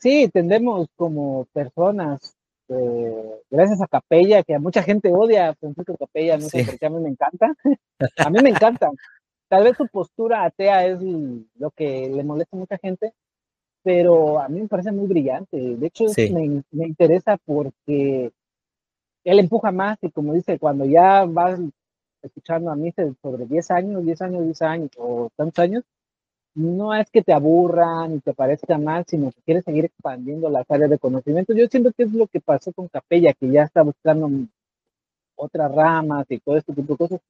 Sí, 0.00 0.28
tendemos 0.32 0.88
como 0.96 1.46
personas 1.52 2.38
este, 2.68 3.42
gracias 3.50 3.80
a 3.80 3.86
Capella, 3.86 4.42
que 4.42 4.54
a 4.54 4.58
mucha 4.58 4.82
gente 4.82 5.10
odia 5.12 5.50
a 5.50 5.54
Francisco 5.54 5.96
Capella, 5.96 6.36
no 6.36 6.48
sé 6.48 6.64
por 6.64 6.78
qué 6.78 6.86
a 6.86 6.90
mí 6.90 7.00
me 7.00 7.08
encanta. 7.08 7.54
a 8.18 8.30
mí 8.30 8.42
me 8.42 8.50
encanta. 8.50 8.90
Tal 9.48 9.64
vez 9.64 9.76
su 9.76 9.86
postura 9.88 10.44
atea 10.44 10.86
es 10.86 11.00
lo 11.00 11.70
que 11.70 12.10
le 12.10 12.22
molesta 12.24 12.56
a 12.56 12.60
mucha 12.60 12.78
gente, 12.78 13.14
pero 13.88 14.38
a 14.38 14.50
mí 14.50 14.60
me 14.60 14.68
parece 14.68 14.92
muy 14.92 15.06
brillante. 15.06 15.56
De 15.56 15.86
hecho, 15.86 16.04
me, 16.30 16.62
me, 16.72 16.86
interesa 16.88 17.38
porque 17.38 18.30
él 19.24 19.38
empuja 19.38 19.72
más 19.72 19.96
y 20.02 20.10
como 20.10 20.34
dice, 20.34 20.58
cuando 20.58 20.84
ya 20.84 21.24
vas 21.24 21.58
escuchando 22.20 22.70
a 22.70 22.76
mí 22.76 22.92
sobre 23.22 23.46
10 23.46 23.70
años, 23.70 24.04
10 24.04 24.20
años, 24.20 24.44
10 24.44 24.62
años 24.62 24.90
o 24.98 25.30
tantos 25.34 25.58
años, 25.64 25.84
no 26.54 26.94
es 26.94 27.10
que 27.10 27.22
te 27.22 27.32
aburran 27.32 28.16
y 28.16 28.20
te 28.20 28.34
parezca 28.34 28.76
mal, 28.76 29.06
sino 29.08 29.32
que 29.32 29.40
quieres 29.40 29.64
seguir 29.64 29.86
expandiendo 29.86 30.50
las 30.50 30.70
áreas 30.70 30.90
de 30.90 30.98
conocimiento. 30.98 31.54
Yo 31.54 31.66
siento 31.68 31.90
que 31.96 32.02
es 32.02 32.12
lo 32.12 32.26
que 32.26 32.42
pasó 32.42 32.74
con 32.74 32.88
Capella, 32.88 33.32
que 33.32 33.50
ya 33.50 33.62
está 33.62 33.80
buscando 33.82 34.28
otras 35.34 35.74
ramas 35.74 36.26
y 36.28 36.40
todo 36.40 36.58
este 36.58 36.74
tipo 36.74 36.92
de 36.92 36.98
cosas. 36.98 37.20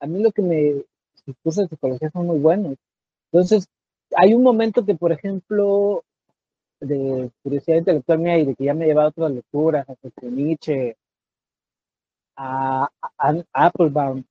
A 0.00 0.06
mí 0.06 0.22
lo 0.22 0.32
que 0.32 0.40
me... 0.40 0.82
Sus 1.26 1.36
cursos 1.42 1.64
de 1.64 1.76
psicología 1.76 2.10
son 2.10 2.26
muy 2.26 2.38
buenos. 2.38 2.76
Entonces, 3.30 3.68
hay 4.14 4.34
un 4.34 4.42
momento 4.42 4.84
que, 4.84 4.94
por 4.94 5.12
ejemplo, 5.12 6.04
de 6.80 7.30
curiosidad 7.42 7.78
intelectual 7.78 8.18
mía 8.18 8.38
y 8.38 8.46
de 8.46 8.54
que 8.54 8.64
ya 8.64 8.74
me 8.74 8.84
he 8.84 8.88
llevado 8.88 9.08
otras 9.08 9.30
lecturas, 9.32 9.88
a 9.88 9.96
Nietzsche, 10.22 10.96
a, 12.36 12.88
a, 13.18 13.28
a 13.52 13.66
Applebaum, 13.66 14.24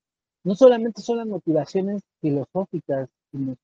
no 0.44 0.56
solamente 0.56 1.02
son 1.02 1.18
las 1.18 1.28
motivaciones 1.28 2.04
filosóficas, 2.22 3.10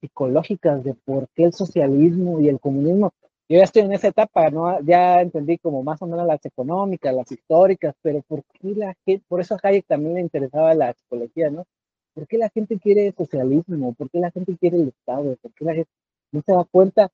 psicológicas 0.01 0.83
de 0.83 0.93
por 0.93 1.27
qué 1.35 1.45
el 1.45 1.53
socialismo 1.53 2.41
y 2.41 2.49
el 2.49 2.59
comunismo. 2.59 3.11
Yo 3.47 3.57
ya 3.57 3.63
estoy 3.63 3.83
en 3.83 3.93
esa 3.93 4.07
etapa, 4.07 4.49
¿no? 4.49 4.79
Ya 4.81 5.21
entendí 5.21 5.57
como 5.57 5.83
más 5.83 6.01
o 6.01 6.07
menos 6.07 6.25
las 6.25 6.43
económicas, 6.45 7.13
las 7.13 7.31
históricas, 7.31 7.93
pero 8.01 8.21
¿por 8.27 8.43
qué 8.45 8.69
la 8.75 8.95
gente, 9.05 9.25
por 9.27 9.41
eso 9.41 9.55
a 9.55 9.59
Hayek 9.61 9.85
también 9.87 10.15
le 10.15 10.21
interesaba 10.21 10.73
la 10.73 10.93
psicología, 10.93 11.49
¿no? 11.49 11.65
¿Por 12.13 12.27
qué 12.27 12.37
la 12.37 12.49
gente 12.49 12.79
quiere 12.79 13.13
socialismo? 13.17 13.93
¿Por 13.93 14.09
qué 14.09 14.19
la 14.19 14.31
gente 14.31 14.57
quiere 14.57 14.77
el 14.77 14.87
Estado? 14.89 15.35
¿Por 15.41 15.53
qué 15.53 15.65
la 15.65 15.73
gente 15.73 15.91
no 16.31 16.41
se 16.45 16.51
da 16.53 16.63
cuenta? 16.63 17.09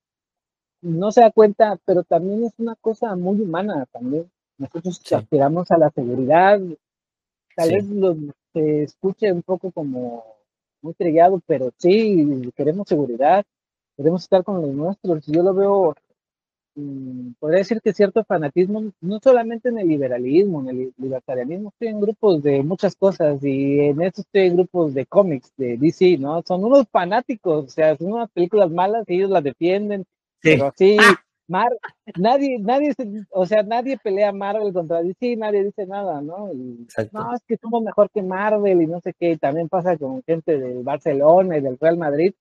No 0.82 1.12
se 1.12 1.22
da 1.22 1.32
cuenta, 1.32 1.78
pero 1.86 2.04
también 2.04 2.46
es 2.46 2.54
una 2.58 2.76
cosa 2.76 3.16
muy 3.16 3.42
humana 3.42 3.86
también. 3.92 4.30
Nosotros 4.58 5.02
aspiramos 5.12 5.70
a 5.72 5.78
la 5.78 5.90
seguridad, 5.92 6.60
tal 7.56 7.72
vez 7.72 7.86
lo, 7.90 8.16
se 8.54 8.84
escuche 8.84 9.32
un 9.32 9.44
poco 9.44 9.72
como 9.72 10.24
muy 10.82 10.94
trillado, 10.94 11.42
pero 11.46 11.72
sí, 11.78 12.52
queremos 12.56 12.88
seguridad, 12.88 13.46
queremos 13.96 14.24
estar 14.24 14.44
con 14.44 14.62
los 14.62 14.74
nuestros. 14.74 15.26
Yo 15.28 15.44
lo 15.44 15.54
veo, 15.54 15.96
mm, 16.76 17.34
podría 17.40 17.60
decir 17.60 17.82
que 17.82 17.94
cierto 17.94 18.24
fanatismo, 18.24 18.92
no 19.02 19.20
solamente 19.24 19.70
en 19.70 19.80
el 19.80 19.88
liberalismo, 19.88 20.62
en 20.62 20.70
el 20.70 20.94
libertarianismo, 20.98 21.70
estoy 21.70 21.90
en 21.90 22.02
grupos 22.02 22.44
de 22.44 22.64
muchas 22.64 22.96
cosas 22.96 23.44
y 23.44 23.80
en 23.80 24.02
esto 24.02 24.22
estoy 24.22 24.42
en 24.48 24.56
grupos 24.58 24.94
de 24.94 25.06
cómics, 25.06 25.52
de 25.58 25.78
DC, 25.78 26.18
¿no? 26.20 26.42
Son 26.48 26.64
unos 26.64 26.88
fanáticos, 26.92 27.66
o 27.66 27.70
sea, 27.70 27.98
son 27.98 28.14
unas 28.14 28.32
películas 28.32 28.72
malas 28.72 29.04
y 29.08 29.16
ellos 29.16 29.32
las 29.32 29.44
defienden, 29.44 30.06
pero 30.42 30.74
sí. 30.76 30.98
Mar, 31.50 31.72
nadie, 32.18 32.60
nadie, 32.60 32.94
o 33.32 33.46
sea, 33.46 33.64
nadie 33.64 33.98
pelea 33.98 34.34
Marvel 34.34 34.74
contra 34.74 35.02
DC, 35.02 35.38
nadie 35.38 35.64
dice 35.64 35.86
nada, 35.86 36.20
¿no? 36.22 36.52
no, 37.14 37.34
es 37.34 37.42
que 37.48 37.56
somos 37.56 37.82
mejor 37.84 38.10
que 38.10 38.22
Marvel 38.22 38.82
y 38.82 38.88
no 38.88 39.00
sé 39.00 39.14
qué, 39.18 39.38
también 39.38 39.70
pasa 39.70 39.98
con 39.98 40.22
gente 40.24 40.60
del 40.60 40.84
Barcelona 40.84 41.58
y 41.58 41.62
del 41.62 41.78
Real 41.80 41.98
Madrid. 41.98 42.34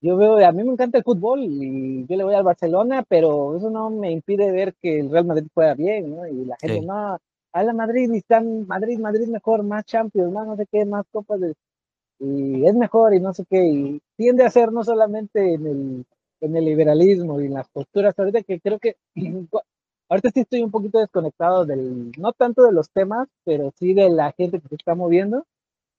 Yo 0.00 0.16
veo, 0.16 0.46
a 0.46 0.52
mí 0.52 0.62
me 0.62 0.72
encanta 0.72 0.98
el 0.98 1.04
fútbol 1.04 1.40
y 1.42 2.06
yo 2.06 2.16
le 2.16 2.24
voy 2.24 2.34
al 2.34 2.44
Barcelona, 2.44 3.04
pero 3.08 3.56
eso 3.56 3.70
no 3.70 3.90
me 3.90 4.12
impide 4.12 4.52
ver 4.52 4.74
que 4.80 5.00
el 5.00 5.10
Real 5.10 5.24
Madrid 5.24 5.48
juega 5.52 5.74
bien, 5.74 6.14
¿no? 6.14 6.26
Y 6.28 6.44
la 6.44 6.56
gente, 6.60 6.80
no, 6.82 7.18
a 7.52 7.62
la 7.62 7.72
Madrid 7.72 8.10
y 8.12 8.18
están, 8.18 8.66
Madrid, 8.68 9.00
Madrid 9.00 9.26
mejor, 9.28 9.64
más 9.64 9.84
Champions, 9.84 10.32
más 10.32 10.46
no 10.46 10.56
sé 10.56 10.66
qué, 10.70 10.84
más 10.84 11.04
copas 11.10 11.40
de, 11.40 11.54
y 12.20 12.66
es 12.66 12.74
mejor 12.74 13.14
y 13.14 13.20
no 13.20 13.32
sé 13.32 13.44
qué, 13.48 13.64
y 13.64 14.00
tiende 14.16 14.44
a 14.44 14.50
ser 14.50 14.72
no 14.72 14.84
solamente 14.84 15.54
en 15.54 15.66
el 15.66 16.04
en 16.44 16.56
el 16.56 16.64
liberalismo 16.64 17.40
y 17.40 17.46
en 17.46 17.54
las 17.54 17.68
posturas, 17.68 18.18
ahorita 18.18 18.42
que 18.42 18.60
creo 18.60 18.78
que, 18.78 18.96
ahorita 20.08 20.30
sí 20.30 20.40
estoy 20.40 20.62
un 20.62 20.70
poquito 20.70 20.98
desconectado 20.98 21.64
del, 21.64 22.12
no 22.18 22.32
tanto 22.32 22.62
de 22.62 22.72
los 22.72 22.90
temas, 22.90 23.28
pero 23.44 23.72
sí 23.78 23.94
de 23.94 24.10
la 24.10 24.32
gente 24.32 24.60
que 24.60 24.68
se 24.68 24.74
está 24.76 24.94
moviendo, 24.94 25.46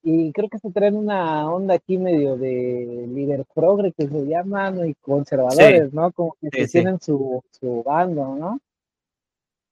y 0.04 0.32
creo 0.34 0.50
que 0.50 0.60
se 0.60 0.72
traen 0.72 0.96
una 0.96 1.52
onda 1.52 1.74
aquí 1.74 1.98
medio 1.98 2.38
de 2.38 3.08
líder 3.08 3.44
progre 3.56 3.92
que 3.92 4.08
se 4.08 4.28
llaman 4.28 4.88
y 4.88 4.94
conservadores, 4.96 5.92
¿no? 5.94 6.12
Como 6.12 6.36
que 6.40 6.68
tienen 6.68 7.02
su, 7.02 7.44
su 7.50 7.82
bando, 7.84 8.36
¿no? 8.36 8.60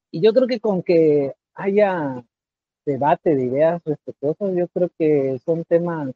Y 0.10 0.22
yo 0.22 0.34
creo 0.34 0.48
que 0.48 0.60
con 0.60 0.82
que 0.82 1.34
haya 1.54 2.24
debate 2.84 3.36
de 3.36 3.44
ideas 3.44 3.82
respetuosas, 3.86 4.56
yo 4.56 4.68
creo 4.70 4.90
que 4.98 5.40
son 5.46 5.64
temas 5.66 6.10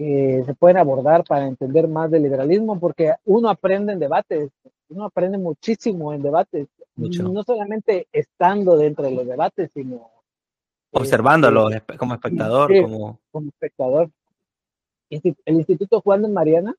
que 0.00 0.42
se 0.46 0.54
pueden 0.54 0.78
abordar 0.78 1.24
para 1.24 1.46
entender 1.46 1.86
más 1.86 2.10
del 2.10 2.22
liberalismo, 2.22 2.80
porque 2.80 3.12
uno 3.26 3.50
aprende 3.50 3.92
en 3.92 3.98
debates, 3.98 4.48
uno 4.88 5.04
aprende 5.04 5.36
muchísimo 5.36 6.14
en 6.14 6.22
debates, 6.22 6.68
no 6.96 7.42
solamente 7.42 8.08
estando 8.10 8.78
dentro 8.78 9.04
de 9.04 9.10
los 9.10 9.26
debates, 9.26 9.70
sino 9.74 9.96
eh, 9.96 10.00
observándolo 10.92 11.68
como 11.98 12.14
espectador. 12.14 12.72
como... 12.80 13.18
como 13.30 13.48
espectador. 13.48 14.10
El 15.10 15.56
Instituto 15.56 16.00
Juan 16.00 16.22
de 16.22 16.28
Mariana 16.28 16.74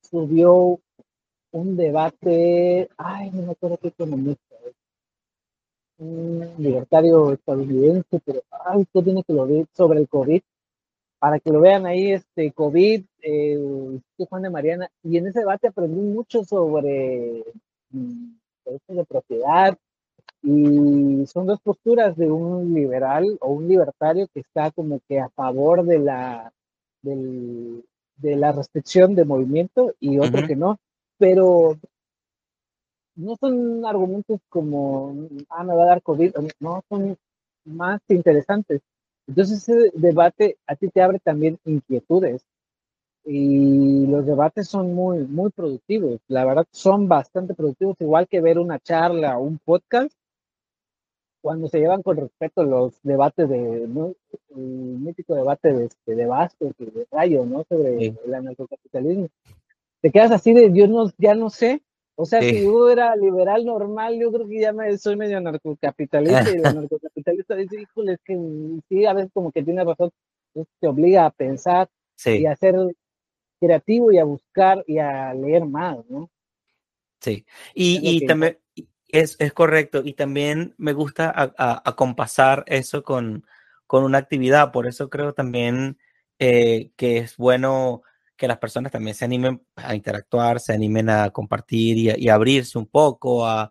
subió 0.00 0.80
un 1.52 1.76
debate, 1.76 2.88
ay, 2.96 3.30
no 3.30 3.42
me 3.42 3.52
acuerdo 3.52 3.76
qué 3.76 3.88
economista 3.88 4.56
un 5.98 6.54
libertario 6.58 7.32
estadounidense, 7.32 8.20
pero 8.24 8.42
ay, 8.50 8.80
usted 8.80 9.04
tiene 9.04 9.22
que 9.22 9.32
lo 9.32 9.46
ver 9.46 9.66
sobre 9.76 10.00
el 10.00 10.08
COVID 10.08 10.42
para 11.18 11.40
que 11.40 11.50
lo 11.50 11.60
vean 11.60 11.86
ahí, 11.86 12.12
este 12.12 12.52
COVID, 12.52 13.04
eh, 13.22 14.00
Juan 14.28 14.42
de 14.42 14.50
Mariana, 14.50 14.90
y 15.02 15.16
en 15.16 15.26
ese 15.26 15.40
debate 15.40 15.68
aprendí 15.68 16.00
mucho 16.00 16.44
sobre 16.44 17.44
mm, 17.90 18.34
derechos 18.64 18.96
de 18.96 19.04
propiedad, 19.04 19.78
y 20.42 21.26
son 21.26 21.46
dos 21.46 21.60
posturas 21.60 22.16
de 22.16 22.30
un 22.30 22.72
liberal 22.72 23.24
o 23.40 23.50
un 23.50 23.68
libertario 23.68 24.28
que 24.32 24.40
está 24.40 24.70
como 24.70 25.00
que 25.08 25.18
a 25.18 25.28
favor 25.30 25.84
de 25.84 25.98
la, 25.98 26.52
del, 27.02 27.84
de 28.16 28.36
la 28.36 28.52
restricción 28.52 29.14
de 29.14 29.24
movimiento 29.24 29.94
y 29.98 30.18
otro 30.18 30.46
que 30.46 30.54
no, 30.54 30.78
pero 31.18 31.76
no 33.16 33.36
son 33.36 33.84
argumentos 33.84 34.40
como, 34.48 35.14
ah, 35.48 35.64
me 35.64 35.74
va 35.74 35.84
a 35.84 35.86
dar 35.86 36.02
COVID, 36.02 36.34
no, 36.60 36.82
son 36.88 37.16
más 37.64 38.00
interesantes. 38.08 38.82
Entonces 39.26 39.68
ese 39.68 39.90
debate 39.94 40.56
a 40.66 40.76
ti 40.76 40.88
te 40.88 41.02
abre 41.02 41.18
también 41.18 41.58
inquietudes 41.64 42.46
y 43.24 44.06
los 44.06 44.24
debates 44.24 44.68
son 44.68 44.94
muy, 44.94 45.18
muy 45.18 45.50
productivos. 45.50 46.20
La 46.28 46.44
verdad 46.44 46.66
son 46.70 47.08
bastante 47.08 47.54
productivos, 47.54 47.96
igual 48.00 48.28
que 48.28 48.40
ver 48.40 48.58
una 48.58 48.78
charla 48.78 49.36
o 49.36 49.42
un 49.42 49.58
podcast. 49.58 50.16
Cuando 51.42 51.68
se 51.68 51.78
llevan 51.78 52.02
con 52.02 52.16
respeto 52.16 52.64
los 52.64 53.00
debates 53.02 53.48
de, 53.48 53.82
el 53.84 54.16
mítico 54.56 55.34
debate 55.34 55.72
de, 55.72 55.84
este, 55.86 56.14
de 56.14 56.22
y 56.24 56.84
de 56.84 57.06
Rayo, 57.10 57.44
¿no? 57.44 57.64
Sobre 57.68 58.14
el 58.24 58.34
anarcocapitalismo. 58.34 59.28
Te 60.00 60.10
quedas 60.10 60.30
así 60.30 60.52
de, 60.52 60.72
yo 60.72 60.86
no, 60.86 61.10
ya 61.18 61.34
no 61.34 61.50
sé 61.50 61.82
O 62.18 62.24
sea, 62.24 62.40
si 62.40 62.64
yo 62.64 62.90
era 62.90 63.14
liberal 63.14 63.64
normal, 63.66 64.18
yo 64.18 64.32
creo 64.32 64.48
que 64.48 64.60
ya 64.60 64.72
me, 64.72 64.96
soy 64.96 65.16
medio 65.16 65.38
narcocapitalista 65.38 66.50
y 66.50 66.54
el 66.54 66.62
narcocapitalista 66.88 67.54
dice, 67.54 67.82
híjole, 67.82 68.14
es 68.14 68.20
que 68.24 68.38
sí, 68.88 69.04
a 69.04 69.12
veces 69.12 69.30
como 69.34 69.52
que 69.52 69.62
tiene 69.62 69.84
razón, 69.84 70.10
te 70.80 70.86
obliga 70.86 71.26
a 71.26 71.30
pensar 71.30 71.88
y 72.24 72.46
a 72.46 72.56
ser 72.56 72.74
creativo 73.60 74.12
y 74.12 74.18
a 74.18 74.24
buscar 74.24 74.82
y 74.86 74.98
a 74.98 75.34
leer 75.34 75.66
más, 75.66 75.98
¿no? 76.08 76.30
Sí, 77.20 77.44
y, 77.74 78.00
y 78.02 78.26
también 78.26 78.58
es, 79.08 79.36
es, 79.38 79.52
correcto, 79.52 80.02
y 80.04 80.14
también 80.14 80.74
me 80.78 80.94
gusta 80.94 81.52
acompasar 81.84 82.64
eso 82.66 83.02
con, 83.02 83.44
con 83.86 84.04
una 84.04 84.18
actividad, 84.18 84.72
por 84.72 84.86
eso 84.86 85.10
creo 85.10 85.34
también 85.34 85.98
eh, 86.38 86.92
que 86.96 87.18
es 87.18 87.36
bueno 87.36 88.02
que 88.36 88.48
las 88.48 88.58
personas 88.58 88.92
también 88.92 89.14
se 89.14 89.24
animen 89.24 89.66
a 89.76 89.94
interactuar, 89.94 90.60
se 90.60 90.72
animen 90.72 91.08
a 91.10 91.30
compartir 91.30 92.18
y, 92.18 92.28
abrirse 92.28 92.78
un 92.78 92.86
poco, 92.86 93.46
a, 93.46 93.70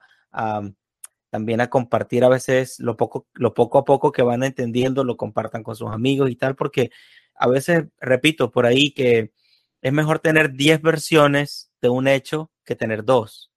también 1.30 1.62
a 1.62 1.70
compartir 1.70 2.24
a 2.24 2.30
veces 2.30 2.80
lo 2.80 2.98
poco, 2.98 3.28
lo 3.34 3.54
poco 3.54 3.78
a 3.78 3.86
poco 3.86 4.12
que 4.12 4.22
van 4.24 4.44
entendiendo, 4.44 5.04
lo 5.04 5.18
compartan 5.18 5.64
con 5.64 5.76
sus 5.76 5.92
amigos 5.92 6.30
y 6.30 6.36
tal, 6.36 6.56
porque 6.56 6.92
a 7.36 7.48
veces, 7.48 7.86
repito, 8.00 8.52
por 8.52 8.66
ahí 8.66 8.92
que 8.92 9.34
es 9.82 9.94
mejor 9.94 10.20
tener 10.20 10.54
10 10.54 10.82
versiones 10.82 11.72
de 11.82 11.90
un 11.90 12.08
hecho 12.08 12.52
que 12.64 12.76
tener 12.76 13.04
dos. 13.04 13.52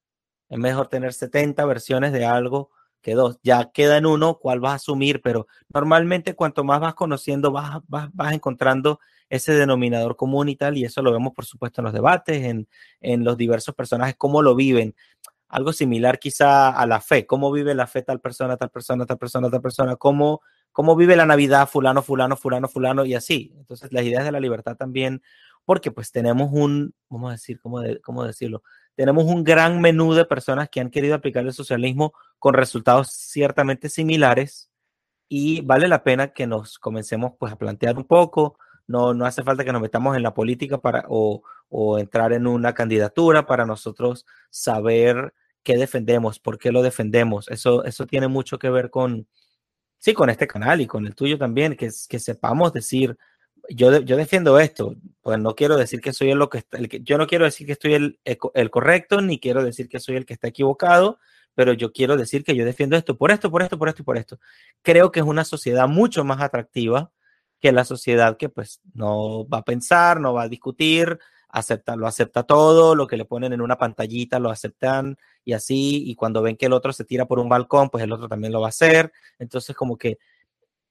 Es 0.49 0.59
mejor 0.59 0.89
tener 0.89 1.13
70 1.15 1.65
versiones 1.65 2.13
de 2.13 2.25
algo 2.25 2.71
que 3.01 3.15
dos. 3.15 3.39
Ya 3.43 3.71
queda 3.71 3.97
en 3.97 4.07
uno 4.07 4.39
cuál 4.39 4.61
vas 4.61 4.73
a 4.73 4.75
asumir, 4.77 5.23
pero 5.23 5.47
normalmente 5.73 6.35
cuanto 6.35 6.65
más 6.65 6.81
vas 6.81 6.95
conociendo, 6.95 7.53
vas, 7.53 7.81
vas, 7.87 8.11
vas 8.13 8.33
encontrando 8.33 9.01
ese 9.29 9.55
denominador 9.55 10.17
común 10.17 10.49
y 10.49 10.57
tal, 10.57 10.77
y 10.77 10.85
eso 10.85 11.03
lo 11.03 11.13
vemos 11.13 11.33
por 11.35 11.45
supuesto 11.45 11.81
en 11.81 11.87
los 11.87 11.95
debates, 11.95 12.45
en, 12.45 12.69
en 13.01 13.25
los 13.25 13.37
diversos 13.37 13.75
personajes, 13.75 14.17
cómo 14.17 14.43
lo 14.43 14.55
viven. 14.55 14.95
Algo 15.49 15.73
similar 15.73 16.19
quizá 16.19 16.71
a 16.71 16.87
la 16.87 17.01
fe, 17.01 17.27
cómo 17.27 17.51
vive 17.51 17.75
la 17.75 17.87
fe 17.87 18.03
tal 18.03 18.21
persona, 18.21 18.57
tal 18.57 18.71
persona, 18.71 19.07
tal 19.07 19.19
persona, 19.19 19.51
tal 19.51 19.63
persona, 19.63 19.97
cómo, 19.97 20.43
cómo 20.73 20.95
vive 20.97 21.17
la 21.17 21.27
Navidad 21.27 21.69
fulano, 21.69 22.03
fulano, 22.03 22.37
fulano, 22.37 22.69
fulano 22.69 23.05
y 23.05 23.15
así. 23.15 23.55
Entonces 23.57 23.93
las 23.93 24.05
ideas 24.05 24.25
de 24.25 24.33
la 24.33 24.41
libertad 24.41 24.77
también, 24.77 25.23
porque 25.65 25.91
pues 25.91 26.13
tenemos 26.13 26.51
un, 26.53 26.95
vamos 27.09 27.31
a 27.31 27.33
decir, 27.33 27.61
¿cómo, 27.61 27.81
cómo 28.03 28.25
decirlo? 28.25 28.63
Tenemos 28.95 29.25
un 29.25 29.45
gran 29.45 29.81
menú 29.81 30.13
de 30.13 30.25
personas 30.25 30.69
que 30.69 30.81
han 30.81 30.91
querido 30.91 31.15
aplicar 31.15 31.47
el 31.47 31.53
socialismo 31.53 32.13
con 32.39 32.55
resultados 32.55 33.09
ciertamente 33.11 33.89
similares 33.89 34.71
y 35.29 35.61
vale 35.61 35.89
la 35.89 36.03
pena 36.03 36.33
que 36.33 36.47
nos 36.47 36.79
comencemos 36.79 37.33
pues 37.39 37.53
a 37.53 37.57
plantear 37.57 37.97
un 37.97 38.05
poco, 38.05 38.59
no, 38.89 39.15
no 39.15 39.27
hace 39.27 39.45
falta 39.45 39.65
que 39.65 39.73
nos 39.73 39.83
metamos 39.83 40.17
en 40.17 40.23
la 40.23 40.35
política 40.35 40.79
para, 40.79 41.05
o, 41.09 41.43
o 41.69 41.99
entrar 41.99 42.33
en 42.33 42.47
una 42.47 42.75
candidatura 42.75 43.47
para 43.47 43.67
nosotros 43.67 44.27
saber 44.51 45.35
qué 45.63 45.77
defendemos, 45.77 46.39
por 46.41 46.59
qué 46.59 46.73
lo 46.73 46.83
defendemos. 46.83 47.49
Eso, 47.49 47.85
eso 47.85 48.07
tiene 48.07 48.27
mucho 48.29 48.59
que 48.59 48.71
ver 48.71 48.91
con, 48.91 49.29
sí, 49.99 50.15
con 50.15 50.31
este 50.31 50.47
canal 50.47 50.81
y 50.81 50.87
con 50.87 51.07
el 51.07 51.15
tuyo 51.15 51.39
también, 51.39 51.77
que, 51.77 51.91
que 52.09 52.19
sepamos 52.19 52.73
decir, 52.73 53.17
yo, 53.69 54.01
yo 54.01 54.17
defiendo 54.17 54.59
esto, 54.59 54.97
pues 55.21 55.39
no 55.39 55.55
quiero 55.55 55.77
decir 55.77 56.01
que 56.01 56.15
soy 56.15 56.31
el, 56.31 56.39
lo 56.39 56.49
que, 56.49 56.65
el 56.73 56.89
yo 57.05 57.19
no 57.19 57.27
quiero 57.27 57.45
decir 57.45 57.67
que 57.67 57.75
estoy 57.75 57.95
el, 57.95 58.19
el 58.25 58.71
correcto, 58.71 59.21
ni 59.21 59.39
quiero 59.39 59.63
decir 59.63 59.89
que 59.91 60.01
soy 60.01 60.17
el 60.17 60.25
que 60.25 60.33
está 60.33 60.49
equivocado, 60.49 61.19
pero 61.55 61.75
yo 61.75 61.93
quiero 61.93 62.17
decir 62.17 62.45
que 62.45 62.57
yo 62.57 62.65
defiendo 62.65 62.97
esto 62.97 63.19
por 63.19 63.31
esto, 63.31 63.51
por 63.51 63.63
esto, 63.63 63.79
por 63.79 63.89
esto 63.91 64.03
y 64.03 64.05
por 64.07 64.17
esto. 64.17 64.39
Creo 64.81 65.13
que 65.13 65.21
es 65.21 65.27
una 65.27 65.45
sociedad 65.45 65.89
mucho 65.89 66.25
más 66.25 66.41
atractiva 66.41 67.13
que 67.61 67.73
la 67.73 67.85
sociedad 67.85 68.37
que 68.37 68.49
pues 68.49 68.81
no 68.95 69.49
va 69.49 69.59
a 69.59 69.65
pensar, 69.65 70.21
no 70.21 70.35
va 70.35 70.43
a 70.43 70.49
discutir, 70.49 71.19
acepta, 71.49 71.97
lo 71.97 72.07
acepta 72.07 72.43
todo, 72.43 72.95
lo 72.95 73.07
que 73.07 73.17
le 73.17 73.25
ponen 73.25 73.53
en 73.53 73.61
una 73.61 73.79
pantallita 73.79 74.39
lo 74.39 74.51
aceptan 74.51 75.17
y 75.45 75.55
así, 75.55 76.09
y 76.09 76.15
cuando 76.15 76.43
ven 76.43 76.57
que 76.57 76.67
el 76.67 76.73
otro 76.73 76.93
se 76.93 77.05
tira 77.05 77.27
por 77.27 77.39
un 77.39 77.49
balcón, 77.49 77.89
pues 77.91 78.05
el 78.05 78.13
otro 78.13 78.29
también 78.29 78.53
lo 78.53 78.61
va 78.61 78.67
a 78.67 78.71
hacer. 78.71 79.13
Entonces 79.39 79.75
como 79.75 79.97
que 79.97 80.19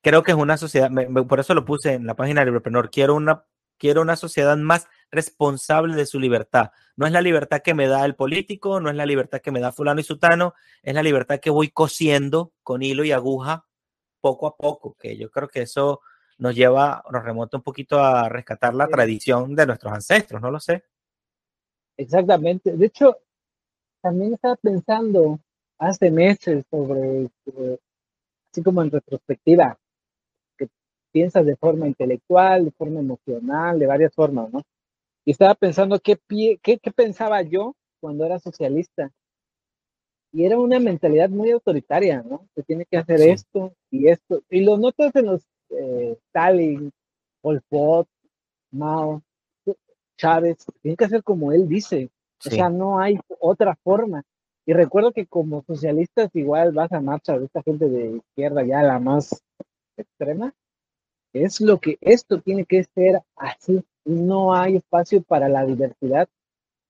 creo 0.01 0.23
que 0.23 0.31
es 0.31 0.37
una 0.37 0.57
sociedad, 0.57 0.89
por 1.27 1.39
eso 1.39 1.53
lo 1.53 1.65
puse 1.65 1.93
en 1.93 2.05
la 2.05 2.15
página 2.15 2.41
de 2.41 2.45
Librepreneur, 2.47 2.89
quiero 2.89 3.15
una, 3.15 3.45
quiero 3.77 4.01
una 4.01 4.15
sociedad 4.15 4.57
más 4.57 4.87
responsable 5.11 5.95
de 5.95 6.05
su 6.05 6.19
libertad. 6.19 6.71
No 6.95 7.05
es 7.05 7.11
la 7.11 7.21
libertad 7.21 7.61
que 7.61 7.73
me 7.73 7.87
da 7.87 8.05
el 8.05 8.15
político, 8.15 8.79
no 8.79 8.89
es 8.89 8.95
la 8.95 9.05
libertad 9.05 9.41
que 9.41 9.51
me 9.51 9.59
da 9.59 9.71
fulano 9.71 9.99
y 9.99 10.03
sutano, 10.03 10.55
es 10.81 10.93
la 10.93 11.03
libertad 11.03 11.39
que 11.39 11.49
voy 11.49 11.69
cosiendo 11.69 12.53
con 12.63 12.81
hilo 12.81 13.03
y 13.03 13.11
aguja 13.11 13.65
poco 14.21 14.47
a 14.47 14.57
poco, 14.57 14.95
que 14.99 15.17
yo 15.17 15.29
creo 15.29 15.47
que 15.47 15.61
eso 15.61 16.01
nos 16.37 16.55
lleva, 16.55 17.03
nos 17.11 17.23
remonta 17.23 17.57
un 17.57 17.63
poquito 17.63 17.99
a 17.99 18.29
rescatar 18.29 18.73
la 18.73 18.87
tradición 18.87 19.55
de 19.55 19.65
nuestros 19.65 19.93
ancestros, 19.93 20.41
no 20.41 20.51
lo 20.51 20.59
sé. 20.59 20.83
Exactamente. 21.97 22.71
De 22.77 22.85
hecho, 22.85 23.17
también 24.01 24.33
estaba 24.33 24.55
pensando 24.55 25.39
hace 25.79 26.11
meses 26.11 26.65
sobre, 26.69 27.29
así 28.51 28.63
como 28.63 28.81
en 28.83 28.91
retrospectiva, 28.91 29.77
que 30.57 30.67
piensas 31.11 31.45
de 31.45 31.55
forma 31.55 31.87
intelectual, 31.87 32.65
de 32.65 32.71
forma 32.71 32.99
emocional, 32.99 33.79
de 33.79 33.87
varias 33.87 34.13
formas, 34.13 34.51
¿no? 34.51 34.61
Y 35.25 35.31
estaba 35.31 35.55
pensando 35.55 35.99
qué, 35.99 36.15
pie, 36.15 36.59
qué, 36.61 36.79
qué 36.79 36.91
pensaba 36.91 37.41
yo 37.41 37.75
cuando 37.99 38.25
era 38.25 38.39
socialista. 38.39 39.11
Y 40.31 40.45
era 40.45 40.59
una 40.59 40.79
mentalidad 40.79 41.29
muy 41.29 41.51
autoritaria, 41.51 42.21
¿no? 42.21 42.47
Se 42.53 42.63
tiene 42.63 42.85
que 42.85 42.97
hacer 42.97 43.21
esto 43.21 43.73
y 43.89 44.07
esto. 44.07 44.43
Y 44.49 44.61
lo 44.61 44.77
notas 44.77 45.15
en 45.15 45.25
los 45.25 45.47
eh, 45.69 46.17
Stalin, 46.27 46.91
Pol 47.41 47.61
Pot, 47.69 48.07
Mao, 48.71 49.21
Chávez, 50.17 50.57
tiene 50.81 50.97
que 50.97 51.05
hacer 51.05 51.23
como 51.23 51.51
él 51.51 51.67
dice. 51.67 52.09
O 52.45 52.49
sea, 52.49 52.69
no 52.69 52.99
hay 52.99 53.19
otra 53.39 53.75
forma. 53.83 54.23
Y 54.65 54.73
recuerdo 54.73 55.13
que 55.13 55.25
como 55.25 55.63
socialistas 55.63 56.29
igual 56.35 56.73
vas 56.73 56.91
a 56.91 56.99
marcha 56.99 57.37
de 57.37 57.45
esta 57.45 57.63
gente 57.63 57.87
de 57.87 58.17
izquierda 58.17 58.63
ya 58.63 58.83
la 58.83 58.99
más 58.99 59.41
extrema. 59.95 60.53
Es 61.33 61.61
lo 61.61 61.79
que 61.79 61.97
esto 62.01 62.41
tiene 62.41 62.65
que 62.65 62.83
ser 62.83 63.21
así. 63.35 63.83
No 64.05 64.53
hay 64.53 64.77
espacio 64.77 65.21
para 65.21 65.49
la 65.49 65.65
diversidad. 65.65 66.27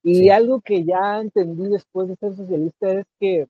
Y 0.03 0.29
algo 0.29 0.61
que 0.61 0.83
ya 0.85 1.19
entendí 1.19 1.67
después 1.67 2.07
de 2.07 2.15
ser 2.15 2.35
socialista 2.35 2.91
es 2.93 3.05
que 3.19 3.47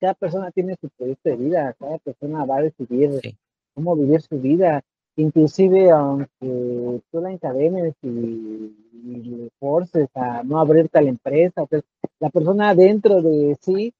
cada 0.00 0.14
persona 0.14 0.50
tiene 0.50 0.76
su 0.80 0.88
proyecto 0.90 1.30
de 1.30 1.36
vida, 1.36 1.74
cada 1.78 1.98
persona 1.98 2.44
va 2.44 2.58
a 2.58 2.62
decidir 2.62 3.20
cómo 3.74 3.96
vivir 3.96 4.20
su 4.22 4.38
vida, 4.40 4.82
inclusive 5.16 5.90
aunque 5.90 7.00
tú 7.10 7.20
la 7.20 7.32
encadenes 7.32 7.94
y, 8.02 8.76
le 9.04 9.50
forces 9.58 10.08
a 10.14 10.44
no 10.44 10.60
abrir 10.60 10.88
tal 10.88 11.08
empresa, 11.08 11.66
pues, 11.66 11.82
la 12.20 12.30
persona 12.30 12.72
dentro 12.74 13.20
de 13.20 13.56
sí, 13.60 13.92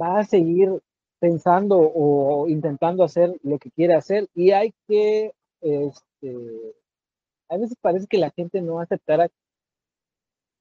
va 0.00 0.18
a 0.18 0.24
seguir 0.24 0.80
pensando 1.20 1.78
o 1.78 2.48
intentando 2.48 3.04
hacer 3.04 3.38
lo 3.44 3.58
que 3.58 3.70
quiere 3.70 3.94
hacer. 3.94 4.28
Y 4.34 4.50
hay 4.50 4.74
que, 4.88 5.32
este, 5.60 6.74
a 7.48 7.56
veces 7.56 7.76
parece 7.80 8.06
que 8.08 8.18
la 8.18 8.30
gente 8.30 8.60
no 8.60 8.80
aceptara 8.80 9.28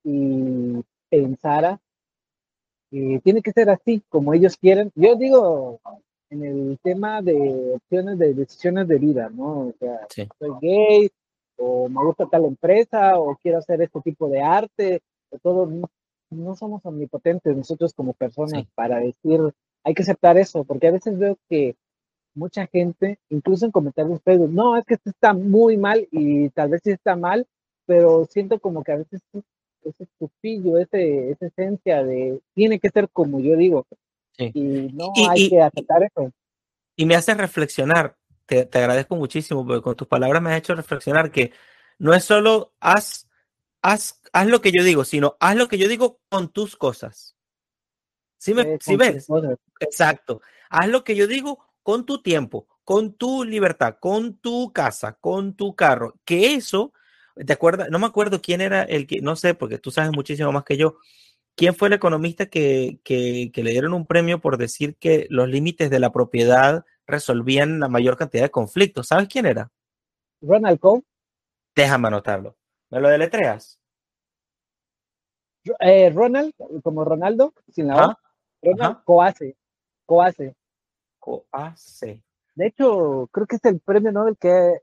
y 0.04 0.84
pensara 1.10 1.80
que 2.92 3.20
tiene 3.24 3.42
que 3.42 3.52
ser 3.52 3.70
así, 3.70 4.04
como 4.10 4.34
ellos 4.34 4.58
quieren. 4.58 4.92
Yo 4.96 5.16
digo, 5.16 5.80
en 6.30 6.44
el 6.44 6.80
tema 6.84 7.22
de 7.22 7.74
opciones 7.76 8.18
de 8.18 8.34
decisiones 8.34 8.88
de 8.88 8.98
vida, 8.98 9.30
¿no? 9.30 9.68
O 9.68 9.74
sea, 9.80 10.00
soy 10.40 10.52
gay, 10.62 11.10
o 11.58 11.88
me 11.90 12.04
gusta 12.04 12.26
tal 12.28 12.46
empresa, 12.46 13.18
o 13.20 13.38
quiero 13.42 13.60
hacer 13.60 13.82
este 13.82 14.02
tipo 14.02 14.28
de 14.28 14.42
arte, 14.42 15.02
o 15.30 15.40
todo, 15.40 15.70
no, 16.32 16.56
somos 16.56 16.86
omnipotentes 16.86 17.56
nosotros 17.56 17.94
como 17.94 18.14
personas 18.14 18.66
para 18.76 19.00
decir, 19.00 19.40
hay 19.84 19.94
que 19.94 20.04
aceptar 20.04 20.38
eso, 20.38 20.64
porque 20.64 20.88
a 20.88 20.92
veces 20.92 21.18
veo 21.18 21.38
que 21.50 21.76
mucha 22.34 22.68
gente, 22.68 23.20
incluso 23.30 23.66
en 23.66 23.72
comentarios 23.72 24.22
Facebook, 24.24 24.52
no, 24.52 24.78
es 24.78 24.86
que 24.86 24.96
esto 24.96 25.10
está 25.10 25.34
muy 25.34 25.78
mal 25.78 26.08
y 26.12 26.50
tal 26.50 26.70
vez 26.70 26.82
sí 26.84 26.92
está 26.92 27.16
mal, 27.16 27.48
pero 27.86 28.26
siento 28.26 28.60
como 28.60 28.84
que 28.84 28.92
a 28.92 28.98
veces 28.98 29.22
ese 29.84 30.04
estupillo, 30.04 30.78
ese, 30.78 31.32
esa 31.32 31.46
esencia 31.46 32.04
de 32.04 32.42
tiene 32.54 32.80
que 32.80 32.90
ser 32.90 33.10
como 33.10 33.40
yo 33.40 33.56
digo, 33.56 33.86
y 34.38 34.90
no 34.94 35.12
hay 35.30 35.50
que 35.50 35.62
aceptar 35.62 36.04
eso. 36.04 36.32
Y 36.96 37.06
me 37.06 37.16
hace 37.16 37.34
reflexionar, 37.34 38.18
te, 38.46 38.66
te, 38.66 38.78
agradezco 38.78 39.16
muchísimo, 39.16 39.66
porque 39.66 39.82
con 39.82 39.96
tus 39.96 40.08
palabras 40.08 40.42
me 40.42 40.52
has 40.52 40.60
hecho 40.60 40.76
reflexionar 40.76 41.32
que 41.32 41.52
no 41.98 42.14
es 42.14 42.24
solo 42.24 42.74
haz, 42.80 43.28
haz, 43.82 44.22
haz 44.34 44.48
lo 44.48 44.62
que 44.62 44.72
yo 44.72 44.84
digo, 44.84 45.04
sino 45.04 45.36
haz 45.40 45.56
lo 45.56 45.68
que 45.68 45.78
yo 45.78 45.88
digo 45.88 46.20
con 46.30 46.50
tus 46.50 46.76
cosas. 46.76 47.36
¿Sí, 48.38 48.54
me, 48.54 48.78
¿sí 48.80 48.96
ves? 48.96 49.28
Exacto. 49.80 50.42
Haz 50.70 50.88
lo 50.88 51.04
que 51.04 51.16
yo 51.16 51.28
digo 51.28 51.66
con 51.82 52.06
tu 52.06 52.22
tiempo, 52.22 52.68
con 52.84 53.14
tu 53.14 53.44
libertad, 53.44 53.98
con 54.00 54.38
tu 54.38 54.72
casa, 54.72 55.14
con 55.14 55.56
tu 55.56 55.76
carro. 55.76 56.16
Que 56.26 56.54
eso, 56.54 56.94
¿te 57.46 57.54
acuerdas? 57.54 57.90
No 57.90 58.00
me 58.00 58.06
acuerdo 58.06 58.42
quién 58.42 58.62
era 58.62 58.84
el 58.84 59.08
que, 59.08 59.22
no 59.22 59.36
sé, 59.36 59.56
porque 59.56 59.80
tú 59.80 59.92
sabes 59.92 60.12
muchísimo 60.12 60.52
más 60.52 60.64
que 60.64 60.78
yo, 60.78 60.98
¿Quién 61.56 61.74
fue 61.74 61.88
el 61.88 61.94
economista 61.94 62.48
que, 62.48 63.00
que, 63.04 63.52
le 63.56 63.72
dieron 63.72 63.94
un 63.94 64.06
premio 64.06 64.42
por 64.42 64.58
decir 64.58 64.98
que 64.98 65.26
los 65.30 65.48
límites 65.48 65.90
de 65.90 66.00
la 66.00 66.12
propiedad 66.12 66.84
resolvían 67.08 67.80
la 67.80 67.88
mayor 67.88 68.18
cantidad 68.18 68.44
de 68.44 68.52
conflictos? 68.52 69.08
¿Sabes 69.08 69.30
quién 69.30 69.46
era? 69.46 69.72
Ronald 70.42 70.80
Cohn. 70.80 71.06
Déjame 71.74 72.10
anotarlo. 72.10 72.58
¿Me 72.90 73.00
lo 73.00 73.08
deletreas? 73.08 73.80
Eh, 75.80 76.10
Ronald, 76.10 76.54
como 76.84 77.06
Ronaldo, 77.06 77.54
sin 77.72 77.88
la 77.88 78.08
O. 78.08 78.16
Ronald 78.62 79.04
Coase. 79.06 79.56
Coase. 80.06 80.56
Coase. 81.20 82.22
De 82.54 82.68
hecho, 82.68 83.30
creo 83.32 83.48
que 83.48 83.56
es 83.56 83.66
el 83.66 83.80
premio 83.80 84.12
Nobel 84.12 84.38
que 84.38 84.82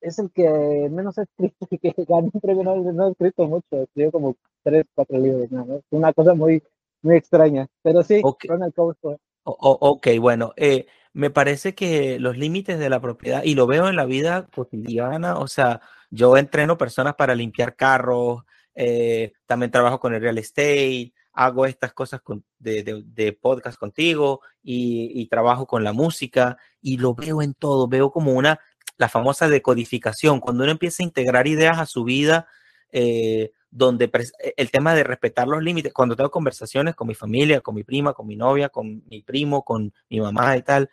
es 0.00 0.18
el 0.18 0.30
que 0.30 0.88
menos 0.90 1.18
ha 1.18 1.22
escrito 1.22 1.66
y 1.70 1.78
que 1.78 1.94
ganó 2.04 2.30
un 2.32 2.40
premio 2.40 2.62
Nobel, 2.62 2.94
no 2.94 3.06
ha 3.06 3.10
escrito 3.10 3.46
mucho, 3.46 3.82
escribió 3.82 4.12
como 4.12 4.36
tres, 4.62 4.86
cuatro 4.94 5.18
libros, 5.18 5.50
¿no? 5.50 5.82
Una 5.90 6.12
cosa 6.12 6.34
muy, 6.34 6.62
muy 7.02 7.16
extraña. 7.16 7.66
Pero 7.82 8.02
sí, 8.02 8.22
Ronald 8.48 8.74
Coase. 8.74 9.18
ok, 9.44 10.06
bueno, 10.20 10.52
eh, 10.56 10.86
me 11.12 11.30
parece 11.30 11.74
que 11.74 12.18
los 12.18 12.36
límites 12.36 12.78
de 12.78 12.90
la 12.90 13.00
propiedad, 13.00 13.42
y 13.44 13.54
lo 13.54 13.66
veo 13.66 13.88
en 13.88 13.96
la 13.96 14.04
vida 14.04 14.46
cotidiana, 14.54 15.38
o 15.38 15.48
sea, 15.48 15.80
yo 16.10 16.36
entreno 16.36 16.78
personas 16.78 17.14
para 17.14 17.34
limpiar 17.34 17.76
carros, 17.76 18.44
eh, 18.74 19.32
también 19.46 19.70
trabajo 19.70 19.98
con 19.98 20.14
el 20.14 20.20
real 20.20 20.38
estate, 20.38 21.12
hago 21.32 21.66
estas 21.66 21.92
cosas 21.92 22.20
de, 22.58 23.38
podcast 23.40 23.78
contigo 23.78 24.40
y, 24.62 25.26
trabajo 25.28 25.66
con 25.66 25.84
la 25.84 25.92
música 25.92 26.56
y 26.80 26.96
lo 26.98 27.14
veo 27.14 27.42
en 27.42 27.54
todo, 27.54 27.88
veo 27.88 28.10
como 28.10 28.32
una, 28.32 28.60
la 28.96 29.08
famosa 29.08 29.48
decodificación, 29.48 30.40
cuando 30.40 30.64
uno 30.64 30.72
empieza 30.72 31.02
a 31.02 31.06
integrar 31.06 31.46
ideas 31.46 31.78
a 31.78 31.86
su 31.86 32.04
vida, 32.04 32.46
eh, 32.90 33.52
donde 33.70 34.10
el 34.56 34.70
tema 34.70 34.94
de 34.94 35.04
respetar 35.04 35.46
los 35.46 35.62
límites, 35.62 35.92
cuando 35.92 36.16
tengo 36.16 36.30
conversaciones 36.30 36.94
con 36.94 37.06
mi 37.06 37.14
familia, 37.14 37.60
con 37.60 37.74
mi 37.74 37.84
prima, 37.84 38.12
con 38.14 38.26
mi 38.26 38.36
novia, 38.36 38.68
con 38.68 39.02
mi 39.08 39.22
primo, 39.22 39.64
con 39.64 39.92
mi 40.08 40.20
mamá 40.20 40.56
y 40.56 40.62
tal, 40.62 40.88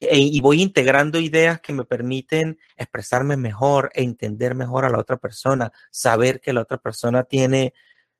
e, 0.00 0.18
y 0.18 0.40
voy 0.40 0.62
integrando 0.62 1.20
ideas 1.20 1.60
que 1.60 1.72
me 1.72 1.84
permiten 1.84 2.58
expresarme 2.76 3.36
mejor 3.36 3.90
e 3.94 4.02
entender 4.02 4.54
mejor 4.54 4.84
a 4.84 4.90
la 4.90 4.98
otra 4.98 5.16
persona, 5.16 5.70
saber 5.90 6.40
que 6.40 6.52
la 6.52 6.62
otra 6.62 6.78
persona 6.78 7.24
tiene 7.24 7.72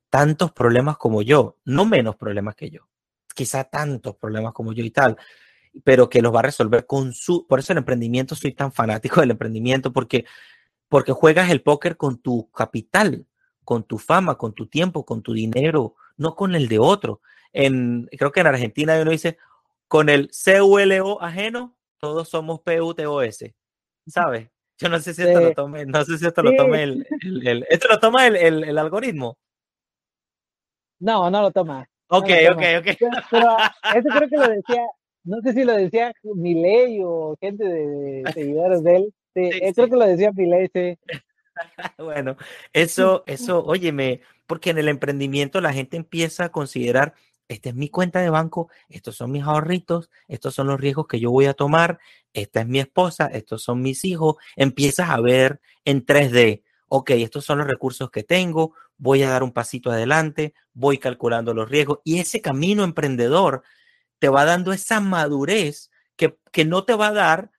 tantos 0.09 0.51
problemas 0.53 0.97
como 0.97 1.21
yo, 1.21 1.57
no 1.65 1.85
menos 1.85 2.15
problemas 2.15 2.55
que 2.55 2.69
yo, 2.69 2.87
quizá 3.35 3.65
tantos 3.65 4.15
problemas 4.15 4.53
como 4.53 4.71
yo 4.71 4.83
y 4.83 4.91
tal, 4.91 5.17
pero 5.83 6.09
que 6.09 6.21
los 6.21 6.33
va 6.33 6.39
a 6.39 6.43
resolver 6.43 6.85
con 6.85 7.13
su, 7.13 7.47
por 7.47 7.59
eso 7.59 7.73
el 7.73 7.79
emprendimiento, 7.79 8.35
soy 8.35 8.53
tan 8.53 8.71
fanático 8.71 9.21
del 9.21 9.31
emprendimiento, 9.31 9.91
porque, 9.91 10.25
porque 10.87 11.11
juegas 11.11 11.49
el 11.49 11.63
póker 11.63 11.97
con 11.97 12.19
tu 12.19 12.49
capital, 12.51 13.25
con 13.63 13.83
tu 13.83 13.97
fama, 13.97 14.37
con 14.37 14.53
tu 14.53 14.67
tiempo, 14.67 15.05
con 15.05 15.21
tu 15.21 15.33
dinero, 15.33 15.95
no 16.17 16.35
con 16.35 16.55
el 16.55 16.67
de 16.67 16.79
otro. 16.79 17.21
En, 17.51 18.09
creo 18.17 18.31
que 18.31 18.41
en 18.41 18.47
Argentina 18.47 18.99
uno 19.01 19.11
dice, 19.11 19.37
con 19.87 20.09
el 20.09 20.29
CULO 20.31 21.21
ajeno, 21.21 21.75
todos 21.99 22.29
somos 22.29 22.61
PUTOS, 22.61 23.45
¿sabes? 24.07 24.49
Yo 24.77 24.89
no 24.89 24.99
sé 24.99 25.13
si 25.13 25.21
esto 25.21 25.39
lo 25.39 25.53
tome, 25.53 25.85
no 25.85 26.03
sé 26.03 26.17
si 26.17 26.25
esto 26.25 26.41
lo 26.41 26.55
tome 26.55 26.83
el, 26.83 27.07
el, 27.45 27.65
esto 27.69 27.87
lo 27.87 27.99
toma 27.99 28.27
el, 28.27 28.63
el, 28.63 28.77
algoritmo. 28.77 29.37
No, 30.99 31.29
no 31.29 31.41
lo 31.43 31.51
toma. 31.51 31.87
Ok, 32.07 32.29
ok, 32.51 32.63
ok. 32.79 32.97
Pero, 33.29 33.57
eso 33.95 34.09
creo 34.09 34.29
que 34.29 34.37
lo 34.37 34.47
decía, 34.49 34.81
no 35.23 35.41
sé 35.41 35.53
si 35.53 35.63
lo 35.63 35.73
decía 35.73 36.11
Miley 36.23 37.01
o 37.03 37.37
gente 37.39 37.63
de, 37.63 38.23
seguidores 38.33 38.83
de 38.83 38.95
él. 38.95 39.13
Sí, 39.35 39.41
eh, 39.41 39.73
creo 39.73 39.87
que 39.87 39.95
lo 39.95 40.05
decía 40.05 40.31
Miley, 40.33 40.69
sí. 40.73 40.97
bueno, 41.97 42.37
eso, 42.73 43.23
eso, 43.27 43.63
óyeme, 43.63 44.21
porque 44.47 44.71
en 44.71 44.77
el 44.77 44.87
emprendimiento 44.87 45.61
la 45.61 45.73
gente 45.73 45.97
empieza 45.97 46.45
a 46.45 46.51
considerar 46.51 47.13
esta 47.47 47.69
es 47.69 47.75
mi 47.75 47.89
cuenta 47.89 48.21
de 48.21 48.29
banco, 48.29 48.69
estos 48.89 49.15
son 49.15 49.31
mis 49.31 49.43
ahorritos, 49.43 50.09
estos 50.27 50.55
son 50.55 50.67
los 50.67 50.79
riesgos 50.79 51.07
que 51.07 51.19
yo 51.19 51.29
voy 51.29 51.45
a 51.45 51.53
tomar, 51.53 51.99
esta 52.33 52.61
es 52.61 52.67
mi 52.67 52.79
esposa, 52.79 53.27
estos 53.27 53.63
son 53.63 53.81
mis 53.81 54.05
hijos, 54.05 54.37
empiezas 54.55 55.09
a 55.09 55.19
ver 55.19 55.61
en 55.85 56.05
3D, 56.05 56.63
ok, 56.87 57.11
estos 57.11 57.45
son 57.45 57.59
los 57.59 57.67
recursos 57.67 58.09
que 58.09 58.23
tengo, 58.23 58.73
voy 58.97 59.23
a 59.23 59.29
dar 59.29 59.43
un 59.43 59.51
pasito 59.51 59.91
adelante, 59.91 60.53
voy 60.73 60.97
calculando 60.97 61.53
los 61.53 61.69
riesgos 61.69 61.99
y 62.03 62.19
ese 62.19 62.41
camino 62.41 62.83
emprendedor 62.83 63.63
te 64.19 64.29
va 64.29 64.45
dando 64.45 64.71
esa 64.71 64.99
madurez 64.99 65.91
que, 66.15 66.37
que 66.51 66.65
no 66.65 66.85
te 66.85 66.95
va 66.95 67.07
a 67.07 67.13
dar 67.13 67.51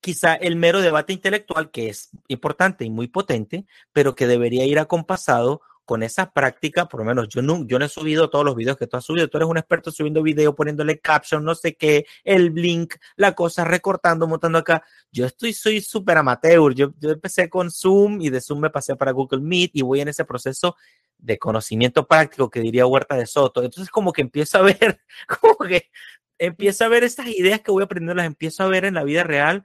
quizá 0.00 0.34
el 0.34 0.56
mero 0.56 0.80
debate 0.80 1.12
intelectual, 1.12 1.70
que 1.70 1.88
es 1.88 2.10
importante 2.28 2.84
y 2.84 2.90
muy 2.90 3.08
potente, 3.08 3.66
pero 3.92 4.14
que 4.14 4.26
debería 4.26 4.64
ir 4.64 4.78
acompasado 4.78 5.62
con 5.88 6.02
esa 6.02 6.32
práctica, 6.32 6.86
por 6.86 7.00
lo 7.00 7.06
menos 7.06 7.28
yo 7.28 7.40
no, 7.40 7.64
yo 7.66 7.78
no 7.78 7.86
he 7.86 7.88
subido 7.88 8.28
todos 8.28 8.44
los 8.44 8.54
videos 8.54 8.76
que 8.76 8.86
tú 8.86 8.98
has 8.98 9.04
subido, 9.06 9.26
tú 9.28 9.38
eres 9.38 9.48
un 9.48 9.56
experto 9.56 9.90
subiendo 9.90 10.22
video, 10.22 10.54
poniéndole 10.54 10.98
caption, 10.98 11.42
no 11.42 11.54
sé 11.54 11.76
qué, 11.76 12.04
el 12.24 12.52
link, 12.54 12.96
la 13.16 13.32
cosa, 13.32 13.64
recortando, 13.64 14.26
montando 14.26 14.58
acá. 14.58 14.84
Yo 15.10 15.24
estoy, 15.24 15.54
soy 15.54 15.80
súper 15.80 16.18
amateur, 16.18 16.74
yo, 16.74 16.92
yo 17.00 17.08
empecé 17.08 17.48
con 17.48 17.70
Zoom 17.70 18.20
y 18.20 18.28
de 18.28 18.42
Zoom 18.42 18.60
me 18.60 18.68
pasé 18.68 18.96
para 18.96 19.12
Google 19.12 19.40
Meet 19.40 19.70
y 19.72 19.80
voy 19.80 20.02
en 20.02 20.08
ese 20.08 20.26
proceso 20.26 20.76
de 21.16 21.38
conocimiento 21.38 22.06
práctico 22.06 22.50
que 22.50 22.60
diría 22.60 22.86
Huerta 22.86 23.16
de 23.16 23.24
Soto. 23.24 23.62
Entonces 23.62 23.90
como 23.90 24.12
que 24.12 24.20
empiezo 24.20 24.58
a 24.58 24.62
ver, 24.78 25.00
como 25.26 25.56
que 25.56 25.90
empiezo 26.36 26.84
a 26.84 26.88
ver 26.88 27.02
estas 27.02 27.28
ideas 27.28 27.62
que 27.62 27.70
voy 27.70 27.82
aprendiendo, 27.82 28.14
las 28.14 28.26
empiezo 28.26 28.62
a 28.62 28.68
ver 28.68 28.84
en 28.84 28.92
la 28.92 29.04
vida 29.04 29.24
real 29.24 29.64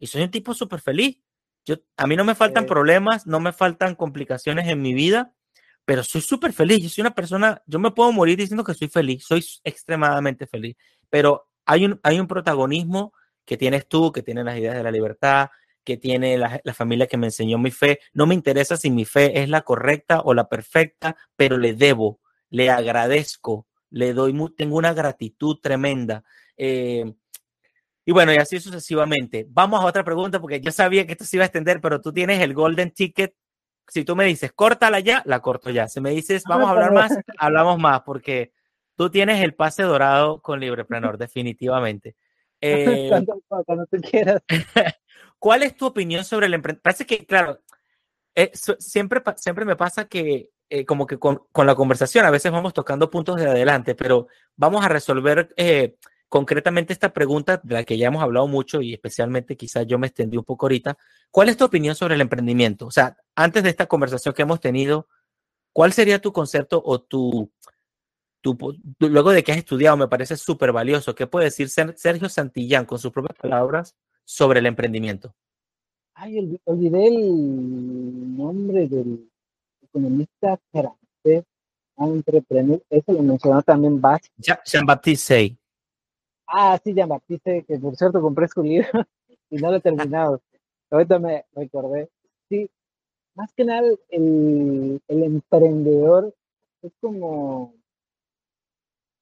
y 0.00 0.08
soy 0.08 0.22
un 0.22 0.30
tipo 0.32 0.54
súper 0.54 0.80
feliz. 0.80 1.20
Yo, 1.64 1.76
a 1.96 2.08
mí 2.08 2.16
no 2.16 2.24
me 2.24 2.34
faltan 2.34 2.66
problemas, 2.66 3.26
no 3.28 3.38
me 3.38 3.52
faltan 3.52 3.94
complicaciones 3.94 4.66
en 4.66 4.82
mi 4.82 4.94
vida 4.94 5.34
pero 5.90 6.04
soy 6.04 6.20
súper 6.20 6.52
feliz. 6.52 6.84
Yo 6.84 6.88
soy 6.88 7.02
una 7.02 7.16
persona, 7.16 7.62
yo 7.66 7.80
me 7.80 7.90
puedo 7.90 8.12
morir 8.12 8.38
diciendo 8.38 8.62
que 8.62 8.74
soy 8.74 8.86
feliz, 8.86 9.24
soy 9.26 9.44
extremadamente 9.64 10.46
feliz, 10.46 10.76
pero 11.08 11.48
hay 11.66 11.84
un, 11.84 11.98
hay 12.04 12.20
un 12.20 12.28
protagonismo 12.28 13.12
que 13.44 13.56
tienes 13.56 13.88
tú, 13.88 14.12
que 14.12 14.22
tiene 14.22 14.44
las 14.44 14.56
ideas 14.56 14.76
de 14.76 14.84
la 14.84 14.92
libertad, 14.92 15.48
que 15.82 15.96
tiene 15.96 16.38
la, 16.38 16.60
la, 16.62 16.74
familia 16.74 17.08
que 17.08 17.16
me 17.16 17.26
enseñó 17.26 17.58
mi 17.58 17.72
fe. 17.72 17.98
No 18.12 18.26
me 18.26 18.36
interesa 18.36 18.76
si 18.76 18.88
mi 18.88 19.04
fe 19.04 19.42
es 19.42 19.48
la 19.48 19.62
correcta 19.62 20.20
o 20.20 20.32
la 20.32 20.48
perfecta, 20.48 21.16
pero 21.34 21.58
le 21.58 21.74
debo, 21.74 22.20
le 22.50 22.70
agradezco, 22.70 23.66
le 23.90 24.12
doy, 24.12 24.32
tengo 24.56 24.76
una 24.76 24.92
gratitud 24.92 25.58
tremenda. 25.60 26.22
Eh, 26.56 27.14
y 28.10 28.12
bueno, 28.12 28.34
y 28.34 28.38
así 28.38 28.58
sucesivamente. 28.58 29.46
Vamos 29.50 29.80
a 29.80 29.86
otra 29.86 30.02
pregunta 30.02 30.40
porque 30.40 30.60
yo 30.60 30.72
sabía 30.72 31.06
que 31.06 31.12
esto 31.12 31.24
se 31.24 31.36
iba 31.36 31.44
a 31.44 31.46
extender, 31.46 31.80
pero 31.80 32.00
tú 32.00 32.12
tienes 32.12 32.40
el 32.40 32.54
golden 32.54 32.90
ticket 32.90 33.36
si 33.86 34.04
tú 34.04 34.16
me 34.16 34.24
dices, 34.24 34.50
córtala 34.52 34.98
ya, 34.98 35.22
la 35.26 35.38
corto 35.38 35.70
ya. 35.70 35.86
Si 35.86 36.00
me 36.00 36.10
dices, 36.10 36.42
vamos 36.42 36.66
a 36.66 36.70
hablar 36.72 36.92
más, 36.92 37.12
hablamos 37.38 37.78
más, 37.78 38.00
porque 38.02 38.50
tú 38.96 39.10
tienes 39.10 39.40
el 39.44 39.54
pase 39.54 39.84
dorado 39.84 40.42
con 40.42 40.58
Libreprenor, 40.58 41.18
definitivamente. 41.18 42.16
Eh, 42.62 43.08
cuando, 43.08 43.86
tú 43.86 43.96
quieras. 44.02 44.42
¿Cuál 45.38 45.62
es 45.62 45.74
tu 45.76 45.86
opinión 45.86 46.26
sobre 46.26 46.44
el 46.44 46.52
emprendimiento? 46.52 46.82
Parece 46.82 47.06
que, 47.06 47.24
claro, 47.24 47.62
eh, 48.34 48.50
siempre, 48.52 49.22
siempre 49.36 49.64
me 49.64 49.76
pasa 49.76 50.08
que 50.08 50.50
eh, 50.68 50.84
como 50.84 51.06
que 51.06 51.18
con, 51.18 51.44
con, 51.52 51.66
la 51.66 51.74
conversación 51.74 52.26
a 52.26 52.30
veces 52.30 52.52
vamos 52.52 52.74
tocando 52.74 53.08
puntos 53.08 53.36
de 53.36 53.48
adelante, 53.48 53.94
pero 53.94 54.26
vamos 54.56 54.84
a 54.84 54.90
resolver 54.90 55.54
concretamente 56.30 56.92
esta 56.92 57.12
pregunta 57.12 57.60
de 57.62 57.74
la 57.74 57.84
que 57.84 57.98
ya 57.98 58.06
hemos 58.06 58.22
hablado 58.22 58.46
mucho 58.46 58.80
y 58.80 58.94
especialmente 58.94 59.56
quizás 59.56 59.84
yo 59.86 59.98
me 59.98 60.06
extendí 60.06 60.36
un 60.36 60.44
poco 60.44 60.66
ahorita. 60.66 60.96
¿Cuál 61.30 61.48
es 61.48 61.56
tu 61.56 61.64
opinión 61.64 61.96
sobre 61.96 62.14
el 62.14 62.20
emprendimiento? 62.20 62.86
O 62.86 62.90
sea, 62.92 63.16
antes 63.34 63.64
de 63.64 63.68
esta 63.68 63.86
conversación 63.86 64.32
que 64.32 64.42
hemos 64.42 64.60
tenido, 64.60 65.08
¿cuál 65.72 65.92
sería 65.92 66.20
tu 66.20 66.32
concepto 66.32 66.80
o 66.86 67.00
tu, 67.00 67.50
tu, 68.40 68.56
luego 69.00 69.32
de 69.32 69.42
que 69.42 69.50
has 69.50 69.58
estudiado, 69.58 69.96
me 69.96 70.06
parece 70.06 70.36
súper 70.36 70.70
valioso, 70.70 71.16
¿qué 71.16 71.26
puede 71.26 71.46
decir 71.46 71.68
Sergio 71.68 72.28
Santillán 72.28 72.86
con 72.86 73.00
sus 73.00 73.10
propias 73.10 73.36
palabras 73.36 73.96
sobre 74.24 74.60
el 74.60 74.66
emprendimiento? 74.66 75.34
Ay, 76.14 76.60
olvidé 76.62 77.08
el 77.08 78.36
nombre 78.36 78.86
del 78.86 79.28
economista 79.82 80.60
francés, 80.70 81.44
entrepreneur, 81.98 82.80
eso 82.88 83.12
lo 83.12 83.22
mencionó 83.24 83.62
también 83.62 84.00
Bach. 84.00 84.22
Jean-Baptiste 84.38 85.59
Ah, 86.52 86.78
sí, 86.82 86.92
ya 86.94 87.06
Baptiste, 87.06 87.64
que 87.64 87.78
por 87.78 87.94
cierto 87.96 88.20
compré 88.20 88.48
su 88.48 88.62
libro 88.62 88.88
y 89.50 89.56
no 89.56 89.70
lo 89.70 89.76
he 89.76 89.80
terminado. 89.80 90.40
Ahorita 90.90 91.18
me 91.18 91.44
recordé. 91.54 92.08
Sí, 92.48 92.68
más 93.34 93.52
que 93.54 93.64
nada 93.64 93.88
el, 94.08 95.00
el 95.06 95.22
emprendedor 95.22 96.34
es 96.82 96.92
como 97.00 97.74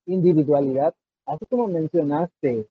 individualidad, 0.07 0.95
así 1.27 1.45
como 1.47 1.69
mencionaste, 1.69 2.67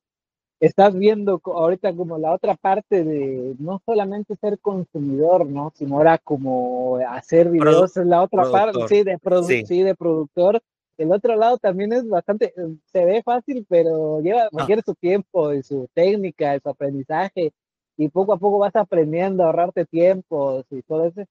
estás 0.59 0.95
viendo 0.95 1.39
ahorita 1.43 1.95
como 1.95 2.17
la 2.17 2.33
otra 2.33 2.55
parte 2.55 3.03
de 3.03 3.55
no 3.59 3.79
solamente 3.85 4.35
ser 4.37 4.57
consumidor, 4.59 5.45
¿no? 5.45 5.71
Sino 5.75 5.97
ahora 5.97 6.17
como 6.17 6.97
hacer 7.07 7.49
videos, 7.51 7.95
es 7.95 8.05
la 8.05 8.23
otra 8.23 8.49
parte, 8.49 8.87
sí 8.87 9.03
de, 9.03 9.19
sí, 9.65 9.83
de 9.83 9.95
productor 9.95 10.61
el 10.97 11.11
otro 11.11 11.35
lado 11.35 11.57
también 11.57 11.93
es 11.93 12.07
bastante, 12.07 12.53
se 12.85 13.05
ve 13.05 13.21
fácil, 13.23 13.65
pero 13.69 14.19
lleva, 14.21 14.49
requiere 14.51 14.81
su 14.81 14.95
tiempo 14.95 15.53
y 15.53 15.63
su 15.63 15.87
técnica, 15.93 16.59
su 16.59 16.69
aprendizaje, 16.69 17.53
y 17.97 18.09
poco 18.09 18.33
a 18.33 18.37
poco 18.37 18.59
vas 18.59 18.75
aprendiendo 18.75 19.43
a 19.43 19.47
ahorrarte 19.47 19.85
tiempo 19.85 20.63
y 20.69 20.81
todo 20.83 21.05
eso, 21.05 21.23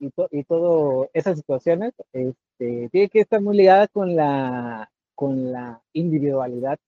y, 0.00 0.10
y 0.32 0.44
todo 0.44 1.08
esas 1.12 1.38
situaciones, 1.38 1.92
este, 2.12 2.88
tiene 2.90 3.08
que 3.08 3.20
estar 3.20 3.40
muy 3.40 3.56
ligada 3.56 3.86
con 3.88 4.16
la, 4.16 4.90
con 5.14 5.52
la 5.52 5.82
individualidad, 5.92 6.78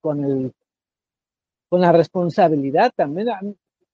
con 0.00 0.24
el, 0.24 0.52
con 1.68 1.80
la 1.80 1.92
responsabilidad 1.92 2.92
también. 2.94 3.28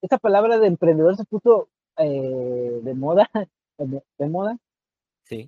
Esa 0.03 0.19
palabra 0.19 0.59
de 0.59 0.67
emprendedor 0.67 1.17
se 1.17 1.25
puso 1.25 1.69
eh, 1.99 2.81
de 2.83 2.95
moda, 2.95 3.31
de 3.79 4.29
moda, 4.29 4.59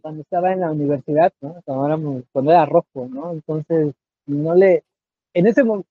cuando 0.03 0.23
estaba 0.23 0.53
en 0.53 0.61
la 0.61 0.71
universidad, 0.71 1.33
¿no? 1.41 1.61
Cuando, 1.65 2.23
cuando 2.33 2.51
era 2.51 2.67
rojo, 2.67 3.09
¿no? 3.09 3.33
Entonces, 3.33 3.95
no 4.27 4.55
le, 4.55 4.85
en 5.35 5.47
ese 5.47 5.65
momento, 5.65 5.89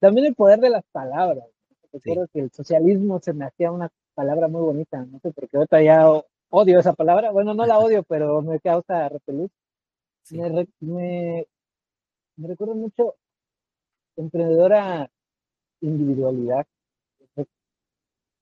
también 0.00 0.26
el 0.26 0.34
poder 0.34 0.60
de 0.60 0.70
las 0.70 0.84
palabras. 0.92 1.46
Recuerdo 1.92 2.28
que 2.32 2.40
el 2.40 2.50
socialismo 2.52 3.20
se 3.20 3.32
me 3.32 3.46
hacía 3.46 3.72
una 3.72 3.90
palabra 4.14 4.48
muy 4.48 4.60
bonita, 4.60 5.04
no 5.04 5.18
sé, 5.20 5.30
porque 5.32 5.56
ahorita 5.56 5.82
ya 5.82 6.06
odio 6.50 6.80
esa 6.80 6.92
palabra, 6.92 7.30
bueno, 7.30 7.54
no 7.54 7.66
la 7.66 7.78
odio, 7.78 8.02
pero 8.02 8.42
me 8.42 8.60
causa 8.60 9.08
repelús. 9.08 9.50
Me, 10.30 10.66
me, 10.80 11.46
me 12.36 12.48
recuerdo 12.48 12.74
mucho 12.74 13.14
emprendedora 14.16 15.10
individualidad, 15.80 16.66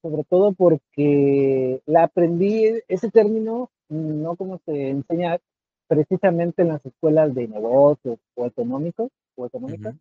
sobre 0.03 0.25
todo 0.25 0.53
porque 0.53 1.81
la 1.87 2.05
aprendí, 2.05 2.81
ese 2.89 3.11
término, 3.11 3.71
no 3.89 4.37
como 4.37 4.59
se 4.65 4.91
enseña 4.91 5.39
precisamente 5.87 6.63
en 6.63 6.69
las 6.69 6.85
escuelas 6.85 7.35
de 7.35 7.49
negocios 7.49 8.19
o 8.35 8.47
económicos 8.47 9.11
o 9.37 9.47
económicas, 9.47 9.95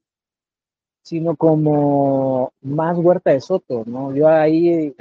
sino 1.01 1.35
como 1.35 2.53
más 2.61 2.97
huerta 2.97 3.31
de 3.31 3.41
soto, 3.41 3.83
¿no? 3.85 4.15
Yo 4.15 4.27
ahí 4.27 4.95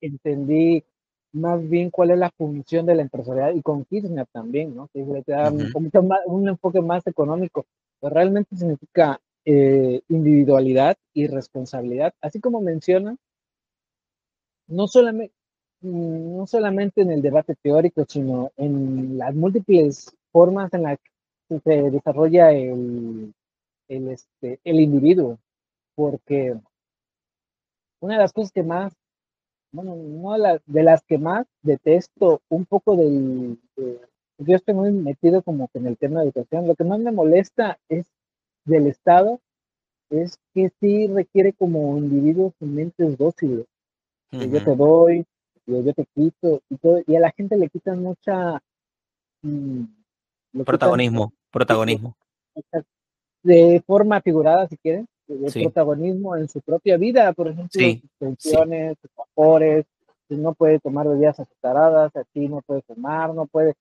entendí 0.00 0.84
más 1.32 1.68
bien 1.68 1.90
cuál 1.90 2.10
es 2.10 2.18
la 2.18 2.30
función 2.30 2.86
de 2.86 2.94
la 2.94 3.02
empresarial 3.02 3.56
y 3.56 3.62
con 3.62 3.84
Kirchner 3.84 4.26
también, 4.32 4.74
¿no? 4.74 4.88
Que 4.88 5.04
le 5.04 5.22
da 5.26 5.50
un, 5.50 6.48
enfoque 6.48 6.80
más 6.80 7.06
económico, 7.06 7.66
pero 8.00 8.14
realmente 8.14 8.56
significa 8.56 9.20
eh, 9.44 10.00
individualidad 10.08 10.96
y 11.12 11.28
responsabilidad, 11.28 12.12
así 12.20 12.40
como 12.40 12.60
menciona, 12.60 13.16
no 14.66 14.88
solamente, 14.88 15.35
no 15.86 16.46
solamente 16.46 17.02
en 17.02 17.10
el 17.10 17.22
debate 17.22 17.54
teórico, 17.62 18.04
sino 18.08 18.50
en 18.56 19.18
las 19.18 19.34
múltiples 19.34 20.14
formas 20.32 20.72
en 20.74 20.82
las 20.82 20.98
que 21.48 21.60
se 21.60 21.90
desarrolla 21.90 22.52
el, 22.52 23.32
el, 23.88 24.08
este, 24.08 24.60
el 24.64 24.80
individuo, 24.80 25.38
porque 25.94 26.56
una 28.00 28.14
de 28.14 28.20
las 28.20 28.32
cosas 28.32 28.52
que 28.52 28.62
más, 28.62 28.92
bueno, 29.72 29.96
no 29.96 30.60
de 30.66 30.82
las 30.82 31.02
que 31.04 31.18
más 31.18 31.46
detesto 31.62 32.40
un 32.48 32.66
poco 32.66 32.96
del, 32.96 33.58
yo 34.38 34.56
estoy 34.56 34.74
muy 34.74 34.92
metido 34.92 35.42
como 35.42 35.68
que 35.68 35.78
en 35.78 35.86
el 35.86 35.96
tema 35.96 36.20
de 36.20 36.26
educación, 36.26 36.66
lo 36.66 36.74
que 36.74 36.84
más 36.84 37.00
me 37.00 37.12
molesta 37.12 37.78
es 37.88 38.06
del 38.64 38.86
Estado, 38.86 39.40
es 40.10 40.38
que 40.54 40.70
sí 40.80 41.06
requiere 41.06 41.52
como 41.52 41.96
individuos 41.96 42.52
mentes 42.60 43.16
dóciles, 43.16 43.66
que 44.30 44.48
yo 44.50 44.62
te 44.62 44.76
doy, 44.76 45.24
yo, 45.66 45.82
yo, 45.82 45.92
te 45.94 46.06
quito, 46.14 46.62
y, 46.68 46.76
todo, 46.76 47.02
y 47.06 47.16
a 47.16 47.20
la 47.20 47.30
gente 47.32 47.56
le 47.56 47.68
quitan 47.68 48.02
mucha... 48.02 48.60
Mm, 49.42 49.84
protagonismo, 50.64 51.32
protagonismo 51.50 52.16
de 53.46 53.80
forma 53.86 54.20
figurada, 54.20 54.66
si 54.66 54.76
quieren, 54.76 55.06
de 55.28 55.50
protagonismo 55.52 56.36
en 56.36 56.48
su 56.48 56.60
propia 56.60 56.96
vida, 56.96 57.32
por 57.32 57.46
ejemplo, 57.46 57.70
sí. 57.72 58.00
sus 58.00 58.10
pensiones, 58.18 58.96
sus 59.00 59.10
vapores, 59.14 59.86
no 60.28 60.52
puede 60.54 60.80
tomar 60.80 61.06
bebidas 61.06 61.38
azucaradas, 61.38 62.14
aquí 62.16 62.48
no 62.48 62.60
puede 62.62 62.82
fumar, 62.82 63.32
no 63.32 63.46
puede, 63.46 63.74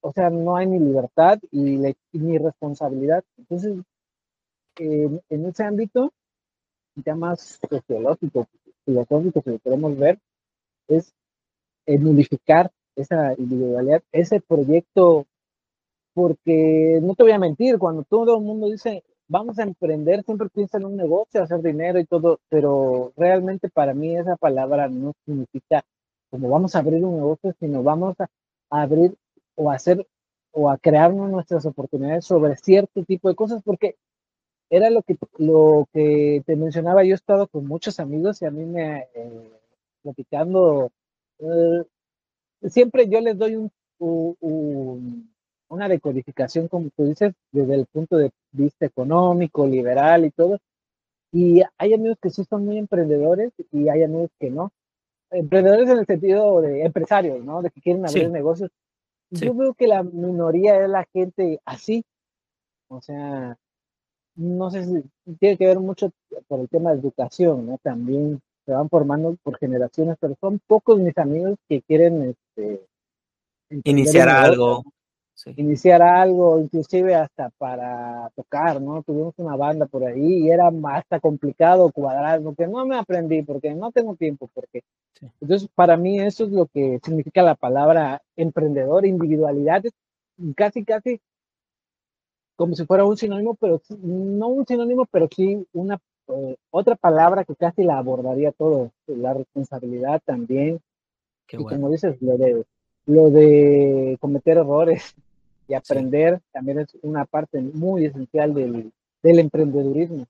o 0.00 0.12
sea, 0.12 0.30
no 0.30 0.56
hay 0.56 0.66
ni 0.66 0.78
libertad 0.78 1.38
y, 1.50 1.78
ni 2.12 2.38
responsabilidad. 2.38 3.22
Entonces, 3.36 3.76
en 4.78 5.46
ese 5.46 5.64
ámbito, 5.64 6.10
ya 7.04 7.14
más 7.14 7.60
sociológico, 7.68 8.48
filosófico, 8.86 9.42
si 9.42 9.50
lo 9.50 9.58
queremos 9.58 9.98
ver, 9.98 10.18
es 10.90 11.14
nulificar 11.86 12.70
esa 12.96 13.34
individualidad, 13.38 14.02
ese 14.12 14.40
proyecto 14.40 15.26
porque 16.14 17.00
no 17.02 17.14
te 17.14 17.22
voy 17.22 17.32
a 17.32 17.38
mentir, 17.38 17.78
cuando 17.78 18.02
todo 18.02 18.36
el 18.36 18.44
mundo 18.44 18.68
dice, 18.68 19.04
vamos 19.28 19.58
a 19.58 19.62
emprender, 19.62 20.24
siempre 20.24 20.48
piensa 20.48 20.78
en 20.78 20.86
un 20.86 20.96
negocio, 20.96 21.42
hacer 21.42 21.62
dinero 21.62 21.98
y 22.00 22.04
todo, 22.04 22.40
pero 22.48 23.12
realmente 23.16 23.68
para 23.68 23.94
mí 23.94 24.16
esa 24.16 24.36
palabra 24.36 24.88
no 24.88 25.12
significa 25.24 25.84
como 26.30 26.48
vamos 26.48 26.74
a 26.74 26.80
abrir 26.80 27.04
un 27.04 27.16
negocio, 27.16 27.54
sino 27.58 27.82
vamos 27.82 28.16
a, 28.20 28.28
abrir 28.70 29.14
o 29.56 29.70
a 29.70 29.74
hacer 29.74 30.06
o 30.52 30.70
a 30.70 30.78
crearnos 30.78 31.30
nuestras 31.30 31.64
oportunidades 31.66 32.24
sobre 32.24 32.56
cierto 32.56 33.04
tipo 33.04 33.28
de 33.28 33.34
cosas, 33.34 33.62
porque 33.64 33.96
era 34.68 34.90
lo 34.90 35.02
que, 35.02 35.16
lo 35.38 35.86
que 35.92 36.42
te 36.46 36.56
mencionaba, 36.56 37.04
yo 37.04 37.12
he 37.12 37.14
estado 37.14 37.48
con 37.48 37.66
muchos 37.66 38.00
amigos 38.00 38.42
y 38.42 38.46
a 38.46 38.50
mí 38.50 38.64
me, 38.64 39.08
eh, 39.14 39.59
platicando, 40.02 40.90
eh, 41.38 41.84
siempre 42.68 43.08
yo 43.08 43.20
les 43.20 43.36
doy 43.38 43.56
un, 43.56 43.70
un 43.98 45.30
una 45.70 45.88
decodificación, 45.88 46.68
como 46.68 46.90
tú 46.90 47.04
dices, 47.04 47.32
desde 47.52 47.74
el 47.76 47.86
punto 47.86 48.16
de 48.16 48.32
vista 48.50 48.86
económico, 48.86 49.66
liberal 49.66 50.24
y 50.24 50.30
todo. 50.30 50.58
Y 51.32 51.62
hay 51.78 51.94
amigos 51.94 52.18
que 52.20 52.30
sí 52.30 52.44
son 52.44 52.64
muy 52.64 52.76
emprendedores 52.76 53.52
y 53.70 53.88
hay 53.88 54.02
amigos 54.02 54.30
que 54.38 54.50
no. 54.50 54.72
Emprendedores 55.30 55.88
en 55.88 55.98
el 55.98 56.06
sentido 56.06 56.60
de 56.60 56.84
empresarios, 56.84 57.44
¿no? 57.44 57.62
De 57.62 57.70
que 57.70 57.80
quieren 57.80 58.04
abrir 58.04 58.28
negocios. 58.30 58.70
Yo 59.30 59.54
veo 59.54 59.74
que 59.74 59.86
la 59.86 60.02
minoría 60.02 60.82
es 60.82 60.90
la 60.90 61.06
gente 61.12 61.60
así. 61.64 62.04
O 62.88 63.00
sea, 63.00 63.56
no 64.34 64.70
sé 64.72 64.84
si 64.84 65.34
tiene 65.38 65.56
que 65.56 65.66
ver 65.66 65.78
mucho 65.78 66.10
por 66.48 66.58
el 66.58 66.68
tema 66.68 66.90
de 66.90 66.98
educación, 66.98 67.64
¿no? 67.64 67.78
También 67.78 68.40
se 68.70 68.76
van 68.76 68.88
formando 68.88 69.36
por 69.42 69.58
generaciones, 69.58 70.16
pero 70.20 70.36
son 70.40 70.60
pocos 70.64 71.00
mis 71.00 71.18
amigos 71.18 71.58
que 71.68 71.82
quieren 71.82 72.36
este, 72.56 72.86
iniciar 73.84 74.28
algo 74.28 74.84
iniciar 75.56 76.02
algo, 76.02 76.60
inclusive 76.60 77.14
hasta 77.14 77.50
para 77.50 78.30
tocar, 78.36 78.80
¿no? 78.80 79.02
Tuvimos 79.02 79.34
una 79.38 79.56
banda 79.56 79.86
por 79.86 80.04
ahí 80.04 80.44
y 80.44 80.50
era 80.50 80.70
hasta 80.92 81.18
complicado 81.18 81.90
cuadrar, 81.90 82.42
porque 82.42 82.66
no 82.66 82.84
me 82.84 82.96
aprendí, 82.96 83.42
porque 83.42 83.74
no 83.74 83.90
tengo 83.90 84.14
tiempo, 84.16 84.50
porque... 84.52 84.82
Entonces, 85.40 85.68
para 85.74 85.96
mí 85.96 86.20
eso 86.20 86.44
es 86.44 86.50
lo 86.50 86.66
que 86.66 87.00
significa 87.02 87.42
la 87.42 87.54
palabra 87.54 88.22
emprendedor, 88.36 89.06
individualidad, 89.06 89.82
casi, 90.54 90.84
casi 90.84 91.20
como 92.56 92.74
si 92.74 92.84
fuera 92.84 93.06
un 93.06 93.16
sinónimo, 93.16 93.54
pero 93.54 93.80
no 94.02 94.48
un 94.48 94.66
sinónimo, 94.66 95.06
pero 95.10 95.26
sí 95.34 95.66
una 95.72 95.98
eh, 96.34 96.56
otra 96.70 96.96
palabra 96.96 97.44
que 97.44 97.54
casi 97.54 97.82
la 97.82 97.98
abordaría 97.98 98.52
todo, 98.52 98.90
la 99.06 99.34
responsabilidad 99.34 100.20
también. 100.24 100.80
y 101.50 101.64
como 101.64 101.90
dices, 101.90 102.20
lo 102.20 102.36
de, 102.38 102.64
lo 103.06 103.30
de 103.30 104.16
cometer 104.20 104.58
errores, 104.58 105.14
y 105.70 105.74
aprender 105.74 106.40
también 106.52 106.80
es 106.80 106.88
una 107.02 107.24
parte 107.24 107.60
muy 107.60 108.04
esencial 108.04 108.52
del, 108.54 108.92
del 109.22 109.38
emprendedurismo. 109.38 110.26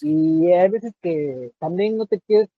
Y 0.00 0.50
hay 0.52 0.70
veces 0.70 0.94
que 1.02 1.52
también 1.58 1.98
no 1.98 2.06
te 2.06 2.18
quieres 2.20 2.48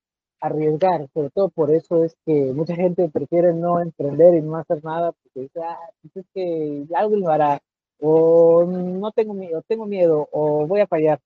arriesgar, 0.41 1.09
sobre 1.12 1.30
todo 1.30 1.49
por 1.49 1.72
eso 1.74 2.05
es 2.05 2.16
que 2.24 2.53
mucha 2.53 2.76
gente 2.76 3.09
prefiere 3.09 3.53
no 3.53 3.80
emprender 3.80 4.35
y 4.35 4.43
no 4.43 4.57
hacer 4.57 4.85
nada 4.85 5.12
porque 5.12 5.41
dice, 5.41 5.61
ah, 5.64 5.78
pues 6.01 6.16
es 6.24 6.26
que 6.33 6.85
algo 6.95 7.16
lo 7.16 7.28
hará, 7.28 7.61
o 7.99 8.64
no 8.64 9.11
tengo 9.11 9.35
miedo, 9.35 9.62
tengo 9.66 9.87
miedo, 9.87 10.28
o 10.30 10.66
voy 10.66 10.80
a 10.80 10.87
fallar. 10.87 11.20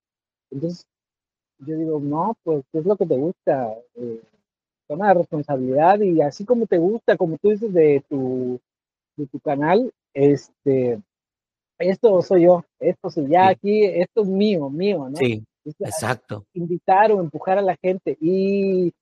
Entonces, 0.51 0.87
yo 1.59 1.77
digo, 1.77 2.01
no, 2.01 2.37
pues, 2.43 2.65
¿qué 2.73 2.79
es 2.79 2.87
lo 2.87 2.97
que 2.97 3.07
te 3.07 3.17
gusta? 3.17 3.75
Eh, 3.95 4.21
toma 4.87 5.09
la 5.09 5.15
responsabilidad 5.15 6.01
y 6.01 6.21
así 6.21 6.45
como 6.45 6.67
te 6.67 6.79
gusta, 6.79 7.17
como 7.17 7.39
tú 7.39 7.51
dices 7.51 7.73
de 7.73 8.03
tu, 8.09 8.61
de 9.17 9.27
tu 9.27 9.41
canal, 9.41 9.93
este, 10.15 11.01
esto 11.79 12.23
soy 12.23 12.45
yo, 12.45 12.65
esto 12.79 13.11
soy 13.11 13.29
ya 13.29 13.49
aquí, 13.49 13.85
esto 13.85 14.23
es 14.23 14.29
mío, 14.29 14.71
mío, 14.71 15.09
¿no? 15.09 15.17
Sí, 15.17 15.45
exacto. 15.65 16.47
Invitar 16.55 17.13
o 17.13 17.21
empujar 17.21 17.59
a 17.59 17.63
la 17.63 17.77
gente 17.77 18.17
y 18.21 18.93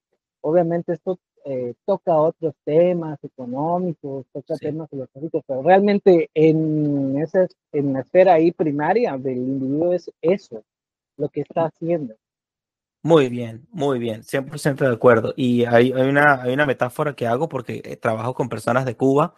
obviamente 0.40 0.94
esto 0.94 1.18
eh, 1.44 1.74
toca 1.84 2.16
otros 2.16 2.54
temas 2.64 3.22
económicos, 3.22 4.24
toca 4.32 4.56
temas 4.56 4.88
filosóficos, 4.88 5.42
pero 5.46 5.62
realmente 5.62 6.30
en, 6.32 7.18
esa, 7.18 7.46
en 7.72 7.92
la 7.92 8.00
esfera 8.00 8.34
ahí 8.34 8.50
primaria 8.50 9.18
del 9.18 9.36
individuo 9.36 9.92
es 9.92 10.10
eso, 10.22 10.64
lo 11.18 11.28
que 11.28 11.42
está 11.42 11.66
haciendo. 11.66 12.14
Muy 13.04 13.28
bien, 13.28 13.68
muy 13.70 13.98
bien, 13.98 14.22
100% 14.24 14.86
de 14.86 14.94
acuerdo. 14.94 15.34
Y 15.36 15.66
hay, 15.66 15.92
una 15.92 16.64
metáfora 16.66 17.14
que 17.14 17.26
hago 17.26 17.50
porque 17.50 17.82
eh, 17.84 17.96
trabajo 17.98 18.32
con 18.32 18.48
personas 18.48 18.86
de 18.86 18.96
Cuba 18.96 19.34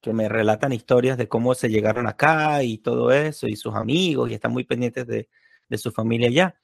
que 0.00 0.12
me 0.12 0.28
relatan 0.28 0.72
historias 0.72 1.18
de 1.18 1.28
cómo 1.28 1.54
se 1.54 1.70
llegaron 1.70 2.06
acá 2.08 2.62
y 2.64 2.78
todo 2.78 3.12
eso, 3.12 3.48
y 3.48 3.56
sus 3.56 3.74
amigos, 3.74 4.30
y 4.30 4.34
están 4.34 4.52
muy 4.52 4.64
pendientes 4.64 5.06
de, 5.08 5.28
de 5.68 5.78
su 5.78 5.92
familia 5.92 6.28
allá. 6.28 6.56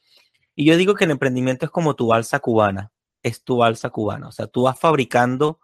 Y 0.57 0.67
yo 0.67 0.77
digo 0.77 0.95
que 0.95 1.05
el 1.07 1.13
emprendimiento 1.13 1.67
es 1.67 1.73
como 1.73 1.97
tu 1.97 2.09
balsa 2.09 2.41
cubana, 2.41 2.93
es 3.23 3.45
tu 3.45 3.59
balsa 3.59 3.91
cubana, 3.91 4.29
o 4.29 4.33
sea, 4.33 4.47
tú 4.49 4.65
vas 4.65 4.79
fabricando 4.79 5.61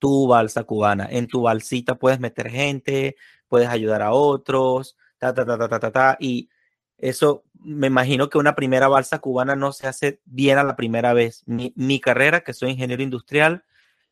tu 0.00 0.28
balsa 0.28 0.64
cubana. 0.64 1.08
En 1.10 1.28
tu 1.28 1.42
balsita 1.42 1.96
puedes 1.96 2.20
meter 2.20 2.50
gente, 2.50 3.16
puedes 3.48 3.68
ayudar 3.68 4.02
a 4.02 4.12
otros, 4.12 4.96
ta, 5.18 5.34
ta, 5.34 5.46
ta, 5.46 5.58
ta, 5.58 5.68
ta, 5.68 5.80
ta, 5.80 5.92
ta, 5.92 6.16
y 6.20 6.50
eso 6.98 7.44
me 7.54 7.86
imagino 7.86 8.28
que 8.28 8.38
una 8.38 8.54
primera 8.54 8.88
balsa 8.88 9.18
cubana 9.18 9.56
no 9.56 9.72
se 9.72 9.86
hace 9.86 10.20
bien 10.24 10.58
a 10.58 10.64
la 10.64 10.76
primera 10.76 11.14
vez. 11.14 11.42
Mi, 11.46 11.72
mi 11.76 12.00
carrera, 12.00 12.42
que 12.42 12.52
soy 12.52 12.70
ingeniero 12.70 13.02
industrial, 13.02 13.64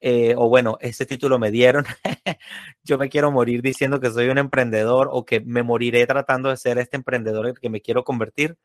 eh, 0.04 0.34
o 0.36 0.48
bueno, 0.48 0.78
ese 0.80 1.06
título 1.06 1.38
me 1.38 1.52
dieron. 1.52 1.84
Yo 2.82 2.98
me 2.98 3.08
quiero 3.08 3.30
morir 3.30 3.62
diciendo 3.62 4.00
que 4.00 4.10
soy 4.10 4.28
un 4.28 4.38
emprendedor 4.38 5.08
o 5.12 5.24
que 5.24 5.40
me 5.40 5.62
moriré 5.62 6.06
tratando 6.06 6.48
de 6.48 6.56
ser 6.56 6.78
este 6.78 6.96
emprendedor 6.96 7.46
en 7.46 7.50
el 7.50 7.60
que 7.60 7.70
me 7.70 7.80
quiero 7.80 8.02
convertir. 8.02 8.58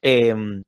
Em, 0.00 0.62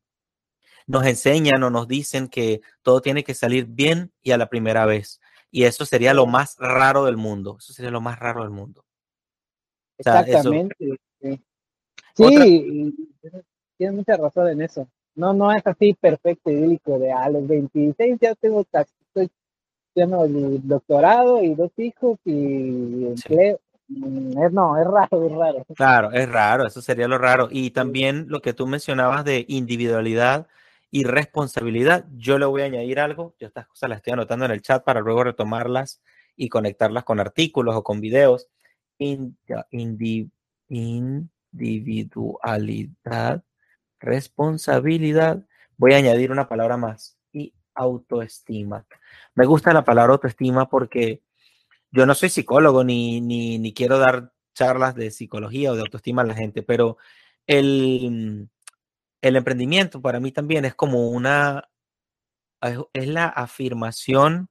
nos 0.86 1.06
enseñan 1.06 1.62
o 1.62 1.70
nos 1.70 1.88
dicen 1.88 2.28
que 2.28 2.60
todo 2.82 3.00
tiene 3.00 3.24
que 3.24 3.34
salir 3.34 3.66
bien 3.66 4.12
y 4.22 4.32
a 4.32 4.38
la 4.38 4.50
primera 4.50 4.84
vez. 4.84 5.20
Y 5.50 5.64
eso 5.64 5.86
sería 5.86 6.12
lo 6.12 6.26
más 6.26 6.56
raro 6.58 7.04
del 7.06 7.16
mundo. 7.16 7.56
Eso 7.58 7.72
sería 7.72 7.90
lo 7.90 8.02
más 8.02 8.18
raro 8.18 8.42
del 8.42 8.50
mundo. 8.50 8.84
Exactamente. 9.96 10.76
Sí, 12.14 12.94
tienes 13.76 13.96
mucha 13.96 14.16
razón 14.16 14.48
en 14.48 14.62
eso. 14.62 14.88
No, 15.14 15.32
no 15.34 15.52
es 15.52 15.66
así 15.66 15.94
perfecto 15.94 16.50
idílico 16.50 16.98
de 16.98 17.12
a 17.12 17.28
los 17.28 17.46
26 17.46 18.18
ya 18.20 18.34
tengo 18.34 18.62
estoy 18.62 19.30
tengo 19.94 20.24
el 20.24 20.66
doctorado 20.66 21.42
y 21.42 21.54
dos 21.54 21.70
hijos 21.76 22.18
y 22.24 23.06
empleo. 23.06 23.60
Mm, 23.88 24.52
no, 24.52 24.78
es 24.78 24.86
raro, 24.86 25.26
es 25.26 25.32
raro. 25.32 25.66
Claro, 25.74 26.12
es 26.12 26.28
raro, 26.28 26.66
eso 26.66 26.80
sería 26.80 27.08
lo 27.08 27.18
raro. 27.18 27.48
Y 27.50 27.70
también 27.70 28.26
lo 28.28 28.40
que 28.40 28.54
tú 28.54 28.66
mencionabas 28.66 29.24
de 29.24 29.44
individualidad 29.48 30.46
y 30.90 31.04
responsabilidad, 31.04 32.06
yo 32.16 32.38
le 32.38 32.46
voy 32.46 32.62
a 32.62 32.66
añadir 32.66 33.00
algo, 33.00 33.34
yo 33.38 33.46
estas 33.46 33.66
cosas 33.66 33.90
las 33.90 33.98
estoy 33.98 34.14
anotando 34.14 34.44
en 34.44 34.50
el 34.50 34.62
chat 34.62 34.84
para 34.84 35.00
luego 35.00 35.24
retomarlas 35.24 36.02
y 36.36 36.48
conectarlas 36.48 37.04
con 37.04 37.20
artículos 37.20 37.76
o 37.76 37.82
con 37.82 38.00
videos. 38.00 38.48
Individualidad 41.52 43.42
responsabilidad, 44.02 45.46
voy 45.76 45.94
a 45.94 45.96
añadir 45.98 46.30
una 46.30 46.48
palabra 46.48 46.76
más, 46.76 47.18
y 47.32 47.54
autoestima. 47.74 48.86
Me 49.34 49.46
gusta 49.46 49.72
la 49.72 49.84
palabra 49.84 50.12
autoestima 50.14 50.68
porque 50.68 51.22
yo 51.90 52.04
no 52.04 52.14
soy 52.14 52.28
psicólogo 52.28 52.84
ni, 52.84 53.20
ni, 53.20 53.72
quiero 53.72 53.98
dar 53.98 54.32
charlas 54.54 54.94
de 54.94 55.10
psicología 55.10 55.72
o 55.72 55.74
de 55.74 55.82
autoestima 55.82 56.22
a 56.22 56.26
la 56.26 56.34
gente, 56.34 56.62
pero 56.62 56.98
el, 57.46 58.48
el 59.22 59.36
emprendimiento 59.36 60.02
para 60.02 60.20
mí 60.20 60.32
también 60.32 60.64
es 60.64 60.74
como 60.74 61.08
una, 61.08 61.68
es 62.92 63.08
la 63.08 63.26
afirmación, 63.26 64.50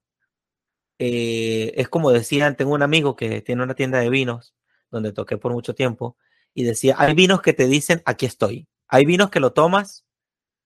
eh, 1.00 1.74
es 1.76 1.90
como 1.90 2.12
decían, 2.12 2.56
tengo 2.56 2.74
un 2.74 2.84
amigo 2.84 3.16
que 3.16 3.42
tiene 3.42 3.64
una 3.64 3.76
tienda 3.76 4.00
de 4.00 4.10
vinos 4.10 4.56
donde 4.92 5.14
toqué 5.14 5.38
por 5.38 5.52
mucho 5.54 5.74
tiempo 5.76 6.18
y 6.54 6.64
decía, 6.64 6.96
hay 6.98 7.14
vinos 7.14 7.42
que 7.42 7.54
te 7.54 7.68
dicen, 7.68 8.02
aquí 8.06 8.26
estoy. 8.26 8.68
Hay 8.88 9.06
vinos 9.06 9.30
que 9.30 9.40
lo 9.40 9.54
tomas 9.54 10.06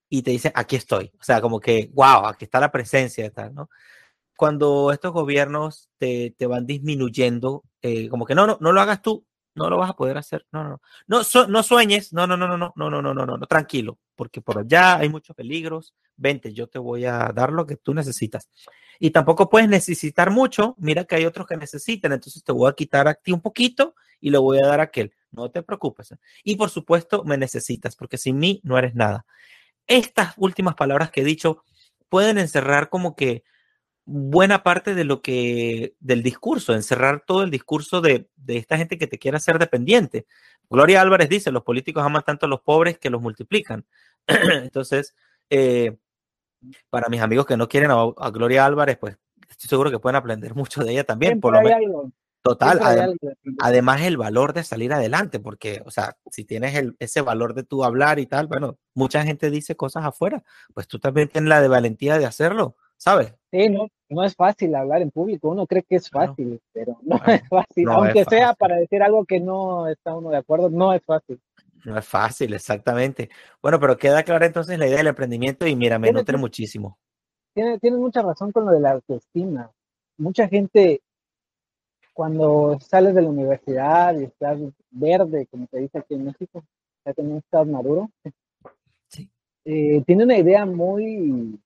y 0.10 0.24
te 0.24 0.32
dicen, 0.32 0.52
aquí 0.56 0.76
estoy. 0.76 1.12
O 1.20 1.24
sea, 1.24 1.42
como 1.42 1.60
que, 1.60 1.90
wow, 1.94 2.26
aquí 2.28 2.46
está 2.46 2.60
la 2.60 2.72
presencia 2.72 3.30
tal, 3.32 3.54
¿no? 3.54 3.70
Cuando 4.38 4.92
estos 4.92 5.14
gobiernos 5.14 5.90
te, 5.98 6.36
te 6.38 6.48
van 6.48 6.66
disminuyendo, 6.66 7.64
eh, 7.82 8.10
como 8.10 8.26
que 8.26 8.36
no, 8.36 8.48
no, 8.48 8.58
no 8.60 8.72
lo 8.72 8.82
hagas 8.82 9.02
tú, 9.02 9.26
no 9.56 9.70
lo 9.70 9.78
vas 9.78 9.90
a 9.90 9.96
poder 9.96 10.18
hacer. 10.18 10.46
No, 10.52 10.64
no, 10.64 10.82
no. 11.08 11.48
No, 11.48 11.64
sueñes. 11.64 12.14
No, 12.14 12.28
no, 12.28 12.38
no, 12.38 12.48
no, 12.48 12.58
no, 12.58 12.72
no, 12.76 12.90
no, 12.90 13.02
no, 13.02 13.14
no, 13.14 13.38
no, 13.38 13.48
tranquilo, 13.48 13.98
porque 14.16 14.42
por 14.42 14.60
allá 14.60 14.98
hay 14.98 15.10
muchos 15.10 15.36
peligros. 15.36 15.96
Vente, 16.16 16.54
yo 16.54 16.68
te 16.68 16.78
voy 16.78 17.06
a 17.06 17.32
dar 17.34 17.52
lo 17.52 17.66
que 17.66 17.78
tú 17.78 17.94
necesitas. 17.94 18.50
Y 19.00 19.12
tampoco 19.12 19.50
puedes 19.50 19.70
necesitar 19.70 20.30
mucho. 20.30 20.76
Mira 20.78 21.06
que 21.06 21.16
hay 21.16 21.26
otros 21.26 21.48
que 21.48 21.58
necesitan, 21.58 22.14
entonces 22.14 22.44
te 22.44 22.52
voy 22.52 22.70
a 22.70 22.74
quitar 22.74 23.08
a 23.08 23.14
ti 23.16 23.32
un 23.32 23.42
poquito 23.42 23.96
y 24.20 24.30
le 24.30 24.38
voy 24.38 24.60
a 24.60 24.68
dar 24.68 24.80
a 24.80 24.84
aquel. 24.84 25.14
No 25.32 25.50
te 25.50 25.64
preocupes. 25.64 26.12
¿eh? 26.12 26.18
Y 26.44 26.56
por 26.56 26.70
supuesto, 26.70 27.24
me 27.24 27.38
necesitas, 27.38 27.96
porque 27.96 28.18
sin 28.18 28.38
mí 28.38 28.62
no 28.64 28.78
eres 28.78 28.96
nada. 28.96 29.26
Estas 29.88 30.34
últimas 30.38 30.76
palabras 30.76 31.12
que 31.12 31.22
he 31.22 31.26
dicho 31.26 31.64
pueden 32.10 32.38
encerrar 32.38 32.90
como 32.90 33.16
que 33.16 33.44
buena 34.06 34.64
parte 34.64 34.94
de 34.94 35.04
lo 35.04 35.22
que, 35.22 35.96
del 36.00 36.24
discurso, 36.24 36.74
encerrar 36.74 37.24
todo 37.26 37.44
el 37.44 37.52
discurso 37.52 38.02
de, 38.02 38.30
esta 38.48 38.78
gente 38.78 38.98
que 38.98 39.08
te 39.08 39.18
quiere 39.18 39.38
hacer 39.38 39.60
dependiente. 39.60 40.26
Gloria 40.70 41.02
Álvarez 41.02 41.30
dice, 41.30 41.52
los 41.52 41.64
políticos 41.64 42.04
aman 42.04 42.24
tanto 42.24 42.46
a 42.46 42.50
los 42.50 42.62
pobres 42.62 43.00
que 43.00 43.10
los 43.10 43.22
multiplican. 43.22 43.86
Entonces, 44.28 45.16
eh, 45.50 45.98
para 46.90 47.10
mis 47.10 47.22
amigos 47.22 47.46
que 47.46 47.58
no 47.58 47.68
quieren 47.68 47.92
a, 47.92 48.30
Gloria 48.30 48.66
Álvarez, 48.66 48.98
pues 48.98 49.18
estoy 49.50 49.68
seguro 49.68 49.92
que 49.92 50.00
pueden 50.00 50.16
aprender 50.16 50.56
mucho 50.56 50.84
de 50.84 50.92
ella 50.92 51.04
también. 51.04 51.40
Por 51.40 51.54
lo 51.54 51.62
menos, 51.62 52.12
Total, 52.46 53.18
además 53.60 54.02
el 54.04 54.18
valor 54.18 54.54
de 54.54 54.64
salir 54.64 54.94
adelante, 54.94 55.40
porque, 55.40 55.82
o 55.84 55.90
sea, 55.90 56.16
si 56.30 56.46
tienes 56.46 56.76
el, 56.76 56.96
ese 57.00 57.22
valor 57.22 57.56
de 57.56 57.64
tu 57.64 57.84
hablar 57.84 58.20
y 58.20 58.28
tal, 58.28 58.46
bueno, 58.46 58.78
mucha 58.94 59.24
gente 59.24 59.50
dice 59.50 59.76
cosas 59.76 60.06
afuera, 60.06 60.44
pues 60.76 60.88
tú 60.88 61.00
también 61.00 61.28
tienes 61.28 61.50
la 61.50 61.60
de 61.60 61.70
valentía 61.70 62.20
de 62.20 62.28
hacerlo, 62.28 62.76
¿sabes? 62.98 63.34
Sí, 63.52 63.70
no, 63.70 63.88
no 64.10 64.24
es 64.24 64.36
fácil 64.36 64.76
hablar 64.76 65.02
en 65.02 65.12
público, 65.12 65.50
uno 65.50 65.66
cree 65.66 65.84
que 65.84 65.96
es 65.96 66.10
fácil, 66.10 66.62
pero 66.74 66.98
no 67.04 67.18
es 67.28 67.48
fácil, 67.48 67.90
aunque 67.90 68.26
sea 68.26 68.54
para 68.54 68.78
decir 68.78 69.02
algo 69.02 69.26
que 69.26 69.40
no 69.40 69.88
está 69.88 70.16
uno 70.16 70.30
de 70.30 70.38
acuerdo, 70.38 70.70
no 70.70 70.94
es 70.94 71.04
fácil. 71.04 71.40
No 71.86 71.98
es 71.98 72.08
fácil, 72.08 72.54
exactamente. 72.54 73.30
Bueno, 73.62 73.80
pero 73.80 73.96
queda 73.96 74.24
clara 74.24 74.48
entonces 74.48 74.80
la 74.80 74.88
idea 74.88 74.98
del 74.98 75.08
emprendimiento 75.08 75.68
y 75.68 75.76
mira, 75.76 76.00
me 76.00 76.12
nutre 76.12 76.38
muchísimo. 76.38 76.98
Tienes 77.54 77.80
tiene 77.80 77.98
mucha 77.98 78.22
razón 78.22 78.52
con 78.52 78.66
lo 78.66 78.72
de 78.72 78.80
la 78.80 78.92
autoestima. 78.92 79.72
Mucha 80.18 80.48
gente 80.48 81.02
cuando 82.14 82.78
sales 82.80 83.14
de 83.14 83.22
la 83.22 83.30
universidad 83.30 84.18
y 84.18 84.24
estás 84.24 84.58
verde, 84.90 85.48
como 85.52 85.68
se 85.68 85.80
dice 85.80 85.98
aquí 86.00 86.16
en 86.16 86.26
México, 86.26 86.64
ya 87.06 87.14
que 87.14 87.22
no 87.22 87.38
estás 87.38 87.68
maduro, 87.68 88.10
eh, 89.66 90.02
tiene 90.06 90.24
una 90.24 90.38
idea 90.38 90.66
muy 90.66 91.60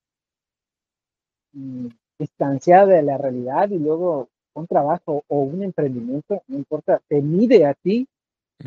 mm, 1.52 1.88
distanciada 2.18 2.86
de 2.86 3.02
la 3.02 3.18
realidad 3.18 3.70
y 3.70 3.78
luego 3.78 4.28
un 4.54 4.66
trabajo 4.66 5.24
o 5.28 5.40
un 5.40 5.62
emprendimiento, 5.62 6.42
no 6.48 6.56
importa, 6.58 7.00
te 7.08 7.22
mide 7.22 7.66
a 7.66 7.74
ti 7.74 8.06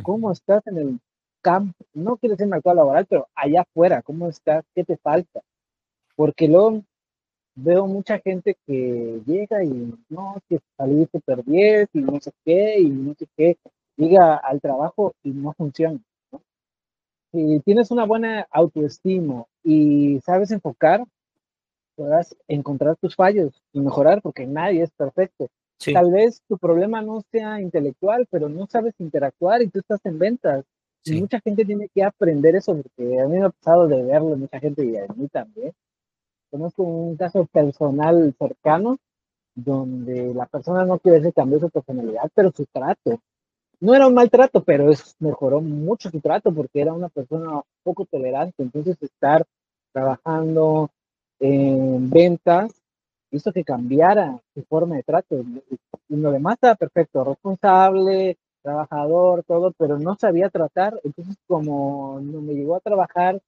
cómo 0.01 0.31
estás 0.31 0.65
en 0.67 0.77
el 0.77 0.99
campo, 1.41 1.85
no 1.93 2.17
quiero 2.17 2.35
decir 2.35 2.47
mercado 2.47 2.77
laboral, 2.77 3.05
pero 3.05 3.27
allá 3.35 3.61
afuera, 3.61 4.01
cómo 4.01 4.29
estás, 4.29 4.63
qué 4.73 4.83
te 4.83 4.97
falta. 4.97 5.41
Porque 6.15 6.47
luego 6.47 6.83
veo 7.55 7.85
mucha 7.85 8.19
gente 8.19 8.55
que 8.65 9.21
llega 9.25 9.63
y 9.63 9.93
no, 10.09 10.37
que 10.47 10.59
salí 10.77 11.07
super 11.11 11.43
10 11.43 11.89
y 11.93 11.99
no 11.99 12.19
sé 12.19 12.31
qué, 12.45 12.79
y 12.79 12.89
no 12.89 13.13
sé 13.15 13.27
qué, 13.37 13.57
llega 13.97 14.35
al 14.37 14.61
trabajo 14.61 15.13
y 15.23 15.31
no 15.31 15.53
funciona. 15.53 15.99
Si 17.31 17.59
tienes 17.65 17.91
una 17.91 18.05
buena 18.05 18.47
autoestima 18.51 19.45
y 19.63 20.19
sabes 20.21 20.51
enfocar, 20.51 21.03
podrás 21.95 22.35
encontrar 22.47 22.95
tus 22.97 23.15
fallos 23.15 23.61
y 23.71 23.79
mejorar 23.79 24.21
porque 24.21 24.45
nadie 24.45 24.83
es 24.83 24.91
perfecto. 24.91 25.47
Tal 25.91 26.11
vez 26.11 26.41
tu 26.47 26.57
problema 26.57 27.01
no 27.01 27.21
sea 27.29 27.59
intelectual, 27.59 28.25
pero 28.29 28.47
no 28.47 28.67
sabes 28.67 28.93
interactuar 28.99 29.61
y 29.61 29.67
tú 29.67 29.79
estás 29.79 29.99
en 30.05 30.17
ventas. 30.17 30.63
Y 31.05 31.19
mucha 31.19 31.41
gente 31.41 31.65
tiene 31.65 31.89
que 31.93 32.03
aprender 32.03 32.55
eso, 32.55 32.77
porque 32.81 33.19
a 33.19 33.27
mí 33.27 33.37
me 33.37 33.45
ha 33.45 33.49
pasado 33.49 33.89
de 33.89 34.01
verlo, 34.03 34.37
mucha 34.37 34.59
gente 34.59 34.85
y 34.85 34.95
a 34.95 35.05
mí 35.13 35.27
también 35.27 35.73
Conozco 36.53 36.83
un 36.83 37.17
caso 37.17 37.47
personal 37.47 38.31
cercano 38.37 38.99
donde 39.55 40.35
la 40.35 40.45
persona 40.45 40.85
no 40.85 40.99
quiere 40.99 41.17
decir 41.17 41.33
cambió 41.33 41.59
su 41.59 41.67
personalidad, 41.71 42.29
pero 42.35 42.51
su 42.55 42.67
trato. 42.67 43.19
No 43.79 43.95
era 43.95 44.05
un 44.05 44.13
maltrato, 44.13 44.63
pero 44.63 44.91
es, 44.91 45.15
mejoró 45.17 45.61
mucho 45.61 46.11
su 46.11 46.21
trato 46.21 46.53
porque 46.53 46.81
era 46.81 46.93
una 46.93 47.09
persona 47.09 47.59
poco 47.81 48.05
tolerante. 48.05 48.61
Entonces, 48.61 48.97
estar 49.01 49.43
trabajando 49.91 50.91
en 51.39 52.09
ventas 52.09 52.71
hizo 53.31 53.51
que 53.51 53.63
cambiara 53.63 54.39
su 54.53 54.63
forma 54.63 54.95
de 54.95 55.03
trato. 55.03 55.43
Y 56.09 56.15
lo 56.15 56.31
demás 56.31 56.55
estaba 56.55 56.75
perfecto, 56.75 57.23
responsable, 57.23 58.37
trabajador, 58.61 59.43
todo, 59.43 59.71
pero 59.77 59.97
no 59.99 60.15
sabía 60.15 60.49
tratar. 60.49 60.99
Entonces, 61.03 61.35
como 61.47 62.19
no 62.21 62.41
me 62.41 62.53
llegó 62.53 62.75
a 62.75 62.79
trabajar 62.79 63.41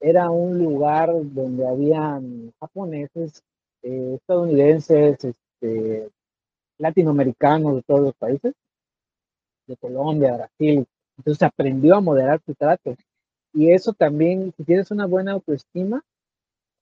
era 0.00 0.30
un 0.30 0.58
lugar 0.58 1.10
donde 1.12 1.68
habían 1.68 2.52
japoneses, 2.58 3.42
eh, 3.82 4.14
estadounidenses, 4.16 5.22
este, 5.22 6.08
latinoamericanos 6.78 7.76
de 7.76 7.82
todos 7.82 8.00
los 8.00 8.14
países, 8.14 8.54
de 9.66 9.76
Colombia, 9.76 10.36
Brasil. 10.36 10.86
Entonces 11.18 11.42
aprendió 11.42 11.96
a 11.96 12.00
moderar 12.00 12.40
su 12.46 12.54
trato. 12.54 12.96
Y 13.52 13.70
eso 13.72 13.92
también, 13.92 14.54
si 14.56 14.64
tienes 14.64 14.90
una 14.90 15.06
buena 15.06 15.32
autoestima, 15.32 16.02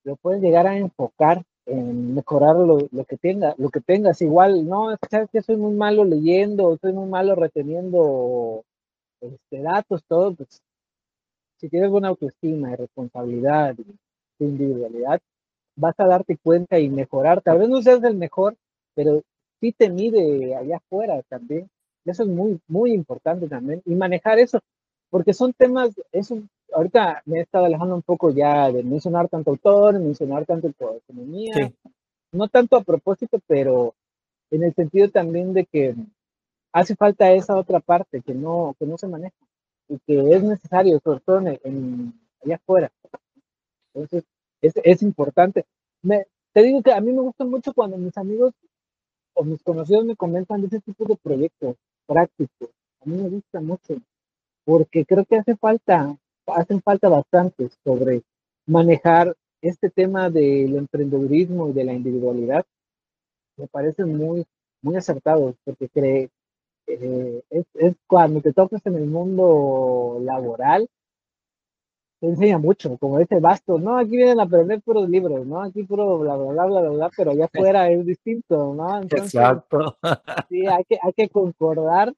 lo 0.08 0.16
puedes 0.16 0.40
llegar 0.40 0.66
a 0.66 0.78
enfocar 0.78 1.42
en 1.66 2.14
mejorar 2.14 2.56
lo, 2.56 2.88
lo 2.90 3.04
que 3.04 3.18
tenga, 3.18 3.54
lo 3.58 3.68
que 3.68 3.80
tengas. 3.80 4.22
Igual, 4.22 4.66
no, 4.66 4.96
sabes 5.10 5.28
que 5.30 5.42
soy 5.42 5.56
muy 5.58 5.74
malo 5.74 6.02
leyendo, 6.04 6.78
soy 6.80 6.94
muy 6.94 7.08
malo 7.08 7.34
reteniendo 7.34 8.64
este, 9.20 9.60
datos, 9.60 10.02
todo, 10.08 10.34
pues 10.34 10.62
si 11.58 11.68
tienes 11.68 11.90
buena 11.90 12.08
autoestima 12.08 12.72
y 12.72 12.76
responsabilidad 12.76 13.76
y 13.78 14.44
individualidad, 14.44 15.20
vas 15.76 15.94
a 15.98 16.06
darte 16.06 16.38
cuenta 16.38 16.78
y 16.78 16.88
mejorar. 16.88 17.42
Tal 17.42 17.58
vez 17.58 17.68
no 17.68 17.82
seas 17.82 18.02
el 18.04 18.16
mejor, 18.16 18.56
pero 18.94 19.22
sí 19.60 19.72
te 19.72 19.90
mide 19.90 20.56
allá 20.56 20.78
afuera 20.78 21.20
también. 21.28 21.68
Eso 22.06 22.22
es 22.22 22.28
muy, 22.30 22.58
muy 22.66 22.92
importante 22.92 23.46
también. 23.46 23.82
Y 23.84 23.94
manejar 23.94 24.38
eso, 24.38 24.60
porque 25.10 25.34
son 25.34 25.52
temas, 25.52 25.90
eso, 26.12 26.38
ahorita 26.72 27.22
me 27.26 27.38
he 27.38 27.42
estado 27.42 27.66
alejando 27.66 27.94
un 27.94 28.02
poco 28.02 28.30
ya 28.30 28.70
de 28.70 28.82
mencionar 28.82 29.28
tanto 29.28 29.50
autor, 29.50 29.98
mencionar 30.00 30.46
tanto 30.46 30.68
economía, 30.68 31.54
no 32.32 32.48
tanto 32.48 32.76
a 32.76 32.82
propósito, 32.82 33.40
pero 33.46 33.94
en 34.50 34.64
el 34.64 34.74
sentido 34.74 35.08
también 35.10 35.52
de 35.52 35.64
que 35.66 35.94
hace 36.72 36.94
falta 36.96 37.32
esa 37.32 37.56
otra 37.56 37.80
parte 37.80 38.20
que 38.20 38.34
no, 38.34 38.74
que 38.78 38.86
no 38.86 38.98
se 38.98 39.08
maneja 39.08 39.36
y 39.88 39.98
que 40.00 40.34
es 40.34 40.42
necesario, 40.42 41.00
sobre 41.00 41.20
todo 41.20 41.38
en, 41.40 42.12
allá 42.44 42.56
afuera. 42.56 42.92
Entonces, 43.94 44.24
es, 44.60 44.74
es 44.84 45.02
importante. 45.02 45.64
Me, 46.02 46.26
te 46.52 46.62
digo 46.62 46.82
que 46.82 46.92
a 46.92 47.00
mí 47.00 47.12
me 47.12 47.22
gusta 47.22 47.44
mucho 47.44 47.72
cuando 47.72 47.96
mis 47.96 48.16
amigos 48.16 48.52
o 49.34 49.44
mis 49.44 49.62
conocidos 49.62 50.04
me 50.04 50.16
comentan 50.16 50.60
de 50.60 50.66
ese 50.66 50.80
tipo 50.80 51.04
de 51.04 51.16
proyectos 51.16 51.76
prácticos. 52.06 52.70
A 53.00 53.08
mí 53.08 53.16
me 53.16 53.28
gusta 53.28 53.60
mucho 53.60 53.96
porque 54.64 55.06
creo 55.06 55.24
que 55.24 55.36
hace 55.36 55.56
falta, 55.56 56.14
hacen 56.54 56.80
falta 56.82 57.08
bastante 57.08 57.68
sobre 57.84 58.22
manejar 58.66 59.34
este 59.62 59.90
tema 59.90 60.30
del 60.30 60.76
emprendedurismo 60.76 61.68
y 61.68 61.72
de 61.72 61.84
la 61.84 61.94
individualidad. 61.94 62.64
Me 63.56 63.66
parece 63.66 64.04
muy, 64.04 64.44
muy 64.82 64.96
acertado 64.96 65.54
porque 65.64 65.88
cree, 65.88 66.30
eh, 66.86 67.42
es, 67.50 67.64
es, 67.74 67.94
cuando 68.06 68.40
te 68.40 68.52
tocas 68.52 68.84
en 68.86 68.96
el 68.96 69.06
mundo 69.06 70.20
laboral, 70.22 70.88
te 72.20 72.26
enseña 72.26 72.58
mucho, 72.58 72.96
como 72.98 73.18
dice 73.18 73.38
Bastos, 73.38 73.80
no, 73.80 73.96
aquí 73.96 74.16
vienen 74.16 74.40
a 74.40 74.44
aprender 74.44 74.80
puros 74.82 75.08
libros, 75.08 75.46
¿no? 75.46 75.62
Aquí 75.62 75.84
puro 75.84 76.18
bla, 76.18 76.36
bla, 76.36 76.50
bla, 76.50 76.66
bla, 76.66 76.90
bla, 76.90 77.10
pero 77.16 77.30
allá 77.30 77.44
afuera 77.44 77.90
es 77.90 78.04
distinto, 78.04 78.74
¿no? 78.74 79.02
Exacto. 79.02 79.96
Sí, 80.48 80.66
hay 80.66 80.84
que, 80.84 80.98
hay 81.00 81.12
que 81.12 81.28
concordar 81.28 82.12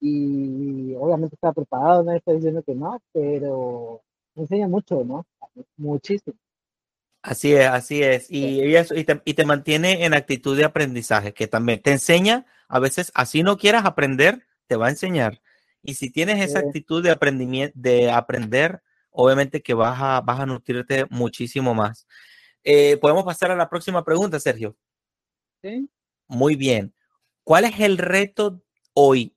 y 0.00 0.94
obviamente 0.94 1.34
está 1.34 1.52
preparado, 1.52 2.02
no 2.02 2.12
está 2.12 2.32
diciendo 2.32 2.62
que 2.62 2.74
no, 2.74 3.00
pero 3.12 4.02
enseña 4.34 4.68
mucho, 4.68 5.04
¿no? 5.04 5.26
Muchísimo. 5.76 6.36
Así 7.22 7.54
es, 7.54 7.66
así 7.66 8.02
es. 8.02 8.30
Y, 8.30 8.62
y, 8.62 8.76
eso, 8.76 8.94
y, 8.94 9.04
te, 9.04 9.20
y, 9.24 9.34
te, 9.34 9.44
mantiene 9.44 10.04
en 10.04 10.14
actitud 10.14 10.56
de 10.56 10.64
aprendizaje, 10.64 11.34
que 11.34 11.48
también 11.48 11.80
te 11.82 11.90
enseña, 11.90 12.46
a 12.68 12.78
veces, 12.78 13.10
así 13.14 13.42
no 13.42 13.56
quieras 13.56 13.84
aprender, 13.84 14.46
te 14.68 14.76
va 14.76 14.86
a 14.86 14.90
enseñar. 14.90 15.40
Y 15.82 15.94
si 15.94 16.10
tienes 16.10 16.44
esa 16.44 16.60
actitud 16.60 17.02
de 17.02 17.10
aprendimiento, 17.10 17.72
de 17.78 18.10
aprender, 18.10 18.82
obviamente 19.10 19.62
que 19.62 19.74
vas 19.74 19.98
a, 20.00 20.20
vas 20.20 20.40
a 20.40 20.46
nutrirte 20.46 21.06
muchísimo 21.10 21.74
más. 21.74 22.06
Eh, 22.64 22.96
Podemos 22.98 23.24
pasar 23.24 23.50
a 23.50 23.56
la 23.56 23.68
próxima 23.68 24.04
pregunta, 24.04 24.38
Sergio. 24.40 24.76
Sí. 25.62 25.88
Muy 26.28 26.56
bien. 26.56 26.92
¿Cuál 27.44 27.64
es 27.64 27.78
el 27.80 27.98
reto 27.98 28.62
hoy 28.92 29.35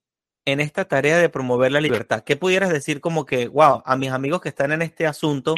en 0.51 0.59
esta 0.59 0.85
tarea 0.85 1.17
de 1.17 1.29
promover 1.29 1.71
la 1.71 1.81
libertad? 1.81 2.23
¿Qué 2.23 2.35
pudieras 2.35 2.69
decir 2.71 3.01
como 3.01 3.25
que, 3.25 3.47
wow, 3.47 3.81
a 3.85 3.95
mis 3.97 4.11
amigos 4.11 4.41
que 4.41 4.49
están 4.49 4.71
en 4.71 4.81
este 4.81 5.07
asunto 5.07 5.55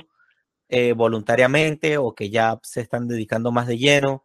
eh, 0.74 0.94
voluntariamente 0.94 1.98
o 1.98 2.16
que 2.16 2.30
ya 2.30 2.58
se 2.64 2.80
están 2.80 3.06
dedicando 3.06 3.52
más 3.52 3.68
de 3.68 3.78
lleno, 3.78 4.24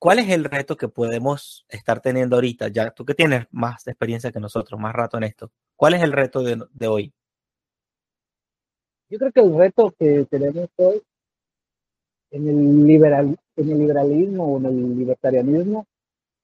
¿cuál 0.00 0.18
es 0.18 0.28
el 0.30 0.42
reto 0.42 0.76
que 0.76 0.88
podemos 0.88 1.64
estar 1.68 2.00
teniendo 2.00 2.34
ahorita? 2.34 2.66
Ya 2.66 2.90
tú 2.90 3.04
que 3.04 3.14
tienes 3.14 3.46
más 3.52 3.86
experiencia 3.86 4.32
que 4.32 4.40
nosotros, 4.40 4.80
más 4.80 4.92
rato 4.92 5.16
en 5.16 5.22
esto, 5.22 5.52
¿cuál 5.76 5.94
es 5.94 6.02
el 6.02 6.10
reto 6.10 6.42
de, 6.42 6.60
de 6.72 6.88
hoy? 6.88 7.14
Yo 9.08 9.18
creo 9.20 9.30
que 9.30 9.40
el 9.40 9.56
reto 9.56 9.94
que 9.96 10.26
tenemos 10.28 10.68
hoy 10.74 11.00
en 12.32 12.48
el, 12.48 12.84
liberal, 12.84 13.38
en 13.54 13.70
el 13.70 13.78
liberalismo 13.78 14.54
o 14.54 14.58
en 14.58 14.66
el 14.66 14.98
libertarianismo 14.98 15.86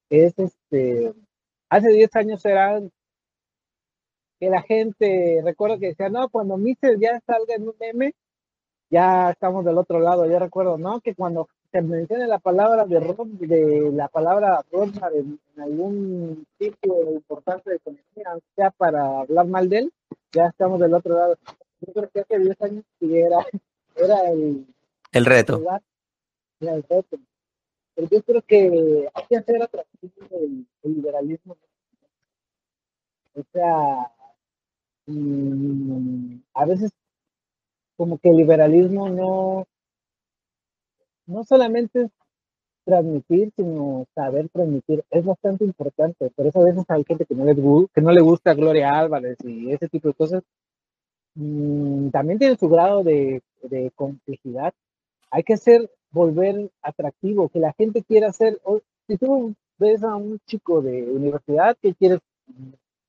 es 0.08 0.38
este, 0.38 1.12
hace 1.68 1.88
10 1.88 2.14
años 2.14 2.44
era 2.44 2.80
que 4.42 4.50
la 4.50 4.62
gente, 4.62 5.40
recuerdo 5.44 5.78
que 5.78 5.90
decía, 5.90 6.08
no, 6.08 6.28
cuando 6.28 6.56
Mises 6.56 6.98
ya 6.98 7.20
salga 7.24 7.54
en 7.54 7.62
un 7.62 7.76
meme, 7.78 8.12
ya 8.90 9.30
estamos 9.30 9.64
del 9.64 9.78
otro 9.78 10.00
lado, 10.00 10.26
yo 10.26 10.36
recuerdo, 10.40 10.76
¿no? 10.78 11.00
Que 11.00 11.14
cuando 11.14 11.48
se 11.70 11.80
menciona 11.80 12.26
la 12.26 12.40
palabra 12.40 12.84
de, 12.84 12.98
de 12.98 13.92
la 13.92 14.08
palabra 14.08 14.64
en, 14.72 15.38
en, 15.54 15.62
algún 15.62 16.44
sitio 16.58 17.12
importante 17.12 17.70
de 17.70 17.76
economía, 17.76 18.36
sea 18.56 18.72
para 18.72 19.20
hablar 19.20 19.46
mal 19.46 19.68
de 19.68 19.78
él, 19.78 19.92
ya 20.32 20.46
estamos 20.46 20.80
del 20.80 20.94
otro 20.94 21.14
lado. 21.14 21.38
Yo 21.80 21.92
creo 21.92 22.10
que 22.10 22.20
hace 22.22 22.38
10 22.40 22.62
años 22.62 22.84
era, 23.00 23.46
era 23.94 24.28
el, 24.32 24.66
el 25.12 25.24
reto. 25.24 25.62
Era 26.58 26.74
el 26.74 26.82
reto. 26.82 27.16
Pero 27.94 28.08
yo 28.08 28.22
creo 28.24 28.42
que 28.42 29.08
hay 29.14 29.24
que 29.28 29.36
hacer 29.36 29.62
atractivo 29.62 30.12
el, 30.32 30.66
el 30.82 30.94
liberalismo. 30.94 31.56
O 33.34 33.42
sea, 33.52 34.10
mmm, 35.06 36.36
a 36.54 36.64
veces 36.66 36.92
como 37.96 38.18
que 38.18 38.30
el 38.30 38.36
liberalismo 38.36 39.08
no, 39.08 39.66
no 41.26 41.44
solamente 41.44 42.02
es 42.02 42.10
transmitir, 42.84 43.52
sino 43.56 44.06
saber 44.14 44.48
transmitir. 44.48 45.04
Es 45.10 45.24
bastante 45.24 45.64
importante. 45.64 46.30
Por 46.30 46.46
eso 46.46 46.60
a 46.60 46.64
veces 46.64 46.84
hay 46.88 47.04
gente 47.04 47.26
que 47.26 47.34
no, 47.34 47.44
les, 47.44 47.56
que 47.94 48.00
no 48.00 48.12
le 48.12 48.20
gusta 48.20 48.54
Gloria 48.54 48.98
Álvarez 48.98 49.38
y 49.44 49.70
ese 49.72 49.88
tipo 49.88 50.08
de 50.08 50.14
cosas. 50.14 50.42
Mm, 51.34 52.10
también 52.10 52.38
tiene 52.38 52.56
su 52.56 52.68
grado 52.68 53.02
de, 53.04 53.42
de, 53.62 53.90
complejidad. 53.94 54.72
Hay 55.30 55.44
que 55.44 55.54
hacer, 55.54 55.90
volver 56.10 56.70
atractivo, 56.82 57.48
que 57.48 57.58
la 57.58 57.72
gente 57.72 58.02
quiera 58.02 58.28
hacer. 58.28 58.60
Si 59.06 59.16
tú 59.16 59.54
ves 59.78 60.02
a 60.02 60.14
un 60.16 60.38
chico 60.46 60.82
de 60.82 61.10
universidad 61.10 61.76
que 61.80 61.94
quiere, 61.94 62.18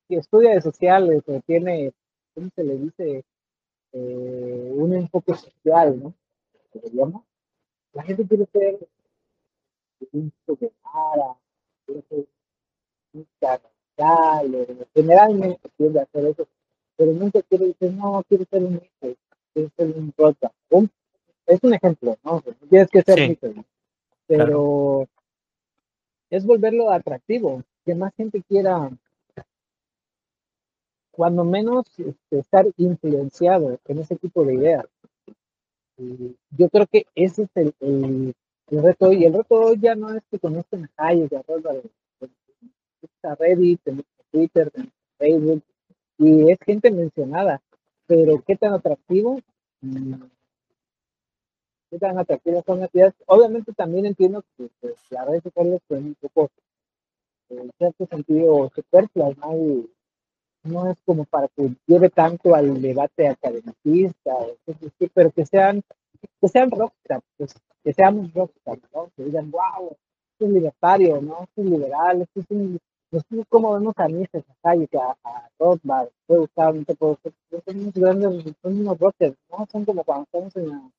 que 0.07 0.17
estudia 0.17 0.51
de 0.51 0.61
sociales 0.61 1.23
o 1.27 1.39
tiene, 1.41 1.93
¿cómo 2.33 2.49
se 2.55 2.63
le 2.63 2.77
dice? 2.77 3.23
eh, 3.93 4.71
un 4.75 4.93
enfoque 4.93 5.33
social, 5.35 6.01
¿no? 6.01 7.25
La 7.93 8.03
gente 8.03 8.27
quiere 8.27 8.45
ser 8.51 8.79
un 10.11 10.33
de 10.47 10.71
nada, 10.83 11.37
quiere 11.85 12.01
ser 12.09 12.25
un 13.13 13.27
carnaval, 13.39 14.87
generalmente 14.93 15.69
quiere 15.77 15.99
hacer 15.99 16.25
eso, 16.25 16.47
pero 16.95 17.13
nunca 17.13 17.41
quiere 17.43 17.67
decir, 17.67 17.93
no, 17.93 18.23
quiere 18.27 18.45
ser 18.45 18.63
un 18.63 18.75
hijo, 18.75 19.15
quiere 19.53 19.69
ser 19.77 19.87
un 19.95 20.13
rota. 20.17 20.51
es 21.45 21.59
un 21.61 21.73
ejemplo, 21.75 22.17
¿no? 22.23 22.43
Tienes 22.69 22.89
que 22.89 23.03
ser 23.03 23.19
sí. 23.19 23.37
pero 24.25 24.47
claro. 24.47 25.07
es 26.31 26.45
volverlo 26.45 26.89
atractivo, 26.89 27.61
que 27.85 27.93
más 27.93 28.13
gente 28.15 28.41
quiera 28.41 28.89
cuando 31.13 31.43
menos 31.43 31.85
este, 31.99 32.39
estar 32.39 32.65
influenciado 32.77 33.79
en 33.85 33.99
ese 33.99 34.15
tipo 34.15 34.43
de 34.43 34.55
ideas. 34.55 34.85
Y 35.97 36.35
yo 36.57 36.69
creo 36.69 36.87
que 36.87 37.05
ese 37.13 37.43
es 37.43 37.49
el, 37.53 37.73
el, 37.81 38.33
el, 38.71 38.83
reto 38.83 39.09
hoy. 39.09 39.23
El 39.23 39.33
reto 39.33 39.55
hoy 39.55 39.79
ya 39.79 39.93
no 39.93 40.09
es 40.09 40.23
que 40.31 40.39
conozcan 40.39 40.89
a 40.97 41.07
Hayek, 41.07 41.33
a 41.33 41.43
Robert, 41.47 41.85
está 43.03 43.35
Reddit, 43.35 43.79
en 43.87 44.03
Twitter, 44.31 44.71
en 44.73 44.91
Facebook, 45.19 45.63
y 46.17 46.49
es 46.49 46.57
gente 46.65 46.89
mencionada, 46.89 47.61
pero 48.07 48.41
qué 48.45 48.55
tan 48.55 48.73
atractivo, 48.73 49.39
mm, 49.81 50.15
qué 51.91 51.99
tan 51.99 52.17
atractivas 52.17 52.65
son 52.65 52.79
las 52.79 52.95
ideas. 52.95 53.13
Obviamente 53.27 53.71
también 53.73 54.07
entiendo 54.07 54.43
que 54.57 54.67
pues, 54.81 54.95
las 55.11 55.27
redes 55.27 55.43
sociales 55.43 55.79
son 55.87 56.05
un 56.05 56.15
poco, 56.15 56.49
en 57.49 57.71
cierto 57.77 58.07
sentido, 58.07 58.71
superfluas, 58.73 59.37
¿no? 59.37 59.85
No 60.63 60.89
es 60.89 60.97
como 61.05 61.25
para 61.25 61.47
que 61.49 61.75
lleve 61.87 62.09
tanto 62.09 62.55
al 62.55 62.81
debate 62.81 63.27
academicista, 63.27 64.33
pero 65.13 65.31
que 65.31 65.45
sean, 65.45 65.81
que 66.41 66.47
sean 66.47 66.71
rockstar, 66.71 67.21
pues, 67.37 67.53
que 67.83 67.93
seamos 67.93 68.33
rockstar. 68.33 68.79
Que 69.15 69.25
digan, 69.25 69.51
wow, 69.51 69.89
esto 70.31 70.45
es 70.45 70.51
libertario, 70.51 71.21
¿no? 71.21 71.43
Esto 71.43 71.61
es 71.61 71.65
liberal, 71.65 72.21
esto 72.21 72.39
es 72.39 72.45
un... 72.49 72.79
Nosotros 73.11 73.45
como 73.49 73.73
vemos 73.73 73.93
a 73.97 74.07
mí, 74.07 74.23
a 74.23 74.39
Calle, 74.63 74.89
a, 74.99 75.15
a 75.23 75.49
Rothbard, 75.59 76.09
puede 76.25 76.39
gustar, 76.41 76.73
no 76.73 76.83
te 76.83 76.95
puedo 76.95 77.19
son 77.65 77.79
unos 77.79 77.93
grandes, 77.93 78.55
son 78.61 78.79
unos 78.79 78.97
rockers, 78.97 79.35
¿no? 79.51 79.67
Son 79.71 79.85
como 79.85 80.03
cuando 80.03 80.23
estamos 80.23 80.55
en 80.55 80.69
la, 80.69 80.91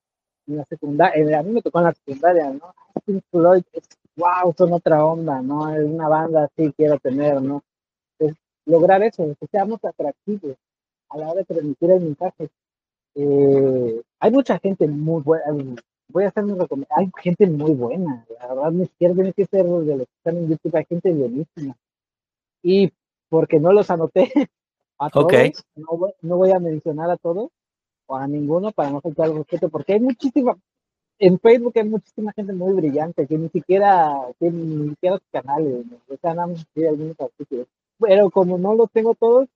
en 0.47 0.65
secundaria, 0.67 1.39
a 1.41 1.43
mí 1.43 1.51
me 1.51 1.63
tocó 1.63 1.79
en 1.81 1.85
la 1.87 1.95
secundaria, 1.95 2.51
¿no? 2.51 2.75
Pink 3.05 3.25
wow, 4.17 4.55
son 4.57 4.73
otra 4.73 5.05
onda, 5.05 5.43
¿no? 5.43 5.75
Es 5.75 5.85
una 5.85 6.09
banda 6.09 6.45
así, 6.45 6.73
quiero 6.77 6.99
tener, 6.99 7.43
¿no? 7.43 7.63
Lograr 8.67 9.03
eso, 9.03 9.37
que 9.39 9.47
seamos 9.47 9.85
atractivos 9.85 10.57
a 11.11 11.19
la 11.19 11.31
hora 11.31 11.41
de 11.41 11.45
transmitir 11.45 11.91
el 11.91 12.01
mensaje. 12.01 12.49
Eh, 13.15 14.03
hay 14.21 14.31
mucha 14.31 14.59
gente 14.59 14.89
muy 14.89 15.23
buena, 15.23 15.45
voy 16.09 16.25
a 16.25 16.29
hacer 16.29 16.45
mi 16.45 16.53
recomendación, 16.53 17.13
hay 17.15 17.23
gente 17.23 17.47
muy 17.47 17.73
buena, 17.73 18.27
la 18.41 18.55
verdad 18.55 18.73
ni 18.73 18.87
siquiera 18.87 19.15
tiene 19.15 19.33
que 19.33 19.47
ser 19.47 19.65
de 19.65 19.97
los 19.97 20.07
que 20.07 20.15
están 20.17 20.37
en 20.37 20.49
YouTube, 20.49 20.77
hay 20.77 20.85
gente 20.85 21.13
buenísima. 21.13 21.77
Y 22.63 22.93
porque 23.29 23.61
no 23.61 23.73
los 23.73 23.91
anoté 23.91 24.33
a 24.99 25.11
todos, 25.11 25.27
okay. 25.27 25.53
no, 25.77 25.97
voy, 25.97 26.13
no, 26.23 26.37
voy, 26.37 26.51
a 26.51 26.59
mencionar 26.59 27.11
a 27.11 27.17
todos 27.17 27.51
o 28.07 28.17
a 28.17 28.27
ninguno 28.27 28.73
para 28.73 28.91
no 28.91 29.01
faltar 29.01 29.29
el 29.29 29.37
respeto, 29.37 29.69
porque 29.69 29.93
hay 29.95 30.01
muchísima, 30.01 30.57
en 31.19 31.39
Facebook 31.39 31.73
hay 31.77 31.85
muchísima 31.85 32.33
gente 32.33 32.53
muy 32.53 32.73
brillante 32.75 33.27
que 33.27 33.39
ni 33.39 33.49
siquiera 33.49 34.13
tiene 34.39 34.59
ni 34.59 34.91
siquiera 34.91 35.21
canales, 35.31 35.85
o 36.09 36.17
sea, 36.17 36.35
nada 36.35 36.49
más 36.49 36.67
algunos 36.77 37.21
artículos 37.21 37.69
pero 38.07 38.31
como 38.31 38.59
no 38.59 38.75
los 38.75 38.91
tengo 38.91 39.15
todos, 39.15 39.49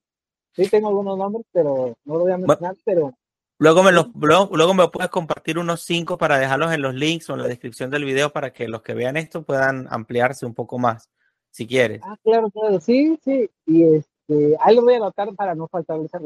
sí 0.52 0.68
tengo 0.68 0.88
algunos 0.88 1.16
nombres, 1.18 1.46
pero 1.52 1.96
no 2.04 2.14
lo 2.14 2.20
voy 2.20 2.32
a 2.32 2.38
mencionar, 2.38 2.76
pero 2.84 3.14
Luego 3.60 3.82
me, 3.82 3.90
los, 3.90 4.06
luego, 4.14 4.74
me 4.74 4.86
puedes 4.86 5.10
compartir 5.10 5.58
unos 5.58 5.82
cinco 5.82 6.16
para 6.16 6.38
dejarlos 6.38 6.72
en 6.72 6.80
los 6.80 6.94
links 6.94 7.28
o 7.28 7.34
en 7.34 7.42
la 7.42 7.48
descripción 7.48 7.90
del 7.90 8.04
video 8.04 8.32
para 8.32 8.52
que 8.52 8.68
los 8.68 8.82
que 8.82 8.94
vean 8.94 9.16
esto 9.16 9.42
puedan 9.42 9.88
ampliarse 9.90 10.46
un 10.46 10.54
poco 10.54 10.78
más, 10.78 11.10
si 11.50 11.66
quieres. 11.66 12.00
Ah, 12.04 12.16
claro, 12.22 12.50
claro, 12.50 12.80
sí, 12.80 13.18
sí. 13.24 13.50
Y 13.66 13.82
este, 13.82 14.56
ahí 14.60 14.76
lo 14.76 14.82
voy 14.82 14.94
a 14.94 14.98
anotar 14.98 15.34
para 15.34 15.56
no 15.56 15.66
faltarles 15.66 16.14
a 16.14 16.20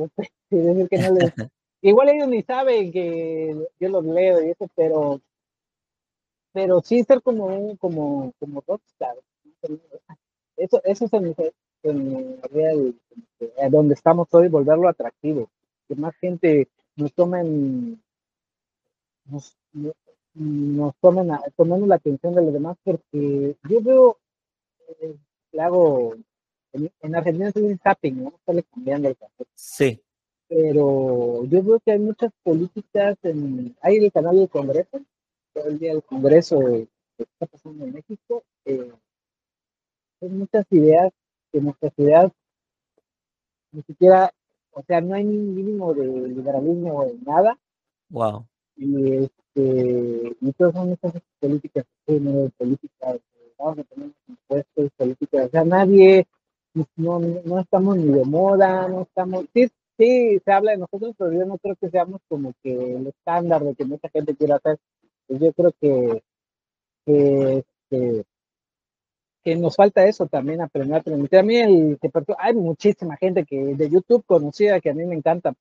decir 0.50 0.88
que 0.90 0.98
no 0.98 1.14
les... 1.14 1.32
Igual 1.80 2.10
ellos 2.10 2.28
ni 2.28 2.42
saben 2.42 2.92
que 2.92 3.56
yo 3.80 3.88
los 3.88 4.04
leo 4.04 4.44
y 4.44 4.50
eso, 4.50 4.68
pero 4.76 5.20
pero 6.52 6.82
sí 6.82 7.02
ser 7.02 7.22
como 7.22 7.46
un, 7.46 7.76
como, 7.76 8.32
como 8.38 8.62
rockstar. 8.66 9.16
Eso, 10.56 10.82
eso 10.84 11.04
es 11.06 11.12
en, 11.82 12.38
en, 12.52 13.00
en, 13.56 13.70
donde 13.70 13.94
estamos 13.94 14.28
hoy, 14.32 14.48
volverlo 14.48 14.88
atractivo. 14.88 15.50
Que 15.88 15.94
más 15.94 16.14
gente 16.16 16.68
nos 16.96 17.12
tomen, 17.12 18.00
nos, 19.24 19.56
nos 20.34 20.94
tomen, 21.00 21.30
tomemos 21.56 21.88
la 21.88 21.96
atención 21.96 22.34
de 22.34 22.42
los 22.42 22.52
demás, 22.52 22.76
porque 22.82 23.56
yo 23.68 23.82
veo, 23.82 24.18
eh, 25.00 25.16
le 25.52 25.62
hago, 25.62 26.14
en, 26.72 27.14
Argentina 27.14 27.48
es 27.48 27.56
un 27.56 27.78
tapping, 27.78 28.24
¿no? 28.24 28.34
Sale 28.46 28.62
cambiando 28.64 29.08
el 29.08 29.16
café. 29.16 29.44
Sí. 29.54 30.00
Pero 30.48 31.44
yo 31.44 31.62
veo 31.62 31.80
que 31.80 31.92
hay 31.92 31.98
muchas 31.98 32.30
políticas, 32.42 33.16
en, 33.22 33.74
hay 33.80 33.96
el 33.96 34.12
canal 34.12 34.36
del 34.36 34.48
Congreso, 34.48 35.00
todo 35.52 35.66
el 35.66 35.78
día 35.78 35.92
del 35.92 36.02
Congreso 36.02 36.60
que 36.60 37.24
está 37.24 37.46
pasando 37.46 37.84
en 37.84 37.94
México, 37.94 38.42
eh, 38.64 38.92
hay 40.20 40.28
muchas 40.28 40.64
ideas 40.70 41.12
que 41.52 41.60
nuestras 41.60 41.92
ideas 41.98 42.32
ni 43.72 43.82
siquiera 43.82 44.32
o 44.72 44.82
sea, 44.82 45.00
no 45.00 45.14
hay 45.14 45.24
ni 45.24 45.36
un 45.36 45.54
mínimo 45.54 45.94
de 45.94 46.06
liberalismo 46.06 47.04
en 47.04 47.22
nada. 47.24 47.58
Wow. 48.08 48.46
Y, 48.76 49.14
este, 49.14 50.36
y 50.40 50.52
todas 50.52 50.74
son 50.74 50.92
estas 50.92 51.14
políticas, 51.38 51.84
políticas, 52.06 53.20
vamos 53.58 53.78
a 53.78 53.84
tener 53.84 54.10
impuestos, 54.26 54.90
políticas, 54.96 55.46
o 55.46 55.50
sea, 55.50 55.64
nadie, 55.64 56.26
no, 56.96 57.18
no 57.18 57.60
estamos 57.60 57.96
ni 57.96 58.12
de 58.12 58.24
moda, 58.24 58.88
no 58.88 59.02
estamos, 59.02 59.44
sí, 59.54 59.70
sí, 59.98 60.40
se 60.42 60.52
habla 60.52 60.72
de 60.72 60.78
nosotros, 60.78 61.14
pero 61.18 61.32
yo 61.32 61.44
no 61.44 61.58
creo 61.58 61.76
que 61.76 61.90
seamos 61.90 62.20
como 62.28 62.54
que 62.62 62.96
el 62.96 63.06
estándar 63.08 63.62
de 63.62 63.74
que 63.74 63.84
mucha 63.84 64.08
gente 64.08 64.34
quiera 64.34 64.56
hacer. 64.56 64.78
Pues 65.26 65.40
yo 65.40 65.52
creo 65.52 65.72
que, 65.80 66.22
que 67.04 67.64
este, 67.90 68.24
que 69.42 69.56
nos 69.56 69.76
falta 69.76 70.06
eso 70.06 70.26
también, 70.26 70.60
aprender 70.60 70.98
a 70.98 71.02
transmitir. 71.02 71.38
A 71.38 71.42
mí 71.42 71.56
el, 71.56 71.98
hay 72.38 72.54
muchísima 72.54 73.16
gente 73.16 73.44
que 73.44 73.74
de 73.74 73.90
YouTube 73.90 74.24
conocida 74.24 74.80
que 74.80 74.90
a 74.90 74.94
mí 74.94 75.04
me 75.04 75.16
encanta. 75.16 75.54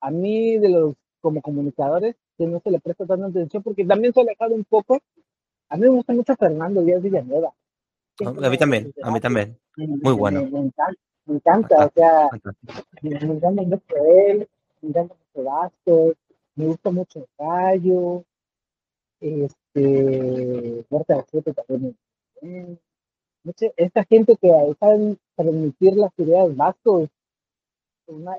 A 0.00 0.10
mí 0.10 0.58
de 0.58 0.68
los 0.70 0.94
como 1.20 1.42
comunicadores 1.42 2.16
que 2.38 2.46
no 2.46 2.60
se 2.60 2.70
le 2.70 2.80
presta 2.80 3.06
tanta 3.06 3.26
atención 3.26 3.62
porque 3.62 3.84
también 3.84 4.14
se 4.14 4.20
ha 4.20 4.22
alejado 4.22 4.54
un 4.54 4.64
poco. 4.64 4.98
A 5.68 5.76
mí 5.76 5.82
me 5.82 5.88
gusta 5.88 6.14
mucho 6.14 6.34
Fernando 6.34 6.82
Díaz 6.82 7.02
Villanueva. 7.02 7.52
a 8.24 8.50
mí 8.50 8.58
también, 8.58 8.92
a 9.02 9.10
mí 9.10 9.20
también. 9.20 9.58
Muy 9.76 10.14
bueno. 10.14 10.40
Me, 10.40 10.58
encanta, 10.58 10.92
me 11.26 11.34
encanta, 11.36 11.86
o 11.86 11.90
sea, 11.94 12.28
me, 13.02 13.10
encanta 13.16 13.62
mucho 13.62 13.96
él, 14.26 14.48
me 14.80 14.88
encanta 14.88 15.14
mucho 15.14 15.50
Vázquez, 15.50 16.16
me 16.54 16.66
gusta 16.66 16.90
mucho 16.90 17.28
Gallo, 17.38 18.24
este, 19.20 20.86
Muerte 20.88 21.14
de 21.14 21.52
también 21.52 21.96
me 22.40 22.78
esta 23.76 24.04
gente 24.04 24.36
que 24.36 24.50
saben 24.78 25.18
transmitir 25.36 25.94
las 25.94 26.12
ideas 26.18 26.54
vascos, 26.56 27.08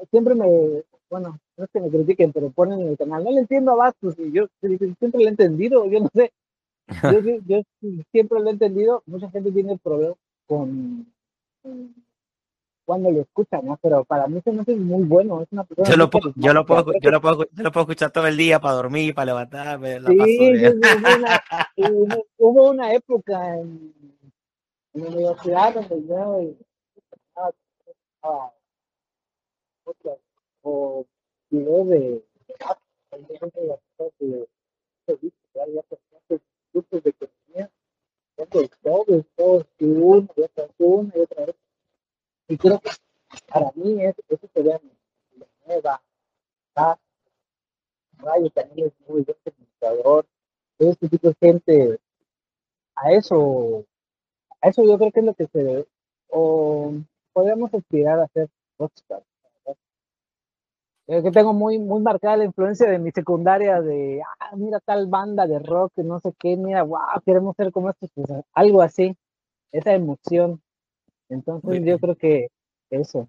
siempre 0.09 0.35
me, 0.35 0.83
bueno, 1.09 1.39
no 1.57 1.63
es 1.63 1.69
que 1.71 1.79
me 1.79 1.89
critiquen, 1.89 2.31
pero 2.31 2.49
ponen 2.51 2.81
en 2.81 2.89
el 2.89 2.97
canal, 2.97 3.23
no 3.23 3.31
le 3.31 3.39
entiendo 3.39 3.71
a 3.71 3.75
vascos, 3.75 4.15
y 4.19 4.31
yo 4.31 4.47
siempre 4.61 5.21
lo 5.21 5.25
he 5.25 5.29
entendido, 5.29 5.85
yo 5.87 5.99
no 6.01 6.09
sé, 6.13 6.31
yo, 7.45 7.61
siempre 8.11 8.39
lo 8.39 8.47
he 8.49 8.51
entendido, 8.53 9.03
mucha 9.05 9.29
gente 9.31 9.51
tiene 9.51 9.77
problemas 9.77 10.17
con, 10.47 11.07
cuando 12.85 13.11
lo 13.11 13.21
escuchan, 13.21 13.65
¿no? 13.65 13.79
Pero 13.81 14.03
para 14.03 14.27
mí 14.27 14.41
se 14.43 14.51
me 14.51 14.61
hace 14.61 14.75
muy 14.75 15.03
bueno, 15.03 15.41
es 15.41 15.47
una 15.51 15.63
persona 15.63 15.89
yo 15.89 15.97
lo, 15.97 16.09
puedo, 16.09 16.33
yo, 16.35 16.53
lo 16.53 16.65
puedo, 16.65 16.91
yo, 17.01 17.11
lo 17.11 17.21
puedo, 17.21 17.45
yo 17.51 17.63
lo 17.63 17.71
puedo 17.71 17.83
escuchar 17.83 18.11
todo 18.11 18.27
el 18.27 18.37
día 18.37 18.59
para 18.59 18.75
dormir, 18.75 19.15
para 19.15 19.27
levantarme. 19.27 19.99
sí, 20.01 20.53
hubo, 21.77 22.25
hubo 22.37 22.69
una 22.71 22.93
época 22.93 23.57
en 23.57 24.10
en 24.93 25.03
la 25.03 25.09
universidad 25.09 25.73
donde 25.73 26.07
yo 26.07 26.55
o 30.63 31.05
videos 31.49 31.89
de 31.89 32.23
de 36.29 36.41
grupos 36.73 37.03
de 37.03 37.09
economía 37.09 37.71
todos 38.35 39.25
todos 39.35 39.65
una 39.79 40.27
y 40.35 40.41
otra 40.41 40.67
una 40.77 41.13
y 41.15 41.19
otra 41.19 41.45
vez 41.45 41.55
y 42.47 42.57
creo 42.57 42.79
que 42.79 42.89
para 43.47 43.71
mí 43.75 44.03
es, 44.03 44.15
eso 44.29 44.47
sería 44.53 44.79
la 45.37 45.47
nueva 45.65 46.01
Rayo 48.17 48.49
también 48.51 48.87
es 48.87 49.09
muy 49.09 49.23
buen 49.23 49.37
comunicador 49.43 50.25
todo 50.77 50.91
este 50.91 51.09
tipo 51.09 51.27
de 51.29 51.35
gente 51.39 51.99
a 52.95 53.11
eso 53.13 53.85
eso 54.61 54.83
yo 54.83 54.97
creo 54.97 55.11
que 55.11 55.19
es 55.19 55.25
lo 55.25 55.33
que 55.33 55.47
se 55.47 55.63
debe, 55.63 55.85
o 56.29 56.93
podríamos 57.33 57.73
aspirar 57.73 58.19
a 58.19 58.27
ser 58.27 58.49
rockstar. 58.77 59.23
Es 61.07 61.23
que 61.23 61.31
tengo 61.31 61.51
muy, 61.51 61.77
muy 61.77 61.99
marcada 61.99 62.37
la 62.37 62.45
influencia 62.45 62.89
de 62.89 62.97
mi 62.97 63.11
secundaria 63.11 63.81
de, 63.81 64.21
ah, 64.39 64.55
mira 64.55 64.79
tal 64.79 65.07
banda 65.07 65.45
de 65.45 65.59
rock, 65.59 65.91
no 65.97 66.19
sé 66.21 66.31
qué, 66.39 66.55
mira, 66.55 66.83
wow, 66.83 67.19
queremos 67.25 67.55
ser 67.57 67.71
como 67.71 67.89
estos, 67.89 68.09
pues, 68.15 68.29
algo 68.53 68.81
así, 68.81 69.17
esa 69.73 69.93
emoción. 69.93 70.61
Entonces 71.27 71.83
yo 71.83 71.99
creo 71.99 72.15
que 72.15 72.47
eso. 72.89 73.27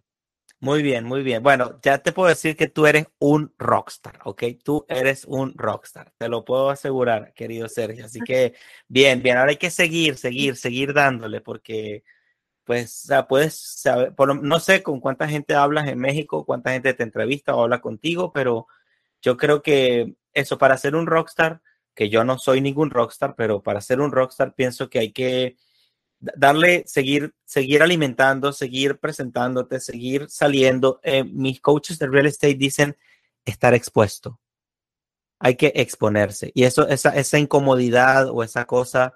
Muy 0.60 0.82
bien, 0.82 1.04
muy 1.04 1.22
bien. 1.24 1.42
Bueno, 1.42 1.80
ya 1.82 1.98
te 1.98 2.12
puedo 2.12 2.28
decir 2.28 2.56
que 2.56 2.68
tú 2.68 2.86
eres 2.86 3.06
un 3.18 3.52
rockstar, 3.58 4.20
¿ok? 4.24 4.44
Tú 4.62 4.86
eres 4.88 5.24
un 5.24 5.52
rockstar, 5.56 6.12
te 6.18 6.28
lo 6.28 6.44
puedo 6.44 6.70
asegurar, 6.70 7.32
querido 7.34 7.68
Sergio. 7.68 8.04
Así 8.04 8.20
que, 8.20 8.54
bien, 8.88 9.22
bien, 9.22 9.38
ahora 9.38 9.50
hay 9.50 9.56
que 9.56 9.70
seguir, 9.70 10.16
seguir, 10.16 10.56
seguir 10.56 10.94
dándole, 10.94 11.40
porque, 11.40 12.04
pues, 12.64 13.04
o 13.04 13.08
sea, 13.08 13.28
puedes 13.28 13.56
saber, 13.56 14.14
no 14.42 14.60
sé 14.60 14.82
con 14.82 15.00
cuánta 15.00 15.28
gente 15.28 15.54
hablas 15.54 15.88
en 15.88 15.98
México, 15.98 16.44
cuánta 16.46 16.72
gente 16.72 16.94
te 16.94 17.02
entrevista 17.04 17.56
o 17.56 17.62
habla 17.64 17.80
contigo, 17.80 18.32
pero 18.32 18.68
yo 19.22 19.36
creo 19.36 19.62
que 19.62 20.14
eso, 20.34 20.58
para 20.58 20.76
ser 20.78 20.96
un 20.96 21.06
rockstar, 21.06 21.62
que 21.94 22.08
yo 22.10 22.24
no 22.24 22.38
soy 22.38 22.60
ningún 22.60 22.90
rockstar, 22.90 23.34
pero 23.36 23.62
para 23.62 23.80
ser 23.80 24.00
un 24.00 24.12
rockstar 24.12 24.54
pienso 24.54 24.88
que 24.90 24.98
hay 25.00 25.12
que 25.12 25.56
darle, 26.22 26.84
seguir, 26.86 27.34
seguir 27.44 27.82
alimentando, 27.82 28.52
seguir 28.52 28.98
presentándote, 28.98 29.80
seguir 29.80 30.28
saliendo. 30.30 31.00
Eh, 31.02 31.24
mis 31.24 31.60
coaches 31.60 31.98
de 31.98 32.06
real 32.06 32.26
estate 32.26 32.54
dicen 32.54 32.96
estar 33.44 33.74
expuesto. 33.74 34.40
Hay 35.40 35.56
que 35.56 35.72
exponerse. 35.74 36.52
Y 36.54 36.64
eso, 36.64 36.86
esa, 36.88 37.10
esa 37.16 37.38
incomodidad 37.38 38.28
o 38.30 38.44
esa 38.44 38.64
cosa 38.64 39.14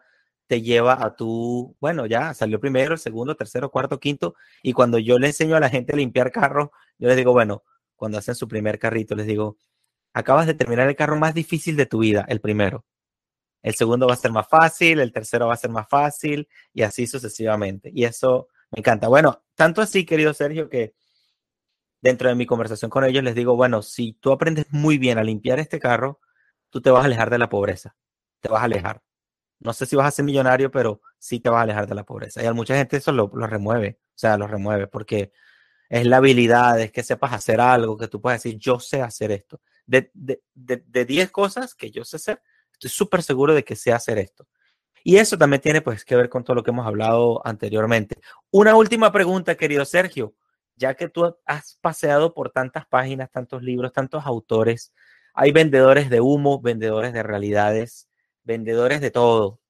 te 0.49 0.63
lleva 0.63 1.05
a 1.05 1.15
tu, 1.17 1.77
bueno, 1.81 2.07
ya 2.07 2.35
salió 2.35 2.61
primero, 2.61 2.97
segundo, 2.97 3.37
tercero, 3.37 3.71
cuarto, 3.71 4.01
quinto. 4.01 4.35
Y 4.63 4.73
cuando 4.73 4.99
yo 4.99 5.19
le 5.19 5.29
enseño 5.29 5.57
a 5.57 5.61
la 5.61 5.71
gente 5.71 5.93
a 5.93 5.97
limpiar 5.97 6.33
carros, 6.33 6.71
yo 6.99 7.09
les 7.09 7.17
digo, 7.17 7.33
bueno, 7.33 7.63
cuando 7.95 8.19
hacen 8.19 8.35
su 8.35 8.49
primer 8.49 8.79
carrito, 8.79 9.15
les 9.15 9.27
digo, 9.27 9.57
acabas 10.13 10.47
de 10.47 10.55
terminar 10.55 10.89
el 10.89 10.97
carro 10.97 11.17
más 11.17 11.35
difícil 11.35 11.77
de 11.77 11.87
tu 11.87 11.99
vida, 12.01 12.25
el 12.29 12.41
primero 12.41 12.85
el 13.67 13.75
segundo 13.75 14.07
va 14.07 14.15
a 14.15 14.17
ser 14.17 14.31
más 14.31 14.47
fácil, 14.47 15.01
el 15.01 15.13
tercero 15.13 15.49
va 15.49 15.55
a 15.55 15.57
ser 15.57 15.71
más 15.71 15.89
fácil 15.89 16.49
y 16.73 16.83
así 16.83 17.09
sucesivamente. 17.09 17.91
Y 17.93 18.05
eso 18.05 18.47
me 18.71 18.79
encanta. 18.79 19.09
Bueno, 19.09 19.43
tanto 19.57 19.83
así, 19.83 20.07
querido 20.07 20.33
Sergio, 20.35 20.69
que 20.69 20.95
dentro 22.01 22.29
de 22.29 22.37
mi 22.37 22.47
conversación 22.47 22.93
con 22.93 23.03
ellos 23.03 23.25
les 23.25 23.35
digo, 23.35 23.57
bueno, 23.57 23.83
si 23.83 24.13
tú 24.13 24.31
aprendes 24.31 24.67
muy 24.71 24.99
bien 24.99 25.19
a 25.19 25.25
limpiar 25.25 25.59
este 25.59 25.81
carro, 25.81 26.21
tú 26.71 26.81
te 26.81 26.91
vas 26.91 27.03
a 27.03 27.07
alejar 27.07 27.29
de 27.29 27.39
la 27.39 27.49
pobreza, 27.49 27.97
te 28.39 28.49
vas 28.49 28.63
a 28.63 28.67
alejar. 28.67 29.03
No 29.59 29.73
sé 29.73 29.85
si 29.85 29.97
vas 29.97 30.07
a 30.07 30.11
ser 30.13 30.25
millonario, 30.25 30.71
pero 30.71 31.01
sí 31.19 31.41
te 31.41 31.51
vas 31.51 31.59
a 31.59 31.63
alejar 31.63 31.89
de 31.89 31.97
la 31.97 32.05
pobreza. 32.05 32.45
Y 32.45 32.47
a 32.47 32.53
mucha 32.53 32.77
gente 32.77 32.99
eso 32.99 33.11
lo, 33.11 33.27
remueve, 33.27 33.99
o 34.01 34.19
sea, 34.19 34.39
lo 34.39 34.47
remueve 34.47 34.87
porque 34.87 35.33
es 35.89 36.07
la 36.07 36.19
habilidad, 36.19 36.81
es 36.81 36.93
que 36.93 37.03
sepas 37.03 37.33
hacer 37.33 37.61
algo, 37.61 37.97
que 37.97 38.07
tú 38.07 38.21
puedas 38.21 38.41
decir, 38.41 38.61
yo 38.61 38.79
sé 38.79 39.03
hacer 39.03 39.33
esto. 39.33 39.61
De 39.87 40.13
10 40.15 40.41
de, 40.55 41.05
de, 41.05 41.29
cosas 41.33 41.75
que 41.75 41.91
yo 41.91 42.05
sé 42.05 42.15
hacer, 42.15 42.41
Estoy 42.79 42.91
súper 42.91 43.23
seguro 43.23 43.55
de 43.55 43.65
que 43.65 43.77
sé 43.77 43.93
hacer 43.93 44.19
esto. 44.19 44.47
Y 45.03 45.19
eso 45.19 45.39
también 45.39 45.63
tiene 45.63 45.83
pues 45.83 46.05
que 46.05 46.17
ver 46.17 46.29
con 46.29 46.45
todo 46.45 46.57
lo 46.57 46.63
que 46.63 46.71
hemos 46.73 46.87
hablado 46.87 47.41
anteriormente. 47.47 48.21
Una 48.51 48.75
última 48.77 49.13
pregunta, 49.13 49.55
querido 49.57 49.85
Sergio. 49.85 50.35
Ya 50.77 50.95
que 50.95 51.09
tú 51.09 51.37
has 51.47 51.79
paseado 51.81 52.35
por 52.35 52.51
tantas 52.51 52.87
páginas, 52.87 53.31
tantos 53.31 53.63
libros, 53.63 53.93
tantos 53.93 54.27
autores, 54.27 54.93
hay 55.33 55.53
vendedores 55.53 56.11
de 56.11 56.21
humo, 56.21 56.61
vendedores 56.61 57.13
de 57.13 57.23
realidades, 57.23 58.09
vendedores 58.43 59.01
de 59.01 59.11
todo. 59.11 59.61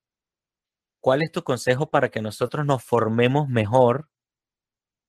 ¿Cuál 1.01 1.23
es 1.23 1.31
tu 1.31 1.45
consejo 1.45 1.91
para 1.91 2.09
que 2.09 2.23
nosotros 2.23 2.67
nos 2.67 2.83
formemos 2.83 3.49
mejor, 3.49 4.09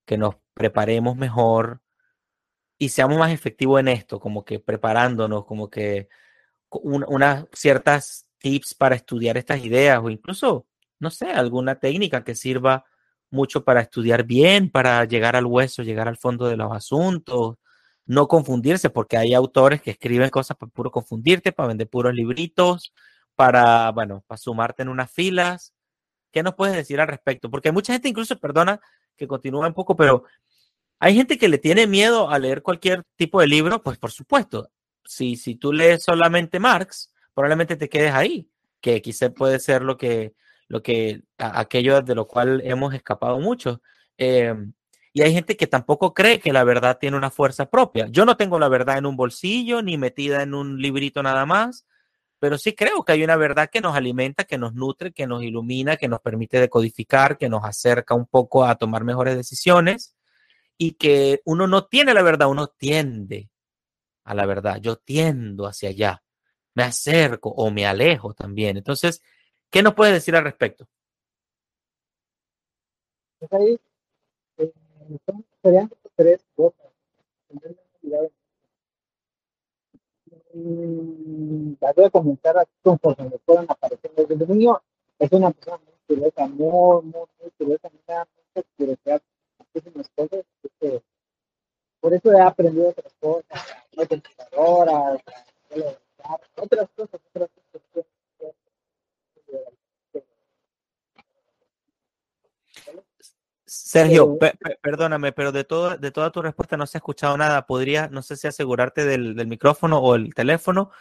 que 0.06 0.18
nos 0.18 0.36
preparemos 0.54 1.16
mejor, 1.16 1.82
y 2.78 2.90
seamos 2.90 3.18
más 3.18 3.32
efectivos 3.32 3.80
en 3.80 3.88
esto, 3.88 4.20
como 4.20 4.46
que 4.46 4.60
preparándonos, 4.60 5.46
como 5.46 5.70
que 5.70 6.10
unas 6.72 7.46
ciertas 7.54 8.28
tips 8.40 8.74
para 8.76 8.96
estudiar 8.96 9.38
estas 9.38 9.64
ideas 9.64 10.00
o 10.04 10.10
incluso, 10.10 10.68
no 11.00 11.10
sé, 11.10 11.32
alguna 11.32 11.80
técnica 11.80 12.24
que 12.24 12.36
sirva 12.36 12.86
mucho 13.30 13.64
para 13.64 13.82
estudiar 13.82 14.24
bien, 14.24 14.70
para 14.70 15.04
llegar 15.06 15.36
al 15.36 15.46
hueso, 15.46 15.84
llegar 15.84 16.08
al 16.08 16.18
fondo 16.18 16.48
de 16.48 16.58
los 16.58 16.72
asuntos, 16.72 17.56
no 18.06 18.28
confundirse, 18.28 18.90
porque 18.90 19.18
hay 19.18 19.34
autores 19.34 19.82
que 19.82 19.92
escriben 19.92 20.30
cosas 20.30 20.58
para 20.58 20.72
puro 20.72 20.92
confundirte, 20.92 21.52
para 21.52 21.68
vender 21.68 21.90
puros 21.90 22.14
libritos, 22.14 22.94
para, 23.36 23.92
bueno, 23.92 24.24
para 24.28 24.38
sumarte 24.38 24.84
en 24.84 24.90
unas 24.90 25.12
filas. 25.12 25.74
¿Qué 26.32 26.44
nos 26.44 26.56
puedes 26.56 26.76
decir 26.76 27.02
al 27.02 27.08
respecto? 27.08 27.50
Porque 27.50 27.70
hay 27.70 27.74
mucha 27.74 27.94
gente, 27.94 28.10
incluso, 28.10 28.40
perdona 28.40 28.80
que 29.18 29.28
continúe 29.28 29.66
un 29.66 29.74
poco, 29.74 29.96
pero 29.96 30.24
hay 31.00 31.16
gente 31.16 31.38
que 31.38 31.50
le 31.50 31.58
tiene 31.58 31.88
miedo 31.88 32.30
a 32.30 32.40
leer 32.40 32.62
cualquier 32.64 33.04
tipo 33.16 33.42
de 33.42 33.48
libro, 33.48 33.84
pues 33.84 33.98
por 33.98 34.12
supuesto, 34.12 34.70
si, 35.08 35.36
si 35.36 35.56
tú 35.56 35.74
lees 35.74 36.04
solamente 36.04 36.60
Marx, 36.60 37.14
probablemente 37.34 37.76
te 37.76 37.90
quedes 37.90 38.14
ahí, 38.14 38.50
que 38.82 39.02
quizá 39.02 39.30
puede 39.30 39.60
ser 39.60 39.82
lo 39.82 39.98
que, 39.98 40.34
lo 40.68 40.84
que, 40.84 41.24
aquello 41.38 42.02
de 42.02 42.16
lo 42.16 42.28
cual 42.28 42.62
hemos 42.64 42.94
escapado 42.94 43.40
mucho. 43.40 43.82
Em, 44.18 44.74
y 45.14 45.22
hay 45.22 45.34
gente 45.34 45.58
que 45.58 45.68
tampoco 45.68 46.14
cree 46.14 46.40
que 46.40 46.54
la 46.54 46.64
verdad 46.64 46.98
tiene 47.00 47.18
una 47.18 47.32
fuerza 47.32 47.70
propia. 47.70 48.08
Yo 48.10 48.26
no 48.26 48.38
tengo 48.38 48.60
la 48.60 48.70
verdad 48.70 48.98
en 48.98 49.06
un 49.06 49.16
bolsillo 49.16 49.82
ni 49.82 49.98
metida 49.98 50.44
en 50.44 50.54
un 50.54 50.80
librito 50.82 51.24
nada 51.24 51.46
más, 51.46 51.88
pero 52.40 52.58
sí 52.58 52.74
creo 52.74 53.04
que 53.04 53.14
hay 53.14 53.24
una 53.24 53.36
verdad 53.36 53.70
que 53.72 53.82
nos 53.82 53.96
alimenta, 53.96 54.44
que 54.44 54.58
nos 54.58 54.74
nutre, 54.76 55.12
que 55.12 55.26
nos 55.26 55.44
ilumina, 55.44 55.98
que 55.98 56.08
nos 56.08 56.22
permite 56.22 56.60
decodificar, 56.60 57.38
que 57.38 57.50
nos 57.50 57.64
acerca 57.64 58.14
un 58.14 58.28
poco 58.28 58.64
a 58.66 58.76
tomar 58.76 59.04
mejores 59.04 59.36
decisiones 59.36 60.16
y 60.78 60.92
que 60.94 61.42
uno 61.46 61.66
no 61.66 61.86
tiene 61.86 62.14
la 62.14 62.22
verdad, 62.22 62.50
uno 62.50 62.68
tiende 62.68 63.50
a 64.28 64.36
la 64.36 64.46
verdad. 64.46 64.78
Yo 64.82 64.98
tiendo 64.98 65.66
hacia 65.66 65.90
allá, 65.90 66.22
me 66.76 66.84
acerco 66.84 67.50
o 67.50 67.72
me 67.72 67.86
alejo 67.86 68.34
también. 68.34 68.78
Entonces, 68.78 69.22
¿qué 69.72 69.82
nos 69.82 69.96
puedes 69.96 70.14
decir 70.14 70.36
al 70.36 70.44
respecto? 70.44 70.88
Pues 73.40 73.54
ahí 73.54 73.80
eh, 74.58 74.74
serían 75.64 75.90
tres 76.16 76.46
cosas. 76.56 76.88
Mm, 80.54 81.74
las 81.80 81.96
voy 81.96 82.06
a 82.06 82.10
comentar 82.10 82.68
conforme 82.82 83.30
me 83.30 83.38
puedan 83.40 83.66
apareciendo. 83.70 84.26
Desde 84.26 84.48
niño 84.48 84.82
es 85.20 85.32
una 85.32 85.52
persona 85.52 85.78
muy 85.78 85.94
curiosa, 86.08 86.48
muy, 86.48 87.04
muy, 87.04 87.26
muy 87.40 87.52
curiosa, 87.58 87.90
me 87.90 88.14
da 88.14 88.28
mucha 88.36 88.68
curiosidad 88.76 89.22
muchísimas 89.60 90.10
cosas. 90.10 90.46
Este, 90.64 91.02
por 92.00 92.14
eso 92.14 92.32
he 92.32 92.42
aprendido 92.42 92.90
otras 92.90 93.14
cosas, 93.20 93.76
computadoras, 93.96 95.22
otras 96.56 96.90
cosas, 96.96 97.22
otras 97.34 97.50
cosas. 97.72 98.06
Sergio, 103.66 104.38
perdóname, 104.82 105.34
pero 105.34 105.52
de, 105.52 105.64
todo, 105.64 105.98
de 105.98 106.12
toda 106.12 106.32
tu 106.32 106.42
respuesta 106.42 106.78
no 106.78 106.88
se 106.88 106.98
ha 106.98 107.00
escuchado 107.00 107.38
nada. 107.38 107.66
¿Podrías, 107.66 108.10
no 108.12 108.22
sé 108.22 108.38
si 108.38 108.48
asegurarte 108.48 109.04
del, 109.06 109.36
del 109.36 109.48
micrófono 109.48 110.00
o 110.00 110.16
el 110.16 110.34
teléfono? 110.34 110.92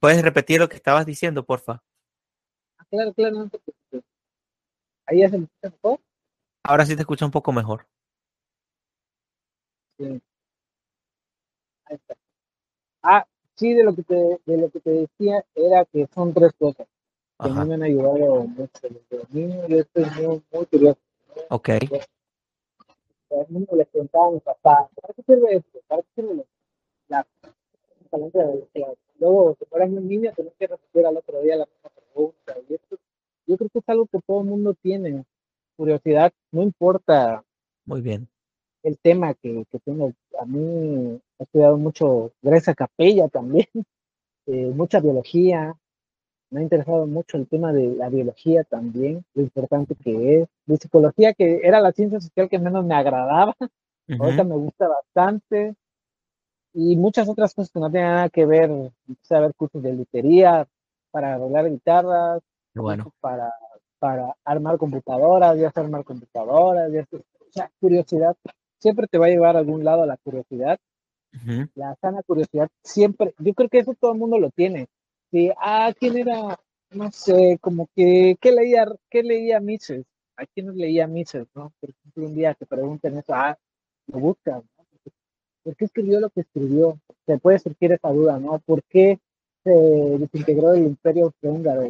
¿Puedes 0.00 0.22
repetir 0.22 0.60
lo 0.60 0.68
que 0.68 0.76
estabas 0.76 1.06
diciendo, 1.06 1.44
porfa? 1.44 1.82
Ah, 2.78 2.84
claro, 2.90 3.12
claro. 3.14 3.50
¿Ahí 5.06 5.20
ya 5.20 5.28
se 5.28 5.38
me 5.38 5.44
escucha 5.44 5.70
mejor? 5.70 6.00
Ahora 6.64 6.86
sí 6.86 6.96
te 6.96 7.02
escucha 7.02 7.24
un 7.24 7.30
poco 7.30 7.52
mejor. 7.52 7.86
Sí. 9.98 10.20
Ah, 13.02 13.26
sí, 13.56 13.74
de 13.74 13.84
lo 13.84 13.94
que 13.94 14.02
te, 14.02 14.40
de 14.46 14.58
lo 14.58 14.70
que 14.70 14.80
te 14.80 14.90
decía 14.90 15.44
era 15.54 15.84
que 15.86 16.06
son 16.14 16.34
tres 16.34 16.52
cosas 16.58 16.86
que 17.42 17.48
a 17.48 17.52
mí 17.52 17.68
me 17.68 17.74
han 17.74 17.82
ayudado 17.82 18.44
mucho. 18.44 18.70
Desde 18.82 19.24
niño 19.30 19.66
yo 19.66 19.78
estoy 19.78 20.04
muy, 20.16 20.42
muy 20.52 20.66
curioso. 20.66 21.00
Ok. 21.48 21.68
A 21.70 23.44
mí 23.48 23.66
me 23.70 23.78
le 23.78 23.86
preguntaba 23.86 24.26
a 24.26 24.30
mi 24.32 24.40
papá, 24.40 24.90
¿para 25.00 25.14
qué 25.14 25.22
sirve 25.22 25.56
esto? 25.56 25.78
¿Para 25.86 26.02
qué 26.02 26.08
sirve 26.16 26.44
la 27.08 27.26
de 28.10 28.28
velocidad? 28.32 28.94
Luego, 29.20 29.56
si 29.58 29.64
fueras 29.66 29.88
un 29.90 30.08
niño, 30.08 30.32
tenés 30.34 30.52
que 30.58 30.66
responder 30.66 31.06
al 31.06 31.16
otro 31.16 31.40
día 31.42 31.56
la 31.56 31.66
misma 31.66 31.90
pregunta. 31.90 32.56
Y 32.68 32.74
esto, 32.74 32.98
yo 33.46 33.56
creo 33.56 33.70
que 33.70 33.78
es 33.78 33.88
algo 33.88 34.06
que 34.06 34.18
todo 34.26 34.40
el 34.40 34.46
mundo 34.46 34.74
tiene. 34.82 35.24
Curiosidad, 35.76 36.32
no 36.50 36.62
importa. 36.62 37.44
Muy 37.84 38.00
bien. 38.00 38.28
El 38.82 38.98
tema 38.98 39.34
que, 39.34 39.64
que 39.70 39.78
tengo, 39.78 40.12
a 40.38 40.44
mí 40.44 41.20
he 41.38 41.42
estudiado 41.42 41.76
mucho 41.78 42.32
Gresa 42.42 42.74
Capella 42.74 43.28
también, 43.28 43.66
eh, 44.46 44.72
mucha 44.74 45.00
biología, 45.00 45.74
me 46.50 46.60
ha 46.60 46.62
interesado 46.62 47.06
mucho 47.06 47.36
el 47.36 47.46
tema 47.48 47.72
de 47.72 47.94
la 47.94 48.08
biología 48.08 48.64
también, 48.64 49.24
lo 49.34 49.42
importante 49.42 49.94
que 49.94 50.40
es, 50.42 50.48
de 50.66 50.76
psicología, 50.76 51.32
que 51.32 51.60
era 51.62 51.80
la 51.80 51.92
ciencia 51.92 52.20
social 52.20 52.48
que 52.48 52.58
menos 52.58 52.84
me 52.84 52.94
agradaba, 52.94 53.54
ahorita 54.20 54.44
me 54.44 54.56
gusta 54.56 54.88
bastante, 54.88 55.74
y 56.72 56.96
muchas 56.96 57.28
otras 57.28 57.54
cosas 57.54 57.72
que 57.72 57.80
no 57.80 57.90
tienen 57.90 58.10
nada 58.10 58.28
que 58.28 58.46
ver, 58.46 58.70
saber 59.22 59.54
cursos 59.54 59.82
de 59.82 59.92
lutería, 59.92 60.66
para 61.10 61.34
arreglar 61.34 61.70
guitarras, 61.70 62.42
bueno. 62.74 63.12
para, 63.20 63.52
para 63.98 64.34
armar 64.44 64.78
computadoras, 64.78 65.58
ya 65.58 65.70
sé 65.70 65.80
armar 65.80 66.04
computadoras, 66.04 66.92
ya 66.92 67.04
sé, 67.06 67.16
o 67.16 67.52
sea, 67.52 67.70
curiosidad, 67.80 68.36
siempre 68.80 69.06
te 69.06 69.18
va 69.18 69.26
a 69.26 69.30
llevar 69.30 69.56
a 69.56 69.60
algún 69.60 69.84
lado 69.84 70.06
la 70.06 70.16
curiosidad, 70.16 70.78
la 71.74 71.94
sana 72.00 72.22
curiosidad, 72.24 72.68
siempre, 72.82 73.34
yo 73.38 73.54
creo 73.54 73.68
que 73.68 73.78
eso 73.78 73.94
todo 74.00 74.12
el 74.12 74.18
mundo 74.18 74.38
lo 74.38 74.50
tiene, 74.50 74.88
de, 75.30 75.54
ah, 75.58 75.92
¿quién 75.98 76.16
era? 76.16 76.58
No 76.90 77.10
sé, 77.12 77.58
como 77.60 77.88
que, 77.94 78.36
¿qué 78.40 78.50
leía, 78.50 78.84
qué 79.10 79.22
leía 79.22 79.60
Mises? 79.60 80.04
¿A 80.36 80.44
quién 80.46 80.76
leía 80.76 81.06
Mises, 81.06 81.46
no? 81.54 81.72
Por 81.80 81.90
ejemplo, 81.90 82.26
un 82.26 82.34
día 82.34 82.54
te 82.54 82.66
preguntan 82.66 83.16
eso, 83.16 83.32
ah, 83.32 83.56
lo 84.08 84.18
buscan, 84.18 84.62
¿no? 84.76 84.84
¿Por 85.62 85.76
qué 85.76 85.84
escribió 85.84 86.18
lo 86.20 86.30
que 86.30 86.40
escribió? 86.40 86.98
Se 87.26 87.38
puede 87.38 87.58
surgir 87.58 87.92
esa 87.92 88.08
duda, 88.08 88.38
¿no? 88.38 88.58
¿Por 88.60 88.82
qué 88.84 89.20
se 89.62 89.70
desintegró 89.70 90.72
el 90.72 90.84
imperio 90.84 91.26
austrohúngaro 91.26 91.88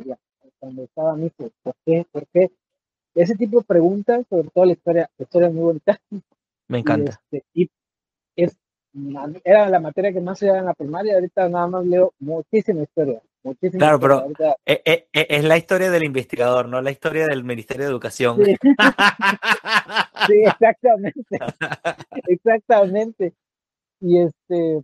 cuando 0.58 0.82
estaba 0.82 1.14
Mises? 1.16 1.52
¿Por 1.62 1.74
qué? 1.86 2.04
¿Por 2.10 2.26
qué? 2.26 2.50
Ese 3.14 3.36
tipo 3.36 3.60
de 3.60 3.64
preguntas, 3.64 4.26
sobre 4.28 4.50
todo 4.50 4.64
la 4.66 4.72
historia, 4.72 5.10
la 5.16 5.22
historia 5.22 5.48
es 5.48 5.54
muy 5.54 5.64
bonita. 5.64 6.00
Me 6.70 6.78
encanta. 6.78 7.20
Este, 7.30 7.44
y 7.52 7.68
es 8.36 8.56
era 9.44 9.68
la 9.68 9.80
materia 9.80 10.12
que 10.12 10.20
más 10.20 10.38
se 10.38 10.46
daba 10.46 10.58
en 10.58 10.66
la 10.66 10.74
primaria, 10.74 11.14
ahorita 11.14 11.48
nada 11.48 11.66
más 11.66 11.86
leo 11.86 12.12
muchísima 12.18 12.82
historia. 12.82 13.20
Muchísima 13.42 13.78
claro, 13.78 14.00
pero 14.00 14.26
e, 14.66 14.82
e, 14.84 15.08
e, 15.12 15.26
es, 15.30 15.44
la 15.44 15.56
historia 15.56 15.90
del 15.90 16.04
investigador, 16.04 16.68
no 16.68 16.82
la 16.82 16.90
historia 16.90 17.26
del 17.26 17.42
Ministerio 17.42 17.84
de 17.86 17.90
Educación. 17.90 18.36
Sí, 18.44 18.56
exactamente. 20.44 21.38
exactamente. 22.26 23.32
Y 24.00 24.18
este, 24.18 24.82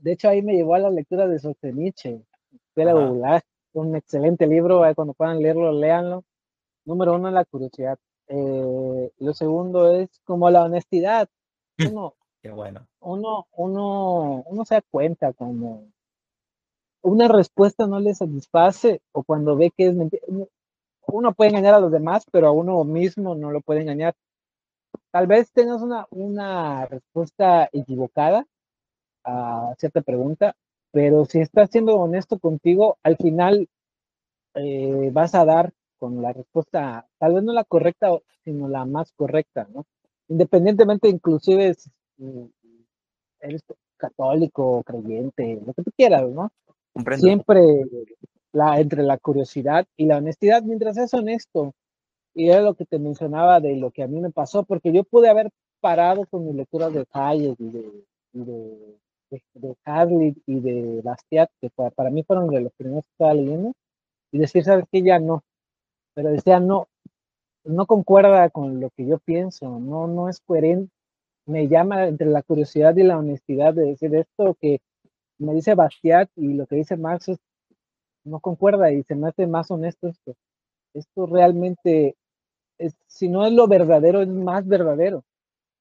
de 0.00 0.12
hecho 0.12 0.28
ahí 0.28 0.42
me 0.42 0.54
llevó 0.54 0.74
a 0.74 0.80
la 0.80 0.90
lectura 0.90 1.28
de 1.28 1.38
Solzhenitsyn, 1.38 2.26
un 3.72 3.96
excelente 3.96 4.46
libro, 4.46 4.82
cuando 4.94 5.14
puedan 5.14 5.40
leerlo, 5.40 5.72
léanlo. 5.72 6.24
Número 6.84 7.14
uno, 7.14 7.30
la 7.30 7.44
curiosidad. 7.44 7.98
Eh, 8.32 9.10
lo 9.18 9.34
segundo 9.34 9.92
es 9.92 10.08
como 10.24 10.48
la 10.50 10.62
honestidad. 10.62 11.28
Uno, 11.90 12.14
Qué 12.40 12.50
bueno. 12.50 12.86
Uno, 13.00 13.48
uno, 13.56 14.44
uno 14.46 14.64
se 14.64 14.76
da 14.76 14.82
cuenta 14.88 15.32
cuando 15.32 15.82
una 17.02 17.28
respuesta 17.28 17.86
no 17.86 17.98
le 17.98 18.14
satisface 18.14 19.00
o 19.12 19.24
cuando 19.24 19.56
ve 19.56 19.72
que 19.76 19.88
es 19.88 19.96
mentira. 19.96 20.22
Uno 21.08 21.32
puede 21.34 21.50
engañar 21.50 21.74
a 21.74 21.80
los 21.80 21.90
demás, 21.90 22.24
pero 22.30 22.46
a 22.46 22.52
uno 22.52 22.84
mismo 22.84 23.34
no 23.34 23.50
lo 23.50 23.62
puede 23.62 23.80
engañar. 23.80 24.14
Tal 25.10 25.26
vez 25.26 25.50
tengas 25.50 25.82
una, 25.82 26.06
una 26.10 26.86
respuesta 26.86 27.68
equivocada 27.72 28.46
a 29.24 29.74
cierta 29.78 30.02
pregunta, 30.02 30.54
pero 30.92 31.24
si 31.24 31.40
estás 31.40 31.70
siendo 31.70 31.96
honesto 31.96 32.38
contigo, 32.38 32.98
al 33.02 33.16
final 33.16 33.68
eh, 34.54 35.10
vas 35.12 35.34
a 35.34 35.44
dar 35.44 35.72
con 36.00 36.20
la 36.20 36.32
respuesta, 36.32 37.06
tal 37.18 37.34
vez 37.34 37.44
no 37.44 37.52
la 37.52 37.64
correcta, 37.64 38.08
sino 38.42 38.68
la 38.68 38.84
más 38.86 39.12
correcta, 39.12 39.68
¿no? 39.72 39.84
Independientemente, 40.28 41.08
inclusive, 41.08 41.76
eres 43.40 43.62
católico, 43.96 44.82
creyente, 44.82 45.60
lo 45.64 45.72
que 45.74 45.82
tú 45.82 45.90
quieras, 45.96 46.28
¿no? 46.30 46.50
Siempre 47.18 47.62
la, 48.52 48.80
entre 48.80 49.02
la 49.02 49.18
curiosidad 49.18 49.86
y 49.96 50.06
la 50.06 50.16
honestidad, 50.16 50.62
mientras 50.62 50.96
es 50.96 51.12
honesto. 51.14 51.74
Y 52.34 52.48
era 52.48 52.62
lo 52.62 52.74
que 52.74 52.86
te 52.86 52.98
mencionaba 52.98 53.60
de 53.60 53.76
lo 53.76 53.90
que 53.90 54.02
a 54.02 54.06
mí 54.06 54.20
me 54.20 54.30
pasó, 54.30 54.64
porque 54.64 54.92
yo 54.92 55.04
pude 55.04 55.28
haber 55.28 55.50
parado 55.80 56.26
con 56.26 56.46
mis 56.46 56.54
lecturas 56.54 56.92
de 56.92 57.04
Hayek 57.12 57.58
y 57.58 57.70
de, 57.70 58.04
de, 58.32 58.98
de, 59.54 60.34
y 60.46 60.60
de 60.60 61.00
Bastiat, 61.02 61.50
que 61.60 61.70
para, 61.70 62.10
mí 62.10 62.22
fueron 62.22 62.48
de 62.48 62.60
los 62.60 62.72
primeros 62.72 63.04
que 63.04 63.10
estaba 63.12 63.34
leyendo, 63.34 63.72
y 64.32 64.38
decir, 64.38 64.64
¿sabes 64.64 64.84
qué? 64.90 65.02
Ya 65.02 65.18
no. 65.18 65.42
Pero 66.14 66.30
decía, 66.30 66.60
no, 66.60 66.88
no 67.64 67.86
concuerda 67.86 68.50
con 68.50 68.80
lo 68.80 68.90
que 68.90 69.06
yo 69.06 69.18
pienso, 69.18 69.78
no, 69.78 70.06
no 70.06 70.28
es 70.28 70.40
coherente 70.40 70.90
me 71.50 71.68
llama 71.68 72.06
entre 72.06 72.28
la 72.28 72.42
curiosidad 72.42 72.96
y 72.96 73.02
la 73.02 73.18
honestidad 73.18 73.74
de 73.74 73.86
decir 73.86 74.14
esto 74.14 74.56
que 74.60 74.80
me 75.38 75.54
dice 75.54 75.74
Bastiat 75.74 76.30
y 76.36 76.54
lo 76.54 76.66
que 76.66 76.76
dice 76.76 76.96
Marx 76.96 77.32
no 78.24 78.40
concuerda 78.40 78.92
y 78.92 79.02
se 79.02 79.14
me 79.14 79.28
hace 79.28 79.46
más 79.46 79.70
honesto 79.70 80.08
esto. 80.08 80.34
Esto 80.94 81.26
realmente, 81.26 82.16
es, 82.78 82.94
si 83.06 83.28
no 83.28 83.46
es 83.46 83.52
lo 83.52 83.66
verdadero, 83.66 84.22
es 84.22 84.28
más 84.28 84.66
verdadero. 84.66 85.24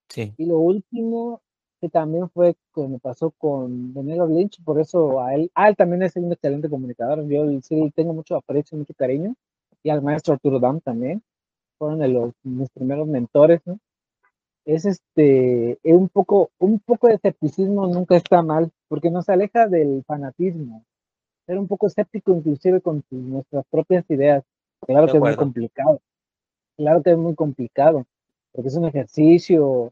Sí. 0.09 0.33
Y 0.37 0.45
lo 0.45 0.59
último 0.59 1.41
que 1.81 1.89
también 1.89 2.29
fue 2.29 2.55
que 2.73 2.87
me 2.87 2.99
pasó 2.99 3.31
con 3.31 3.93
Daniel 3.93 4.27
Lynch, 4.27 4.61
por 4.63 4.79
eso 4.79 5.21
a 5.21 5.33
él, 5.33 5.51
a 5.55 5.69
él 5.69 5.75
también 5.75 6.03
es 6.03 6.15
un 6.15 6.31
excelente 6.31 6.69
comunicador, 6.69 7.25
yo 7.27 7.45
sí 7.61 7.91
tengo 7.95 8.13
mucho 8.13 8.35
aprecio, 8.35 8.77
mucho 8.77 8.93
cariño, 8.93 9.33
y 9.83 9.89
al 9.89 10.01
maestro 10.01 10.33
Arturo 10.33 10.59
Dam 10.59 10.81
también, 10.81 11.21
fueron 11.77 11.99
de 11.99 12.09
los, 12.09 12.33
mis 12.43 12.69
primeros 12.69 13.07
mentores, 13.07 13.61
¿no? 13.65 13.79
Es 14.65 14.85
este, 14.85 15.79
un 15.83 16.09
poco, 16.09 16.51
un 16.59 16.79
poco 16.79 17.07
de 17.07 17.15
escepticismo 17.15 17.87
nunca 17.87 18.15
está 18.15 18.41
mal, 18.41 18.71
porque 18.87 19.09
nos 19.09 19.29
aleja 19.29 19.67
del 19.67 20.03
fanatismo, 20.05 20.83
ser 21.45 21.57
un 21.57 21.67
poco 21.67 21.87
escéptico 21.87 22.31
inclusive 22.33 22.81
con 22.81 23.03
nuestras 23.09 23.65
propias 23.69 24.05
ideas, 24.09 24.43
claro 24.85 25.07
que 25.07 25.17
es 25.17 25.23
muy 25.23 25.35
complicado, 25.35 26.01
claro 26.77 27.01
que 27.01 27.11
es 27.11 27.17
muy 27.17 27.35
complicado, 27.35 28.05
porque 28.51 28.67
es 28.67 28.75
un 28.75 28.85
ejercicio, 28.85 29.91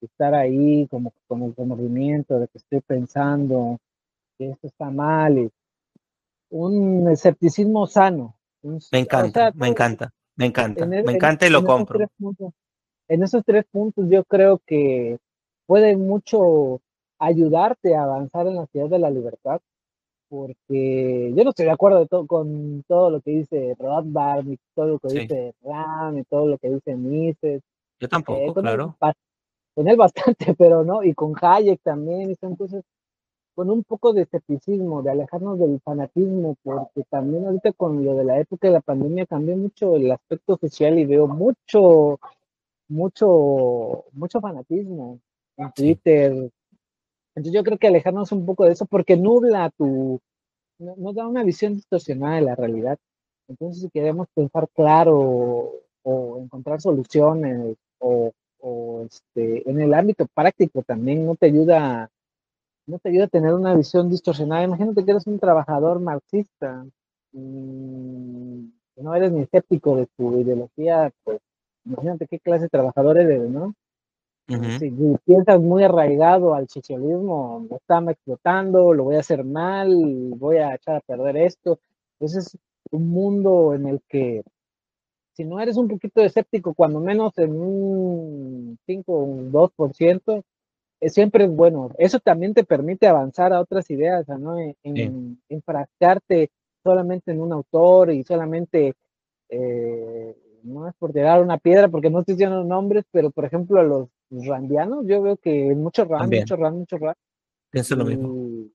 estar 0.00 0.34
ahí 0.34 0.86
como 0.88 1.12
con 1.26 1.42
el 1.42 1.54
remordimiento 1.56 2.38
de 2.38 2.48
que 2.48 2.58
estoy 2.58 2.80
pensando 2.80 3.78
que 4.38 4.50
esto 4.50 4.66
está 4.66 4.90
mal, 4.90 5.50
un 6.50 7.08
escepticismo 7.08 7.86
sano. 7.86 8.34
Me 8.92 8.98
encanta, 8.98 9.52
me 9.54 9.68
encanta, 9.68 10.12
me 10.36 10.46
encanta, 10.46 10.86
me 10.86 11.00
encanta 11.00 11.46
y 11.46 11.50
lo 11.50 11.64
compro. 11.64 11.98
en 13.08 13.22
esos 13.22 13.42
tres 13.44 13.64
puntos 13.70 14.06
yo 14.08 14.24
creo 14.24 14.60
que 14.66 15.18
puede 15.66 15.96
mucho 15.96 16.80
ayudarte 17.18 17.94
a 17.94 18.04
avanzar 18.04 18.46
en 18.46 18.56
la 18.56 18.66
ciudad 18.66 18.88
de 18.88 18.98
la 18.98 19.10
libertad, 19.10 19.60
porque 20.28 21.32
yo 21.36 21.44
no 21.44 21.50
estoy 21.50 21.66
de 21.66 21.72
acuerdo 21.72 22.26
con 22.26 22.82
todo 22.88 23.10
lo 23.10 23.20
que 23.20 23.30
dice 23.30 23.76
Rothbard, 23.78 24.44
ni 24.46 24.58
todo 24.74 24.86
lo 24.86 24.98
que 24.98 25.20
dice 25.20 25.54
Ram, 25.62 26.18
y 26.18 26.24
todo 26.24 26.46
lo 26.46 26.58
que 26.58 26.70
dice 26.70 26.96
Mises. 26.96 27.62
Yo 28.00 28.08
tampoco, 28.08 28.60
eh, 28.60 28.62
claro 28.62 28.96
con 29.74 29.88
él 29.88 29.96
bastante, 29.96 30.54
pero 30.58 30.84
no, 30.84 31.02
y 31.02 31.14
con 31.14 31.34
Hayek 31.40 31.80
también, 31.82 32.34
entonces 32.40 32.84
con 33.54 33.70
un 33.70 33.84
poco 33.84 34.12
de 34.12 34.22
escepticismo, 34.22 35.02
de 35.02 35.10
alejarnos 35.10 35.58
del 35.58 35.80
fanatismo, 35.80 36.56
porque 36.62 37.04
también 37.08 37.46
ahorita 37.46 37.72
con 37.72 38.04
lo 38.04 38.14
de 38.16 38.24
la 38.24 38.38
época 38.38 38.68
de 38.68 38.74
la 38.74 38.80
pandemia 38.80 39.26
cambió 39.26 39.56
mucho 39.56 39.96
el 39.96 40.10
aspecto 40.10 40.56
social 40.56 40.98
y 40.98 41.06
veo 41.06 41.26
mucho, 41.26 42.18
mucho, 42.88 44.04
mucho 44.12 44.40
fanatismo 44.40 45.20
en 45.56 45.72
Twitter. 45.72 46.50
Entonces 47.34 47.52
yo 47.52 47.64
creo 47.64 47.78
que 47.78 47.88
alejarnos 47.88 48.32
un 48.32 48.46
poco 48.46 48.64
de 48.64 48.72
eso 48.72 48.86
porque 48.86 49.16
nubla 49.16 49.70
tu, 49.70 50.20
nos 50.78 51.14
da 51.14 51.26
una 51.26 51.44
visión 51.44 51.74
distorsionada 51.74 52.36
de 52.36 52.42
la 52.42 52.54
realidad. 52.56 52.98
Entonces 53.48 53.82
si 53.82 53.90
queremos 53.90 54.28
pensar 54.34 54.68
claro 54.74 55.72
o 56.02 56.38
encontrar 56.38 56.80
soluciones 56.80 57.76
o 57.98 58.32
o 58.64 59.02
este, 59.02 59.68
en 59.68 59.80
el 59.80 59.92
ámbito 59.92 60.26
práctico 60.34 60.82
también 60.82 61.26
no 61.26 61.36
te 61.36 61.46
ayuda, 61.46 62.10
no 62.86 62.98
te 62.98 63.08
ayuda 63.08 63.24
a 63.24 63.28
tener 63.28 63.54
una 63.54 63.74
visión 63.74 64.10
distorsionada. 64.10 64.64
Imagínate 64.64 65.04
que 65.04 65.10
eres 65.10 65.26
un 65.26 65.38
trabajador 65.38 66.00
marxista 66.00 66.86
y 67.32 68.70
no 68.96 69.14
eres 69.14 69.32
ni 69.32 69.42
escéptico 69.42 69.96
de 69.96 70.06
tu 70.16 70.38
ideología, 70.38 71.12
pues 71.24 71.40
imagínate 71.84 72.26
qué 72.26 72.38
clase 72.38 72.64
de 72.64 72.68
trabajador 72.68 73.18
eres, 73.18 73.48
¿no? 73.50 73.74
Si 74.78 74.90
piensas 75.24 75.58
muy 75.58 75.84
arraigado 75.84 76.54
al 76.54 76.68
socialismo, 76.68 77.66
me 78.02 78.12
explotando, 78.12 78.92
lo 78.92 79.04
voy 79.04 79.16
a 79.16 79.20
hacer 79.20 79.42
mal, 79.42 80.34
voy 80.36 80.58
a 80.58 80.74
echar 80.74 80.96
a 80.96 81.00
perder 81.00 81.38
esto. 81.38 81.78
Entonces, 82.18 82.54
es 82.54 82.60
un 82.92 83.08
mundo 83.08 83.74
en 83.74 83.86
el 83.86 84.02
que 84.06 84.42
si 85.32 85.44
no 85.44 85.60
eres 85.60 85.76
un 85.76 85.88
poquito 85.88 86.20
escéptico, 86.20 86.74
cuando 86.74 87.00
menos 87.00 87.36
en 87.38 87.56
un 87.56 88.78
5 88.86 89.12
o 89.12 89.24
un 89.24 89.50
2%, 89.50 90.36
es, 90.36 90.44
siempre 91.08 91.44
es 91.44 91.50
bueno. 91.50 91.90
Eso 91.98 92.18
también 92.20 92.54
te 92.54 92.64
permite 92.64 93.06
avanzar 93.06 93.52
a 93.52 93.60
otras 93.60 93.90
ideas, 93.90 94.26
¿no? 94.28 94.58
En, 94.58 95.38
enfrascarte 95.48 96.50
solamente 96.82 97.32
en 97.32 97.40
un 97.40 97.52
autor 97.52 98.10
y 98.10 98.22
solamente, 98.24 98.94
eh, 99.48 100.36
no 100.62 100.88
es 100.88 100.94
por 100.94 101.12
tirar 101.12 101.42
una 101.42 101.58
piedra, 101.58 101.88
porque 101.88 102.10
no 102.10 102.20
estoy 102.20 102.34
diciendo 102.34 102.62
nombres, 102.64 103.04
pero 103.10 103.30
por 103.30 103.44
ejemplo 103.44 103.80
a 103.80 103.84
los 103.84 104.08
randianos, 104.30 105.06
yo 105.06 105.22
veo 105.22 105.36
que 105.36 105.74
muchos 105.74 106.08
rand, 106.08 106.32
muchos 106.32 106.58
rand, 106.58 106.76
muchos 106.76 107.00
rand. 107.00 107.16
Pienso 107.70 107.96
lo 107.96 108.04
mismo. 108.04 108.68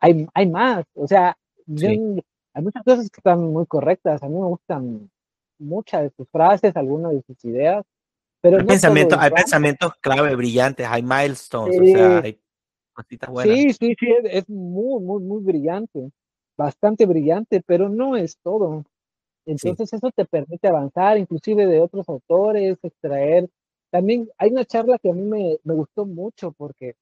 Hay, 0.00 0.26
hay 0.32 0.46
más, 0.48 0.84
o 0.94 1.06
sea, 1.06 1.36
hay 1.68 2.62
muchas 2.62 2.82
cosas 2.84 3.10
que 3.10 3.18
están 3.18 3.40
muy 3.52 3.66
correctas, 3.66 4.22
a 4.22 4.28
mí 4.28 4.34
me 4.34 4.46
gustan 4.46 5.10
muchas 5.58 6.02
de 6.02 6.10
sus 6.10 6.28
frases, 6.30 6.76
algunas 6.76 7.12
de 7.12 7.22
sus 7.22 7.44
ideas. 7.44 7.84
Pero 8.40 8.58
hay, 8.58 8.64
pensamientos, 8.64 9.18
hay 9.20 9.30
pensamientos 9.30 9.92
clave, 10.00 10.34
brillantes, 10.34 10.86
hay 10.88 11.02
milestones, 11.02 11.78
o 11.78 11.84
sea, 11.84 12.18
hay 12.20 12.40
cositas 12.92 13.28
buenas. 13.30 13.56
Sí, 13.56 13.72
sí, 13.72 13.94
sí, 13.98 14.14
es, 14.24 14.48
muy, 14.48 15.02
muy, 15.02 15.22
muy 15.22 15.42
brillante, 15.42 16.10
bastante 16.56 17.04
brillante, 17.06 17.62
pero 17.66 17.88
no 17.88 18.16
es 18.16 18.38
todo. 18.42 18.84
Entonces 19.46 19.92
eso 19.92 20.10
te 20.14 20.24
permite 20.24 20.68
avanzar, 20.68 21.18
inclusive 21.18 21.66
de 21.66 21.80
otros 21.80 22.08
autores, 22.08 22.78
extraer. 22.82 23.48
También 23.90 24.28
hay 24.38 24.50
una 24.52 24.64
charla 24.64 24.98
que 24.98 25.10
a 25.10 25.12
mí 25.12 25.22
me, 25.22 25.58
me 25.64 25.74
gustó 25.74 26.06
mucho 26.06 26.52
porque, 26.52 26.94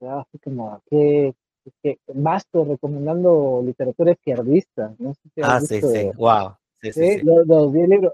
así 0.00 0.38
como, 0.38 0.80
que, 0.88 1.34
que 1.82 1.98
vasto 2.14 2.64
recomendando 2.64 3.62
literatura 3.64 4.12
izquierdista. 4.12 4.94
¿no? 4.98 5.12
ah, 5.42 5.60
sí, 5.60 5.80
sí, 5.80 6.10
wow. 6.14 6.54
Sí, 6.80 6.92
sí, 6.92 7.20
Los, 7.22 7.46
los 7.46 7.72
libros. 7.72 8.12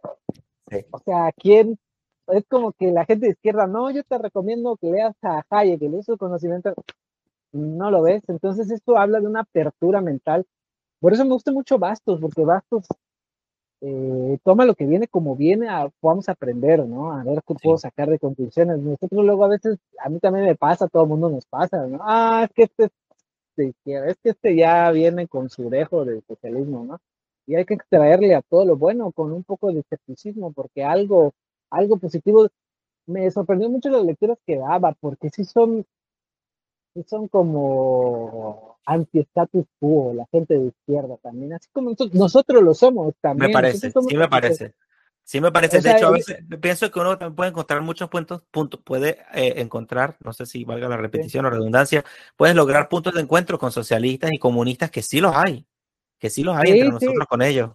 O 0.91 0.99
sea, 1.05 1.31
¿quién? 1.37 1.79
Es 2.29 2.45
como 2.49 2.73
que 2.73 2.91
la 2.91 3.05
gente 3.05 3.27
de 3.27 3.33
izquierda, 3.33 3.67
no, 3.67 3.91
yo 3.91 4.03
te 4.05 4.19
recomiendo 4.19 4.77
que 4.77 4.91
leas 4.91 5.15
a 5.23 5.45
Hayek, 5.51 5.81
que 5.81 5.89
leas 5.89 6.07
su 6.07 6.17
conocimiento. 6.17 6.75
No 7.53 7.91
lo 7.91 8.03
ves. 8.03 8.23
Entonces, 8.29 8.71
esto 8.71 8.99
habla 8.99 9.21
de 9.21 9.27
una 9.27 9.41
apertura 9.41 10.01
mental. 10.01 10.47
Por 11.01 11.13
eso 11.13 11.25
me 11.25 11.33
gusta 11.33 11.53
mucho 11.53 11.79
Bastos, 11.79 12.21
porque 12.21 12.45
Bastos 12.45 12.87
eh, 13.81 14.39
toma 14.45 14.65
lo 14.65 14.75
que 14.75 14.87
viene 14.87 15.09
como 15.09 15.37
viene, 15.37 15.69
a, 15.69 15.91
podamos 16.01 16.29
aprender, 16.29 16.87
¿no? 16.87 17.13
A 17.13 17.25
ver 17.25 17.43
qué 17.47 17.55
puedo 17.55 17.79
sacar 17.79 18.09
de 18.09 18.19
conclusiones. 18.19 18.79
Nosotros 18.79 19.25
luego 19.25 19.45
a 19.45 19.49
veces, 19.49 19.79
a 19.99 20.09
mí 20.09 20.19
también 20.21 20.47
me 20.47 20.57
pasa, 20.57 20.87
a 20.87 20.89
todo 20.89 21.05
el 21.05 21.09
mundo 21.11 21.31
nos 21.31 21.47
pasa, 21.47 21.87
¿no? 21.87 21.99
Ah, 22.03 22.45
es 22.49 22.55
que 22.55 22.63
este 22.65 22.91
de 23.57 23.69
izquierda, 23.69 24.09
es 24.11 24.17
que 24.23 24.31
este 24.31 24.57
ya 24.57 24.91
viene 24.91 25.29
con 25.29 25.49
su 25.51 25.71
dejo 25.71 26.05
de 26.05 26.23
socialismo, 26.23 26.85
¿no? 26.85 26.99
y 27.47 27.55
hay 27.57 27.65
que 27.65 27.75
extraerle 27.75 28.35
a 28.35 28.43
todo 28.43 28.65
lo 28.65 28.77
bueno 28.77 29.13
con 29.13 29.33
un 29.33 29.45
poco 29.45 29.73
de 29.73 29.81
escepticismo, 29.81 30.53
porque 30.53 30.85
algo, 30.85 31.33
algo 31.71 31.97
positivo, 31.97 32.49
me 33.07 33.31
sorprendió 33.31 33.69
mucho 33.69 33.91
las 33.91 34.05
lecturas 34.05 34.39
que 34.47 34.57
daba, 34.57 34.93
porque 34.93 35.31
sí 35.31 35.45
son, 35.45 35.85
sí 36.95 37.05
son 37.07 37.29
como 37.29 38.79
anti-status 38.87 39.67
quo, 39.79 40.15
la 40.15 40.27
gente 40.31 40.59
de 40.59 40.67
izquierda 40.67 41.17
también, 41.23 41.53
así 41.55 41.69
como 41.73 41.95
nosotros, 42.13 42.63
lo 42.63 42.75
somos 42.75 43.15
también. 43.21 43.51
Me 43.51 43.53
parece, 43.53 43.91
sí 43.91 44.17
me 44.17 44.29
parece. 44.29 44.75
Sí 45.27 45.41
me 45.41 45.51
parece, 45.51 45.81
de 45.81 45.91
hecho, 45.91 46.09
a 46.09 46.11
veces 46.11 46.45
pienso 46.61 46.91
que 46.91 47.01
uno 47.01 47.17
también 47.17 47.35
puede 47.35 47.49
encontrar 47.49 47.81
muchos 47.81 48.11
puntos, 48.11 48.43
puntos 48.51 48.81
puede 48.85 49.21
eh, 49.33 49.55
encontrar, 49.57 50.19
no 50.23 50.35
sé 50.35 50.45
si 50.45 50.65
valga 50.65 50.87
la 50.87 50.99
repetición 50.99 51.47
o 51.47 51.51
redundancia, 51.51 52.05
puedes 52.37 52.55
lograr 52.55 52.91
puntos 52.91 53.15
de 53.15 53.23
encuentro 53.23 53.59
con 53.59 53.73
socialistas 53.73 54.31
y 54.35 54.39
comunistas 54.39 54.91
que 54.91 55.01
sí 55.01 55.21
los 55.21 55.35
hay, 55.35 55.67
que 56.19 56.29
sí 56.29 56.45
los 56.45 56.55
hay 56.59 56.73
entre 56.73 56.91
nosotros 56.91 57.27
con 57.27 57.41
ellos. 57.41 57.71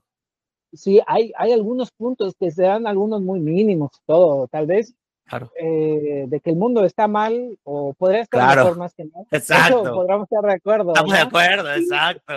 Sí, 0.73 1.01
hay, 1.07 1.31
hay 1.37 1.51
algunos 1.51 1.91
puntos 1.91 2.35
que 2.39 2.51
sean 2.51 2.87
algunos 2.87 3.21
muy 3.21 3.39
mínimos, 3.39 3.91
todo, 4.05 4.47
tal 4.47 4.67
vez. 4.67 4.93
Claro. 5.25 5.51
Eh, 5.59 6.25
de 6.27 6.39
que 6.39 6.49
el 6.49 6.55
mundo 6.55 6.83
está 6.83 7.07
mal 7.07 7.57
o 7.63 7.93
podría 7.93 8.21
estar 8.21 8.57
mejor 8.57 8.77
más 8.77 8.95
que 8.95 9.05
mal. 9.05 9.25
Exacto. 9.31 9.83
podríamos 9.93 10.23
estar 10.23 10.43
de 10.43 10.53
acuerdo. 10.53 10.89
Estamos 10.93 11.13
de 11.13 11.19
acuerdo, 11.19 11.73
exacto. 11.73 12.33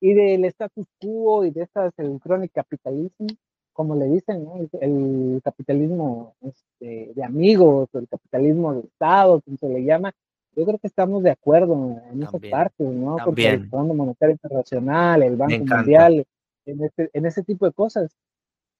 Y 0.00 0.14
del 0.14 0.44
status 0.46 0.86
quo 1.00 1.44
y 1.44 1.50
de 1.50 1.62
estas, 1.62 1.92
el 1.98 2.20
chronic 2.20 2.52
capitalismo, 2.52 3.26
como 3.72 3.96
le 3.96 4.06
dicen, 4.06 4.44
¿no? 4.44 4.54
el, 4.80 5.40
capitalismo 5.42 6.34
este, 6.42 7.12
de 7.14 7.24
amigos, 7.24 7.88
el 7.94 8.08
capitalismo 8.08 8.74
de 8.74 8.80
Estado, 8.80 9.40
como 9.40 9.56
se 9.56 9.68
le 9.68 9.84
llama, 9.84 10.12
yo 10.54 10.64
creo 10.64 10.78
que 10.78 10.86
estamos 10.86 11.22
de 11.22 11.30
acuerdo 11.30 12.00
en 12.10 12.22
esas 12.22 12.40
partes, 12.50 12.86
¿no? 12.86 13.16
Porque 13.24 13.48
el 13.48 13.68
Fondo 13.68 13.94
Monetario 13.94 14.32
Internacional, 14.32 15.22
el 15.22 15.36
Banco 15.36 15.64
Mundial, 15.64 16.26
en, 16.66 16.84
este, 16.84 17.10
en 17.12 17.26
ese 17.26 17.42
tipo 17.42 17.66
de 17.66 17.72
cosas. 17.72 18.16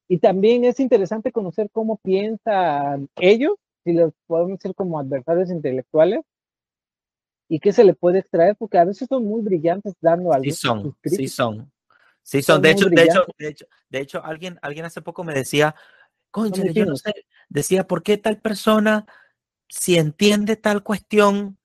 Y 0.08 0.18
también 0.18 0.64
es 0.64 0.80
interesante 0.80 1.32
conocer 1.32 1.70
cómo 1.70 1.98
piensan 1.98 3.08
ellos, 3.16 3.54
si 3.84 3.92
los 3.92 4.12
podemos 4.26 4.58
decir 4.58 4.74
como 4.74 4.98
adversarios 4.98 5.50
intelectuales, 5.50 6.20
y 7.48 7.60
qué 7.60 7.72
se 7.72 7.84
le 7.84 7.94
puede 7.94 8.20
extraer, 8.20 8.56
porque 8.56 8.78
a 8.78 8.84
veces 8.84 9.08
son 9.08 9.24
muy 9.24 9.42
brillantes 9.42 9.94
dando 10.00 10.32
algo. 10.32 10.44
Sí 10.44 10.52
son, 10.52 10.96
sí 11.04 11.28
son. 11.28 11.70
Sí 12.22 12.42
son. 12.42 12.62
de, 12.62 12.70
hecho, 12.70 12.88
de, 12.88 13.02
hecho, 13.02 13.26
de, 13.38 13.48
hecho, 13.48 13.66
de 13.90 14.00
hecho, 14.00 14.24
alguien, 14.24 14.58
alguien 14.62 14.86
hace 14.86 15.02
poco 15.02 15.24
me 15.24 15.34
decía, 15.34 15.74
concha, 16.30 16.64
yo 16.72 16.86
no 16.86 16.96
sé, 16.96 17.12
decía, 17.48 17.86
¿por 17.86 18.02
qué 18.02 18.16
tal 18.16 18.40
persona 18.40 19.06
si 19.72 19.96
entiende 19.96 20.56
tal 20.56 20.82
cuestión, 20.82 21.58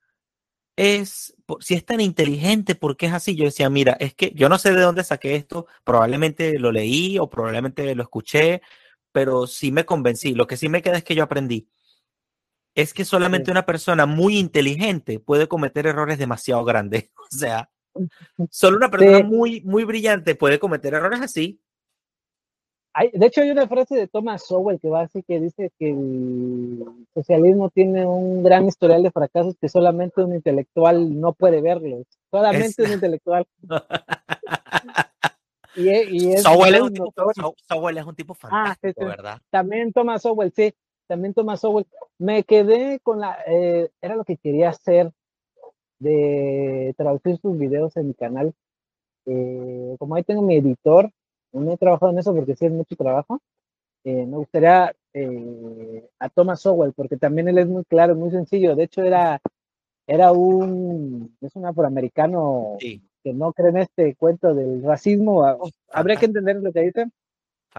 es, 0.78 1.36
si 1.60 1.74
es 1.74 1.86
tan 1.86 2.02
inteligente, 2.02 2.76
¿por 2.76 2.98
qué 2.98 3.08
es 3.08 3.14
así? 3.14 3.36
Yo 3.36 3.46
decía, 3.46 3.70
mira, 3.70 3.94
es 4.00 4.14
que 4.14 4.32
yo 4.36 4.50
no 4.50 4.58
sé 4.58 4.74
de 4.74 4.82
dónde 4.82 5.04
saqué 5.04 5.36
esto, 5.36 5.68
probablemente 5.84 6.60
lo 6.60 6.72
leí 6.72 7.18
o 7.20 7.30
probablemente 7.30 7.96
lo 7.96 8.04
escuché, 8.04 8.62
pero 9.12 9.48
sí 9.48 9.72
me 9.72 9.86
convencí. 9.86 10.34
Lo 10.34 10.48
que 10.48 10.58
sí 10.58 10.70
me 10.70 10.82
queda 10.82 10.98
es 10.98 11.04
que 11.04 11.16
yo 11.16 11.24
aprendí. 11.24 11.70
Es 12.76 12.94
que 12.94 13.06
solamente 13.06 13.50
una 13.50 13.66
persona 13.66 14.06
muy 14.06 14.38
inteligente 14.38 15.20
puede 15.20 15.48
cometer 15.48 15.88
errores 15.88 16.18
demasiado 16.18 16.64
grandes. 16.64 17.10
O 17.30 17.36
sea, 17.36 17.70
solo 18.50 18.78
una 18.78 18.90
persona 18.90 19.22
muy, 19.22 19.60
muy 19.62 19.84
brillante 19.84 20.36
puede 20.36 20.60
cometer 20.60 20.94
errores 20.94 21.20
así 21.20 21.60
de 23.14 23.26
hecho, 23.26 23.42
hay 23.42 23.52
una 23.52 23.68
frase 23.68 23.96
de 23.96 24.08
Thomas 24.08 24.46
Sowell 24.46 24.80
que 24.80 24.90
va 24.90 25.02
así 25.02 25.22
que 25.24 25.40
dice 25.40 25.72
que 25.78 25.92
el 25.92 26.84
socialismo 27.14 27.70
tiene 27.70 28.06
un 28.06 28.44
gran 28.44 28.66
historial 28.66 29.04
de 29.04 29.12
fracasos 29.12 29.56
que 29.60 29.70
solamente 29.70 30.24
un 30.24 30.34
intelectual 30.34 31.20
no 31.20 31.34
puede 31.34 31.62
verlos. 31.62 32.08
Solamente 32.32 32.84
un 32.84 32.94
intelectual. 32.94 33.46
y, 35.76 35.90
es, 35.90 36.42
Sowell, 36.44 36.76
es 36.76 36.82
un 36.82 36.94
tipo, 36.94 37.14
Sowell, 37.68 37.98
es 37.98 38.06
un 38.06 38.16
tipo, 38.16 38.34
ah, 38.34 38.36
fantástico, 38.76 39.06
¿verdad? 39.06 39.40
También 39.52 39.94
Thomas 39.94 40.24
Sowell, 40.24 40.52
sí. 40.52 40.74
También 41.08 41.34
Thomas 41.34 41.60
Sowell. 41.60 41.86
Me 42.18 42.44
quedé 42.44 43.00
con 43.02 43.20
la... 43.20 43.38
Eh, 43.48 43.90
era 44.02 44.16
lo 44.16 44.24
que 44.26 44.38
quería 44.38 44.70
hacer 44.70 45.12
de 46.00 46.94
traducir 46.98 47.38
sus 47.38 47.58
videos 47.58 47.96
en 47.96 48.08
mi 48.08 48.14
canal. 48.14 48.54
Eh, 49.26 49.96
como 50.00 50.16
ahí 50.16 50.24
tengo 50.24 50.42
mi 50.42 50.56
editor, 50.56 51.12
no 51.52 51.74
he 51.74 51.78
trabajado 51.78 52.12
en 52.12 52.20
eso 52.20 52.34
porque 52.36 52.56
sí 52.56 52.66
es 52.66 52.72
mucho 52.72 52.96
trabajo. 52.96 53.40
Eh, 54.04 54.26
me 54.26 54.38
gustaría 54.38 54.96
eh, 55.14 56.10
a 56.20 56.30
Thomas 56.30 56.62
Sowell, 56.62 56.94
porque 56.94 57.18
también 57.18 57.48
él 57.48 57.58
es 57.58 57.68
muy 57.68 57.84
claro, 57.86 58.16
muy 58.16 58.32
sencillo. 58.32 58.76
De 58.76 58.84
hecho, 58.84 59.04
era, 59.04 59.42
era 60.06 60.32
un, 60.32 61.36
es 61.42 61.56
un 61.56 61.66
afroamericano 61.66 62.78
que 62.80 63.34
no 63.34 63.52
cree 63.54 63.70
en 63.70 63.78
este 63.78 64.16
cuento 64.16 64.54
del 64.54 64.84
racismo. 64.84 65.46
Habría 65.92 66.16
que 66.18 66.28
entender 66.28 66.58
lo 66.58 66.72
que 66.72 66.82
dice. 66.82 67.10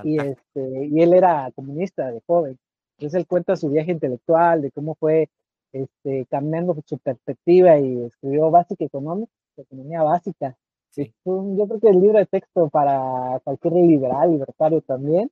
Y, 0.04 0.18
este, 0.18 0.86
y 0.86 1.00
él 1.00 1.14
era 1.14 1.50
comunista 1.54 2.10
de 2.10 2.20
joven. 2.26 2.58
Entonces 2.98 3.20
él 3.20 3.26
cuenta 3.26 3.56
su 3.56 3.70
viaje 3.70 3.92
intelectual, 3.92 4.62
de 4.62 4.70
cómo 4.70 4.94
fue 4.96 5.28
este, 5.72 6.26
cambiando 6.26 6.76
su 6.84 6.98
perspectiva 6.98 7.78
y 7.78 8.04
escribió 8.04 8.50
Básica 8.50 8.84
Económica, 8.84 9.32
Economía 9.56 10.02
Básica, 10.02 10.56
yo 10.96 11.66
creo 11.66 11.80
que 11.80 11.88
el 11.88 12.00
libro 12.00 12.18
de 12.18 12.26
texto 12.26 12.68
para 12.68 13.40
cualquier 13.44 13.74
liberal, 13.74 14.32
libertario 14.32 14.80
también, 14.82 15.30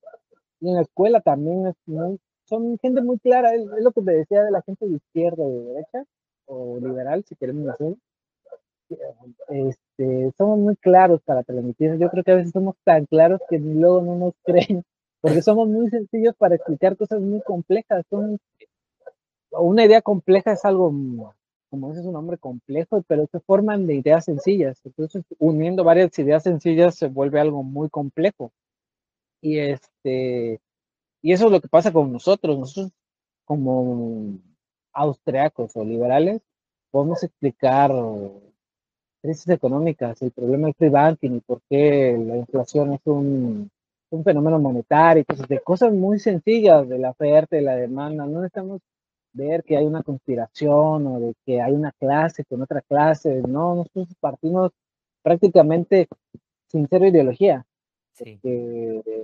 y 0.60 0.68
en 0.68 0.76
la 0.76 0.82
escuela 0.82 1.20
también 1.20 1.66
es 1.66 1.76
son 2.46 2.78
gente 2.78 3.02
muy 3.02 3.18
clara, 3.18 3.54
es, 3.54 3.64
lo 3.64 3.92
que 3.92 4.02
te 4.02 4.12
decía 4.12 4.44
de 4.44 4.50
la 4.50 4.62
gente 4.62 4.86
de 4.86 4.96
izquierda 4.96 5.42
o 5.42 5.50
de 5.50 5.64
derecha, 5.64 6.04
o 6.46 6.78
liberal, 6.78 7.24
si 7.28 7.34
queremos 7.34 7.66
decir. 7.66 7.96
Este, 9.48 10.32
somos 10.38 10.58
muy 10.60 10.76
claros 10.76 11.20
para 11.22 11.42
transmitir. 11.42 11.98
Yo 11.98 12.08
creo 12.08 12.22
que 12.22 12.30
a 12.30 12.36
veces 12.36 12.52
somos 12.52 12.76
tan 12.84 13.06
claros 13.06 13.40
que 13.50 13.58
luego 13.58 14.00
no 14.00 14.14
nos 14.16 14.34
creen, 14.44 14.84
porque 15.20 15.42
somos 15.42 15.68
muy 15.68 15.90
sencillos 15.90 16.36
para 16.36 16.54
explicar 16.54 16.96
cosas 16.96 17.20
muy 17.20 17.40
complejas. 17.42 18.04
Son, 18.08 18.38
una 19.50 19.84
idea 19.84 20.02
compleja 20.02 20.52
es 20.52 20.64
algo 20.64 20.92
como 21.70 21.90
ese 21.90 22.00
es 22.00 22.06
un 22.06 22.14
nombre 22.14 22.38
complejo, 22.38 23.02
pero 23.08 23.26
se 23.30 23.40
forman 23.40 23.86
de 23.86 23.96
ideas 23.96 24.24
sencillas. 24.24 24.80
Entonces, 24.84 25.24
uniendo 25.38 25.84
varias 25.84 26.18
ideas 26.18 26.42
sencillas 26.42 26.96
se 26.96 27.08
vuelve 27.08 27.40
algo 27.40 27.62
muy 27.62 27.88
complejo. 27.90 28.52
Y 29.40 29.58
este, 29.58 30.60
y 31.22 31.32
eso 31.32 31.46
es 31.46 31.52
lo 31.52 31.60
que 31.60 31.68
pasa 31.68 31.92
con 31.92 32.12
nosotros. 32.12 32.58
Nosotros, 32.58 32.92
como 33.44 34.38
austriacos 34.92 35.76
o 35.76 35.84
liberales, 35.84 36.42
podemos 36.90 37.22
explicar 37.22 37.92
crisis 39.22 39.48
económicas, 39.48 40.22
el 40.22 40.30
problema 40.30 40.66
del 40.66 40.74
free 40.74 40.88
banking 40.88 41.32
y 41.32 41.40
por 41.40 41.60
qué 41.68 42.16
la 42.18 42.36
inflación 42.36 42.92
es 42.94 43.00
un, 43.04 43.70
un 44.10 44.24
fenómeno 44.24 44.58
monetario, 44.58 45.24
cosas 45.24 45.48
de 45.48 45.60
cosas 45.60 45.92
muy 45.92 46.18
sencillas 46.18 46.88
de 46.88 46.98
la 46.98 47.10
oferta 47.10 47.56
y 47.58 47.62
la 47.62 47.76
demanda. 47.76 48.24
No 48.26 48.40
necesitamos 48.40 48.80
ver 49.36 49.62
que 49.62 49.76
hay 49.76 49.84
una 49.84 50.02
conspiración 50.02 51.06
o 51.06 51.20
de 51.20 51.34
que 51.44 51.60
hay 51.60 51.72
una 51.72 51.92
clase 51.92 52.44
con 52.44 52.62
otra 52.62 52.80
clase. 52.82 53.42
No, 53.46 53.76
nosotros 53.76 54.08
partimos 54.20 54.72
prácticamente 55.22 56.08
sin 56.68 56.86
cero 56.88 57.06
ideología. 57.06 57.64
Sí. 58.14 58.40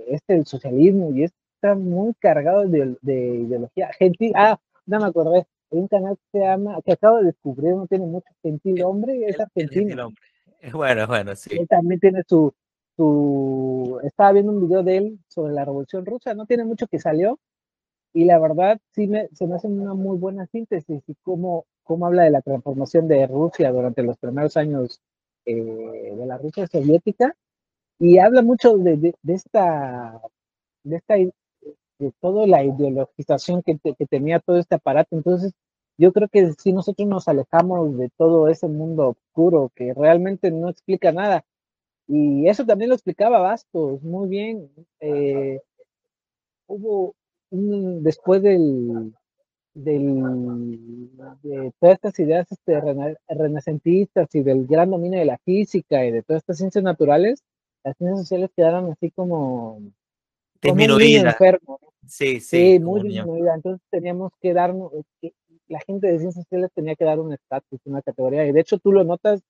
este 0.07 0.35
el 0.35 0.45
socialismo 0.45 1.11
y 1.15 1.23
está 1.23 1.73
muy 1.75 2.13
cargado 2.19 2.67
de, 2.67 2.95
ideología. 3.03 3.89
Gentil, 3.97 4.33
ah, 4.35 4.59
no 4.85 4.99
me 4.99 5.05
acordé, 5.05 5.47
hay 5.71 5.79
un 5.79 5.87
canal 5.87 6.15
que 6.15 6.37
se 6.37 6.45
llama, 6.45 6.79
que 6.85 6.91
acabo 6.91 7.17
de 7.17 7.25
descubrir, 7.25 7.75
no 7.75 7.87
tiene 7.87 8.05
mucho 8.05 8.27
gentil 8.43 8.83
hombre, 8.83 9.25
es 9.25 9.39
argentino. 9.39 10.09
Es 10.59 10.73
bueno, 10.73 11.07
bueno, 11.07 11.35
sí. 11.35 11.57
Él 11.59 11.67
también 11.67 11.99
tiene 11.99 12.21
su, 12.27 12.53
su, 12.95 13.99
estaba 14.03 14.33
viendo 14.33 14.51
un 14.51 14.67
video 14.67 14.83
de 14.83 14.97
él 14.97 15.19
sobre 15.27 15.53
la 15.53 15.65
revolución 15.65 16.05
rusa, 16.05 16.33
no 16.35 16.45
tiene 16.45 16.63
mucho 16.63 16.85
que 16.87 16.99
salió, 16.99 17.39
y 18.13 18.25
la 18.25 18.39
verdad 18.39 18.79
sí 18.91 19.07
me, 19.07 19.27
se 19.29 19.47
me 19.47 19.55
hace 19.55 19.67
una 19.67 19.93
muy 19.93 20.17
buena 20.17 20.45
síntesis 20.47 21.01
y 21.07 21.15
cómo, 21.23 21.65
cómo 21.83 22.05
habla 22.05 22.23
de 22.23 22.31
la 22.31 22.41
transformación 22.41 23.07
de 23.07 23.27
Rusia 23.27 23.71
durante 23.71 24.03
los 24.03 24.17
primeros 24.17 24.55
años 24.55 25.01
eh, 25.45 26.13
de 26.15 26.25
la 26.25 26.37
Rusia 26.37 26.67
soviética 26.67 27.35
y 27.99 28.19
habla 28.19 28.41
mucho 28.41 28.77
de, 28.77 28.97
de, 28.97 29.33
esta, 29.33 30.21
de 30.83 30.95
esta, 30.97 31.15
de 31.15 32.11
toda 32.19 32.47
la 32.47 32.63
ideologización 32.63 33.63
que, 33.63 33.77
que, 33.79 34.05
tenía 34.05 34.39
todo 34.39 34.57
este 34.57 34.75
aparato. 34.75 35.15
Entonces, 35.15 35.53
yo 35.97 36.11
creo 36.11 36.27
que 36.27 36.53
si 36.53 36.73
nosotros 36.73 37.07
nos 37.07 37.27
alejamos 37.27 37.97
de 37.97 38.09
todo 38.17 38.47
ese 38.49 38.67
mundo 38.67 39.09
oscuro 39.09 39.71
que 39.75 39.93
realmente 39.93 40.51
no 40.51 40.69
explica 40.69 41.11
nada, 41.11 41.45
y 42.07 42.47
eso 42.47 42.65
también 42.65 42.89
lo 42.89 42.95
explicaba 42.95 43.39
Bastos 43.39 44.01
muy 44.03 44.27
bien, 44.27 44.69
eh, 44.99 45.61
hubo, 46.67 47.15
después 47.53 48.41
del, 48.41 49.13
de 49.75 51.71
todas 51.79 51.95
estas 51.95 52.19
ideas 52.19 52.51
este, 52.51 52.81
renacentistas 53.29 54.33
y 54.33 54.41
del 54.41 54.65
gran 54.65 54.89
dominio 54.89 55.19
de 55.19 55.25
la 55.25 55.37
física 55.39 56.05
y 56.05 56.11
de 56.11 56.23
todas 56.23 56.41
estas 56.41 56.57
ciencias 56.57 56.83
naturales, 56.83 57.43
las 57.83 57.95
ciencias 57.97 58.21
sociales 58.21 58.49
quedaron 58.55 58.91
así 58.91 59.11
como, 59.11 59.81
disminuidas. 60.61 61.33
enfermo. 61.33 61.79
Sí, 62.07 62.39
sí. 62.39 62.79
muy 62.79 63.03
disminuida. 63.03 63.53
Entonces 63.55 63.85
teníamos 63.91 64.31
que 64.41 64.53
darnos, 64.53 64.91
la 65.67 65.79
gente 65.81 66.07
de 66.07 66.19
ciencias 66.19 66.43
sociales 66.45 66.71
tenía 66.73 66.95
que 66.95 67.05
dar 67.05 67.19
un 67.19 67.33
estatus, 67.33 67.79
una 67.85 68.01
categoría. 68.01 68.47
Y 68.47 68.51
de 68.51 68.61
hecho 68.61 68.79
tú 68.79 68.91
lo 68.91 69.03
notas 69.03 69.41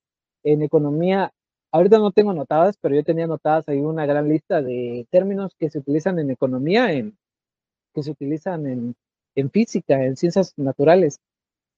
en 0.43 0.61
economía. 0.61 1.31
Ahorita 1.71 1.97
no 1.97 2.11
tengo 2.11 2.31
anotadas, 2.31 2.77
pero 2.81 2.95
yo 2.95 3.03
tenía 3.03 3.25
anotadas 3.25 3.67
ahí 3.67 3.79
una 3.79 4.05
gran 4.05 4.27
lista 4.27 4.61
de 4.61 5.07
términos 5.09 5.55
que 5.57 5.69
se 5.69 5.79
utilizan 5.79 6.19
en 6.19 6.29
economía 6.29 6.91
en, 6.93 7.17
que 7.93 8.03
se 8.03 8.11
utilizan 8.11 8.65
en, 8.67 8.95
en 9.35 9.49
física, 9.51 10.03
en 10.03 10.17
ciencias 10.17 10.53
naturales. 10.57 11.19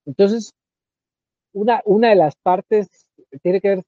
Entonces, 0.06 0.54
una, 1.54 1.82
una 1.86 2.10
de 2.10 2.16
las 2.16 2.36
partes 2.36 2.88
tiene 3.42 3.62
que 3.62 3.70
ver, 3.70 3.84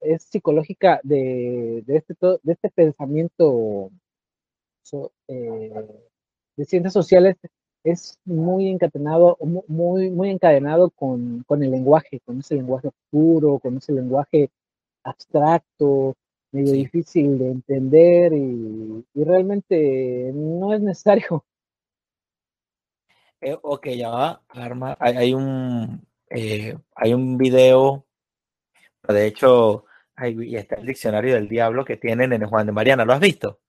es 0.00 0.22
psicológica 0.24 1.00
de, 1.02 1.82
de, 1.86 1.96
este, 1.96 2.14
de 2.42 2.52
este 2.52 2.70
pensamiento 2.70 3.90
eh, 5.28 5.72
de 6.56 6.64
ciencias 6.64 6.92
sociales, 6.92 7.36
es 7.84 8.18
muy 8.24 8.68
encadenado, 8.68 9.36
muy, 9.68 10.10
muy 10.10 10.30
encadenado 10.30 10.90
con, 10.90 11.44
con 11.46 11.62
el 11.62 11.70
lenguaje, 11.70 12.20
con 12.20 12.40
ese 12.40 12.54
lenguaje 12.54 12.88
oscuro, 12.88 13.58
con 13.58 13.76
ese 13.76 13.92
lenguaje 13.92 14.50
abstracto, 15.02 16.14
medio 16.52 16.72
difícil 16.72 17.38
de 17.38 17.50
entender 17.50 18.32
y, 18.32 19.04
y, 19.14 19.24
realmente 19.24 20.32
no 20.34 20.72
es 20.72 20.80
necesario 20.80 21.44
eh, 23.44 23.58
ok, 23.60 23.88
ya 23.88 24.10
va, 24.10 24.42
Arma. 24.48 24.96
Hay, 24.98 25.34
un 25.34 26.06
eh, 26.30 26.76
hay 26.94 27.14
un 27.14 27.36
video, 27.36 28.06
de 29.06 29.26
hecho, 29.26 29.84
y 30.22 30.56
está 30.56 30.76
el 30.76 30.86
diccionario 30.86 31.34
del 31.34 31.48
diablo 31.48 31.84
que 31.84 31.96
tienen 31.96 32.32
en 32.32 32.42
el 32.42 32.48
Juan 32.48 32.66
de 32.66 32.72
Mariana. 32.72 33.04
¿Lo 33.04 33.12
has 33.12 33.20
visto? 33.20 33.60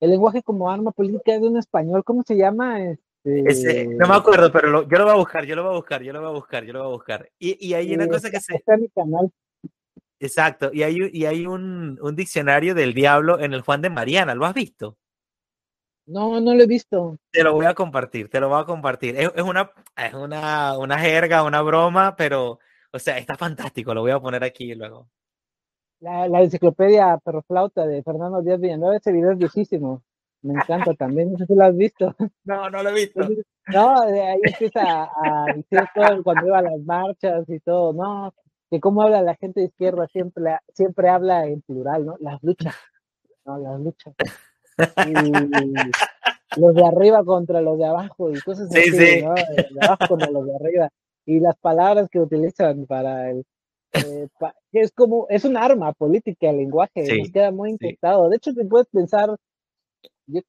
El 0.00 0.10
lenguaje 0.10 0.42
como 0.42 0.70
arma 0.70 0.92
política 0.92 1.32
de 1.38 1.46
un 1.46 1.58
español, 1.58 2.02
¿cómo 2.02 2.22
se 2.22 2.34
llama? 2.34 2.80
Este... 3.22 3.86
no 3.86 4.08
me 4.08 4.14
acuerdo, 4.14 4.50
pero 4.50 4.88
yo 4.88 4.98
lo 4.98 5.04
voy 5.04 5.12
a 5.12 5.16
buscar, 5.16 5.44
yo 5.44 5.54
lo 5.54 5.62
voy 5.62 5.72
a 5.72 5.76
buscar, 5.76 6.02
yo 6.02 6.12
lo 6.14 6.20
voy 6.20 6.30
a 6.30 6.32
buscar, 6.32 6.64
yo 6.64 6.72
lo 6.72 6.78
voy 6.80 6.88
a 6.88 6.92
buscar. 6.92 7.30
Y, 7.38 7.68
y 7.68 7.74
hay 7.74 7.94
una 7.94 8.08
cosa 8.08 8.30
que 8.30 8.40
se... 8.40 8.56
Está 8.56 8.74
en 8.74 8.80
mi 8.80 8.88
canal. 8.88 9.30
Exacto, 10.18 10.70
y 10.72 10.82
hay, 10.82 10.96
y 11.12 11.26
hay 11.26 11.46
un, 11.46 11.98
un 12.00 12.16
diccionario 12.16 12.74
del 12.74 12.94
diablo 12.94 13.38
en 13.38 13.52
el 13.52 13.60
Juan 13.60 13.82
de 13.82 13.90
Mariana, 13.90 14.34
¿lo 14.34 14.46
has 14.46 14.54
visto? 14.54 14.96
No, 16.10 16.40
no 16.40 16.54
lo 16.54 16.62
he 16.64 16.66
visto. 16.66 17.18
Te 17.30 17.44
lo 17.44 17.54
voy 17.54 17.66
a 17.66 17.74
compartir, 17.74 18.28
te 18.28 18.40
lo 18.40 18.48
voy 18.48 18.60
a 18.60 18.64
compartir. 18.64 19.16
Es, 19.16 19.30
una, 19.42 19.70
es 19.96 20.12
una, 20.12 20.76
una 20.76 20.98
jerga, 20.98 21.44
una 21.44 21.62
broma, 21.62 22.16
pero, 22.16 22.58
o 22.92 22.98
sea, 22.98 23.16
está 23.18 23.36
fantástico. 23.36 23.94
Lo 23.94 24.00
voy 24.00 24.10
a 24.10 24.18
poner 24.18 24.42
aquí 24.42 24.74
luego. 24.74 25.08
La, 26.00 26.26
la 26.26 26.42
enciclopedia 26.42 27.16
perroflauta 27.18 27.86
de 27.86 28.02
Fernando 28.02 28.42
Díaz 28.42 28.60
Villanueva, 28.60 28.96
ese 28.96 29.12
video 29.12 29.30
es 29.30 29.38
viejísimo. 29.38 30.02
Me 30.42 30.54
encanta 30.54 30.94
también, 30.94 31.30
no 31.30 31.38
sé 31.38 31.46
si 31.46 31.54
lo 31.54 31.64
has 31.64 31.76
visto. 31.76 32.14
No, 32.44 32.68
no 32.70 32.82
lo 32.82 32.88
he 32.88 32.94
visto. 32.94 33.20
No, 33.68 34.02
ahí 34.02 34.40
empieza 34.42 35.04
a, 35.04 35.44
decir 35.54 35.88
todo 35.94 36.24
cuando 36.24 36.46
iba 36.48 36.58
a 36.58 36.62
las 36.62 36.80
marchas 36.80 37.48
y 37.48 37.60
todo, 37.60 37.92
no, 37.92 38.34
que 38.68 38.80
cómo 38.80 39.02
habla 39.02 39.22
la 39.22 39.36
gente 39.36 39.60
de 39.60 39.66
izquierda, 39.66 40.08
siempre, 40.08 40.58
siempre 40.74 41.08
habla 41.08 41.46
en 41.46 41.60
plural, 41.62 42.04
¿no? 42.04 42.16
Las 42.18 42.42
luchas, 42.42 42.74
no, 43.44 43.58
las 43.58 43.78
luchas. 43.78 44.14
Y 45.06 46.60
los 46.60 46.74
de 46.74 46.84
arriba 46.84 47.24
contra 47.24 47.60
los 47.60 47.78
de 47.78 47.86
abajo 47.86 48.30
y 48.30 48.40
cosas 48.40 48.68
así, 48.74 49.22
¿no? 49.22 49.30
Los 49.30 49.74
de 49.74 49.80
abajo 49.80 50.08
contra 50.08 50.30
los 50.30 50.46
de 50.46 50.56
arriba. 50.56 50.88
Y 51.26 51.40
las 51.40 51.56
palabras 51.58 52.08
que 52.10 52.18
utilizan 52.18 52.86
para 52.86 53.30
el, 53.30 53.44
eh, 53.92 54.28
es 54.72 54.92
como, 54.92 55.26
es 55.28 55.44
un 55.44 55.56
arma 55.56 55.92
política 55.92 56.50
el 56.50 56.58
lenguaje, 56.58 57.04
queda 57.32 57.50
muy 57.50 57.70
infectado. 57.70 58.28
De 58.28 58.36
hecho, 58.36 58.54
te 58.54 58.64
puedes 58.64 58.88
pensar, 58.88 59.36
yo 60.26 60.40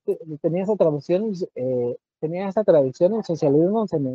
tenía 0.41 0.64
esa 0.64 0.76
traducción, 0.76 1.34
eh, 1.56 1.98
tenía 2.20 2.48
esa 2.48 2.64
traducción 2.64 3.16
en 3.16 3.24
socialismo, 3.24 3.88
se 3.88 3.99
me, 3.99 4.12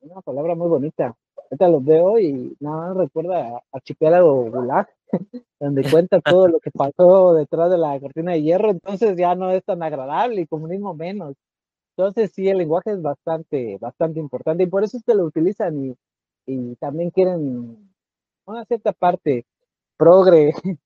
una 0.00 0.20
palabra 0.22 0.54
muy 0.54 0.68
bonita. 0.68 1.14
Ahorita 1.36 1.68
lo 1.68 1.80
veo 1.80 2.18
y 2.18 2.56
nada 2.60 2.88
más 2.88 2.96
recuerda 2.96 3.62
Archipiélago 3.72 4.50
Gulag, 4.50 4.88
donde 5.60 5.88
cuenta 5.90 6.20
todo 6.20 6.48
lo 6.48 6.60
que 6.60 6.70
pasó 6.70 7.34
detrás 7.34 7.70
de 7.70 7.78
la 7.78 7.98
cortina 8.00 8.32
de 8.32 8.42
hierro, 8.42 8.70
entonces 8.70 9.16
ya 9.16 9.34
no 9.34 9.50
es 9.50 9.64
tan 9.64 9.82
agradable 9.82 10.42
y 10.42 10.46
comunismo 10.46 10.94
menos. 10.94 11.34
Entonces 11.96 12.32
sí, 12.34 12.48
el 12.48 12.58
lenguaje 12.58 12.92
es 12.92 13.02
bastante, 13.02 13.78
bastante 13.78 14.18
importante 14.20 14.64
y 14.64 14.66
por 14.66 14.84
eso 14.84 14.96
es 14.96 15.04
que 15.04 15.14
lo 15.14 15.24
utilizan 15.24 15.84
y, 15.84 15.94
y 16.46 16.76
también 16.76 17.10
quieren 17.10 17.92
una 18.46 18.64
cierta 18.64 18.92
parte 18.92 19.44
progre 19.96 20.52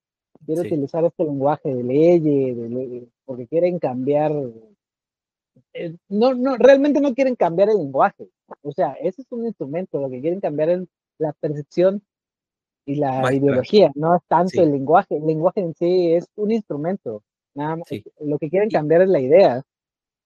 quiere 0.45 0.63
utilizar 0.63 1.05
este 1.05 1.25
lenguaje 1.25 1.75
de 1.75 1.83
leyes, 1.83 3.09
porque 3.25 3.47
quieren 3.47 3.79
cambiar. 3.79 4.33
Eh, 5.73 5.97
no, 6.09 6.35
no, 6.35 6.57
realmente 6.57 7.01
no 7.01 7.15
quieren 7.15 7.35
cambiar 7.35 7.71
el 7.71 7.79
lenguaje. 7.79 8.29
O 8.63 8.73
sea, 8.73 8.93
ese 8.95 9.23
es 9.23 9.33
un 9.33 9.47
instrumento, 9.47 10.01
lo 10.01 10.11
que 10.11 10.21
quieren 10.21 10.41
cambiar 10.41 10.71
es 10.71 10.83
la 11.19 11.33
percepción 11.33 12.03
y 12.87 12.95
la 12.95 13.35
ideología, 13.35 13.91
no 13.97 14.15
es 14.15 14.23
tanto 14.29 14.63
el 14.63 14.71
lenguaje. 14.71 15.17
El 15.17 15.27
lenguaje 15.27 15.61
en 15.61 15.75
sí 15.75 16.13
es 16.13 16.27
un 16.37 16.53
instrumento. 16.53 17.23
Nada 17.55 17.77
más. 17.77 17.89
Lo 18.21 18.39
que 18.39 18.49
quieren 18.49 18.71
cambiar 18.71 19.03
es 19.03 19.09
la 19.09 19.21
idea. 19.21 19.63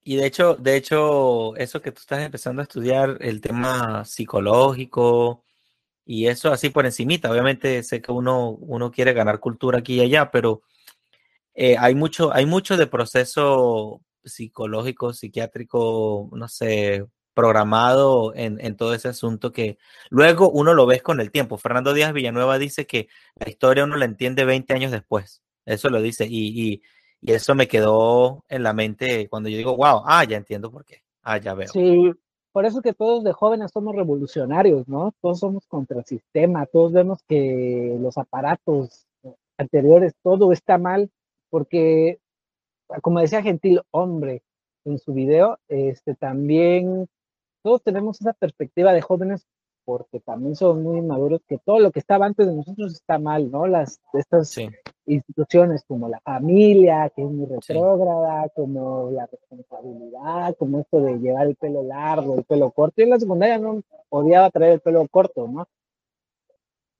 Y 0.02 0.16
de 0.16 0.26
hecho, 0.26 0.56
de 0.56 0.76
hecho, 0.76 1.56
eso 1.56 1.80
que 1.80 1.90
tú 1.90 2.00
estás 2.00 2.20
empezando 2.20 2.60
a 2.60 2.64
estudiar, 2.64 3.16
el 3.20 3.40
tema 3.40 4.04
psicológico, 4.04 5.42
y 6.04 6.26
eso 6.26 6.50
así 6.52 6.70
por 6.70 6.86
encimita. 6.86 7.30
Obviamente 7.30 7.82
sé 7.82 8.02
que 8.02 8.12
uno, 8.12 8.50
uno 8.50 8.90
quiere 8.90 9.12
ganar 9.12 9.40
cultura 9.40 9.78
aquí 9.78 9.94
y 9.94 10.00
allá, 10.00 10.30
pero 10.30 10.62
eh, 11.54 11.76
hay, 11.78 11.94
mucho, 11.94 12.32
hay 12.34 12.46
mucho 12.46 12.76
de 12.76 12.86
proceso 12.86 14.02
psicológico, 14.24 15.12
psiquiátrico, 15.12 16.28
no 16.32 16.48
sé, 16.48 17.06
programado 17.34 18.32
en, 18.34 18.76
todo 18.76 18.94
ese 18.94 19.08
asunto 19.08 19.52
que 19.52 19.78
luego 20.10 20.50
uno 20.50 20.74
lo 20.74 20.86
ves 20.86 21.02
con 21.02 21.20
el 21.20 21.30
tiempo. 21.30 21.58
Fernando 21.58 21.92
Díaz 21.94 22.12
Villanueva 22.12 22.58
dice 22.58 22.86
que 22.86 23.08
la 23.36 23.48
historia 23.48 23.84
uno 23.84 23.96
la 23.96 24.04
entiende 24.04 24.44
20 24.44 24.74
años 24.74 24.90
después. 24.90 25.42
Eso 25.64 25.88
lo 25.90 26.02
dice 26.02 26.26
y, 26.26 26.48
y, 26.48 26.82
y 27.20 27.32
eso 27.32 27.54
me 27.54 27.68
quedó 27.68 28.44
en 28.48 28.62
la 28.62 28.72
mente 28.72 29.28
cuando 29.28 29.48
yo 29.48 29.56
digo, 29.56 29.76
wow, 29.76 30.02
ah, 30.06 30.24
ya 30.24 30.36
entiendo 30.36 30.70
por 30.70 30.84
qué. 30.84 31.02
Ah, 31.22 31.38
ya 31.38 31.54
veo. 31.54 31.68
Sí, 31.68 32.12
por 32.52 32.64
eso 32.64 32.82
que 32.82 32.92
todos 32.92 33.22
de 33.22 33.32
jóvenes 33.32 33.70
somos 33.72 33.94
revolucionarios, 33.94 34.88
¿no? 34.88 35.14
Todos 35.20 35.38
somos 35.38 35.66
contra 35.66 35.98
el 35.98 36.04
sistema, 36.04 36.66
todos 36.66 36.92
vemos 36.92 37.22
que 37.28 37.96
los 38.00 38.18
aparatos 38.18 39.06
anteriores, 39.56 40.14
todo 40.22 40.52
está 40.52 40.78
mal, 40.78 41.10
porque, 41.50 42.18
como 43.02 43.20
decía 43.20 43.42
Gentil 43.42 43.82
Hombre 43.92 44.42
en 44.84 44.98
su 44.98 45.12
video, 45.12 45.58
este, 45.68 46.14
también 46.14 47.08
todos 47.62 47.82
tenemos 47.82 48.20
esa 48.20 48.32
perspectiva 48.32 48.92
de 48.92 49.02
jóvenes 49.02 49.46
porque 49.84 50.20
también 50.20 50.54
son 50.54 50.82
muy 50.82 51.00
maduros, 51.00 51.40
que 51.48 51.58
todo 51.58 51.80
lo 51.80 51.90
que 51.90 51.98
estaba 51.98 52.26
antes 52.26 52.46
de 52.46 52.54
nosotros 52.54 52.92
está 52.92 53.18
mal, 53.18 53.50
¿no? 53.50 53.66
Las, 53.66 54.00
estas 54.12 54.56
instituciones 55.06 55.82
como 55.84 56.08
la 56.08 56.20
familia, 56.20 57.10
que 57.14 57.22
es 57.22 57.28
muy 57.28 57.46
retrógrada, 57.46 58.48
como 58.54 59.10
la 59.10 59.26
responsabilidad, 59.26 60.54
como 60.58 60.80
esto 60.80 61.00
de 61.00 61.18
llevar 61.18 61.48
el 61.48 61.56
pelo 61.56 61.82
largo, 61.82 62.36
el 62.36 62.44
pelo 62.44 62.70
corto. 62.70 62.94
Yo 62.98 63.04
en 63.04 63.10
la 63.10 63.18
secundaria 63.18 63.58
no 63.58 63.82
odiaba 64.10 64.50
traer 64.50 64.74
el 64.74 64.80
pelo 64.80 65.06
corto, 65.08 65.48
¿no? 65.48 65.66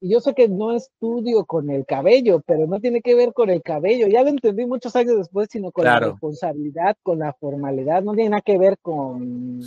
Y 0.02 0.08
yo 0.08 0.20
sé 0.20 0.34
que 0.34 0.48
no 0.48 0.72
estudio 0.72 1.44
con 1.44 1.70
el 1.70 1.84
cabello, 1.84 2.42
pero 2.46 2.66
no 2.66 2.80
tiene 2.80 3.02
que 3.02 3.14
ver 3.14 3.34
con 3.34 3.50
el 3.50 3.62
cabello. 3.62 4.08
Ya 4.08 4.22
lo 4.22 4.30
entendí 4.30 4.64
muchos 4.64 4.96
años 4.96 5.18
después, 5.18 5.48
sino 5.50 5.70
con 5.70 5.84
la 5.84 6.00
responsabilidad, 6.00 6.96
con 7.02 7.18
la 7.18 7.34
formalidad. 7.34 8.02
No 8.02 8.14
tiene 8.14 8.30
nada 8.30 8.40
que 8.40 8.56
ver 8.56 8.78
con 8.80 9.60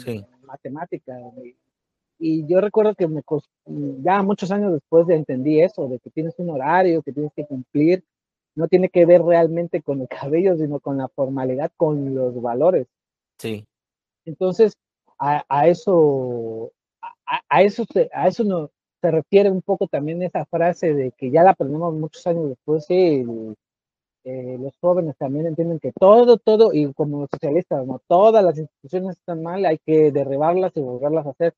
matemática. 0.43 1.17
Y 2.19 2.45
yo 2.45 2.61
recuerdo 2.61 2.95
que 2.95 3.07
me 3.07 3.21
ya 4.01 4.21
muchos 4.21 4.51
años 4.51 4.73
después 4.73 5.07
de 5.07 5.15
entendí 5.15 5.61
eso, 5.61 5.87
de 5.87 5.99
que 5.99 6.09
tienes 6.09 6.35
un 6.37 6.49
horario, 6.51 7.01
que 7.01 7.11
tienes 7.11 7.33
que 7.35 7.45
cumplir, 7.45 8.03
no 8.55 8.67
tiene 8.67 8.89
que 8.89 9.05
ver 9.05 9.21
realmente 9.23 9.81
con 9.81 10.01
el 10.01 10.07
cabello, 10.07 10.55
sino 10.57 10.79
con 10.79 10.97
la 10.97 11.07
formalidad, 11.09 11.71
con 11.75 12.13
los 12.13 12.39
valores. 12.41 12.87
Sí. 13.39 13.65
Entonces, 14.25 14.73
a, 15.17 15.43
a 15.49 15.67
eso, 15.67 16.71
a, 17.25 17.41
a, 17.49 17.63
eso, 17.63 17.85
se, 17.91 18.09
a 18.13 18.27
eso 18.27 18.43
no, 18.43 18.69
se 19.03 19.11
refiere 19.11 19.51
un 19.51 19.61
poco 19.61 19.87
también 19.87 20.23
esa 20.23 20.45
frase 20.45 20.93
de 20.93 21.11
que 21.11 21.29
ya 21.29 21.43
la 21.43 21.51
aprendemos 21.51 21.93
muchos 21.93 22.25
años 22.25 22.47
después, 22.47 22.85
sí, 22.85 23.25
eh, 24.23 24.57
los 24.59 24.77
jóvenes 24.79 25.15
también 25.17 25.47
entienden 25.47 25.79
que 25.79 25.91
todo, 25.91 26.37
todo, 26.37 26.73
y 26.73 26.91
como 26.93 27.27
socialistas, 27.27 27.85
¿no? 27.85 28.01
todas 28.07 28.43
las 28.43 28.57
instituciones 28.57 29.17
están 29.17 29.43
mal, 29.43 29.65
hay 29.65 29.79
que 29.79 30.11
derribarlas 30.11 30.71
y 30.75 30.81
volverlas 30.81 31.25
a 31.25 31.31
hacer. 31.31 31.53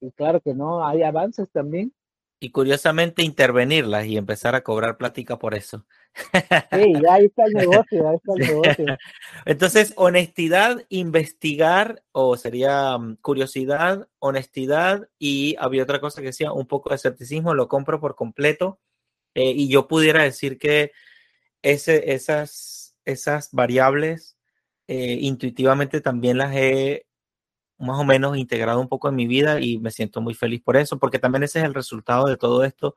Y 0.00 0.10
claro 0.12 0.40
que 0.40 0.54
no, 0.54 0.86
hay 0.86 1.02
avances 1.02 1.48
también. 1.50 1.92
Y 2.40 2.50
curiosamente 2.50 3.22
intervenirlas 3.22 4.04
y 4.04 4.18
empezar 4.18 4.54
a 4.54 4.62
cobrar 4.62 4.98
plática 4.98 5.38
por 5.38 5.54
eso. 5.54 5.86
Sí, 6.72 6.92
ya 7.02 7.14
ahí 7.14 7.24
está 7.26 7.44
el 7.44 7.52
negocio, 7.54 8.08
ahí 8.08 8.16
está 8.16 8.32
el 8.36 8.40
negocio. 8.40 8.86
Entonces, 9.46 9.94
honestidad, 9.96 10.84
investigar, 10.90 12.02
o 12.12 12.36
sería 12.36 12.98
mm, 12.98 13.16
curiosidad, 13.22 14.08
honestidad, 14.18 15.08
y 15.18 15.56
había 15.58 15.84
otra 15.84 16.00
cosa 16.00 16.20
que 16.20 16.28
decía, 16.28 16.52
un 16.52 16.66
poco 16.66 16.90
de 16.90 16.96
escepticismo, 16.96 17.54
lo 17.54 17.68
compro 17.68 17.98
por 17.98 18.14
completo. 18.14 18.78
Eh, 19.34 19.50
y 19.50 19.68
yo 19.68 19.88
pudiera 19.88 20.22
decir 20.22 20.58
que 20.58 20.92
esas 21.64 23.50
variables 23.52 24.34
eh, 24.86 25.18
intuitivamente 25.20 26.00
también 26.00 26.36
las 26.38 26.54
he 26.54 27.06
más 27.78 27.98
o 27.98 28.04
menos 28.04 28.36
integrado 28.36 28.80
un 28.80 28.88
poco 28.88 29.08
en 29.08 29.16
mi 29.16 29.26
vida 29.26 29.60
y 29.60 29.78
me 29.78 29.90
siento 29.90 30.20
muy 30.20 30.34
feliz 30.34 30.62
por 30.62 30.76
eso, 30.76 30.98
porque 30.98 31.18
también 31.18 31.42
ese 31.44 31.60
es 31.60 31.64
el 31.64 31.74
resultado 31.74 32.26
de 32.26 32.36
todo 32.36 32.64
esto. 32.64 32.96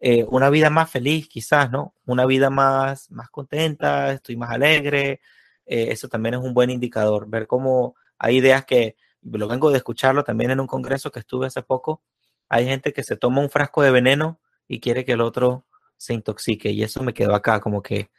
Eh, 0.00 0.24
una 0.30 0.50
vida 0.50 0.70
más 0.70 0.90
feliz, 0.90 1.28
quizás, 1.28 1.70
¿no? 1.70 1.94
Una 2.06 2.26
vida 2.26 2.50
más, 2.50 3.10
más 3.10 3.30
contenta, 3.30 4.12
estoy 4.12 4.36
más 4.36 4.50
alegre. 4.50 5.20
Eh, 5.66 5.88
eso 5.90 6.08
también 6.08 6.34
es 6.36 6.40
un 6.40 6.54
buen 6.54 6.70
indicador. 6.70 7.28
Ver 7.28 7.46
cómo 7.46 7.96
hay 8.18 8.38
ideas 8.38 8.64
que, 8.64 8.96
lo 9.22 9.48
vengo 9.48 9.70
de 9.70 9.78
escucharlo 9.78 10.24
también 10.24 10.50
en 10.52 10.60
un 10.60 10.66
congreso 10.66 11.10
que 11.10 11.20
estuve 11.20 11.46
hace 11.46 11.62
poco. 11.62 12.02
Hay 12.48 12.66
gente 12.66 12.92
que 12.92 13.02
se 13.02 13.16
toma 13.16 13.40
un 13.42 13.50
frasco 13.50 13.82
de 13.82 13.90
veneno 13.90 14.40
y 14.68 14.80
quiere 14.80 15.04
que 15.04 15.12
el 15.12 15.20
otro 15.20 15.66
se 15.98 16.14
intoxique. 16.14 16.70
Y 16.70 16.82
eso 16.82 17.02
me 17.02 17.12
quedó 17.12 17.34
acá, 17.34 17.60
como 17.60 17.82
que 17.82 18.10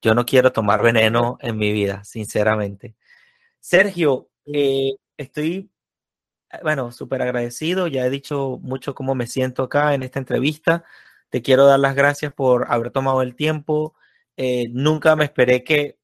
yo 0.00 0.14
no 0.14 0.24
quiero 0.24 0.52
tomar 0.52 0.82
veneno 0.82 1.38
en 1.40 1.58
mi 1.58 1.72
vida, 1.72 2.04
sinceramente. 2.04 2.96
Sergio, 3.60 4.30
eh, 4.46 4.96
estoy, 5.16 5.70
eh, 6.52 6.58
bueno, 6.62 6.92
súper 6.92 7.22
agradecido. 7.22 7.88
Ya 7.88 8.06
he 8.06 8.10
dicho 8.10 8.58
mucho 8.62 8.94
cómo 8.94 9.14
me 9.14 9.26
siento 9.26 9.64
acá 9.64 9.94
en 9.94 10.02
esta 10.02 10.18
entrevista. 10.18 10.84
Te 11.30 11.42
quiero 11.42 11.66
dar 11.66 11.80
las 11.80 11.94
gracias 11.94 12.32
por 12.32 12.66
haber 12.70 12.90
tomado 12.90 13.22
el 13.22 13.34
tiempo. 13.36 13.94
Eh, 14.36 14.66
nunca 14.72 15.16
me 15.16 15.24
esperé 15.24 15.64
que, 15.64 15.98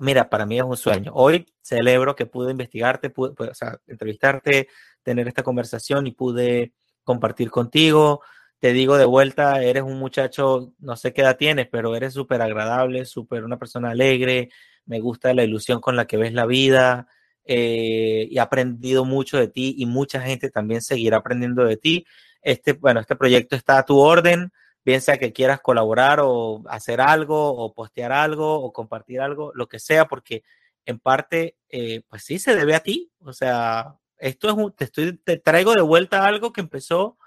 mira, 0.00 0.30
para 0.30 0.46
mí 0.46 0.58
es 0.58 0.64
un 0.64 0.76
sueño. 0.76 1.12
Hoy 1.14 1.46
celebro 1.62 2.16
que 2.16 2.26
pude 2.26 2.52
investigarte, 2.52 3.10
pude, 3.10 3.34
o 3.38 3.54
sea, 3.54 3.78
entrevistarte, 3.86 4.68
tener 5.02 5.28
esta 5.28 5.42
conversación 5.42 6.06
y 6.06 6.12
pude 6.12 6.72
compartir 7.04 7.50
contigo. 7.50 8.22
Te 8.62 8.72
digo 8.72 8.96
de 8.96 9.06
vuelta, 9.06 9.60
eres 9.60 9.82
un 9.82 9.98
muchacho, 9.98 10.72
no 10.78 10.94
sé 10.94 11.12
qué 11.12 11.22
edad 11.22 11.36
tienes, 11.36 11.66
pero 11.66 11.96
eres 11.96 12.14
súper 12.14 12.42
agradable, 12.42 13.04
súper 13.06 13.42
una 13.42 13.58
persona 13.58 13.90
alegre. 13.90 14.50
Me 14.86 15.00
gusta 15.00 15.34
la 15.34 15.42
ilusión 15.42 15.80
con 15.80 15.96
la 15.96 16.06
que 16.06 16.16
ves 16.16 16.32
la 16.32 16.46
vida. 16.46 17.08
Eh, 17.44 18.28
y 18.30 18.36
he 18.36 18.40
aprendido 18.40 19.04
mucho 19.04 19.36
de 19.36 19.48
ti 19.48 19.74
y 19.78 19.86
mucha 19.86 20.20
gente 20.20 20.48
también 20.48 20.80
seguirá 20.80 21.16
aprendiendo 21.16 21.64
de 21.64 21.76
ti. 21.76 22.06
Este, 22.40 22.74
bueno, 22.74 23.00
este 23.00 23.16
proyecto 23.16 23.56
está 23.56 23.78
a 23.78 23.84
tu 23.84 23.98
orden, 23.98 24.52
bien 24.84 25.00
sea 25.00 25.18
que 25.18 25.32
quieras 25.32 25.60
colaborar 25.60 26.20
o 26.22 26.62
hacer 26.68 27.00
algo 27.00 27.56
o 27.56 27.74
postear 27.74 28.12
algo 28.12 28.62
o 28.62 28.72
compartir 28.72 29.20
algo, 29.20 29.50
lo 29.56 29.66
que 29.66 29.80
sea, 29.80 30.06
porque 30.06 30.44
en 30.86 31.00
parte, 31.00 31.56
eh, 31.68 32.02
pues 32.08 32.22
sí, 32.22 32.38
se 32.38 32.54
debe 32.54 32.76
a 32.76 32.80
ti. 32.80 33.10
O 33.24 33.32
sea, 33.32 33.96
esto 34.18 34.48
es 34.48 34.54
un, 34.54 34.70
te, 34.70 34.84
estoy, 34.84 35.18
te 35.18 35.36
traigo 35.38 35.74
de 35.74 35.82
vuelta 35.82 36.24
algo 36.24 36.52
que 36.52 36.60
empezó 36.60 37.18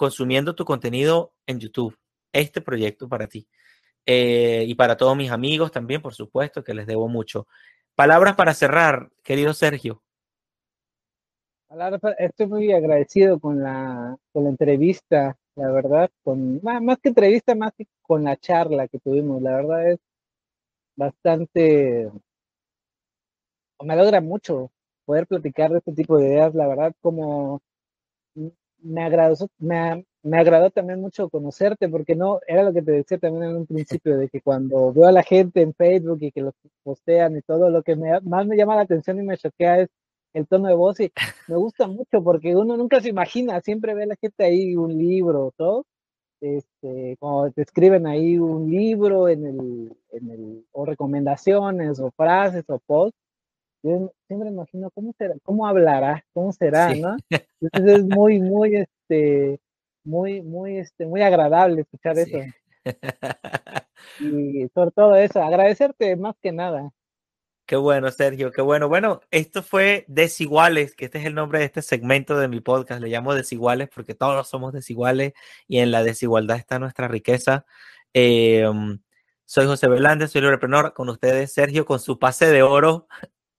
consumiendo 0.00 0.54
tu 0.54 0.64
contenido 0.64 1.34
en 1.46 1.60
YouTube, 1.60 1.94
este 2.32 2.62
proyecto 2.62 3.06
para 3.06 3.26
ti. 3.26 3.46
Eh, 4.06 4.64
y 4.66 4.74
para 4.74 4.96
todos 4.96 5.14
mis 5.14 5.30
amigos 5.30 5.70
también, 5.70 6.00
por 6.00 6.14
supuesto, 6.14 6.64
que 6.64 6.72
les 6.72 6.86
debo 6.86 7.06
mucho. 7.06 7.46
Palabras 7.94 8.34
para 8.34 8.54
cerrar, 8.54 9.10
querido 9.22 9.52
Sergio. 9.52 10.02
Estoy 12.18 12.46
muy 12.46 12.72
agradecido 12.72 13.38
con 13.38 13.62
la, 13.62 14.16
con 14.32 14.44
la 14.44 14.48
entrevista, 14.48 15.36
la 15.54 15.70
verdad, 15.70 16.10
con 16.24 16.62
más, 16.62 16.98
que 16.98 17.10
entrevista, 17.10 17.54
más 17.54 17.74
que 17.76 17.86
con 18.00 18.24
la 18.24 18.38
charla 18.38 18.88
que 18.88 19.00
tuvimos. 19.00 19.42
La 19.42 19.56
verdad 19.56 19.90
es 19.90 19.98
bastante, 20.96 22.10
me 23.84 23.92
alegra 23.92 24.22
mucho 24.22 24.70
poder 25.04 25.26
platicar 25.26 25.70
de 25.70 25.78
este 25.78 25.92
tipo 25.92 26.16
de 26.16 26.26
ideas, 26.26 26.54
la 26.54 26.66
verdad, 26.68 26.94
como 27.02 27.60
me 28.82 29.04
agradó, 29.04 29.48
me, 29.58 30.04
me 30.22 30.38
agradó 30.38 30.70
también 30.70 31.00
mucho 31.00 31.28
conocerte, 31.28 31.88
porque 31.88 32.14
no, 32.14 32.40
era 32.46 32.62
lo 32.62 32.72
que 32.72 32.82
te 32.82 32.92
decía 32.92 33.18
también 33.18 33.50
en 33.50 33.56
un 33.56 33.66
principio, 33.66 34.18
de 34.18 34.28
que 34.28 34.40
cuando 34.40 34.92
veo 34.92 35.06
a 35.06 35.12
la 35.12 35.22
gente 35.22 35.62
en 35.62 35.74
Facebook 35.74 36.18
y 36.20 36.32
que 36.32 36.42
los 36.42 36.54
postean 36.82 37.36
y 37.36 37.42
todo, 37.42 37.70
lo 37.70 37.82
que 37.82 37.96
más 37.96 38.46
me 38.46 38.56
llama 38.56 38.76
la 38.76 38.82
atención 38.82 39.18
y 39.20 39.22
me 39.22 39.38
choquea 39.38 39.80
es 39.80 39.88
el 40.32 40.46
tono 40.46 40.68
de 40.68 40.74
voz 40.74 41.00
y 41.00 41.12
me 41.48 41.56
gusta 41.56 41.86
mucho 41.86 42.22
porque 42.22 42.54
uno 42.56 42.76
nunca 42.76 43.00
se 43.00 43.08
imagina, 43.08 43.60
siempre 43.60 43.94
ve 43.94 44.04
a 44.04 44.06
la 44.06 44.16
gente 44.16 44.44
ahí 44.44 44.76
un 44.76 44.96
libro, 44.96 45.52
todo, 45.56 45.86
este, 46.40 47.16
como 47.18 47.50
te 47.52 47.62
escriben 47.62 48.06
ahí 48.06 48.38
un 48.38 48.70
libro 48.70 49.28
en 49.28 49.46
el, 49.46 49.96
en 50.12 50.30
el, 50.30 50.66
o 50.72 50.84
recomendaciones 50.86 52.00
o 52.00 52.10
frases 52.12 52.64
o 52.68 52.78
posts, 52.80 53.18
yo 53.82 54.12
siempre 54.26 54.50
me 54.50 54.56
imagino 54.56 54.90
cómo 54.90 55.14
será, 55.16 55.34
cómo 55.42 55.66
hablará, 55.66 56.24
cómo 56.32 56.52
será, 56.52 56.94
¿no? 56.94 57.16
Entonces 57.60 57.98
es 57.98 58.04
muy, 58.04 58.40
muy, 58.40 58.76
este, 58.76 59.60
muy, 60.04 60.42
muy, 60.42 60.78
este, 60.78 61.06
muy 61.06 61.22
agradable 61.22 61.82
escuchar 61.82 62.18
eso. 62.18 62.38
Y 64.18 64.66
sobre 64.74 64.90
todo 64.92 65.14
eso, 65.14 65.42
agradecerte 65.42 66.16
más 66.16 66.34
que 66.40 66.52
nada. 66.52 66.90
Qué 67.66 67.76
bueno, 67.76 68.10
Sergio, 68.10 68.50
qué 68.50 68.62
bueno. 68.62 68.88
Bueno, 68.88 69.20
esto 69.30 69.62
fue 69.62 70.04
Desiguales, 70.08 70.96
que 70.96 71.04
este 71.04 71.18
es 71.18 71.26
el 71.26 71.34
nombre 71.34 71.60
de 71.60 71.66
este 71.66 71.82
segmento 71.82 72.36
de 72.38 72.48
mi 72.48 72.60
podcast. 72.60 73.00
Le 73.00 73.08
llamo 73.08 73.34
Desiguales 73.34 73.88
porque 73.94 74.14
todos 74.14 74.48
somos 74.48 74.72
desiguales 74.72 75.34
y 75.68 75.78
en 75.78 75.90
la 75.92 76.02
desigualdad 76.02 76.56
está 76.56 76.78
nuestra 76.78 77.06
riqueza. 77.06 77.66
Em, 78.12 79.00
soy 79.44 79.66
José 79.66 79.86
Belández, 79.88 80.32
soy 80.32 80.40
libreprenor. 80.40 80.94
Con 80.94 81.10
ustedes, 81.10 81.52
Sergio, 81.52 81.84
con 81.84 82.00
su 82.00 82.18
pase 82.18 82.46
de 82.46 82.62
oro 82.62 83.06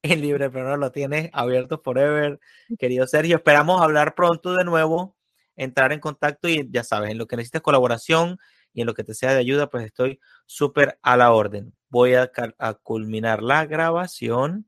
en 0.03 0.21
Libreprenor 0.21 0.79
lo 0.79 0.91
tienes 0.91 1.29
abierto 1.33 1.79
forever. 1.83 2.39
Querido 2.77 3.07
Sergio, 3.07 3.37
esperamos 3.37 3.81
hablar 3.81 4.15
pronto 4.15 4.53
de 4.53 4.63
nuevo 4.63 5.15
entrar 5.55 5.91
en 5.91 5.99
contacto 5.99 6.47
y 6.47 6.67
ya 6.71 6.83
sabes, 6.83 7.11
en 7.11 7.17
lo 7.17 7.27
que 7.27 7.35
necesites 7.35 7.61
colaboración 7.61 8.39
y 8.73 8.81
en 8.81 8.87
lo 8.87 8.93
que 8.93 9.03
te 9.03 9.13
sea 9.13 9.33
de 9.33 9.39
ayuda, 9.39 9.69
pues 9.69 9.85
estoy 9.85 10.19
súper 10.45 10.97
a 11.01 11.17
la 11.17 11.31
orden. 11.33 11.75
Voy 11.89 12.15
a, 12.15 12.31
a 12.57 12.73
culminar 12.75 13.43
la 13.43 13.65
grabación 13.65 14.67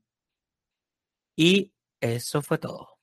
y 1.36 1.72
eso 2.00 2.42
fue 2.42 2.58
todo. 2.58 2.93